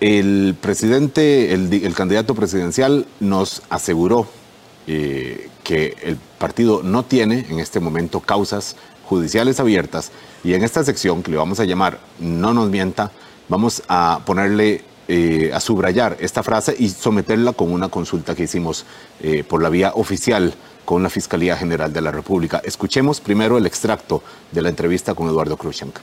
El 0.00 0.56
presidente, 0.60 1.54
el, 1.54 1.72
el 1.72 1.94
candidato 1.94 2.34
presidencial 2.34 3.06
nos 3.20 3.62
aseguró 3.70 4.26
que 4.86 5.96
el 6.02 6.16
partido 6.38 6.82
no 6.82 7.04
tiene 7.04 7.46
en 7.48 7.60
este 7.60 7.78
momento 7.78 8.18
causas 8.18 8.74
judiciales 9.04 9.60
abiertas 9.60 10.10
y 10.42 10.54
en 10.54 10.62
esta 10.62 10.84
sección 10.84 11.22
que 11.22 11.30
le 11.30 11.36
vamos 11.36 11.60
a 11.60 11.64
llamar 11.64 11.98
No 12.18 12.54
nos 12.54 12.70
mienta, 12.70 13.10
vamos 13.48 13.82
a 13.88 14.20
ponerle, 14.24 14.84
eh, 15.08 15.50
a 15.52 15.60
subrayar 15.60 16.16
esta 16.20 16.42
frase 16.42 16.74
y 16.78 16.88
someterla 16.88 17.52
con 17.52 17.72
una 17.72 17.88
consulta 17.88 18.34
que 18.34 18.44
hicimos 18.44 18.86
eh, 19.20 19.44
por 19.46 19.62
la 19.62 19.68
vía 19.68 19.92
oficial 19.94 20.54
con 20.84 21.02
la 21.02 21.10
Fiscalía 21.10 21.56
General 21.56 21.92
de 21.92 22.00
la 22.00 22.10
República. 22.10 22.60
Escuchemos 22.64 23.20
primero 23.20 23.58
el 23.58 23.66
extracto 23.66 24.22
de 24.50 24.62
la 24.62 24.68
entrevista 24.68 25.14
con 25.14 25.28
Eduardo 25.28 25.56
Krushenk. 25.56 25.98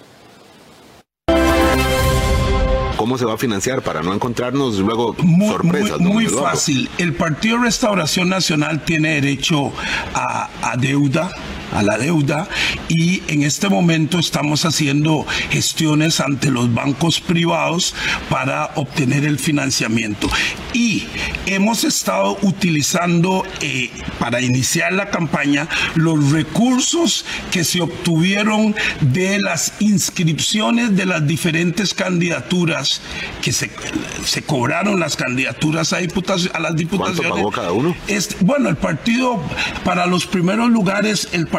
¿Cómo 2.95 3.18
se 3.18 3.26
va 3.26 3.35
a 3.35 3.38
financiar 3.38 3.84
para 3.84 4.01
no 4.01 4.14
encontrarnos 4.14 4.80
luego 4.80 5.15
sorpresas? 5.47 5.99
Muy, 5.99 6.26
muy 6.26 6.27
fácil. 6.27 6.89
El 6.97 7.14
Partido 7.14 7.59
Restauración 7.59 8.27
Nacional 8.27 8.84
tiene 8.84 9.22
derecho 9.22 9.72
a, 10.14 10.49
a 10.61 10.76
deuda 10.77 11.31
a 11.73 11.84
la 11.84 11.98
deuda 11.98 12.48
y 12.88 13.23
en 13.27 13.44
este 13.44 13.69
momento 13.69 14.19
estamos 14.19 14.65
haciendo 14.65 15.26
gestiones 15.49 16.19
ante 16.19 16.52
los 16.52 16.73
bancos 16.73 17.19
privados 17.19 17.94
para 18.30 18.72
obtener 18.76 19.26
el 19.26 19.39
financiamiento. 19.39 20.30
Y 20.73 21.07
hemos 21.45 21.84
estado 21.84 22.38
utilizando 22.41 23.44
eh, 23.61 23.89
para 24.19 24.41
iniciar 24.41 24.94
la 24.94 25.10
campaña 25.10 25.68
los 25.95 26.31
recursos 26.31 27.26
que 27.52 27.64
se 27.64 27.81
obtuvieron 27.81 28.76
de 29.02 29.39
las 29.39 29.73
inscripciones 29.80 30.95
de 30.95 31.06
las 31.06 31.26
diferentes 31.26 31.94
candidaturas 31.94 33.02
que 33.41 33.52
se, 33.52 33.69
se 34.26 34.41
cobraron 34.44 34.99
las 34.99 35.15
candidaturas 35.15 35.94
a, 35.94 35.98
diputación, 35.98 36.56
a 36.56 36.60
las 36.60 36.76
diputaciones. 36.76 37.22
¿Cuánto 37.22 37.35
pagó 37.35 37.52
cada 37.52 37.72
uno? 37.72 37.95
bueno, 38.41 38.69
el 38.69 38.77
partido 38.77 39.41
para 39.84 40.06
los 40.06 40.26
primeros 40.26 40.69
lugares, 40.69 41.30
el 41.31 41.48
partido 41.48 41.57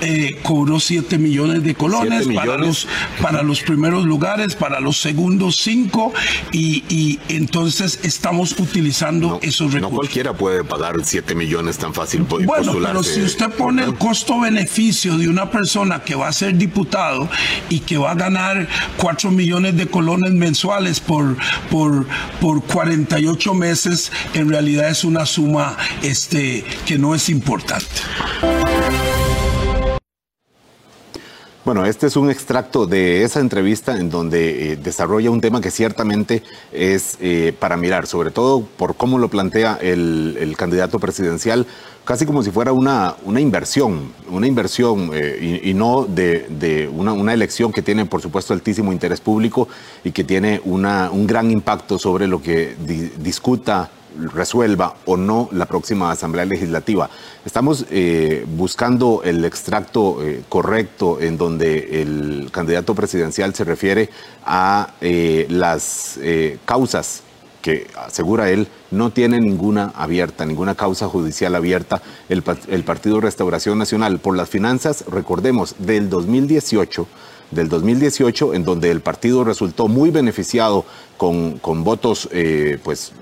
eh, 0.00 0.38
cobró 0.42 0.80
7 0.80 1.18
millones 1.18 1.62
de 1.62 1.74
colones 1.74 2.26
Para, 2.28 2.56
los, 2.56 2.86
para 3.20 3.42
los 3.42 3.60
primeros 3.60 4.04
lugares, 4.04 4.54
para 4.54 4.80
los 4.80 5.00
segundos 5.00 5.56
5 5.62 6.12
y, 6.52 7.18
entonces 7.28 8.00
estamos 8.02 8.58
utilizando 8.58 9.38
esos 9.42 9.72
recursos. 9.72 9.90
No 9.90 9.96
cualquiera 9.96 10.32
puede 10.34 10.64
pagar 10.64 10.96
7 11.02 11.34
millones 11.34 11.78
tan 11.78 11.94
fácil. 11.94 12.22
Bueno, 12.22 12.74
pero 12.80 13.02
si 13.02 13.22
usted 13.22 13.50
pone 13.50 13.84
el 13.84 13.94
costo-beneficio 13.94 15.18
de 15.18 15.28
una 15.28 15.50
persona 15.50 16.02
que 16.02 16.14
va 16.14 16.28
a 16.28 16.32
ser 16.32 16.56
diputado 16.56 17.28
y 17.68 17.80
que 17.80 17.98
va 17.98 18.12
a 18.12 18.14
ganar 18.14 18.68
4 18.96 19.30
millones 19.30 19.76
de 19.76 19.86
colones 19.86 20.32
mensuales 20.32 21.00
por, 21.00 21.36
por, 21.70 22.06
por 22.40 22.62
48 22.62 23.54
meses, 23.54 24.12
en 24.34 24.48
realidad 24.48 24.88
es 24.90 25.04
una 25.04 25.26
suma 25.26 25.76
este, 26.02 26.64
que 26.86 26.98
no 26.98 27.14
es 27.14 27.28
importante. 27.28 27.86
Bueno, 31.68 31.84
este 31.84 32.06
es 32.06 32.16
un 32.16 32.30
extracto 32.30 32.86
de 32.86 33.24
esa 33.24 33.40
entrevista 33.40 33.98
en 33.98 34.08
donde 34.08 34.72
eh, 34.72 34.76
desarrolla 34.76 35.30
un 35.30 35.42
tema 35.42 35.60
que 35.60 35.70
ciertamente 35.70 36.42
es 36.72 37.18
eh, 37.20 37.52
para 37.58 37.76
mirar, 37.76 38.06
sobre 38.06 38.30
todo 38.30 38.62
por 38.62 38.96
cómo 38.96 39.18
lo 39.18 39.28
plantea 39.28 39.78
el, 39.82 40.54
candidato 40.56 40.98
presidencial, 40.98 41.66
casi 42.06 42.24
como 42.24 42.42
si 42.42 42.50
fuera 42.50 42.72
una, 42.72 43.16
una 43.22 43.42
inversión, 43.42 44.14
una 44.30 44.46
inversión 44.46 45.10
eh, 45.12 45.60
y, 45.62 45.74
no 45.74 46.06
de, 46.06 46.88
una, 46.90 47.34
elección 47.34 47.70
que 47.70 47.82
tiene, 47.82 48.06
por 48.06 48.22
supuesto, 48.22 48.54
altísimo 48.54 48.90
interés 48.90 49.20
público 49.20 49.68
y 50.04 50.12
que 50.12 50.24
tiene 50.24 50.62
una, 50.64 51.10
un 51.10 51.26
gran 51.26 51.50
impacto 51.50 51.98
sobre 51.98 52.26
lo 52.26 52.40
que 52.40 52.76
discuta 53.18 53.90
resuelva 54.32 54.96
o 55.06 55.16
no 55.16 55.48
la 55.52 55.66
próxima 55.66 56.10
Asamblea 56.10 56.44
Legislativa. 56.44 57.08
Estamos 57.44 57.86
eh, 57.90 58.44
buscando 58.56 59.22
el 59.24 59.44
extracto 59.44 60.22
eh, 60.22 60.42
correcto 60.48 61.20
en 61.20 61.38
donde 61.38 62.02
el 62.02 62.50
candidato 62.50 62.94
presidencial 62.94 63.54
se 63.54 63.64
refiere 63.64 64.10
a 64.44 64.94
eh, 65.00 65.46
las 65.48 66.18
causas 66.64 67.22
que 67.62 67.86
asegura 67.96 68.50
él 68.50 68.68
no 68.90 69.10
tiene 69.10 69.40
ninguna 69.40 69.92
abierta, 69.96 70.46
ninguna 70.46 70.74
causa 70.74 71.08
judicial 71.08 71.54
abierta 71.54 72.02
el, 72.28 72.42
Partido 72.42 73.20
Restauración 73.20 73.78
Nacional 73.78 74.20
por 74.20 74.36
las 74.36 74.48
finanzas, 74.48 75.04
recordemos, 75.10 75.74
del 75.78 76.08
2018 76.08 77.06
del 77.50 77.70
2018, 77.70 78.52
en 78.52 78.64
donde 78.64 78.90
el 78.90 79.00
partido 79.00 79.42
resultó 79.42 79.88
muy 79.88 80.10
beneficiado 80.10 80.84
con, 81.16 81.58
con 81.58 81.82
votos 81.82 82.28
pues, 82.84 83.12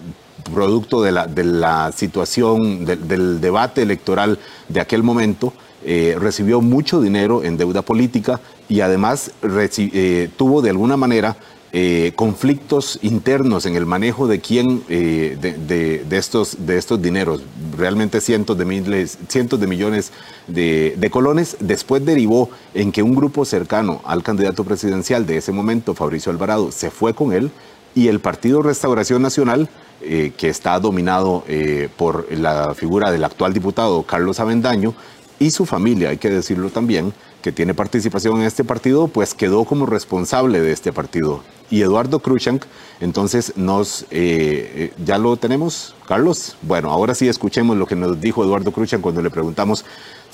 producto 0.51 1.03
de 1.03 1.13
la, 1.13 1.93
situación, 1.93 2.85
del 2.85 3.41
debate 3.41 3.83
electoral 3.83 4.39
de 4.69 4.81
aquel 4.81 5.03
momento, 5.03 5.53
eh, 5.85 6.17
recibió 6.19 6.61
mucho 6.61 7.01
dinero 7.01 7.45
en 7.45 7.57
deuda 7.57 7.83
política 7.83 8.41
y 8.69 8.81
además 8.81 9.31
eh, 9.45 10.29
tuvo 10.37 10.61
de 10.61 10.71
alguna 10.71 10.97
manera 10.97 11.37
eh, 11.73 12.13
conflictos 12.17 12.99
internos 13.03 13.67
en 13.67 13.77
el 13.77 13.87
manejo 13.87 14.27
de 14.27 14.41
quién 14.41 14.83
de, 14.89 16.05
estos, 16.11 16.67
de 16.67 16.79
estos 16.79 17.01
dineros, 17.01 17.43
realmente 17.77 18.21
cientos 18.21 18.59
de 18.59 18.65
miles, 18.65 19.19
cientos 19.29 19.61
de 19.61 19.67
millones 19.67 20.11
de, 20.49 20.97
de, 20.97 21.11
colones. 21.11 21.57
Después 21.61 22.05
derivó 22.05 22.51
en 22.75 22.91
que 22.91 23.03
un 23.03 23.15
grupo 23.15 23.45
cercano 23.45 24.01
al 24.05 24.23
candidato 24.23 24.65
presidencial 24.65 25.27
de 25.27 25.37
ese 25.37 25.53
momento, 25.53 25.95
Fabricio 25.95 26.33
Alvarado, 26.33 26.73
se 26.73 26.91
fue 26.91 27.15
con 27.15 27.33
él 27.33 27.51
y 27.95 28.09
el 28.09 28.21
Partido 28.21 28.63
Restauración 28.63 29.23
Nacional 29.23 29.69
eh, 30.03 30.33
que 30.37 30.49
está 30.49 30.79
dominado 30.79 31.45
eh, 31.49 31.89
por 31.97 32.27
la 32.33 32.75
figura 32.75 33.11
del 33.11 33.25
actual 33.25 33.53
diputado 33.53 34.03
Carlos 34.03 34.41
Avendaño 34.41 34.95
y 35.39 35.51
su 35.51 35.67
familia, 35.67 36.11
hay 36.11 36.19
que 36.19 36.31
decirlo 36.31 36.71
también, 36.71 37.13
que 37.43 37.53
tiene 37.53 37.75
participación 37.75 38.41
en 38.41 38.47
este 38.47 38.65
partido, 38.65 39.09
pues 39.09 39.35
quedó 39.35 39.65
como 39.65 39.87
responsable 39.87 40.61
de 40.61 40.73
este 40.73 40.93
partido. 40.93 41.43
Y 41.71 41.83
Eduardo 41.83 42.21
Krushank, 42.21 42.65
entonces 43.01 43.53
nos, 43.57 44.07
eh, 44.11 44.93
ya 45.05 45.19
lo 45.19 45.37
tenemos, 45.37 45.95
Carlos. 46.07 46.57
Bueno, 46.63 46.91
ahora 46.91 47.15
sí 47.15 47.29
escuchemos 47.29 47.77
lo 47.77 47.87
que 47.87 47.97
nos 47.97 48.21
dijo 48.21 48.45
Eduardo 48.45 48.73
Krushank 48.73 49.01
cuando 49.01 49.23
le 49.23 49.31
preguntamos 49.31 49.85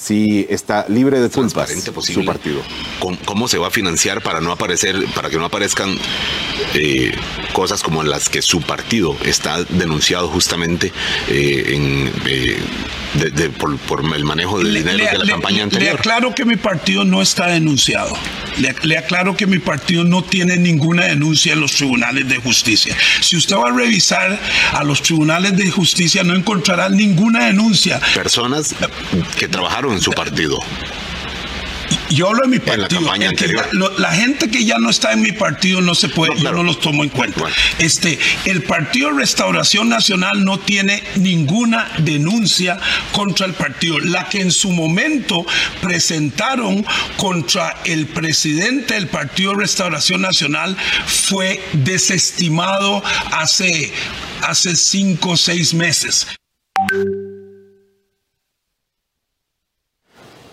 si 0.03 0.47
está 0.51 0.85
libre 0.89 1.21
de 1.21 1.31
culpas 1.31 1.71
su 2.01 2.25
partido. 2.25 2.61
¿Cómo, 3.25 3.49
se 3.49 3.59
va 3.59 3.69
a 3.69 3.71
financiar 3.71 4.23
para 4.23 4.41
no 4.41 4.53
aparecer, 4.53 4.97
para 5.15 5.31
que 5.31 5.37
no 5.37 5.45
aparezcan 5.45 5.97
eh, 6.75 7.13
cosas 7.53 7.83
como 7.83 8.03
las 8.03 8.29
que 8.29 8.43
su 8.43 8.61
partido 8.63 9.17
está 9.25 9.63
denunciado 9.65 10.29
justamente 10.29 10.93
eh, 11.29 12.11
por, 13.87 14.03
el 14.15 14.25
manejo 14.25 14.59
del 14.59 14.75
dinero 14.75 15.05
de 15.05 15.19
la 15.19 15.27
campaña 15.27 15.65
anterior. 15.65 15.93
Le 15.93 15.99
aclaro 15.99 16.35
que 16.35 16.45
mi 16.45 16.57
partido 16.57 17.05
no 17.05 17.23
está 17.23 17.49
denunciado. 17.49 18.17
Le, 18.59 18.99
aclaro 18.99 19.37
que 19.37 19.47
mi 19.47 19.59
partido 19.59 20.05
no 20.05 20.23
tiene 20.25 20.57
ninguna 20.57 21.07
denuncia 21.07 21.53
en 21.53 21.61
los 21.61 21.73
tribunales 21.73 22.29
de 22.29 22.37
justicia. 22.37 22.97
Si 23.21 23.37
usted 23.37 23.57
va 23.57 23.69
a 23.69 23.73
revisar 23.73 24.39
a 24.73 24.85
los 24.85 25.03
tribunales 25.03 25.57
de 25.57 25.71
justicia, 25.71 26.23
no 26.23 26.35
encontrará 26.35 26.89
ninguna 26.89 27.47
denuncia. 27.47 28.01
Personas 28.15 28.75
que 29.39 29.49
trabajaron 29.49 29.92
en 29.93 30.01
su 30.01 30.11
partido 30.13 30.59
yo 32.15 32.29
hablo 32.29 32.43
de 32.43 32.49
mi 32.49 32.59
partido. 32.59 33.01
La, 33.99 34.13
gente 34.13 34.51
que 34.51 34.65
ya 34.65 34.79
no 34.79 34.91
está 34.91 35.13
en 35.13 35.23
mi 35.23 35.33
partido 35.33 35.81
no 35.81 35.95
se 35.95 36.09
puede, 36.09 36.39
yo 36.39 36.53
no 36.53 36.63
los 36.63 36.81
tomo 36.81 37.03
en 37.03 37.11
cuenta. 37.11 37.43
Este, 37.79 38.19
el 38.45 38.63
Partido 38.63 39.11
Restauración 39.11 39.89
Nacional 39.89 40.45
no 40.45 40.59
tiene 40.59 41.03
ninguna 41.17 41.91
denuncia 41.99 42.79
contra 43.13 43.47
el 43.47 43.55
partido. 43.55 43.99
La 43.99 44.29
que 44.29 44.41
en 44.41 44.53
su 44.53 44.71
momento 44.71 45.47
presentaron 45.81 46.85
contra 47.17 47.77
el 47.85 48.07
presidente 48.07 48.95
del 48.95 49.09
Partido 49.09 49.55
Restauración 49.55 50.21
Nacional 50.21 50.77
fue 51.07 51.63
desestimado 51.73 53.03
hace, 53.33 53.93
hace 54.43 54.77
cinco 54.77 55.31
o 55.31 55.37
seis 55.37 55.75
meses. 55.75 56.27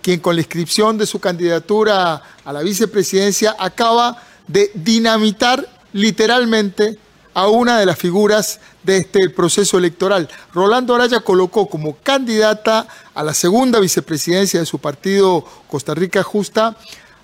quien 0.00 0.20
con 0.20 0.36
la 0.36 0.42
inscripción 0.42 0.96
de 0.96 1.06
su 1.06 1.18
candidatura 1.18 2.22
a 2.44 2.52
la 2.52 2.62
vicepresidencia 2.62 3.56
acaba 3.58 4.16
de 4.50 4.70
dinamitar 4.74 5.68
literalmente 5.92 6.98
a 7.34 7.46
una 7.48 7.78
de 7.78 7.86
las 7.86 7.98
figuras 7.98 8.60
de 8.82 8.98
este 8.98 9.30
proceso 9.30 9.78
electoral. 9.78 10.28
Rolando 10.52 10.94
Araya 10.94 11.20
colocó 11.20 11.66
como 11.66 11.96
candidata 12.02 12.88
a 13.14 13.22
la 13.22 13.34
segunda 13.34 13.78
vicepresidencia 13.78 14.58
de 14.58 14.66
su 14.66 14.78
partido 14.78 15.44
Costa 15.68 15.94
Rica 15.94 16.22
Justa 16.22 16.76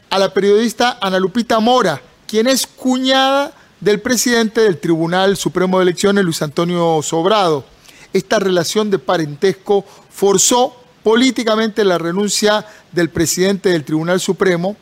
a 0.08 0.18
la 0.18 0.32
periodista 0.32 0.98
Ana 1.00 1.18
Lupita 1.18 1.58
Mora, 1.58 2.00
quien 2.28 2.46
es 2.46 2.66
cuñada 2.66 3.52
del 3.80 4.00
presidente 4.00 4.60
del 4.60 4.78
Tribunal 4.78 5.36
Supremo 5.36 5.78
de 5.78 5.82
Elecciones, 5.82 6.24
Luis 6.24 6.42
Antonio 6.42 7.00
Sobrado. 7.02 7.64
Esta 8.12 8.38
relación 8.38 8.90
de 8.90 9.00
parentesco 9.00 9.84
forzó 10.10 10.76
políticamente 11.02 11.84
la 11.84 11.98
renuncia 11.98 12.64
del 12.92 13.10
presidente 13.10 13.70
del 13.70 13.84
Tribunal 13.84 14.20
Supremo, 14.20 14.76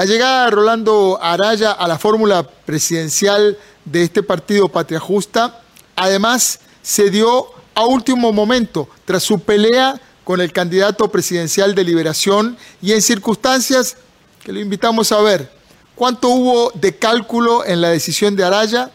la 0.00 0.06
llegada 0.06 0.46
de 0.46 0.50
Rolando 0.52 1.18
Araya 1.20 1.72
a 1.72 1.86
la 1.86 1.98
fórmula 1.98 2.42
presidencial 2.42 3.58
de 3.84 4.02
este 4.02 4.22
partido 4.22 4.70
Patria 4.70 4.98
Justa, 4.98 5.60
además, 5.94 6.60
se 6.80 7.10
dio 7.10 7.48
a 7.74 7.84
último 7.84 8.32
momento, 8.32 8.88
tras 9.04 9.22
su 9.22 9.40
pelea 9.40 10.00
con 10.24 10.40
el 10.40 10.54
candidato 10.54 11.08
presidencial 11.10 11.74
de 11.74 11.84
Liberación 11.84 12.56
y 12.80 12.92
en 12.92 13.02
circunstancias 13.02 13.98
que 14.42 14.54
lo 14.54 14.60
invitamos 14.60 15.12
a 15.12 15.20
ver. 15.20 15.52
¿Cuánto 15.94 16.30
hubo 16.30 16.70
de 16.76 16.96
cálculo 16.96 17.66
en 17.66 17.82
la 17.82 17.90
decisión 17.90 18.34
de 18.34 18.44
Araya? 18.44 18.90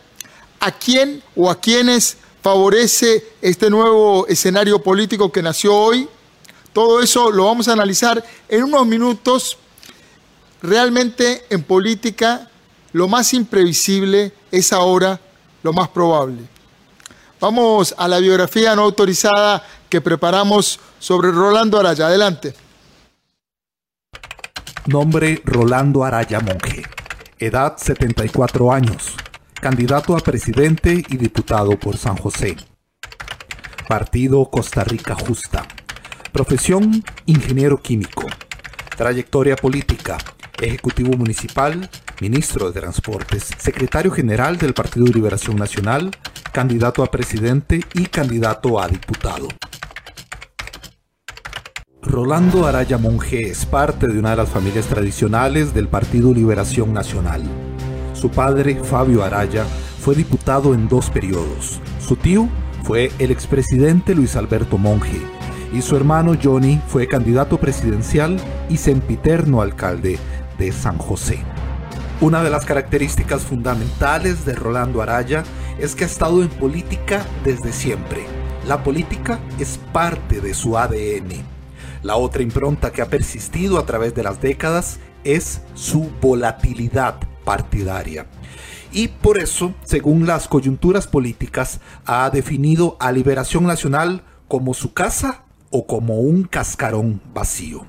¿A 0.59 0.71
quién 0.71 1.21
o 1.35 1.51
a 1.51 1.61
quiénes 1.61 2.17
favorece 2.41 3.23
este 3.43 3.69
nuevo 3.69 4.25
escenario 4.25 4.81
político 4.81 5.31
que 5.31 5.43
nació 5.43 5.75
hoy? 5.75 6.09
Todo 6.73 6.99
eso 6.99 7.29
lo 7.29 7.45
vamos 7.45 7.67
a 7.67 7.73
analizar 7.73 8.25
en 8.49 8.63
unos 8.63 8.87
minutos 8.87 9.59
Realmente 10.65 11.43
en 11.51 11.61
política 11.61 12.49
lo 12.91 13.07
más 13.07 13.33
imprevisible 13.33 14.33
es 14.51 14.73
ahora 14.73 15.19
lo 15.61 15.73
más 15.73 15.89
probable. 15.89 16.41
Vamos 17.39 17.93
a 17.97 18.07
la 18.07 18.17
biografía 18.17 18.75
no 18.75 18.81
autorizada 18.81 19.63
que 19.89 20.01
preparamos 20.01 20.79
sobre 20.97 21.31
Rolando 21.31 21.79
Araya. 21.79 22.07
Adelante. 22.07 22.55
Nombre 24.87 25.41
Rolando 25.45 26.03
Araya 26.03 26.39
Monje. 26.39 26.83
Edad 27.37 27.77
74 27.77 28.71
años. 28.71 29.13
Candidato 29.61 30.17
a 30.17 30.19
presidente 30.19 31.03
y 31.07 31.17
diputado 31.17 31.77
por 31.77 31.97
San 31.97 32.17
José. 32.17 32.55
Partido 33.87 34.45
Costa 34.49 34.83
Rica 34.83 35.15
Justa. 35.15 35.67
Profesión 36.31 37.03
ingeniero 37.27 37.79
químico. 37.81 38.25
Trayectoria 38.97 39.55
política. 39.55 40.17
Ejecutivo 40.61 41.17
Municipal, 41.17 41.89
Ministro 42.21 42.71
de 42.71 42.79
Transportes, 42.79 43.49
Secretario 43.57 44.11
General 44.11 44.57
del 44.57 44.73
Partido 44.73 45.05
de 45.05 45.13
Liberación 45.13 45.57
Nacional, 45.57 46.11
candidato 46.51 47.03
a 47.03 47.11
presidente 47.11 47.81
y 47.93 48.05
candidato 48.05 48.79
a 48.79 48.87
diputado. 48.87 49.47
Rolando 52.01 52.65
Araya 52.65 52.97
Monge 52.97 53.49
es 53.49 53.65
parte 53.65 54.07
de 54.07 54.19
una 54.19 54.31
de 54.31 54.37
las 54.37 54.49
familias 54.49 54.85
tradicionales 54.85 55.73
del 55.73 55.87
Partido 55.87 56.33
Liberación 56.33 56.93
Nacional. 56.93 57.43
Su 58.13 58.29
padre, 58.29 58.81
Fabio 58.83 59.23
Araya, 59.23 59.65
fue 59.99 60.15
diputado 60.15 60.73
en 60.73 60.87
dos 60.87 61.09
periodos. 61.09 61.81
Su 61.99 62.15
tío 62.15 62.47
fue 62.83 63.11
el 63.19 63.31
expresidente 63.31 64.15
Luis 64.15 64.35
Alberto 64.35 64.77
Monge 64.77 65.19
y 65.73 65.81
su 65.81 65.97
hermano 65.97 66.37
Johnny 66.41 66.79
fue 66.87 67.07
candidato 67.07 67.59
presidencial 67.59 68.39
y 68.69 68.77
sempiterno 68.77 69.61
alcalde 69.61 70.17
de 70.57 70.71
San 70.71 70.97
José. 70.97 71.39
Una 72.21 72.43
de 72.43 72.49
las 72.49 72.65
características 72.65 73.43
fundamentales 73.43 74.45
de 74.45 74.55
Rolando 74.55 75.01
Araya 75.01 75.43
es 75.79 75.95
que 75.95 76.05
ha 76.05 76.07
estado 76.07 76.41
en 76.41 76.49
política 76.49 77.25
desde 77.43 77.73
siempre. 77.73 78.25
La 78.67 78.83
política 78.83 79.39
es 79.59 79.79
parte 79.91 80.41
de 80.41 80.53
su 80.53 80.77
ADN. 80.77 81.43
La 82.03 82.15
otra 82.15 82.41
impronta 82.41 82.91
que 82.91 83.01
ha 83.01 83.09
persistido 83.09 83.77
a 83.77 83.85
través 83.85 84.15
de 84.15 84.23
las 84.23 84.41
décadas 84.41 84.99
es 85.23 85.61
su 85.73 86.09
volatilidad 86.21 87.15
partidaria. 87.43 88.27
Y 88.91 89.09
por 89.09 89.37
eso, 89.37 89.73
según 89.83 90.25
las 90.25 90.47
coyunturas 90.47 91.07
políticas, 91.07 91.81
ha 92.05 92.29
definido 92.29 92.95
a 92.99 93.11
Liberación 93.11 93.65
Nacional 93.65 94.23
como 94.47 94.73
su 94.73 94.93
casa 94.93 95.43
o 95.69 95.85
como 95.85 96.19
un 96.19 96.43
cascarón 96.43 97.21
vacío. 97.33 97.85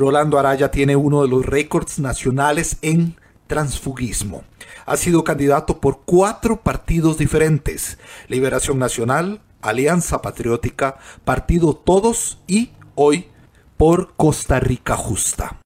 Rolando 0.00 0.38
Araya 0.38 0.70
tiene 0.70 0.96
uno 0.96 1.20
de 1.20 1.28
los 1.28 1.44
récords 1.44 1.98
nacionales 1.98 2.78
en 2.80 3.16
transfugismo. 3.46 4.44
Ha 4.86 4.96
sido 4.96 5.24
candidato 5.24 5.78
por 5.78 6.00
cuatro 6.06 6.62
partidos 6.62 7.18
diferentes. 7.18 7.98
Liberación 8.26 8.78
Nacional, 8.78 9.42
Alianza 9.60 10.22
Patriótica, 10.22 10.96
Partido 11.26 11.74
Todos 11.74 12.38
y, 12.46 12.70
hoy, 12.94 13.26
por 13.76 14.14
Costa 14.14 14.58
Rica 14.58 14.96
Justa. 14.96 15.58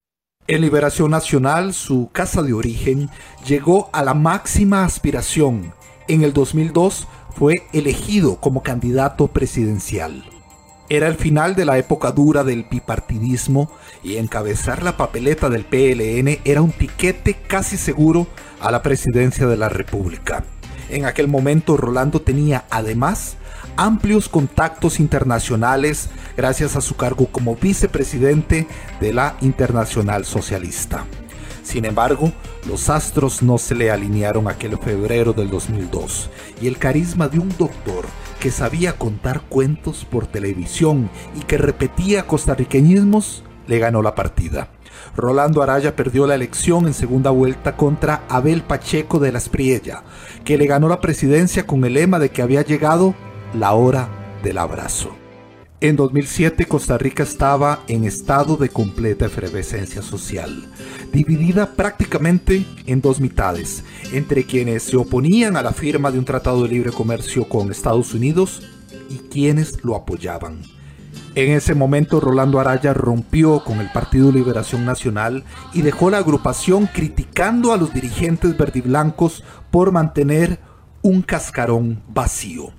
En 0.48 0.62
Liberación 0.62 1.12
Nacional, 1.12 1.72
su 1.72 2.10
casa 2.12 2.42
de 2.42 2.54
origen, 2.54 3.10
llegó 3.46 3.88
a 3.92 4.02
la 4.02 4.14
máxima 4.14 4.84
aspiración. 4.84 5.72
En 6.08 6.24
el 6.24 6.32
2002 6.32 7.06
fue 7.36 7.68
elegido 7.72 8.40
como 8.40 8.64
candidato 8.64 9.28
presidencial. 9.28 10.33
Era 10.90 11.08
el 11.08 11.14
final 11.14 11.54
de 11.54 11.64
la 11.64 11.78
época 11.78 12.12
dura 12.12 12.44
del 12.44 12.64
bipartidismo 12.70 13.70
y 14.02 14.16
encabezar 14.16 14.82
la 14.82 14.98
papeleta 14.98 15.48
del 15.48 15.64
PLN 15.64 16.40
era 16.44 16.60
un 16.60 16.72
tiquete 16.72 17.34
casi 17.34 17.78
seguro 17.78 18.26
a 18.60 18.70
la 18.70 18.82
presidencia 18.82 19.46
de 19.46 19.56
la 19.56 19.70
República. 19.70 20.44
En 20.90 21.06
aquel 21.06 21.28
momento 21.28 21.78
Rolando 21.78 22.20
tenía 22.20 22.66
además 22.68 23.38
amplios 23.76 24.28
contactos 24.28 25.00
internacionales 25.00 26.10
gracias 26.36 26.76
a 26.76 26.82
su 26.82 26.96
cargo 26.96 27.28
como 27.32 27.56
vicepresidente 27.56 28.66
de 29.00 29.12
la 29.14 29.36
Internacional 29.40 30.26
Socialista. 30.26 31.06
Sin 31.64 31.86
embargo, 31.86 32.30
los 32.68 32.90
astros 32.90 33.42
no 33.42 33.58
se 33.58 33.74
le 33.74 33.90
alinearon 33.90 34.46
aquel 34.46 34.78
febrero 34.78 35.32
del 35.32 35.50
2002 35.50 36.30
y 36.60 36.68
el 36.68 36.78
carisma 36.78 37.26
de 37.26 37.40
un 37.40 37.48
doctor 37.58 38.04
que 38.38 38.50
sabía 38.50 38.92
contar 38.92 39.40
cuentos 39.48 40.04
por 40.04 40.26
televisión 40.26 41.10
y 41.34 41.40
que 41.40 41.58
repetía 41.58 42.26
costarriqueñismos, 42.26 43.42
le 43.66 43.78
ganó 43.78 44.02
la 44.02 44.14
partida. 44.14 44.68
Rolando 45.16 45.62
Araya 45.62 45.96
perdió 45.96 46.26
la 46.26 46.34
elección 46.34 46.86
en 46.86 46.92
segunda 46.92 47.30
vuelta 47.30 47.76
contra 47.76 48.22
Abel 48.28 48.62
Pacheco 48.62 49.18
de 49.18 49.32
la 49.32 49.38
Espriella, 49.38 50.02
que 50.44 50.58
le 50.58 50.66
ganó 50.66 50.88
la 50.88 51.00
presidencia 51.00 51.66
con 51.66 51.84
el 51.84 51.94
lema 51.94 52.18
de 52.18 52.30
que 52.30 52.42
había 52.42 52.62
llegado 52.62 53.14
la 53.54 53.72
hora 53.72 54.08
del 54.42 54.58
abrazo. 54.58 55.23
En 55.84 55.96
2007 55.96 56.64
Costa 56.64 56.96
Rica 56.96 57.24
estaba 57.24 57.82
en 57.88 58.04
estado 58.04 58.56
de 58.56 58.70
completa 58.70 59.26
efervescencia 59.26 60.00
social, 60.00 60.66
dividida 61.12 61.72
prácticamente 61.72 62.64
en 62.86 63.02
dos 63.02 63.20
mitades, 63.20 63.84
entre 64.10 64.44
quienes 64.44 64.84
se 64.84 64.96
oponían 64.96 65.58
a 65.58 65.62
la 65.62 65.74
firma 65.74 66.10
de 66.10 66.18
un 66.18 66.24
tratado 66.24 66.62
de 66.62 66.70
libre 66.70 66.90
comercio 66.90 67.46
con 67.50 67.70
Estados 67.70 68.14
Unidos 68.14 68.62
y 69.10 69.18
quienes 69.28 69.84
lo 69.84 69.94
apoyaban. 69.94 70.62
En 71.34 71.52
ese 71.52 71.74
momento 71.74 72.18
Rolando 72.18 72.60
Araya 72.60 72.94
rompió 72.94 73.62
con 73.62 73.80
el 73.80 73.92
Partido 73.92 74.32
Liberación 74.32 74.86
Nacional 74.86 75.44
y 75.74 75.82
dejó 75.82 76.08
la 76.08 76.16
agrupación 76.16 76.86
criticando 76.86 77.74
a 77.74 77.76
los 77.76 77.92
dirigentes 77.92 78.56
verdiblancos 78.56 79.44
por 79.70 79.92
mantener 79.92 80.60
un 81.02 81.20
cascarón 81.20 82.02
vacío. 82.08 82.72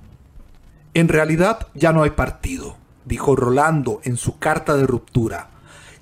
En 0.92 1.06
realidad 1.06 1.68
ya 1.72 1.92
no 1.92 2.02
hay 2.02 2.10
partido 2.10 2.84
dijo 3.06 3.34
Rolando 3.34 4.00
en 4.04 4.18
su 4.18 4.38
carta 4.38 4.76
de 4.76 4.86
ruptura. 4.86 5.48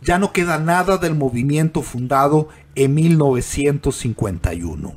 Ya 0.03 0.19
no 0.19 0.33
queda 0.33 0.59
nada 0.59 0.99
del 0.99 1.15
movimiento 1.15 1.83
fundado 1.83 2.49
en 2.75 2.95
1951. 2.95 4.95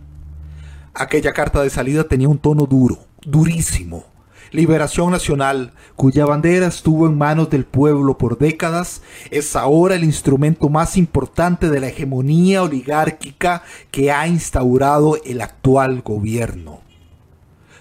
Aquella 0.94 1.34
carta 1.34 1.62
de 1.62 1.70
salida 1.70 2.06
tenía 2.06 2.28
un 2.28 2.40
tono 2.40 2.66
duro, 2.66 3.06
durísimo. 3.22 4.06
Liberación 4.52 5.12
Nacional, 5.12 5.74
cuya 5.96 6.26
bandera 6.26 6.68
estuvo 6.68 7.06
en 7.06 7.18
manos 7.18 7.50
del 7.50 7.66
pueblo 7.66 8.18
por 8.18 8.38
décadas, 8.38 9.02
es 9.30 9.56
ahora 9.56 9.96
el 9.96 10.04
instrumento 10.04 10.70
más 10.70 10.98
importante 10.98 11.70
de 11.70 11.82
la 11.82 11.90
hegemonía 11.90 12.64
oligárquica 12.64 13.64
que 13.92 14.12
ha 14.12 14.28
instaurado 14.28 15.18
el 15.26 15.42
actual 15.42 16.02
gobierno. 16.02 16.87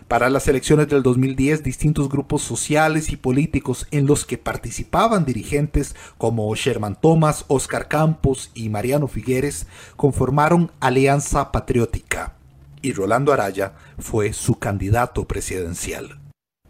Para 0.08 0.30
las 0.30 0.46
elecciones 0.46 0.86
del 0.86 1.02
2010, 1.02 1.64
distintos 1.64 2.08
grupos 2.08 2.42
sociales 2.42 3.10
y 3.10 3.16
políticos 3.16 3.88
en 3.90 4.06
los 4.06 4.24
que 4.24 4.38
participaban 4.38 5.24
dirigentes 5.24 5.96
como 6.16 6.54
Sherman 6.54 6.94
Thomas, 7.00 7.44
Oscar 7.48 7.88
Campos 7.88 8.52
y 8.54 8.68
Mariano 8.68 9.08
Figueres 9.08 9.66
conformaron 9.96 10.70
Alianza 10.78 11.50
Patriótica 11.50 12.34
y 12.82 12.92
Rolando 12.92 13.32
Araya 13.32 13.72
fue 13.98 14.32
su 14.32 14.60
candidato 14.60 15.24
presidencial. 15.24 16.20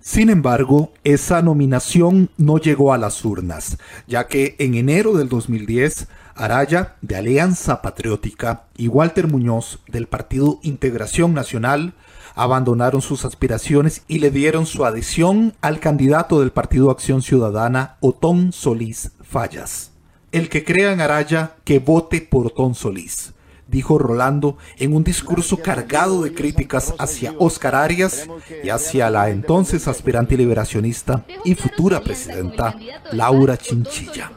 Sin 0.01 0.31
embargo, 0.31 0.93
esa 1.05 1.43
nominación 1.43 2.31
no 2.39 2.57
llegó 2.57 2.95
a 2.95 2.99
las 2.99 3.23
urnas, 3.23 3.77
ya 4.07 4.29
que 4.29 4.57
en 4.59 4.77
enero 4.77 5.13
del 5.13 5.29
2010, 5.29 6.07
Araya, 6.37 6.95
de 7.03 7.17
Alianza 7.17 7.83
Patriótica, 7.83 8.65
y 8.79 8.89
Walter 8.89 9.27
Muñoz, 9.27 9.81
del 9.89 10.07
Partido 10.07 10.61
Integración 10.63 11.35
Nacional, 11.35 11.93
abandonaron 12.37 13.03
sus 13.03 13.25
aspiraciones 13.25 14.05
y 14.07 14.21
le 14.21 14.31
dieron 14.31 14.67
su 14.67 14.85
adhesión 14.85 15.55
al 15.61 15.81
candidato 15.81 16.39
del 16.39 16.53
Partido 16.53 16.93
Acción 16.93 17.23
Ciudadana, 17.23 17.97
Otón 18.01 18.53
Solís 18.53 19.11
Fallas. 19.23 19.91
El 20.31 20.49
que 20.49 20.65
crea 20.65 20.93
en 20.93 21.01
Araya, 21.01 21.57
que 21.65 21.81
vote 21.81 22.21
por 22.21 22.47
Otón 22.47 22.77
Solís 22.77 23.33
dijo 23.69 23.99
Rolando 23.99 24.57
en 24.79 24.95
un 24.95 25.03
discurso 25.03 25.59
cargado 25.59 26.23
de 26.23 26.33
críticas 26.33 26.95
hacia 26.99 27.35
Oscar 27.39 27.75
Arias 27.75 28.29
y 28.63 28.69
hacia 28.69 29.11
la 29.11 29.31
entonces 29.31 29.89
aspirante 29.89 30.37
liberacionista 30.37 31.25
y 31.45 31.55
futura 31.55 32.01
presidenta 32.01 32.75
Laura 33.13 33.57
Chinchilla. 33.57 34.31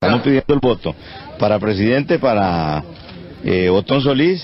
Estamos 0.00 0.22
pidiendo 0.22 0.54
el 0.54 0.60
voto 0.60 0.94
para 1.38 1.58
presidente, 1.58 2.18
para 2.18 2.82
eh, 3.44 3.68
Otón 3.68 4.00
Solís 4.02 4.40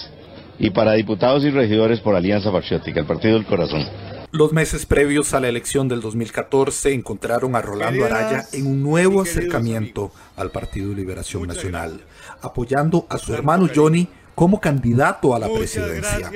y 0.59 0.71
para 0.71 0.95
diputados 0.95 1.45
y 1.45 1.51
regidores 1.51 2.01
por 2.01 2.15
Alianza 2.15 2.51
Patriótica, 2.51 3.01
el 3.01 3.07
Partido 3.07 3.35
del 3.35 3.47
Corazón. 3.47 3.85
Los 4.31 4.53
meses 4.53 4.85
previos 4.85 5.33
a 5.33 5.41
la 5.41 5.49
elección 5.49 5.89
del 5.89 6.01
2014 6.01 6.93
encontraron 6.93 7.57
a 7.57 7.63
Rolando 7.63 8.05
Araya 8.05 8.45
en 8.53 8.67
un 8.67 8.83
nuevo 8.83 9.23
acercamiento 9.23 10.13
al 10.37 10.51
Partido 10.51 10.93
Liberación 10.93 11.47
Nacional, 11.47 12.01
apoyando 12.43 13.07
a 13.09 13.17
su 13.17 13.33
hermano 13.33 13.69
Johnny 13.75 14.09
como 14.35 14.61
candidato 14.61 15.35
a 15.35 15.39
la 15.39 15.49
presidencia. 15.49 16.31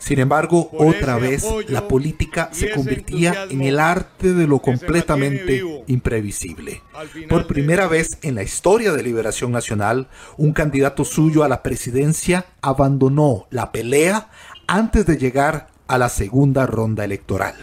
Sin 0.00 0.18
embargo, 0.18 0.70
otra 0.72 1.18
vez 1.18 1.46
la 1.68 1.86
política 1.86 2.48
se 2.52 2.70
convertía 2.70 3.46
en 3.50 3.60
el 3.60 3.78
arte 3.78 4.32
de 4.32 4.46
lo 4.46 4.58
completamente 4.58 5.62
imprevisible. 5.86 6.82
Por 7.28 7.46
primera 7.46 7.86
vez 7.86 8.18
en 8.22 8.34
la 8.34 8.42
historia 8.42 8.92
de 8.92 9.02
Liberación 9.02 9.52
Nacional, 9.52 10.08
un 10.38 10.52
candidato 10.52 11.04
suyo 11.04 11.44
a 11.44 11.48
la 11.48 11.62
presidencia 11.62 12.46
abandonó 12.62 13.46
la 13.50 13.72
pelea 13.72 14.30
antes 14.66 15.04
de 15.04 15.18
llegar 15.18 15.68
a 15.86 15.98
la 15.98 16.08
segunda 16.08 16.66
ronda 16.66 17.04
electoral. 17.04 17.54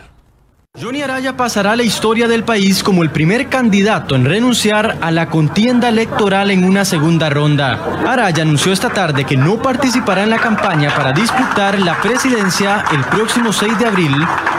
Johnny 0.80 1.02
Araya 1.02 1.36
pasará 1.36 1.72
a 1.72 1.76
la 1.76 1.82
historia 1.82 2.28
del 2.28 2.44
país 2.44 2.84
como 2.84 3.02
el 3.02 3.10
primer 3.10 3.50
candidato 3.50 4.16
en 4.16 4.26
renunciar 4.26 5.00
a 5.02 5.10
la 5.10 5.28
contienda 5.28 5.90
electoral 5.90 6.52
en 6.52 6.64
una 6.64 6.86
segunda 6.86 7.32
ronda. 7.32 7.80
Araya 8.08 8.44
anunció 8.44 8.72
esta 8.72 8.92
tarde 8.92 9.26
que 9.26 9.36
no 9.36 9.60
participará 9.60 10.22
en 10.22 10.30
la 10.30 10.38
campaña 10.38 10.94
para 10.96 11.14
disputar 11.14 11.80
la 11.80 12.00
presidencia 12.00 12.86
el 12.92 13.04
próximo 13.06 13.52
6 13.52 13.80
de 13.80 13.88
abril 13.88 14.16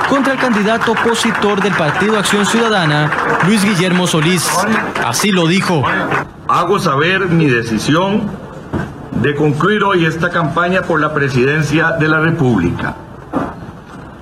contra 0.09 0.33
el 0.33 0.41
candidato 0.41 0.91
opositor 0.91 1.63
del 1.63 1.75
Partido 1.75 2.19
Acción 2.19 2.45
Ciudadana, 2.47 3.13
Luis 3.47 3.65
Guillermo 3.65 4.09
Solís. 4.09 4.45
Así 5.07 5.31
lo 5.31 5.47
dijo. 5.47 5.85
Hago 6.49 6.81
saber 6.81 7.29
mi 7.29 7.47
decisión 7.47 8.29
de 9.13 9.37
concluir 9.37 9.85
hoy 9.85 10.05
esta 10.05 10.31
campaña 10.31 10.83
por 10.83 11.01
la 11.01 11.15
presidencia 11.15 11.93
de 11.93 12.09
la 12.09 12.19
República. 12.19 12.97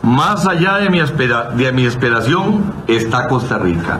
Más 0.07 0.47
allá 0.47 0.77
de 0.77 0.89
mi, 0.89 1.01
de 1.01 1.73
mi 1.73 1.85
esperación 1.85 2.73
está 2.87 3.27
Costa 3.27 3.59
Rica. 3.59 3.99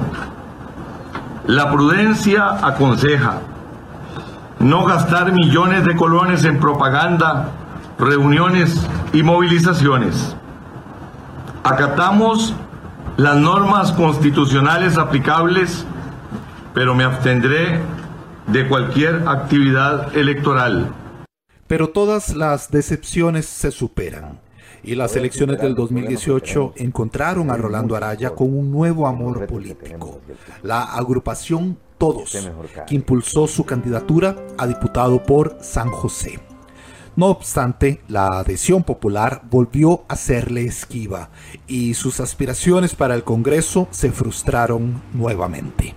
La 1.49 1.73
prudencia 1.73 2.65
aconseja 2.65 3.41
no 4.61 4.85
gastar 4.85 5.33
millones 5.33 5.85
de 5.85 5.97
colones 5.97 6.45
en 6.45 6.61
propaganda, 6.61 7.49
reuniones 7.99 8.81
y 9.13 9.25
movilizaciones. 9.25 10.37
Acatamos 11.65 12.55
las 13.17 13.35
normas 13.39 13.91
constitucionales 13.91 14.99
aplicables, 14.99 15.85
pero 16.73 16.95
me 16.95 17.03
abstendré 17.03 17.81
de 18.47 18.69
cualquier 18.69 19.25
actividad 19.27 20.17
electoral. 20.17 20.87
Pero 21.67 21.89
todas 21.89 22.37
las 22.37 22.71
decepciones 22.71 23.47
se 23.47 23.73
superan 23.73 24.46
y 24.87 24.95
las 24.95 25.17
elecciones 25.17 25.61
del 25.61 25.75
2018 25.75 26.75
encontraron 26.77 27.51
a 27.51 27.57
Rolando 27.57 27.97
Araya 27.97 28.31
con 28.31 28.57
un 28.57 28.71
nuevo 28.71 29.07
amor 29.07 29.47
político, 29.47 30.21
la 30.63 30.85
agrupación 30.85 31.79
Todos, 31.99 32.37
que 32.87 32.95
impulsó 32.95 33.47
su 33.47 33.65
candidatura 33.65 34.37
a 34.57 34.67
diputado 34.67 35.23
por 35.23 35.59
San 35.61 35.91
José. 35.91 36.39
No 37.17 37.27
obstante, 37.27 38.03
la 38.09 38.39
adhesión 38.39 38.85
popular 38.85 39.43
volvió 39.51 40.05
a 40.07 40.17
serle 40.17 40.67
esquiva 40.67 41.31
y 41.67 41.95
sus 41.95 42.21
aspiraciones 42.21 42.95
para 42.95 43.15
el 43.15 43.25
Congreso 43.25 43.89
se 43.91 44.13
frustraron 44.13 45.03
nuevamente. 45.15 45.95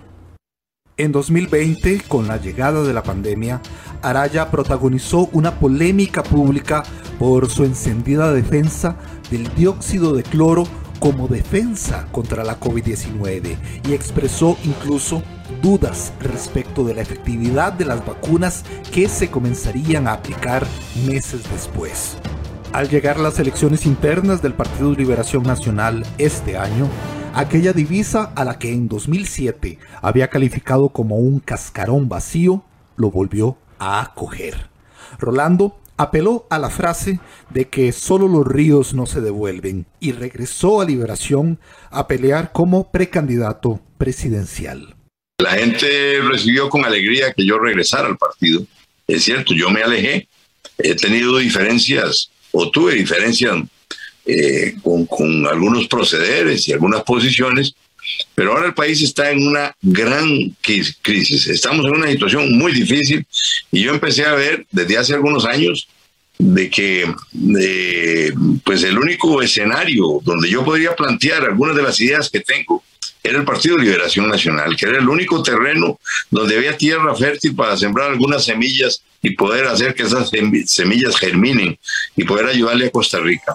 En 0.96 1.12
2020, 1.12 2.02
con 2.08 2.26
la 2.26 2.38
llegada 2.38 2.82
de 2.82 2.92
la 2.92 3.02
pandemia, 3.02 3.60
Araya 4.02 4.50
protagonizó 4.50 5.28
una 5.32 5.58
polémica 5.58 6.22
pública 6.22 6.82
por 7.20 7.50
su 7.50 7.64
encendida 7.64 8.32
defensa 8.32 8.96
del 9.30 9.54
dióxido 9.54 10.14
de 10.14 10.22
cloro 10.22 10.64
como 11.00 11.28
defensa 11.28 12.06
contra 12.12 12.44
la 12.44 12.58
COVID-19 12.58 13.58
y 13.86 13.92
expresó 13.92 14.56
incluso 14.64 15.22
dudas 15.60 16.14
respecto 16.20 16.82
de 16.82 16.94
la 16.94 17.02
efectividad 17.02 17.74
de 17.74 17.84
las 17.84 18.04
vacunas 18.06 18.64
que 18.90 19.06
se 19.06 19.30
comenzarían 19.30 20.08
a 20.08 20.14
aplicar 20.14 20.66
meses 21.06 21.42
después. 21.52 22.16
Al 22.72 22.88
llegar 22.88 23.20
las 23.20 23.38
elecciones 23.38 23.84
internas 23.84 24.40
del 24.40 24.54
Partido 24.54 24.92
Liberación 24.92 25.42
Nacional 25.42 26.06
este 26.16 26.56
año, 26.56 26.88
aquella 27.34 27.74
divisa 27.74 28.32
a 28.34 28.46
la 28.46 28.58
que 28.58 28.72
en 28.72 28.88
2007 28.88 29.78
había 30.00 30.28
calificado 30.28 30.88
como 30.88 31.16
un 31.16 31.40
cascarón 31.40 32.08
vacío, 32.08 32.62
lo 32.96 33.10
volvió 33.10 33.58
a 33.78 34.00
acoger. 34.00 34.70
Rolando 35.18 35.79
apeló 36.00 36.46
a 36.48 36.58
la 36.58 36.70
frase 36.70 37.20
de 37.50 37.68
que 37.68 37.92
solo 37.92 38.26
los 38.26 38.46
ríos 38.46 38.94
no 38.94 39.04
se 39.04 39.20
devuelven 39.20 39.84
y 40.00 40.12
regresó 40.12 40.80
a 40.80 40.86
Liberación 40.86 41.60
a 41.90 42.08
pelear 42.08 42.52
como 42.52 42.90
precandidato 42.90 43.82
presidencial. 43.98 44.96
La 45.38 45.50
gente 45.50 46.20
recibió 46.22 46.70
con 46.70 46.86
alegría 46.86 47.34
que 47.34 47.44
yo 47.44 47.58
regresara 47.58 48.08
al 48.08 48.16
partido. 48.16 48.64
Es 49.06 49.24
cierto, 49.24 49.52
yo 49.52 49.68
me 49.68 49.82
alejé. 49.82 50.26
He 50.78 50.94
tenido 50.94 51.36
diferencias 51.36 52.30
o 52.52 52.70
tuve 52.70 52.94
diferencias 52.94 53.56
eh, 54.24 54.76
con, 54.82 55.04
con 55.04 55.46
algunos 55.46 55.86
procederes 55.86 56.66
y 56.66 56.72
algunas 56.72 57.02
posiciones, 57.02 57.74
pero 58.34 58.52
ahora 58.52 58.66
el 58.66 58.74
país 58.74 59.02
está 59.02 59.30
en 59.30 59.46
una 59.46 59.74
gran 59.82 60.56
crisis. 60.62 61.46
Estamos 61.46 61.86
en 61.86 61.92
una 61.92 62.10
situación 62.10 62.56
muy 62.56 62.72
difícil 62.72 63.26
y 63.70 63.82
yo 63.82 63.92
empecé 63.92 64.24
a 64.24 64.34
ver 64.34 64.66
desde 64.70 64.98
hace 64.98 65.14
algunos 65.14 65.44
años 65.44 65.88
de 66.38 66.70
que 66.70 67.12
pues 68.64 68.82
el 68.82 68.96
único 68.96 69.42
escenario 69.42 70.20
donde 70.22 70.48
yo 70.48 70.64
podría 70.64 70.96
plantear 70.96 71.44
algunas 71.44 71.76
de 71.76 71.82
las 71.82 72.00
ideas 72.00 72.30
que 72.30 72.40
tengo 72.40 72.82
era 73.22 73.38
el 73.38 73.44
Partido 73.44 73.76
de 73.76 73.84
Liberación 73.84 74.28
Nacional, 74.28 74.74
que 74.76 74.86
era 74.86 74.98
el 74.98 75.08
único 75.08 75.42
terreno 75.42 76.00
donde 76.30 76.56
había 76.56 76.76
tierra 76.76 77.14
fértil 77.14 77.54
para 77.54 77.76
sembrar 77.76 78.10
algunas 78.10 78.44
semillas 78.44 79.02
y 79.22 79.30
poder 79.30 79.66
hacer 79.66 79.94
que 79.94 80.04
esas 80.04 80.30
semillas 80.64 81.18
germinen 81.18 81.78
y 82.16 82.24
poder 82.24 82.46
ayudarle 82.46 82.86
a 82.86 82.90
Costa 82.90 83.18
Rica. 83.18 83.54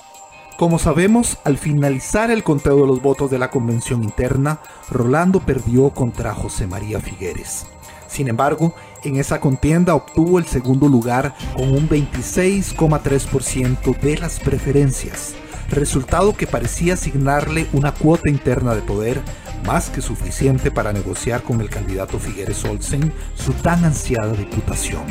Como 0.57 0.79
sabemos, 0.79 1.37
al 1.43 1.57
finalizar 1.57 2.31
el 2.31 2.41
conteo 2.41 2.79
de 2.79 2.87
los 2.87 3.01
votos 3.01 3.29
de 3.29 3.37
la 3.37 3.49
convención 3.49 4.05
interna, 4.05 4.61
Rolando 4.89 5.41
perdió 5.41 5.89
contra 5.89 6.33
José 6.33 6.65
María 6.65 7.01
Figueres. 7.01 7.65
Sin 8.07 8.29
embargo, 8.29 8.73
en 9.03 9.17
esa 9.17 9.41
contienda 9.41 9.95
obtuvo 9.95 10.39
el 10.39 10.45
segundo 10.45 10.87
lugar 10.87 11.35
con 11.57 11.73
un 11.73 11.89
26,3% 11.89 13.99
de 13.99 14.17
las 14.17 14.39
preferencias, 14.39 15.35
resultado 15.69 16.37
que 16.37 16.47
parecía 16.47 16.93
asignarle 16.93 17.67
una 17.73 17.93
cuota 17.93 18.29
interna 18.29 18.75
de 18.75 18.81
poder 18.81 19.21
más 19.65 19.89
que 19.89 20.01
suficiente 20.01 20.71
para 20.71 20.93
negociar 20.93 21.43
con 21.43 21.59
el 21.59 21.69
candidato 21.69 22.17
Figueres 22.17 22.63
Olsen 22.63 23.11
su 23.33 23.51
tan 23.51 23.83
ansiada 23.83 24.31
diputación. 24.31 25.03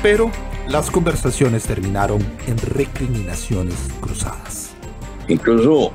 Pero 0.00 0.30
las 0.68 0.92
conversaciones 0.92 1.64
terminaron 1.64 2.24
en 2.46 2.56
recriminaciones 2.58 3.74
cruzadas. 4.00 4.65
Incluso 5.28 5.92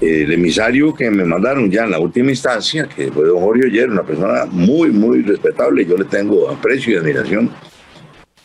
eh, 0.00 0.22
el 0.22 0.32
emisario 0.32 0.94
que 0.94 1.10
me 1.10 1.24
mandaron 1.24 1.70
ya 1.70 1.84
en 1.84 1.90
la 1.90 1.98
última 1.98 2.30
instancia, 2.30 2.88
que 2.88 3.10
fue 3.10 3.26
don 3.26 3.40
Jorge 3.40 3.66
Oyer, 3.66 3.90
una 3.90 4.04
persona 4.04 4.46
muy, 4.46 4.90
muy 4.90 5.22
respetable, 5.22 5.84
yo 5.84 5.96
le 5.96 6.04
tengo 6.04 6.48
aprecio 6.48 6.94
y 6.94 6.96
admiración, 6.96 7.50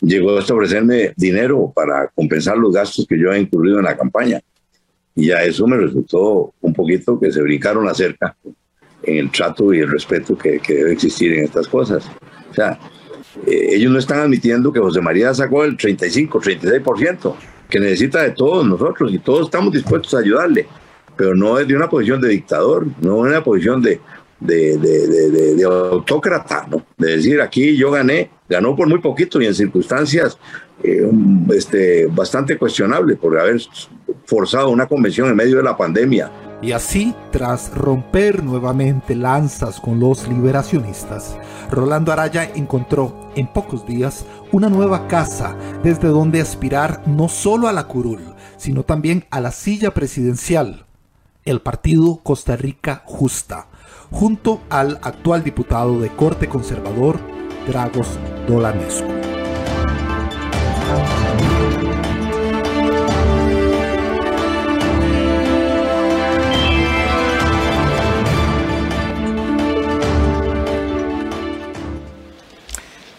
llegó 0.01 0.31
a 0.31 0.39
ofrecerme 0.39 1.13
dinero 1.15 1.71
para 1.75 2.07
compensar 2.09 2.57
los 2.57 2.73
gastos 2.73 3.05
que 3.07 3.19
yo 3.19 3.31
he 3.31 3.39
incurrido 3.39 3.79
en 3.79 3.85
la 3.85 3.95
campaña. 3.95 4.41
Y 5.15 5.29
a 5.31 5.43
eso 5.43 5.67
me 5.67 5.77
resultó 5.77 6.53
un 6.59 6.73
poquito 6.73 7.19
que 7.19 7.31
se 7.31 7.41
brincaron 7.41 7.87
acerca 7.87 8.35
en 9.03 9.17
el 9.17 9.29
trato 9.29 9.73
y 9.73 9.79
el 9.79 9.91
respeto 9.91 10.35
que, 10.35 10.59
debe 10.67 10.93
existir 10.93 11.33
en 11.33 11.43
estas 11.43 11.67
cosas. 11.67 12.09
O 12.49 12.53
sea, 12.53 12.79
eh, 13.45 13.67
ellos 13.73 13.91
no 13.91 13.99
están 13.99 14.19
admitiendo 14.19 14.73
que 14.73 14.79
José 14.79 15.01
María 15.01 15.33
sacó 15.33 15.65
el 15.65 15.77
35, 15.77 16.41
36% 16.41 17.35
que 17.73 17.79
necesita 17.79 18.21
de 18.21 18.29
todos 18.29 18.63
nosotros 18.63 19.11
y 19.11 19.17
todos 19.17 19.45
estamos 19.45 19.73
dispuestos 19.73 20.13
a 20.13 20.19
ayudarle, 20.19 20.67
pero 21.17 21.33
no 21.33 21.57
es 21.57 21.67
de 21.67 21.75
una 21.75 21.89
posición 21.89 22.21
de 22.21 22.29
dictador, 22.29 22.85
no 23.01 23.25
es 23.25 23.31
una 23.31 23.43
posición 23.43 23.81
de, 23.81 23.99
de, 24.39 24.77
de, 24.77 25.55
de, 25.55 25.63
autócrata, 25.63 26.67
¿no? 26.69 26.85
De 26.95 27.15
decir, 27.17 27.41
aquí 27.41 27.75
yo 27.75 27.89
gané, 27.89 28.29
ganó 28.47 28.75
por 28.75 28.87
muy 28.87 28.99
poquito 28.99 29.41
y 29.41 29.47
en 29.47 29.55
circunstancias 29.55 30.37
eh, 30.83 31.09
este, 31.55 32.05
bastante 32.05 32.59
cuestionables 32.59 33.17
por 33.17 33.39
haber 33.39 33.59
forzado 34.27 34.69
una 34.69 34.85
convención 34.85 35.27
en 35.29 35.35
medio 35.35 35.57
de 35.57 35.63
la 35.63 35.75
pandemia. 35.75 36.29
Y 36.63 36.71
así, 36.71 37.13
tras 37.31 37.75
romper 37.75 38.41
nuevamente 38.41 39.15
lanzas 39.15 39.81
con 39.81 39.99
los 39.99 40.29
liberacionistas, 40.29 41.37
Rolando 41.69 42.13
Araya 42.13 42.49
encontró 42.55 43.29
en 43.35 43.47
pocos 43.47 43.85
días 43.85 44.25
una 44.53 44.69
nueva 44.69 45.09
casa 45.09 45.57
desde 45.83 46.07
donde 46.07 46.39
aspirar 46.39 47.01
no 47.05 47.27
solo 47.27 47.67
a 47.67 47.73
la 47.73 47.85
curul, 47.87 48.21
sino 48.55 48.83
también 48.83 49.25
a 49.29 49.41
la 49.41 49.51
silla 49.51 49.93
presidencial, 49.93 50.85
el 51.43 51.59
partido 51.59 52.21
Costa 52.23 52.55
Rica 52.55 53.03
Justa, 53.05 53.67
junto 54.09 54.61
al 54.69 54.99
actual 55.03 55.43
diputado 55.43 55.99
de 55.99 56.15
corte 56.15 56.47
conservador, 56.47 57.19
Dragos 57.67 58.07
Dolanescu. 58.47 59.32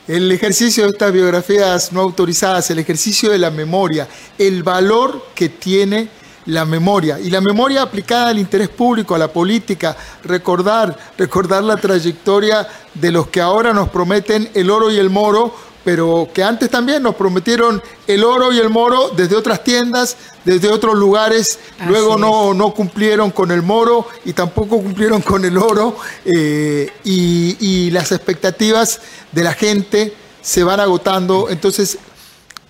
El 0.06 0.30
ejercicio 0.30 0.84
de 0.84 0.90
estas 0.90 1.12
biografías 1.12 1.90
no 1.92 2.02
autorizadas, 2.02 2.70
el 2.70 2.78
ejercicio 2.78 3.30
de 3.30 3.38
la 3.38 3.50
memoria, 3.50 4.06
el 4.36 4.62
valor 4.62 5.28
que 5.34 5.48
tiene 5.48 6.10
la 6.44 6.66
memoria. 6.66 7.18
Y 7.18 7.30
la 7.30 7.40
memoria 7.40 7.80
aplicada 7.80 8.28
al 8.28 8.38
interés 8.38 8.68
público, 8.68 9.14
a 9.14 9.18
la 9.18 9.28
política, 9.28 9.96
recordar, 10.24 10.94
recordar 11.16 11.64
la 11.64 11.78
trayectoria 11.78 12.68
de 12.92 13.12
los 13.12 13.28
que 13.28 13.40
ahora 13.40 13.72
nos 13.72 13.88
prometen 13.88 14.50
el 14.52 14.70
oro 14.70 14.90
y 14.90 14.98
el 14.98 15.08
moro 15.08 15.54
pero 15.84 16.28
que 16.32 16.42
antes 16.42 16.70
también 16.70 17.02
nos 17.02 17.14
prometieron 17.14 17.82
el 18.06 18.24
oro 18.24 18.52
y 18.52 18.58
el 18.58 18.70
moro 18.70 19.10
desde 19.10 19.36
otras 19.36 19.62
tiendas, 19.62 20.16
desde 20.44 20.70
otros 20.70 20.94
lugares, 20.94 21.58
luego 21.86 22.16
no, 22.16 22.54
no, 22.54 22.72
cumplieron 22.72 23.30
con 23.30 23.50
el 23.50 23.62
moro 23.62 24.06
y 24.24 24.32
tampoco 24.32 24.80
cumplieron 24.80 25.20
con 25.22 25.44
el 25.44 25.58
oro 25.58 25.96
eh, 26.24 26.90
y, 27.04 27.56
y 27.60 27.90
las 27.90 28.12
expectativas 28.12 29.00
de 29.32 29.44
la 29.44 29.52
gente 29.52 30.14
se 30.40 30.64
van 30.64 30.80
agotando. 30.80 31.48
Entonces, 31.50 31.98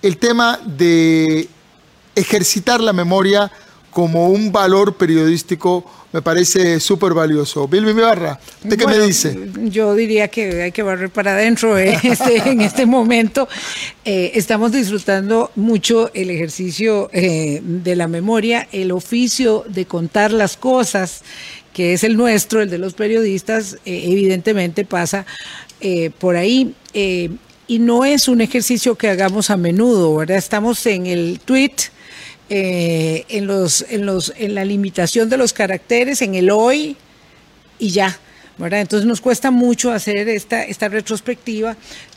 el 0.01 0.17
tema 0.17 0.59
de 0.65 1.47
ejercitar 2.15 2.81
la 2.81 2.93
memoria 2.93 3.51
como 3.95 4.27
un 4.27 4.51
valor 4.51 4.97
periodístico 4.97 5.85
me 6.11 6.21
parece 6.21 6.81
súper 6.81 7.13
valioso. 7.13 7.65
Bilby 7.65 7.93
Barra, 7.93 8.37
¿usted 8.61 8.77
qué 8.77 8.85
me 8.85 8.99
dice? 8.99 9.49
Yo 9.69 9.95
diría 9.95 10.27
que 10.27 10.63
hay 10.63 10.73
que 10.73 10.83
barrer 10.83 11.09
para 11.09 11.31
adentro 11.31 11.77
eh, 11.77 11.97
este, 12.03 12.49
en 12.49 12.59
este 12.59 12.85
momento. 12.85 13.47
Eh, 14.03 14.33
estamos 14.35 14.73
disfrutando 14.73 15.49
mucho 15.55 16.11
el 16.13 16.29
ejercicio 16.29 17.09
eh, 17.13 17.61
de 17.63 17.95
la 17.95 18.09
memoria, 18.09 18.67
el 18.73 18.91
oficio 18.91 19.63
de 19.69 19.85
contar 19.85 20.33
las 20.33 20.57
cosas, 20.57 21.21
que 21.71 21.93
es 21.93 22.03
el 22.03 22.17
nuestro, 22.17 22.61
el 22.61 22.69
de 22.69 22.79
los 22.79 22.95
periodistas, 22.95 23.77
evidentemente 23.85 24.83
pasa 24.83 25.25
por 26.19 26.35
ahí 26.35 26.75
y 26.93 27.79
no 27.79 28.03
es 28.03 28.27
un 28.27 28.41
ejercicio 28.41 28.95
que 28.95 29.07
hagamos 29.07 29.49
a 29.49 29.55
menudo, 29.55 30.13
¿verdad? 30.17 30.37
Estamos 30.37 30.85
en 30.85 31.05
el 31.05 31.39
tweet 31.45 31.94
eh, 32.49 33.25
en, 33.29 33.47
los, 33.47 33.85
en, 33.89 34.05
los, 34.05 34.33
en 34.37 34.55
la 34.55 34.65
limitación 34.65 35.29
de 35.29 35.37
los 35.37 35.53
caracteres, 35.53 36.21
en 36.21 36.35
el 36.35 36.49
hoy 36.49 36.97
y 37.79 37.89
ya. 37.89 38.19
¿verdad? 38.57 38.81
Entonces 38.81 39.05
nos 39.05 39.21
cuesta 39.21 39.51
mucho 39.51 39.91
hacer 39.91 40.29
esta, 40.29 40.63
esta 40.63 40.87
retrospectiva. 40.87 41.75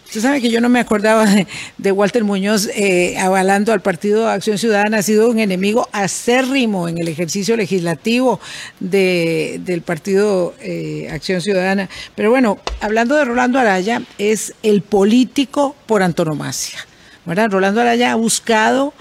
Usted 0.09 0.23
sabe 0.23 0.41
que 0.41 0.51
yo 0.51 0.63
no 0.63 0.71
me 0.71 0.81
acordaba 0.81 1.27
de, 1.77 1.93
Walter 1.93 2.25
Muñoz 2.25 2.67
eh, 2.75 3.19
avalando 3.19 3.75
al 3.75 3.83
Partido 3.83 4.29
Acción 4.29 4.57
Ciudadana, 4.57 4.99
ha 4.99 5.03
sido 5.03 5.29
un 5.29 5.39
enemigo 5.39 5.87
acérrimo 5.93 6.89
en 6.89 6.97
el 6.97 7.09
ejercicio 7.09 7.57
legislativo 7.59 8.41
de, 8.81 9.61
del 9.65 9.83
Partido 9.83 10.55
eh, 10.61 11.11
Acción 11.13 11.43
Ciudadana. 11.43 11.91
Pero 12.15 12.31
bueno, 12.31 12.59
hablando 12.81 13.17
de 13.17 13.27
Rolando 13.27 13.59
Araya, 13.59 14.01
es 14.17 14.55
el 14.63 14.81
político 14.81 15.77
por 15.85 16.03
antonomasia. 16.03 16.79
¿verdad? 17.27 17.51
Rolando 17.51 17.83
Araya 17.83 18.13
ha 18.13 18.15
buscado 18.15 18.95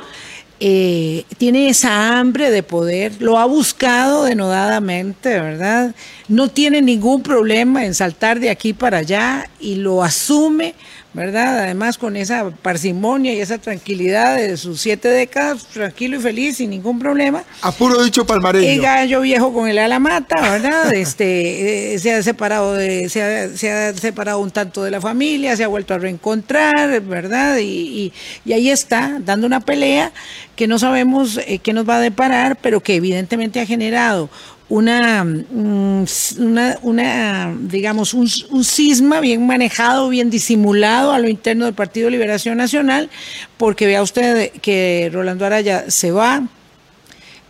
eh, 0.59 1.25
tiene 1.37 1.69
esa 1.69 2.17
hambre 2.17 2.49
de 2.49 2.63
poder, 2.63 3.21
lo 3.21 3.37
ha 3.37 3.45
buscado 3.45 4.23
denodadamente, 4.23 5.39
¿verdad? 5.39 5.93
No 6.27 6.49
tiene 6.49 6.81
ningún 6.81 7.21
problema 7.21 7.85
en 7.85 7.93
saltar 7.93 8.39
de 8.39 8.49
aquí 8.49 8.73
para 8.73 8.99
allá 8.99 9.49
y 9.59 9.75
lo 9.75 10.03
asume 10.03 10.73
¿verdad? 11.17 11.61
Además 11.61 11.97
con 11.97 12.15
esa 12.15 12.51
parsimonia 12.51 13.33
y 13.33 13.39
esa 13.39 13.57
tranquilidad 13.57 14.37
de 14.37 14.55
sus 14.55 14.79
siete 14.79 15.09
décadas, 15.09 15.65
tranquilo 15.65 16.17
y 16.17 16.19
feliz, 16.19 16.57
sin 16.57 16.69
ningún 16.69 16.99
problema. 16.99 17.43
A 17.63 17.71
puro 17.71 18.03
dicho 18.03 18.23
palmareño. 18.23 18.67
El 18.67 18.81
gallo 18.81 19.21
viejo 19.21 19.51
con 19.51 19.67
el 19.67 19.79
ala 19.79 19.97
mata, 19.97 20.39
¿verdad? 20.39 20.93
Este, 21.07 21.95
eh, 21.95 21.99
se 21.99 22.13
ha 22.13 22.21
separado 22.21 22.75
de, 22.75 23.09
se 23.09 23.23
ha, 23.23 23.93
separado 23.95 24.39
un 24.39 24.51
tanto 24.51 24.83
de 24.83 24.91
la 24.91 25.01
familia, 25.01 25.57
se 25.57 25.63
ha 25.63 25.67
vuelto 25.67 25.95
a 25.95 25.97
reencontrar, 25.97 27.01
¿verdad? 27.01 27.57
Y, 27.57 28.13
y, 28.45 28.53
ahí 28.53 28.69
está, 28.69 29.17
dando 29.19 29.47
una 29.47 29.61
pelea 29.61 30.11
que 30.55 30.67
no 30.67 30.77
sabemos 30.77 31.37
eh, 31.37 31.59
qué 31.63 31.73
nos 31.73 31.89
va 31.89 31.97
a 31.97 31.99
deparar, 31.99 32.57
pero 32.61 32.81
que 32.81 32.95
evidentemente 32.95 33.59
ha 33.59 33.65
generado 33.65 34.29
una, 34.69 35.23
mm, 35.23 36.05
una, 36.39 36.77
una 36.81 37.55
digamos, 37.59 38.13
un, 38.13 38.27
un, 38.49 38.63
cisma 38.63 39.19
bien 39.19 39.47
manejado, 39.47 40.09
bien 40.09 40.29
disimulado 40.29 41.11
a 41.13 41.19
lo 41.19 41.29
interno 41.29 41.65
del 41.65 41.73
Partido 41.73 42.09
Liberación 42.09 42.57
Nacional, 42.57 43.09
porque 43.57 43.85
vea 43.87 44.01
usted 44.01 44.51
que 44.61 45.09
Rolando 45.11 45.45
Araya 45.45 45.89
se 45.89 46.11
va, 46.11 46.43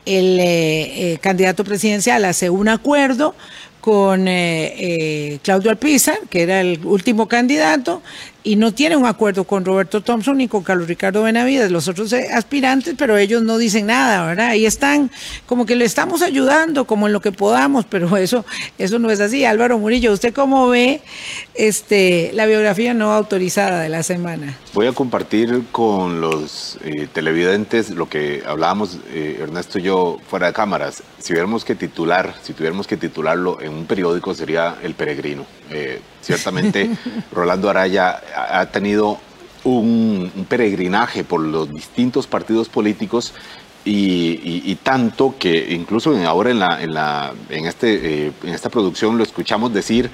el 0.07 0.39
eh, 0.39 1.13
eh, 1.13 1.17
candidato 1.19 1.65
presidencial 1.65 2.23
hace 2.23 2.49
un 2.49 2.69
acuerdo 2.69 3.35
con 3.81 4.25
eh, 4.27 5.39
Claudio 5.43 5.69
Alpizar, 5.69 6.19
que 6.29 6.43
era 6.43 6.61
el 6.61 6.85
último 6.85 7.27
candidato, 7.27 8.01
y 8.47 8.55
no 8.55 8.73
tiene 8.73 8.95
un 8.95 9.05
acuerdo 9.05 9.43
con 9.43 9.65
Roberto 9.65 9.99
Thompson 9.99 10.37
ni 10.37 10.47
con 10.47 10.63
Carlos 10.63 10.87
Ricardo 10.87 11.23
Benavides, 11.23 11.69
los 11.69 11.89
otros 11.89 12.13
eh, 12.13 12.29
aspirantes, 12.31 12.95
pero 12.97 13.17
ellos 13.17 13.43
no 13.43 13.57
dicen 13.57 13.87
nada, 13.87 14.25
¿verdad? 14.25 14.47
Ahí 14.47 14.65
están, 14.65 15.11
como 15.45 15.65
que 15.65 15.75
le 15.75 15.83
estamos 15.83 16.21
ayudando, 16.21 16.87
como 16.87 17.07
en 17.07 17.13
lo 17.13 17.19
que 17.19 17.33
podamos, 17.33 17.83
pero 17.89 18.15
eso, 18.15 18.45
eso 18.77 18.99
no 18.99 19.11
es 19.11 19.19
así. 19.19 19.43
Álvaro 19.43 19.77
Murillo, 19.77 20.13
¿usted 20.13 20.33
cómo 20.33 20.69
ve 20.69 21.01
este, 21.55 22.31
la 22.35 22.45
biografía 22.45 22.93
no 22.93 23.11
autorizada 23.11 23.81
de 23.81 23.89
la 23.89 24.01
semana? 24.01 24.57
Voy 24.73 24.87
a 24.87 24.93
compartir 24.93 25.63
con 25.73 26.21
los 26.21 26.79
eh, 26.85 27.09
televidentes 27.11 27.89
lo 27.89 28.07
que 28.07 28.43
hablábamos 28.47 28.97
eh, 29.11 29.39
Ernesto 29.41 29.77
y 29.77 29.81
yo 29.81 30.19
fuera 30.29 30.47
de 30.47 30.53
cámaras. 30.53 31.03
Si 31.17 31.27
tuviéramos 31.33 31.65
que 31.65 31.75
titular, 31.75 32.33
si 32.41 32.53
tuviéramos 32.53 32.87
que 32.87 32.95
titularlo 32.95 33.59
en 33.59 33.73
un 33.73 33.85
periódico 33.85 34.33
sería 34.33 34.77
El 34.81 34.93
Peregrino. 34.93 35.45
Ciertamente 36.21 36.89
Rolando 37.31 37.69
Araya 37.69 38.21
ha 38.35 38.65
tenido 38.67 39.19
un, 39.63 40.31
peregrinaje 40.47 41.23
por 41.23 41.41
los 41.41 41.71
distintos 41.71 42.27
partidos 42.27 42.69
políticos 42.69 43.33
y, 43.83 44.75
tanto 44.83 45.35
que 45.39 45.73
incluso 45.73 46.15
ahora 46.27 46.51
en, 46.51 46.59
la, 46.59 46.81
en, 46.81 46.93
la, 46.93 47.33
en, 47.49 47.65
este, 47.65 48.27
eh, 48.27 48.31
en 48.43 48.53
esta 48.53 48.69
producción 48.69 49.17
lo 49.17 49.23
escuchamos 49.23 49.73
decir, 49.73 50.09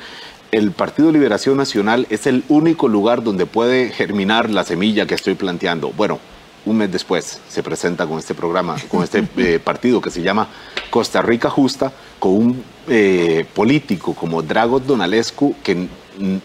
el 0.52 0.72
Partido 0.72 1.12
Liberación 1.12 1.58
Nacional 1.58 2.06
es 2.12 2.28
el 2.28 2.44
único 2.50 2.88
lugar 2.88 3.24
donde 3.24 3.48
puede 3.48 3.90
germinar 3.90 4.52
la 4.52 4.64
semilla 4.64 5.08
que 5.08 5.16
estoy 5.16 5.34
planteando. 5.34 5.92
Bueno, 5.92 6.20
un 6.66 6.78
mes 6.78 6.92
después 6.92 7.40
se 7.48 7.64
presenta 7.64 8.06
con 8.06 8.20
este 8.20 8.34
programa, 8.34 8.76
con 8.90 9.04
este 9.04 9.24
eh, 9.38 9.60
partido 9.60 10.02
que 10.02 10.10
se 10.10 10.22
llama 10.22 10.48
Costa 10.90 11.22
Rica 11.22 11.50
Justa, 11.50 11.92
con 12.20 12.34
un 12.34 12.64
eh, 12.88 13.46
político 13.54 14.14
como 14.14 14.42
Dragos 14.42 14.86
Donalescu 14.86 15.56
que 15.64 15.88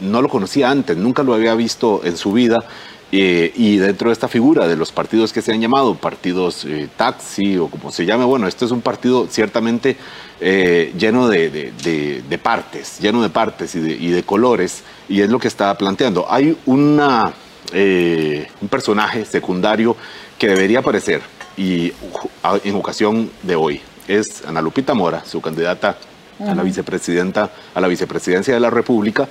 no 0.01 0.23
lo 0.23 0.29
conocía 0.29 0.71
antes, 0.71 0.97
nunca 0.97 1.23
lo 1.23 1.35
había 1.35 1.55
visto 1.55 2.01
en 2.05 2.17
su 2.17 2.33
vida. 2.33 2.59
Eh, 3.11 3.53
y 3.57 3.79
dentro 3.79 4.11
de 4.11 4.13
esta 4.13 4.29
figura 4.29 4.69
de 4.69 4.77
los 4.77 4.93
partidos 4.93 5.33
que 5.33 5.41
se 5.41 5.51
han 5.51 5.63
llamado 5.63 5.95
partidos 5.95 6.67
taxi 6.99 7.57
o 7.57 7.69
como 7.69 7.91
se 7.91 8.05
llame, 8.05 8.27
bueno, 8.27 8.47
este 8.47 8.67
es 8.67 8.71
un 8.71 8.83
partido 8.83 9.27
ciertamente 9.31 9.97
lleno 10.39 11.27
de, 11.27 12.41
partes, 12.43 12.99
lleno 13.01 13.23
de 13.23 13.31
partes 13.31 13.75
y, 13.75 14.11
de, 14.11 14.23
colores, 14.25 14.83
y 15.09 15.23
es 15.23 15.31
lo 15.31 15.39
que 15.39 15.49
está 15.49 15.77
planteando. 15.79 16.27
Hay 16.29 16.55
una, 16.67 17.33
un 17.73 18.69
personaje 18.69 19.25
secundario 19.25 19.97
que 20.39 20.49
debería 20.49 20.81
aparecer 20.81 21.23
y 21.57 21.93
en 22.65 22.75
ocasión 22.77 23.31
de 23.43 23.57
hoy 23.57 23.81
es 24.07 24.45
Ana 24.47 24.63
Lupita 24.63 24.95
Mora, 24.95 25.25
su 25.25 25.41
candidata 25.41 25.97
a 26.41 26.55
la 26.55 26.63
vicepresidenta, 26.63 27.51
a 27.75 27.81
la 27.81 27.89
vicepresidencia 27.89 28.55
de 28.55 28.61
la 28.61 28.71
República, 28.71 29.29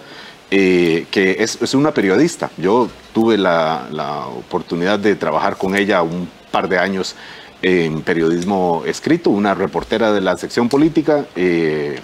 eh, 0.51 1.07
que 1.09 1.37
es, 1.39 1.73
una 1.73 1.91
periodista. 1.91 2.51
Yo 2.57 2.89
tuve 3.13 3.37
la, 3.37 4.27
oportunidad 4.37 4.99
de 4.99 5.15
trabajar 5.15 5.57
con 5.57 5.75
ella 5.75 6.01
un 6.01 6.29
par 6.51 6.69
de 6.69 6.77
años 6.77 7.15
en 7.61 8.01
periodismo 8.01 8.83
escrito, 8.85 9.29
una 9.29 9.55
reportera 9.55 10.11
de 10.11 10.21
la 10.21 10.37
sección 10.37 10.69
política, 10.69 11.25
eh, 11.35 11.99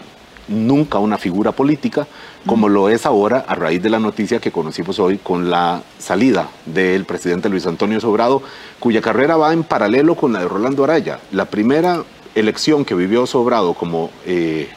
nunca 0.47 0.99
una 0.99 1.17
figura 1.17 1.51
política, 1.51 2.07
como 2.45 2.69
lo 2.69 2.89
es 2.89 3.05
ahora 3.05 3.45
a 3.47 3.55
raíz 3.55 3.81
de 3.81 3.89
la 3.89 3.99
noticia 3.99 4.39
que 4.39 4.51
conocimos 4.51 4.99
hoy 4.99 5.17
con 5.17 5.49
la 5.49 5.83
salida 5.99 6.49
del 6.65 7.05
presidente 7.05 7.49
Luis 7.49 7.65
Antonio 7.65 7.99
Sobrado, 7.99 8.41
cuya 8.79 9.01
carrera 9.01 9.37
va 9.37 9.53
en 9.53 9.63
paralelo 9.63 10.15
con 10.15 10.33
la 10.33 10.39
de 10.39 10.47
Rolando 10.47 10.83
Araya. 10.83 11.19
La 11.31 11.45
primera 11.45 12.03
elección 12.35 12.85
que 12.85 12.95
vivió 12.95 13.25
Sobrado 13.25 13.73
como 13.73 14.09
eh, 14.25 14.69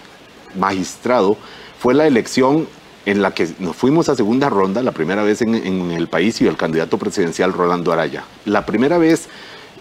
magistrado 0.55 1.36
fue 1.78 1.94
la 1.94 2.06
elección 2.06 2.66
en 3.05 3.22
la 3.22 3.32
que 3.32 3.48
nos 3.60 3.76
fuimos 3.76 4.09
a 4.09 4.16
segunda 4.16 4.48
ronda, 4.48 4.82
la 4.82 4.93
primera 4.93 5.22
vez 5.22 5.40
en, 5.40 5.55
el 5.93 6.09
país 6.09 6.40
y 6.40 6.47
el 6.48 6.56
candidato 6.56 6.98
presidencial 6.98 7.52
Rolando 7.52 7.93
Araya. 7.93 8.24
La 8.44 8.66
primera 8.66 8.98
vez, 8.98 9.28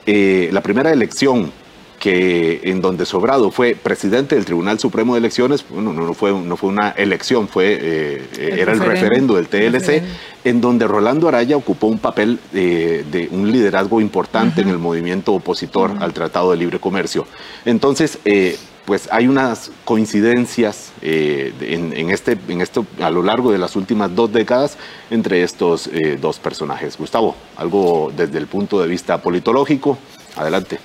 eh, 0.05 0.49
la 0.51 0.61
primera 0.61 0.91
elección 0.91 1.51
que 1.99 2.61
en 2.63 2.81
donde 2.81 3.05
Sobrado 3.05 3.51
fue 3.51 3.75
presidente 3.75 4.35
del 4.35 4.45
Tribunal 4.45 4.79
Supremo 4.79 5.13
de 5.13 5.19
Elecciones, 5.19 5.65
bueno, 5.69 5.93
no, 5.93 6.13
fue, 6.13 6.31
no 6.31 6.57
fue 6.57 6.69
una 6.69 6.89
elección, 6.91 7.47
fue, 7.47 7.77
eh, 7.81 8.57
era 8.59 8.73
el 8.73 8.79
referendo 8.79 9.35
del 9.35 9.47
TLC, 9.47 10.03
en 10.43 10.61
donde 10.61 10.87
Rolando 10.87 11.27
Araya 11.27 11.57
ocupó 11.57 11.87
un 11.87 11.99
papel 11.99 12.39
de 12.51 13.29
un 13.31 13.51
liderazgo 13.51 14.01
importante 14.01 14.61
en 14.61 14.69
el 14.69 14.77
movimiento 14.77 15.33
opositor 15.33 15.91
al 15.99 16.13
Tratado 16.13 16.51
de 16.51 16.57
Libre 16.57 16.79
Comercio. 16.79 17.25
Entonces, 17.65 18.19
eh, 18.25 18.57
pues 18.85 19.09
hay 19.11 19.27
unas 19.27 19.71
coincidencias 19.83 20.91
eh, 21.01 21.53
en, 21.59 22.09
este, 22.11 22.37
en 22.47 22.61
esto 22.61 22.85
a 23.01 23.09
lo 23.09 23.23
largo 23.23 23.51
de 23.51 23.57
las 23.57 23.75
últimas 23.75 24.15
dos 24.15 24.31
décadas 24.31 24.77
entre 25.09 25.43
estos 25.43 25.87
eh, 25.87 26.17
dos 26.21 26.37
personajes. 26.39 26.97
Gustavo, 26.97 27.35
algo 27.57 28.11
desde 28.15 28.37
el 28.37 28.47
punto 28.47 28.79
de 28.79 28.87
vista 28.87 29.21
politológico, 29.21 29.97
adelante. 30.35 30.79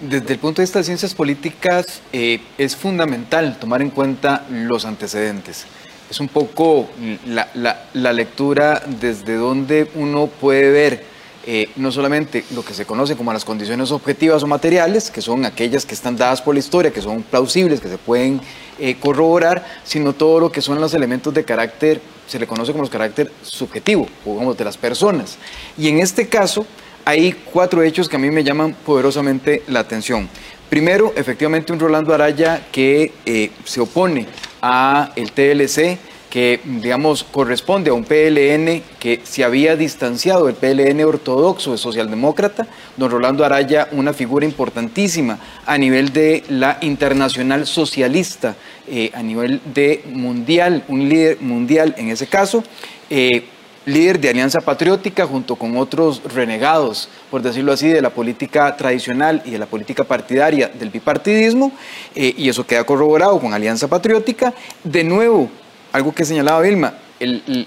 Desde 0.00 0.34
el 0.34 0.38
punto 0.38 0.60
de 0.60 0.66
vista 0.66 0.80
de 0.80 0.84
ciencias 0.84 1.14
políticas 1.14 2.02
eh, 2.12 2.42
es 2.58 2.76
fundamental 2.76 3.58
tomar 3.58 3.80
en 3.80 3.88
cuenta 3.88 4.44
los 4.50 4.84
antecedentes. 4.84 5.64
Es 6.10 6.20
un 6.20 6.28
poco 6.28 6.90
la, 7.24 8.12
lectura 8.12 8.82
desde 8.86 9.36
donde 9.36 9.90
uno 9.94 10.26
puede 10.26 10.70
ver 10.70 11.04
eh, 11.46 11.70
no 11.76 11.90
solamente 11.90 12.44
lo 12.54 12.62
que 12.62 12.74
se 12.74 12.84
conoce 12.84 13.16
como 13.16 13.32
las 13.32 13.46
condiciones 13.46 13.90
objetivas 13.90 14.42
o 14.42 14.46
materiales, 14.46 15.10
que 15.10 15.22
son 15.22 15.46
aquellas 15.46 15.86
que 15.86 15.94
están 15.94 16.18
dadas 16.18 16.42
por 16.42 16.54
la 16.54 16.60
historia, 16.60 16.92
que 16.92 17.00
son 17.00 17.22
plausibles, 17.22 17.80
que 17.80 17.88
se 17.88 17.96
pueden 17.96 18.42
eh, 18.78 18.96
corroborar, 19.00 19.64
sino 19.84 20.12
todo 20.12 20.40
lo 20.40 20.52
que 20.52 20.60
son 20.60 20.78
los 20.78 20.92
elementos 20.92 21.32
de 21.32 21.44
carácter, 21.44 22.02
se 22.26 22.38
le 22.38 22.46
conoce 22.46 22.72
como 22.72 22.82
los 22.82 22.90
carácter 22.90 23.32
subjetivo, 23.40 24.06
o 24.26 24.52
de 24.52 24.64
las 24.64 24.76
personas. 24.76 25.38
Y 25.78 25.88
en 25.88 26.00
este 26.00 26.28
caso 26.28 26.66
hay 27.06 27.32
cuatro 27.32 27.84
hechos 27.84 28.08
que 28.08 28.16
a 28.16 28.18
mí 28.18 28.32
me 28.32 28.42
llaman 28.42 28.74
poderosamente 28.84 29.62
la 29.68 29.78
atención. 29.78 30.28
Primero, 30.68 31.12
efectivamente, 31.16 31.72
un 31.72 31.78
Rolando 31.78 32.12
Araya 32.12 32.66
que 32.72 33.12
eh, 33.24 33.52
se 33.64 33.80
opone 33.80 34.26
a 34.60 35.12
el 35.14 35.30
TLC, 35.30 35.98
que, 36.28 36.58
digamos, 36.64 37.22
corresponde 37.22 37.90
a 37.90 37.94
un 37.94 38.02
PLN 38.02 38.82
que 38.98 39.20
se 39.22 39.44
había 39.44 39.76
distanciado 39.76 40.46
del 40.46 40.56
PLN 40.56 41.04
ortodoxo 41.04 41.70
de 41.70 41.78
socialdemócrata, 41.78 42.66
don 42.96 43.08
Rolando 43.08 43.44
Araya, 43.44 43.86
una 43.92 44.12
figura 44.12 44.44
importantísima 44.44 45.38
a 45.64 45.78
nivel 45.78 46.12
de 46.12 46.42
la 46.48 46.78
internacional 46.80 47.68
socialista, 47.68 48.56
eh, 48.88 49.12
a 49.14 49.22
nivel 49.22 49.60
de 49.72 50.02
mundial, 50.06 50.82
un 50.88 51.08
líder 51.08 51.40
mundial 51.40 51.94
en 51.98 52.08
ese 52.08 52.26
caso. 52.26 52.64
Eh, 53.08 53.44
líder 53.86 54.20
de 54.20 54.28
Alianza 54.28 54.60
Patriótica 54.60 55.26
junto 55.26 55.56
con 55.56 55.76
otros 55.78 56.20
renegados, 56.34 57.08
por 57.30 57.40
decirlo 57.40 57.72
así, 57.72 57.88
de 57.88 58.02
la 58.02 58.10
política 58.10 58.76
tradicional 58.76 59.40
y 59.44 59.52
de 59.52 59.58
la 59.58 59.66
política 59.66 60.04
partidaria 60.04 60.68
del 60.68 60.90
bipartidismo, 60.90 61.72
eh, 62.14 62.34
y 62.36 62.48
eso 62.48 62.66
queda 62.66 62.84
corroborado 62.84 63.40
con 63.40 63.54
Alianza 63.54 63.88
Patriótica. 63.88 64.52
De 64.84 65.04
nuevo, 65.04 65.48
algo 65.92 66.12
que 66.12 66.24
señalaba 66.24 66.60
Vilma, 66.60 66.94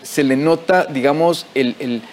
se 0.03 0.23
le 0.23 0.35
nota, 0.35 0.85
digamos, 0.85 1.47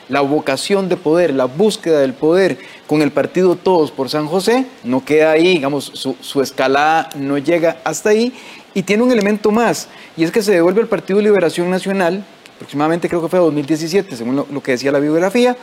la 0.09 0.21
vocación 0.23 0.89
de 0.89 0.97
poder, 0.97 1.35
la 1.35 1.45
búsqueda 1.45 2.01
del 2.01 2.15
poder 2.15 2.57
con 2.87 3.03
el 3.03 3.11
partido 3.11 3.57
Todos 3.57 3.91
por 3.91 4.09
San 4.09 4.27
José, 4.27 4.65
no 4.85 5.05
queda 5.05 5.33
ahí, 5.33 5.49
digamos, 5.49 5.93
su, 6.21 6.41
escalada 6.41 7.11
no 7.15 7.37
llega 7.37 7.77
hasta 7.85 8.11
ahí, 8.11 8.33
y 8.73 8.83
tiene 8.83 9.03
un 9.03 9.13
elemento 9.13 9.51
más, 9.51 9.89
y 10.17 10.25
es 10.25 10.31
que 10.31 10.43
se 10.43 10.53
devuelve 10.53 10.81
al 10.81 10.89
Partido 10.89 11.21
Liberación 11.21 11.69
Nacional, 11.71 12.25
aproximadamente 12.57 13.09
creo 13.09 13.23
que 13.23 13.29
fue 13.29 13.39
2017, 13.39 14.17
según 14.17 14.37
lo, 14.37 14.63
que 14.63 14.73
decía 14.73 14.91
la 14.91 14.99
biografía, 14.99 15.57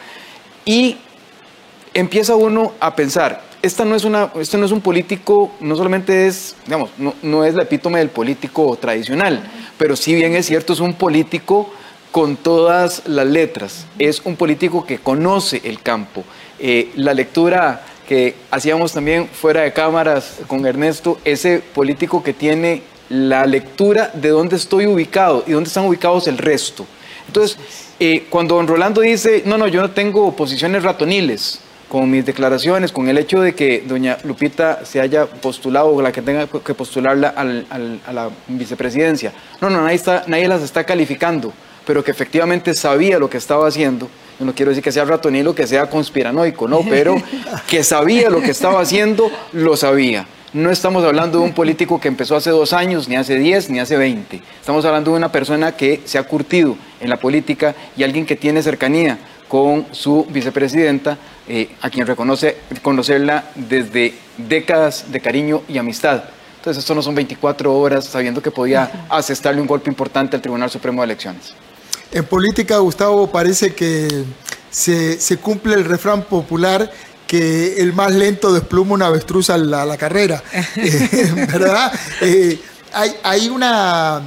y 0.65 0.97
empieza 1.93 2.35
uno 2.35 2.73
a 2.79 2.95
pensar, 2.95 3.41
esta 3.61 3.83
no 3.85 3.95
es 3.95 4.03
una, 4.03 4.31
este 4.39 4.57
no 4.57 4.65
es 4.65 4.71
un 4.71 4.81
político, 4.81 5.51
no 5.59 5.75
solamente 5.75 6.27
es, 6.27 6.55
digamos, 6.65 6.91
no, 6.97 7.13
no 7.21 7.43
es 7.43 7.55
la 7.55 7.63
epítome 7.63 7.99
del 7.99 8.09
político 8.09 8.77
tradicional, 8.79 9.43
pero 9.77 9.95
si 9.95 10.13
bien 10.13 10.35
es 10.35 10.45
cierto, 10.45 10.73
es 10.73 10.79
un 10.79 10.93
político 10.93 11.69
con 12.11 12.37
todas 12.37 13.07
las 13.07 13.25
letras, 13.25 13.85
es 13.97 14.21
un 14.23 14.35
político 14.35 14.85
que 14.85 14.99
conoce 14.99 15.61
el 15.63 15.81
campo. 15.81 16.23
Eh, 16.59 16.91
la 16.95 17.13
lectura 17.15 17.83
que 18.07 18.35
hacíamos 18.51 18.93
también 18.93 19.27
fuera 19.27 19.61
de 19.61 19.73
cámaras 19.73 20.41
con 20.47 20.65
Ernesto, 20.65 21.17
ese 21.25 21.59
político 21.59 22.21
que 22.21 22.33
tiene 22.33 22.83
la 23.09 23.45
lectura 23.45 24.11
de 24.13 24.29
dónde 24.29 24.55
estoy 24.55 24.87
ubicado 24.87 25.43
y 25.47 25.51
dónde 25.51 25.67
están 25.67 25.85
ubicados 25.85 26.27
el 26.27 26.37
resto. 26.37 26.85
Entonces, 27.27 27.57
eh, 27.99 28.25
cuando 28.29 28.55
don 28.55 28.67
Rolando 28.67 29.01
dice, 29.01 29.43
no, 29.45 29.57
no, 29.57 29.67
yo 29.67 29.81
no 29.81 29.91
tengo 29.91 30.35
posiciones 30.35 30.83
ratoniles, 30.83 31.59
con 31.89 32.09
mis 32.09 32.25
declaraciones, 32.25 32.91
con 32.91 33.07
el 33.07 33.19
hecho 33.19 33.39
de 33.39 33.53
que 33.53 33.83
doña 33.87 34.17
Lupita 34.23 34.83
se 34.83 34.99
haya 34.99 35.27
postulado 35.27 35.89
o 35.89 36.01
la 36.01 36.11
que 36.11 36.23
tenga 36.23 36.47
que 36.47 36.73
postularla 36.73 37.29
a 37.37 38.11
la 38.11 38.29
vicepresidencia. 38.47 39.31
No, 39.61 39.69
no, 39.69 39.81
nadie, 39.81 39.95
está, 39.95 40.23
nadie 40.25 40.47
las 40.47 40.63
está 40.63 40.83
calificando, 40.83 41.53
pero 41.85 42.03
que 42.03 42.09
efectivamente 42.09 42.73
sabía 42.73 43.19
lo 43.19 43.29
que 43.29 43.37
estaba 43.37 43.67
haciendo. 43.67 44.09
Yo 44.39 44.45
no 44.45 44.55
quiero 44.55 44.69
decir 44.71 44.83
que 44.83 44.91
sea 44.91 45.05
ratonil 45.05 45.47
o 45.47 45.53
que 45.53 45.67
sea 45.67 45.87
conspiranoico, 45.87 46.67
no, 46.67 46.81
pero 46.81 47.15
que 47.67 47.83
sabía 47.83 48.31
lo 48.31 48.41
que 48.41 48.51
estaba 48.51 48.81
haciendo, 48.81 49.29
lo 49.51 49.77
sabía. 49.77 50.25
No 50.53 50.69
estamos 50.69 51.03
hablando 51.03 51.39
de 51.39 51.45
un 51.45 51.53
político 51.53 51.99
que 51.99 52.07
empezó 52.07 52.35
hace 52.35 52.51
dos 52.51 52.73
años, 52.73 53.07
ni 53.07 53.15
hace 53.15 53.39
diez, 53.39 53.71
ni 53.71 53.79
hace 53.79 53.97
veinte. 53.97 54.43
Estamos 54.59 54.85
hablando 54.85 55.09
de 55.09 55.17
una 55.17 55.31
persona 55.31 55.71
que 55.71 56.01
se 56.05 56.19
ha 56.19 56.23
curtido 56.23 56.77
en 56.99 57.09
la 57.09 57.17
política 57.17 57.73
y 57.97 58.03
alguien 58.03 58.27
que 58.27 58.35
tiene 58.35 58.61
cercanía 58.61 59.17
con 59.47 59.87
su 59.89 60.27
vicepresidenta, 60.29 61.17
eh, 61.47 61.69
a 61.81 61.89
quien 61.89 62.05
reconoce 62.05 62.57
conocerla 62.83 63.45
desde 63.55 64.13
décadas 64.37 65.11
de 65.11 65.19
cariño 65.21 65.63
y 65.67 65.79
amistad. 65.79 66.25
Entonces, 66.57 66.83
esto 66.83 66.93
no 66.93 67.01
son 67.01 67.15
24 67.15 67.75
horas 67.75 68.05
sabiendo 68.05 68.39
que 68.39 68.51
podía 68.51 69.07
asestarle 69.09 69.59
un 69.59 69.65
golpe 69.67 69.89
importante 69.89 70.35
al 70.35 70.41
Tribunal 70.43 70.69
Supremo 70.69 71.01
de 71.01 71.05
Elecciones. 71.05 71.55
En 72.11 72.25
política, 72.25 72.77
Gustavo, 72.77 73.25
parece 73.25 73.73
que 73.73 74.23
se, 74.69 75.37
cumple 75.37 75.73
el 75.75 75.85
refrán 75.85 76.23
popular 76.23 76.91
que 77.27 77.81
el 77.81 77.93
más 77.93 78.13
lento 78.13 78.53
despluma 78.53 78.93
una 78.93 79.07
avestruz 79.07 79.49
a 79.49 79.57
la, 79.57 79.97
carrera, 79.97 80.43
eh, 80.75 81.33
¿verdad? 81.51 81.91
Eh, 82.21 82.59
hay, 82.93 83.11
hay, 83.23 83.49
una, 83.49 84.21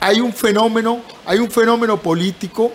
hay 0.00 0.20
un 0.20 0.32
fenómeno, 0.32 1.02
hay 1.24 1.38
un 1.38 1.50
fenómeno 1.50 2.00
político 2.00 2.72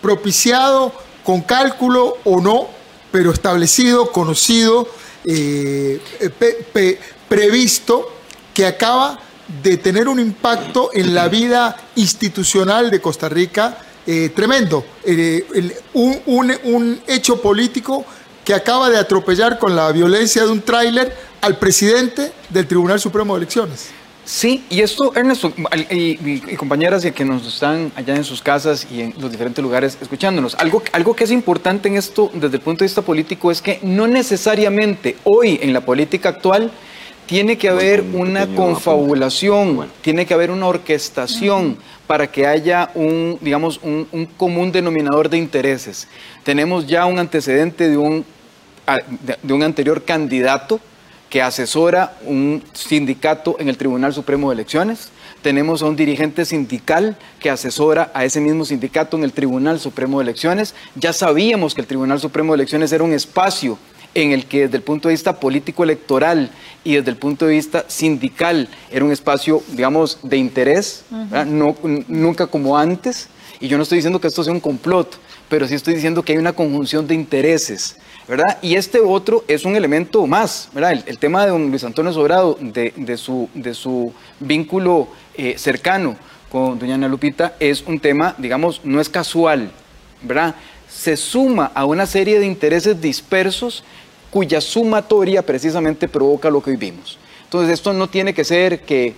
propiciado 0.00 0.92
con 1.24 1.42
cálculo 1.42 2.18
o 2.24 2.40
no, 2.40 2.68
pero 3.10 3.32
establecido, 3.32 4.12
conocido, 4.12 4.88
eh, 5.24 6.00
previsto, 7.28 8.08
que 8.54 8.66
acaba 8.66 9.18
de 9.62 9.76
tener 9.76 10.08
un 10.08 10.20
impacto 10.20 10.90
en 10.92 11.14
la 11.14 11.28
vida 11.28 11.76
institucional 11.96 12.90
de 12.90 13.00
Costa 13.00 13.28
Rica 13.28 13.78
eh, 14.06 14.30
tremendo. 14.34 14.84
Eh, 15.04 15.44
un, 15.94 16.52
un 16.64 17.00
hecho 17.06 17.40
político 17.40 18.04
que 18.50 18.54
acaba 18.56 18.90
de 18.90 18.98
atropellar 18.98 19.60
con 19.60 19.76
la 19.76 19.92
violencia 19.92 20.44
de 20.44 20.50
un 20.50 20.60
tráiler 20.60 21.16
al 21.40 21.56
presidente 21.58 22.32
del 22.48 22.66
Tribunal 22.66 22.98
Supremo 22.98 23.34
de 23.34 23.42
Elecciones. 23.42 23.90
Sí, 24.24 24.64
y 24.68 24.80
esto, 24.80 25.12
Ernesto, 25.14 25.52
y, 25.88 26.56
compañeras 26.56 27.06
que 27.14 27.24
nos 27.24 27.46
están 27.46 27.92
allá 27.94 28.16
en 28.16 28.24
sus 28.24 28.42
casas 28.42 28.88
y 28.90 29.02
en 29.02 29.14
los 29.20 29.30
diferentes 29.30 29.62
lugares 29.62 29.96
escuchándonos, 30.00 30.56
algo, 30.56 30.82
algo 30.90 31.14
que 31.14 31.22
es 31.22 31.30
importante 31.30 31.86
en 31.86 31.96
esto 31.96 32.28
desde 32.34 32.56
el 32.56 32.60
punto 32.60 32.80
de 32.82 32.86
vista 32.86 33.02
político 33.02 33.52
es 33.52 33.62
que 33.62 33.78
no 33.84 34.08
necesariamente 34.08 35.16
hoy 35.22 35.60
en 35.62 35.72
la 35.72 35.82
política 35.82 36.30
actual 36.30 36.72
tiene 37.26 37.56
que 37.56 37.68
haber 37.68 38.02
una 38.02 38.48
confabulación, 38.48 39.86
tiene 40.02 40.26
que 40.26 40.34
haber 40.34 40.50
una 40.50 40.66
orquestación 40.66 41.76
para 42.08 42.26
que 42.26 42.48
haya 42.48 42.90
un, 42.96 43.38
digamos, 43.40 43.78
un, 43.84 44.08
común 44.36 44.72
denominador 44.72 45.30
de 45.30 45.38
intereses. 45.38 46.08
Tenemos 46.42 46.88
ya 46.88 47.06
un 47.06 47.20
antecedente 47.20 47.88
de 47.88 47.96
un, 47.96 48.24
de 48.98 49.52
un 49.52 49.62
anterior 49.62 50.04
candidato 50.04 50.80
que 51.30 51.40
asesora 51.40 52.16
un 52.26 52.62
sindicato 52.72 53.56
en 53.60 53.68
el 53.68 53.76
Tribunal 53.76 54.12
Supremo 54.12 54.50
de 54.50 54.54
Elecciones. 54.54 55.10
Tenemos 55.42 55.80
a 55.80 55.86
un 55.86 55.94
dirigente 55.94 56.44
sindical 56.44 57.16
que 57.38 57.50
asesora 57.50 58.10
a 58.14 58.24
ese 58.24 58.40
mismo 58.40 58.64
sindicato 58.64 59.16
en 59.16 59.22
el 59.22 59.32
Tribunal 59.32 59.78
Supremo 59.78 60.18
de 60.18 60.24
Elecciones. 60.24 60.74
Ya 60.96 61.12
sabíamos 61.12 61.74
que 61.74 61.82
el 61.82 61.86
Tribunal 61.86 62.20
Supremo 62.20 62.52
de 62.52 62.56
Elecciones 62.56 62.92
era 62.92 63.04
un 63.04 63.12
espacio 63.12 63.78
en 64.12 64.32
el 64.32 64.46
que 64.46 64.62
desde 64.62 64.76
el 64.78 64.82
punto 64.82 65.06
de 65.08 65.14
vista 65.14 65.38
político 65.38 65.84
electoral 65.84 66.50
y 66.82 66.94
desde 66.96 67.10
el 67.10 67.16
punto 67.16 67.46
de 67.46 67.54
vista 67.54 67.84
sindical 67.86 68.68
era 68.90 69.04
un 69.04 69.12
espacio, 69.12 69.62
digamos, 69.68 70.18
de 70.24 70.36
interés, 70.36 71.04
no, 71.46 71.76
nunca 72.08 72.48
como 72.48 72.76
antes. 72.76 73.28
Y 73.60 73.68
yo 73.68 73.76
no 73.76 73.84
estoy 73.84 73.96
diciendo 73.96 74.20
que 74.20 74.28
esto 74.28 74.42
sea 74.42 74.52
un 74.52 74.60
complot, 74.60 75.16
pero 75.50 75.68
sí 75.68 75.74
estoy 75.74 75.92
diciendo 75.92 76.22
que 76.22 76.32
hay 76.32 76.38
una 76.38 76.54
conjunción 76.54 77.06
de 77.06 77.14
intereses 77.14 77.96
¿verdad? 78.30 78.58
Y 78.62 78.76
este 78.76 79.00
otro 79.00 79.44
es 79.48 79.64
un 79.64 79.74
elemento 79.74 80.24
más, 80.24 80.68
¿verdad? 80.72 81.02
El, 81.04 81.18
tema 81.18 81.44
de 81.44 81.50
don 81.50 81.68
Luis 81.68 81.82
Antonio 81.82 82.12
Sobrado, 82.12 82.56
de, 82.60 83.16
su, 83.16 83.48
de 83.54 83.74
su 83.74 84.12
vínculo 84.38 85.08
eh, 85.34 85.58
cercano 85.58 86.16
con 86.48 86.78
doña 86.78 86.94
Ana 86.94 87.08
Lupita, 87.08 87.56
es 87.58 87.82
un 87.84 87.98
tema, 87.98 88.36
digamos, 88.38 88.82
no 88.84 89.00
es 89.00 89.08
casual, 89.08 89.72
¿verdad? 90.22 90.54
Se 90.88 91.16
suma 91.16 91.72
a 91.74 91.84
una 91.84 92.06
serie 92.06 92.38
de 92.38 92.46
intereses 92.46 93.00
dispersos 93.00 93.82
cuya 94.30 94.60
sumatoria 94.60 95.42
precisamente 95.42 96.06
provoca 96.06 96.50
lo 96.50 96.62
que 96.62 96.70
vivimos. 96.70 97.18
Entonces, 97.42 97.74
esto 97.74 97.92
no 97.92 98.08
tiene 98.08 98.32
que 98.32 98.44
ser 98.44 98.82
que, 98.82 99.14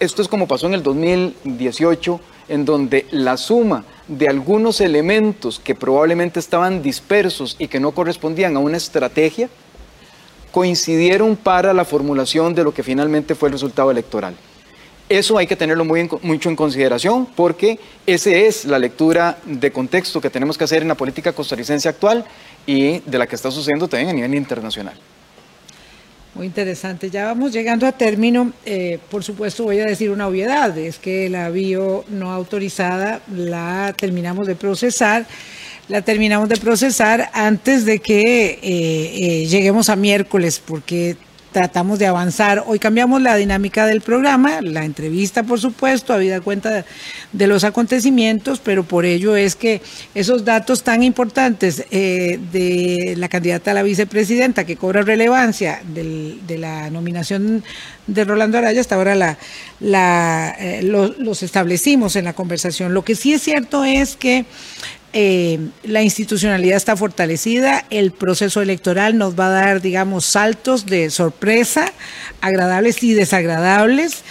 esto 0.00 0.20
es 0.20 0.28
como 0.28 0.46
pasó 0.46 0.66
en 0.66 0.74
el 0.74 0.82
2018, 0.82 2.20
en 2.50 2.66
donde 2.66 3.06
la 3.10 3.38
suma 3.38 3.86
de 4.10 4.28
algunos 4.28 4.80
elementos 4.80 5.60
que 5.60 5.76
probablemente 5.76 6.40
estaban 6.40 6.82
dispersos 6.82 7.54
y 7.60 7.68
que 7.68 7.78
no 7.78 7.92
correspondían 7.92 8.56
a 8.56 8.58
una 8.58 8.76
estrategia, 8.76 9.48
coincidieron 10.50 11.36
para 11.36 11.72
la 11.72 11.84
formulación 11.84 12.52
de 12.54 12.64
lo 12.64 12.74
que 12.74 12.82
finalmente 12.82 13.36
fue 13.36 13.48
el 13.48 13.52
resultado 13.52 13.90
electoral. 13.90 14.34
Eso 15.08 15.38
hay 15.38 15.46
que 15.46 15.54
tenerlo 15.54 15.84
muy 15.84 16.08
mucho 16.22 16.48
en 16.48 16.56
consideración 16.56 17.26
porque 17.26 17.78
esa 18.04 18.30
es 18.30 18.64
la 18.64 18.80
lectura 18.80 19.38
de 19.44 19.70
contexto 19.70 20.20
que 20.20 20.30
tenemos 20.30 20.58
que 20.58 20.64
hacer 20.64 20.82
en 20.82 20.88
la 20.88 20.96
política 20.96 21.32
costarricense 21.32 21.88
actual 21.88 22.24
y 22.66 22.98
de 23.00 23.18
la 23.18 23.28
que 23.28 23.36
está 23.36 23.50
sucediendo 23.50 23.86
también 23.86 24.10
a 24.10 24.12
nivel 24.12 24.34
internacional. 24.34 24.94
Muy 26.34 26.46
interesante. 26.46 27.10
Ya 27.10 27.24
vamos 27.24 27.52
llegando 27.52 27.86
a 27.86 27.92
término. 27.92 28.52
Eh, 28.64 28.98
por 29.10 29.24
supuesto, 29.24 29.64
voy 29.64 29.80
a 29.80 29.84
decir 29.84 30.10
una 30.10 30.28
obviedad, 30.28 30.76
es 30.78 30.98
que 30.98 31.28
la 31.28 31.50
bio 31.50 32.04
no 32.08 32.32
autorizada 32.32 33.20
la 33.34 33.94
terminamos 33.96 34.46
de 34.46 34.54
procesar. 34.54 35.26
La 35.88 36.02
terminamos 36.02 36.48
de 36.48 36.56
procesar 36.56 37.30
antes 37.32 37.84
de 37.84 37.98
que 37.98 38.50
eh, 38.52 38.60
eh, 38.62 39.46
lleguemos 39.46 39.88
a 39.88 39.96
miércoles, 39.96 40.62
porque 40.64 41.16
tratamos 41.52 41.98
de 41.98 42.06
avanzar. 42.06 42.64
Hoy 42.66 42.78
cambiamos 42.78 43.20
la 43.20 43.36
dinámica 43.36 43.86
del 43.86 44.00
programa, 44.00 44.60
la 44.60 44.84
entrevista, 44.84 45.42
por 45.42 45.60
supuesto, 45.60 46.12
habida 46.12 46.40
cuenta 46.40 46.84
de, 47.32 47.46
los 47.46 47.64
acontecimientos, 47.64 48.60
pero 48.60 48.84
por 48.84 49.04
ello 49.04 49.36
es 49.36 49.56
que 49.56 49.82
esos 50.14 50.44
datos 50.44 50.82
tan 50.82 51.02
importantes 51.02 51.84
eh, 51.90 52.38
de 52.52 53.14
la 53.16 53.28
candidata 53.28 53.72
a 53.72 53.74
la 53.74 53.82
vicepresidenta 53.82 54.64
que 54.64 54.76
cobra 54.76 55.02
relevancia 55.02 55.82
de 55.92 56.58
la 56.58 56.90
nominación 56.90 57.64
de 58.06 58.24
Rolando 58.24 58.58
Araya, 58.58 58.80
hasta 58.80 58.96
ahora 58.96 59.14
la, 59.14 59.38
la, 59.80 60.54
eh, 60.58 60.82
los 60.82 61.42
establecimos 61.42 62.16
en 62.16 62.24
la 62.24 62.32
conversación. 62.32 62.94
Lo 62.94 63.04
que 63.04 63.14
sí 63.14 63.32
es 63.32 63.42
cierto 63.42 63.84
es 63.84 64.16
que 64.16 64.44
eh, 65.12 65.58
la 65.82 66.02
institucionalidad 66.02 66.76
está 66.76 66.96
fortalecida, 66.96 67.84
el 67.90 68.12
proceso 68.12 68.62
electoral 68.62 69.18
nos 69.18 69.38
va 69.38 69.46
a 69.46 69.50
dar, 69.50 69.80
digamos, 69.80 70.24
saltos 70.24 70.86
de 70.86 71.10
sorpresa, 71.10 71.92
agradables 72.40 73.02
y 73.02 73.14
desagradables. 73.14 74.22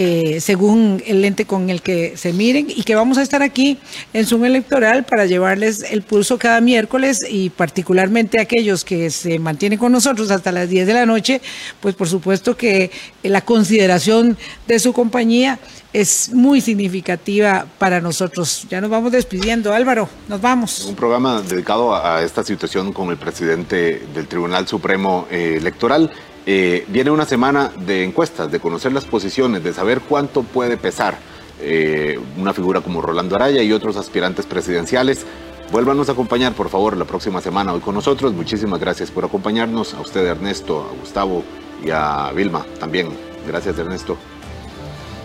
Eh, 0.00 0.40
según 0.40 1.02
el 1.08 1.22
lente 1.22 1.44
con 1.44 1.70
el 1.70 1.82
que 1.82 2.16
se 2.16 2.32
miren 2.32 2.68
y 2.70 2.84
que 2.84 2.94
vamos 2.94 3.18
a 3.18 3.22
estar 3.22 3.42
aquí 3.42 3.78
en 4.12 4.26
Zoom 4.26 4.44
Electoral 4.44 5.04
para 5.04 5.26
llevarles 5.26 5.82
el 5.90 6.02
pulso 6.02 6.38
cada 6.38 6.60
miércoles 6.60 7.26
y 7.28 7.50
particularmente 7.50 8.38
aquellos 8.38 8.84
que 8.84 9.10
se 9.10 9.40
mantienen 9.40 9.76
con 9.76 9.90
nosotros 9.90 10.30
hasta 10.30 10.52
las 10.52 10.68
10 10.68 10.86
de 10.86 10.94
la 10.94 11.04
noche, 11.04 11.40
pues 11.80 11.96
por 11.96 12.08
supuesto 12.08 12.56
que 12.56 12.92
la 13.24 13.40
consideración 13.40 14.38
de 14.68 14.78
su 14.78 14.92
compañía 14.92 15.58
es 15.92 16.30
muy 16.32 16.60
significativa 16.60 17.66
para 17.78 18.00
nosotros. 18.00 18.66
Ya 18.70 18.80
nos 18.80 18.90
vamos 18.90 19.10
despidiendo. 19.10 19.72
Álvaro, 19.72 20.08
nos 20.28 20.40
vamos. 20.40 20.84
Un 20.84 20.94
programa 20.94 21.42
dedicado 21.42 21.92
a, 21.92 22.22
esta 22.22 22.44
situación 22.44 22.92
con 22.92 23.10
el 23.10 23.16
presidente 23.16 24.06
del 24.14 24.28
Tribunal 24.28 24.68
Supremo 24.68 25.26
eh, 25.28 25.54
Electoral. 25.56 26.10
Eh, 26.50 26.86
viene 26.88 27.10
una 27.10 27.26
semana 27.26 27.70
de 27.78 28.04
encuestas, 28.04 28.50
de 28.50 28.58
conocer 28.58 28.90
las 28.90 29.04
posiciones, 29.04 29.62
de 29.62 29.74
saber 29.74 30.00
cuánto 30.00 30.42
puede 30.42 30.78
pesar 30.78 31.18
eh, 31.60 32.18
una 32.38 32.54
figura 32.54 32.80
como 32.80 33.02
Rolando 33.02 33.36
Araya 33.36 33.62
y 33.62 33.70
otros 33.70 33.98
aspirantes 33.98 34.46
presidenciales. 34.46 35.26
Vuélvanos 35.70 36.08
a 36.08 36.12
acompañar, 36.12 36.54
por 36.54 36.70
favor, 36.70 36.96
la 36.96 37.04
próxima 37.04 37.42
semana 37.42 37.74
hoy 37.74 37.80
con 37.80 37.94
nosotros. 37.94 38.32
Muchísimas 38.32 38.80
gracias 38.80 39.10
por 39.10 39.26
acompañarnos. 39.26 39.92
A 39.92 40.00
usted, 40.00 40.24
Ernesto, 40.24 40.88
a 40.90 40.98
Gustavo 40.98 41.44
y 41.84 41.90
a 41.90 42.32
Vilma 42.34 42.64
también. 42.80 43.10
Gracias, 43.46 43.78
Ernesto. 43.78 44.16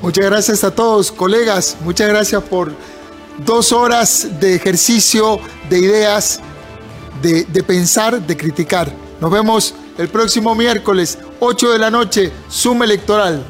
Muchas 0.02 0.26
gracias 0.26 0.66
a 0.66 0.76
todos, 0.76 1.10
colegas. 1.10 1.78
Muchas 1.86 2.10
gracias 2.10 2.44
por 2.44 2.74
dos 3.46 3.72
horas 3.72 4.42
de 4.42 4.56
ejercicio, 4.56 5.40
de 5.70 5.80
ideas, 5.80 6.42
de, 7.22 7.46
de 7.46 7.64
pensar, 7.64 8.22
de 8.22 8.36
criticar. 8.36 8.92
Nos 9.22 9.32
vemos 9.32 9.74
el 9.98 10.10
próximo 10.10 10.56
miércoles, 10.56 11.18
8 11.40 11.72
de 11.72 11.80
la 11.80 11.90
noche, 11.90 12.32
Suma 12.50 12.86
Electoral. 12.86 13.44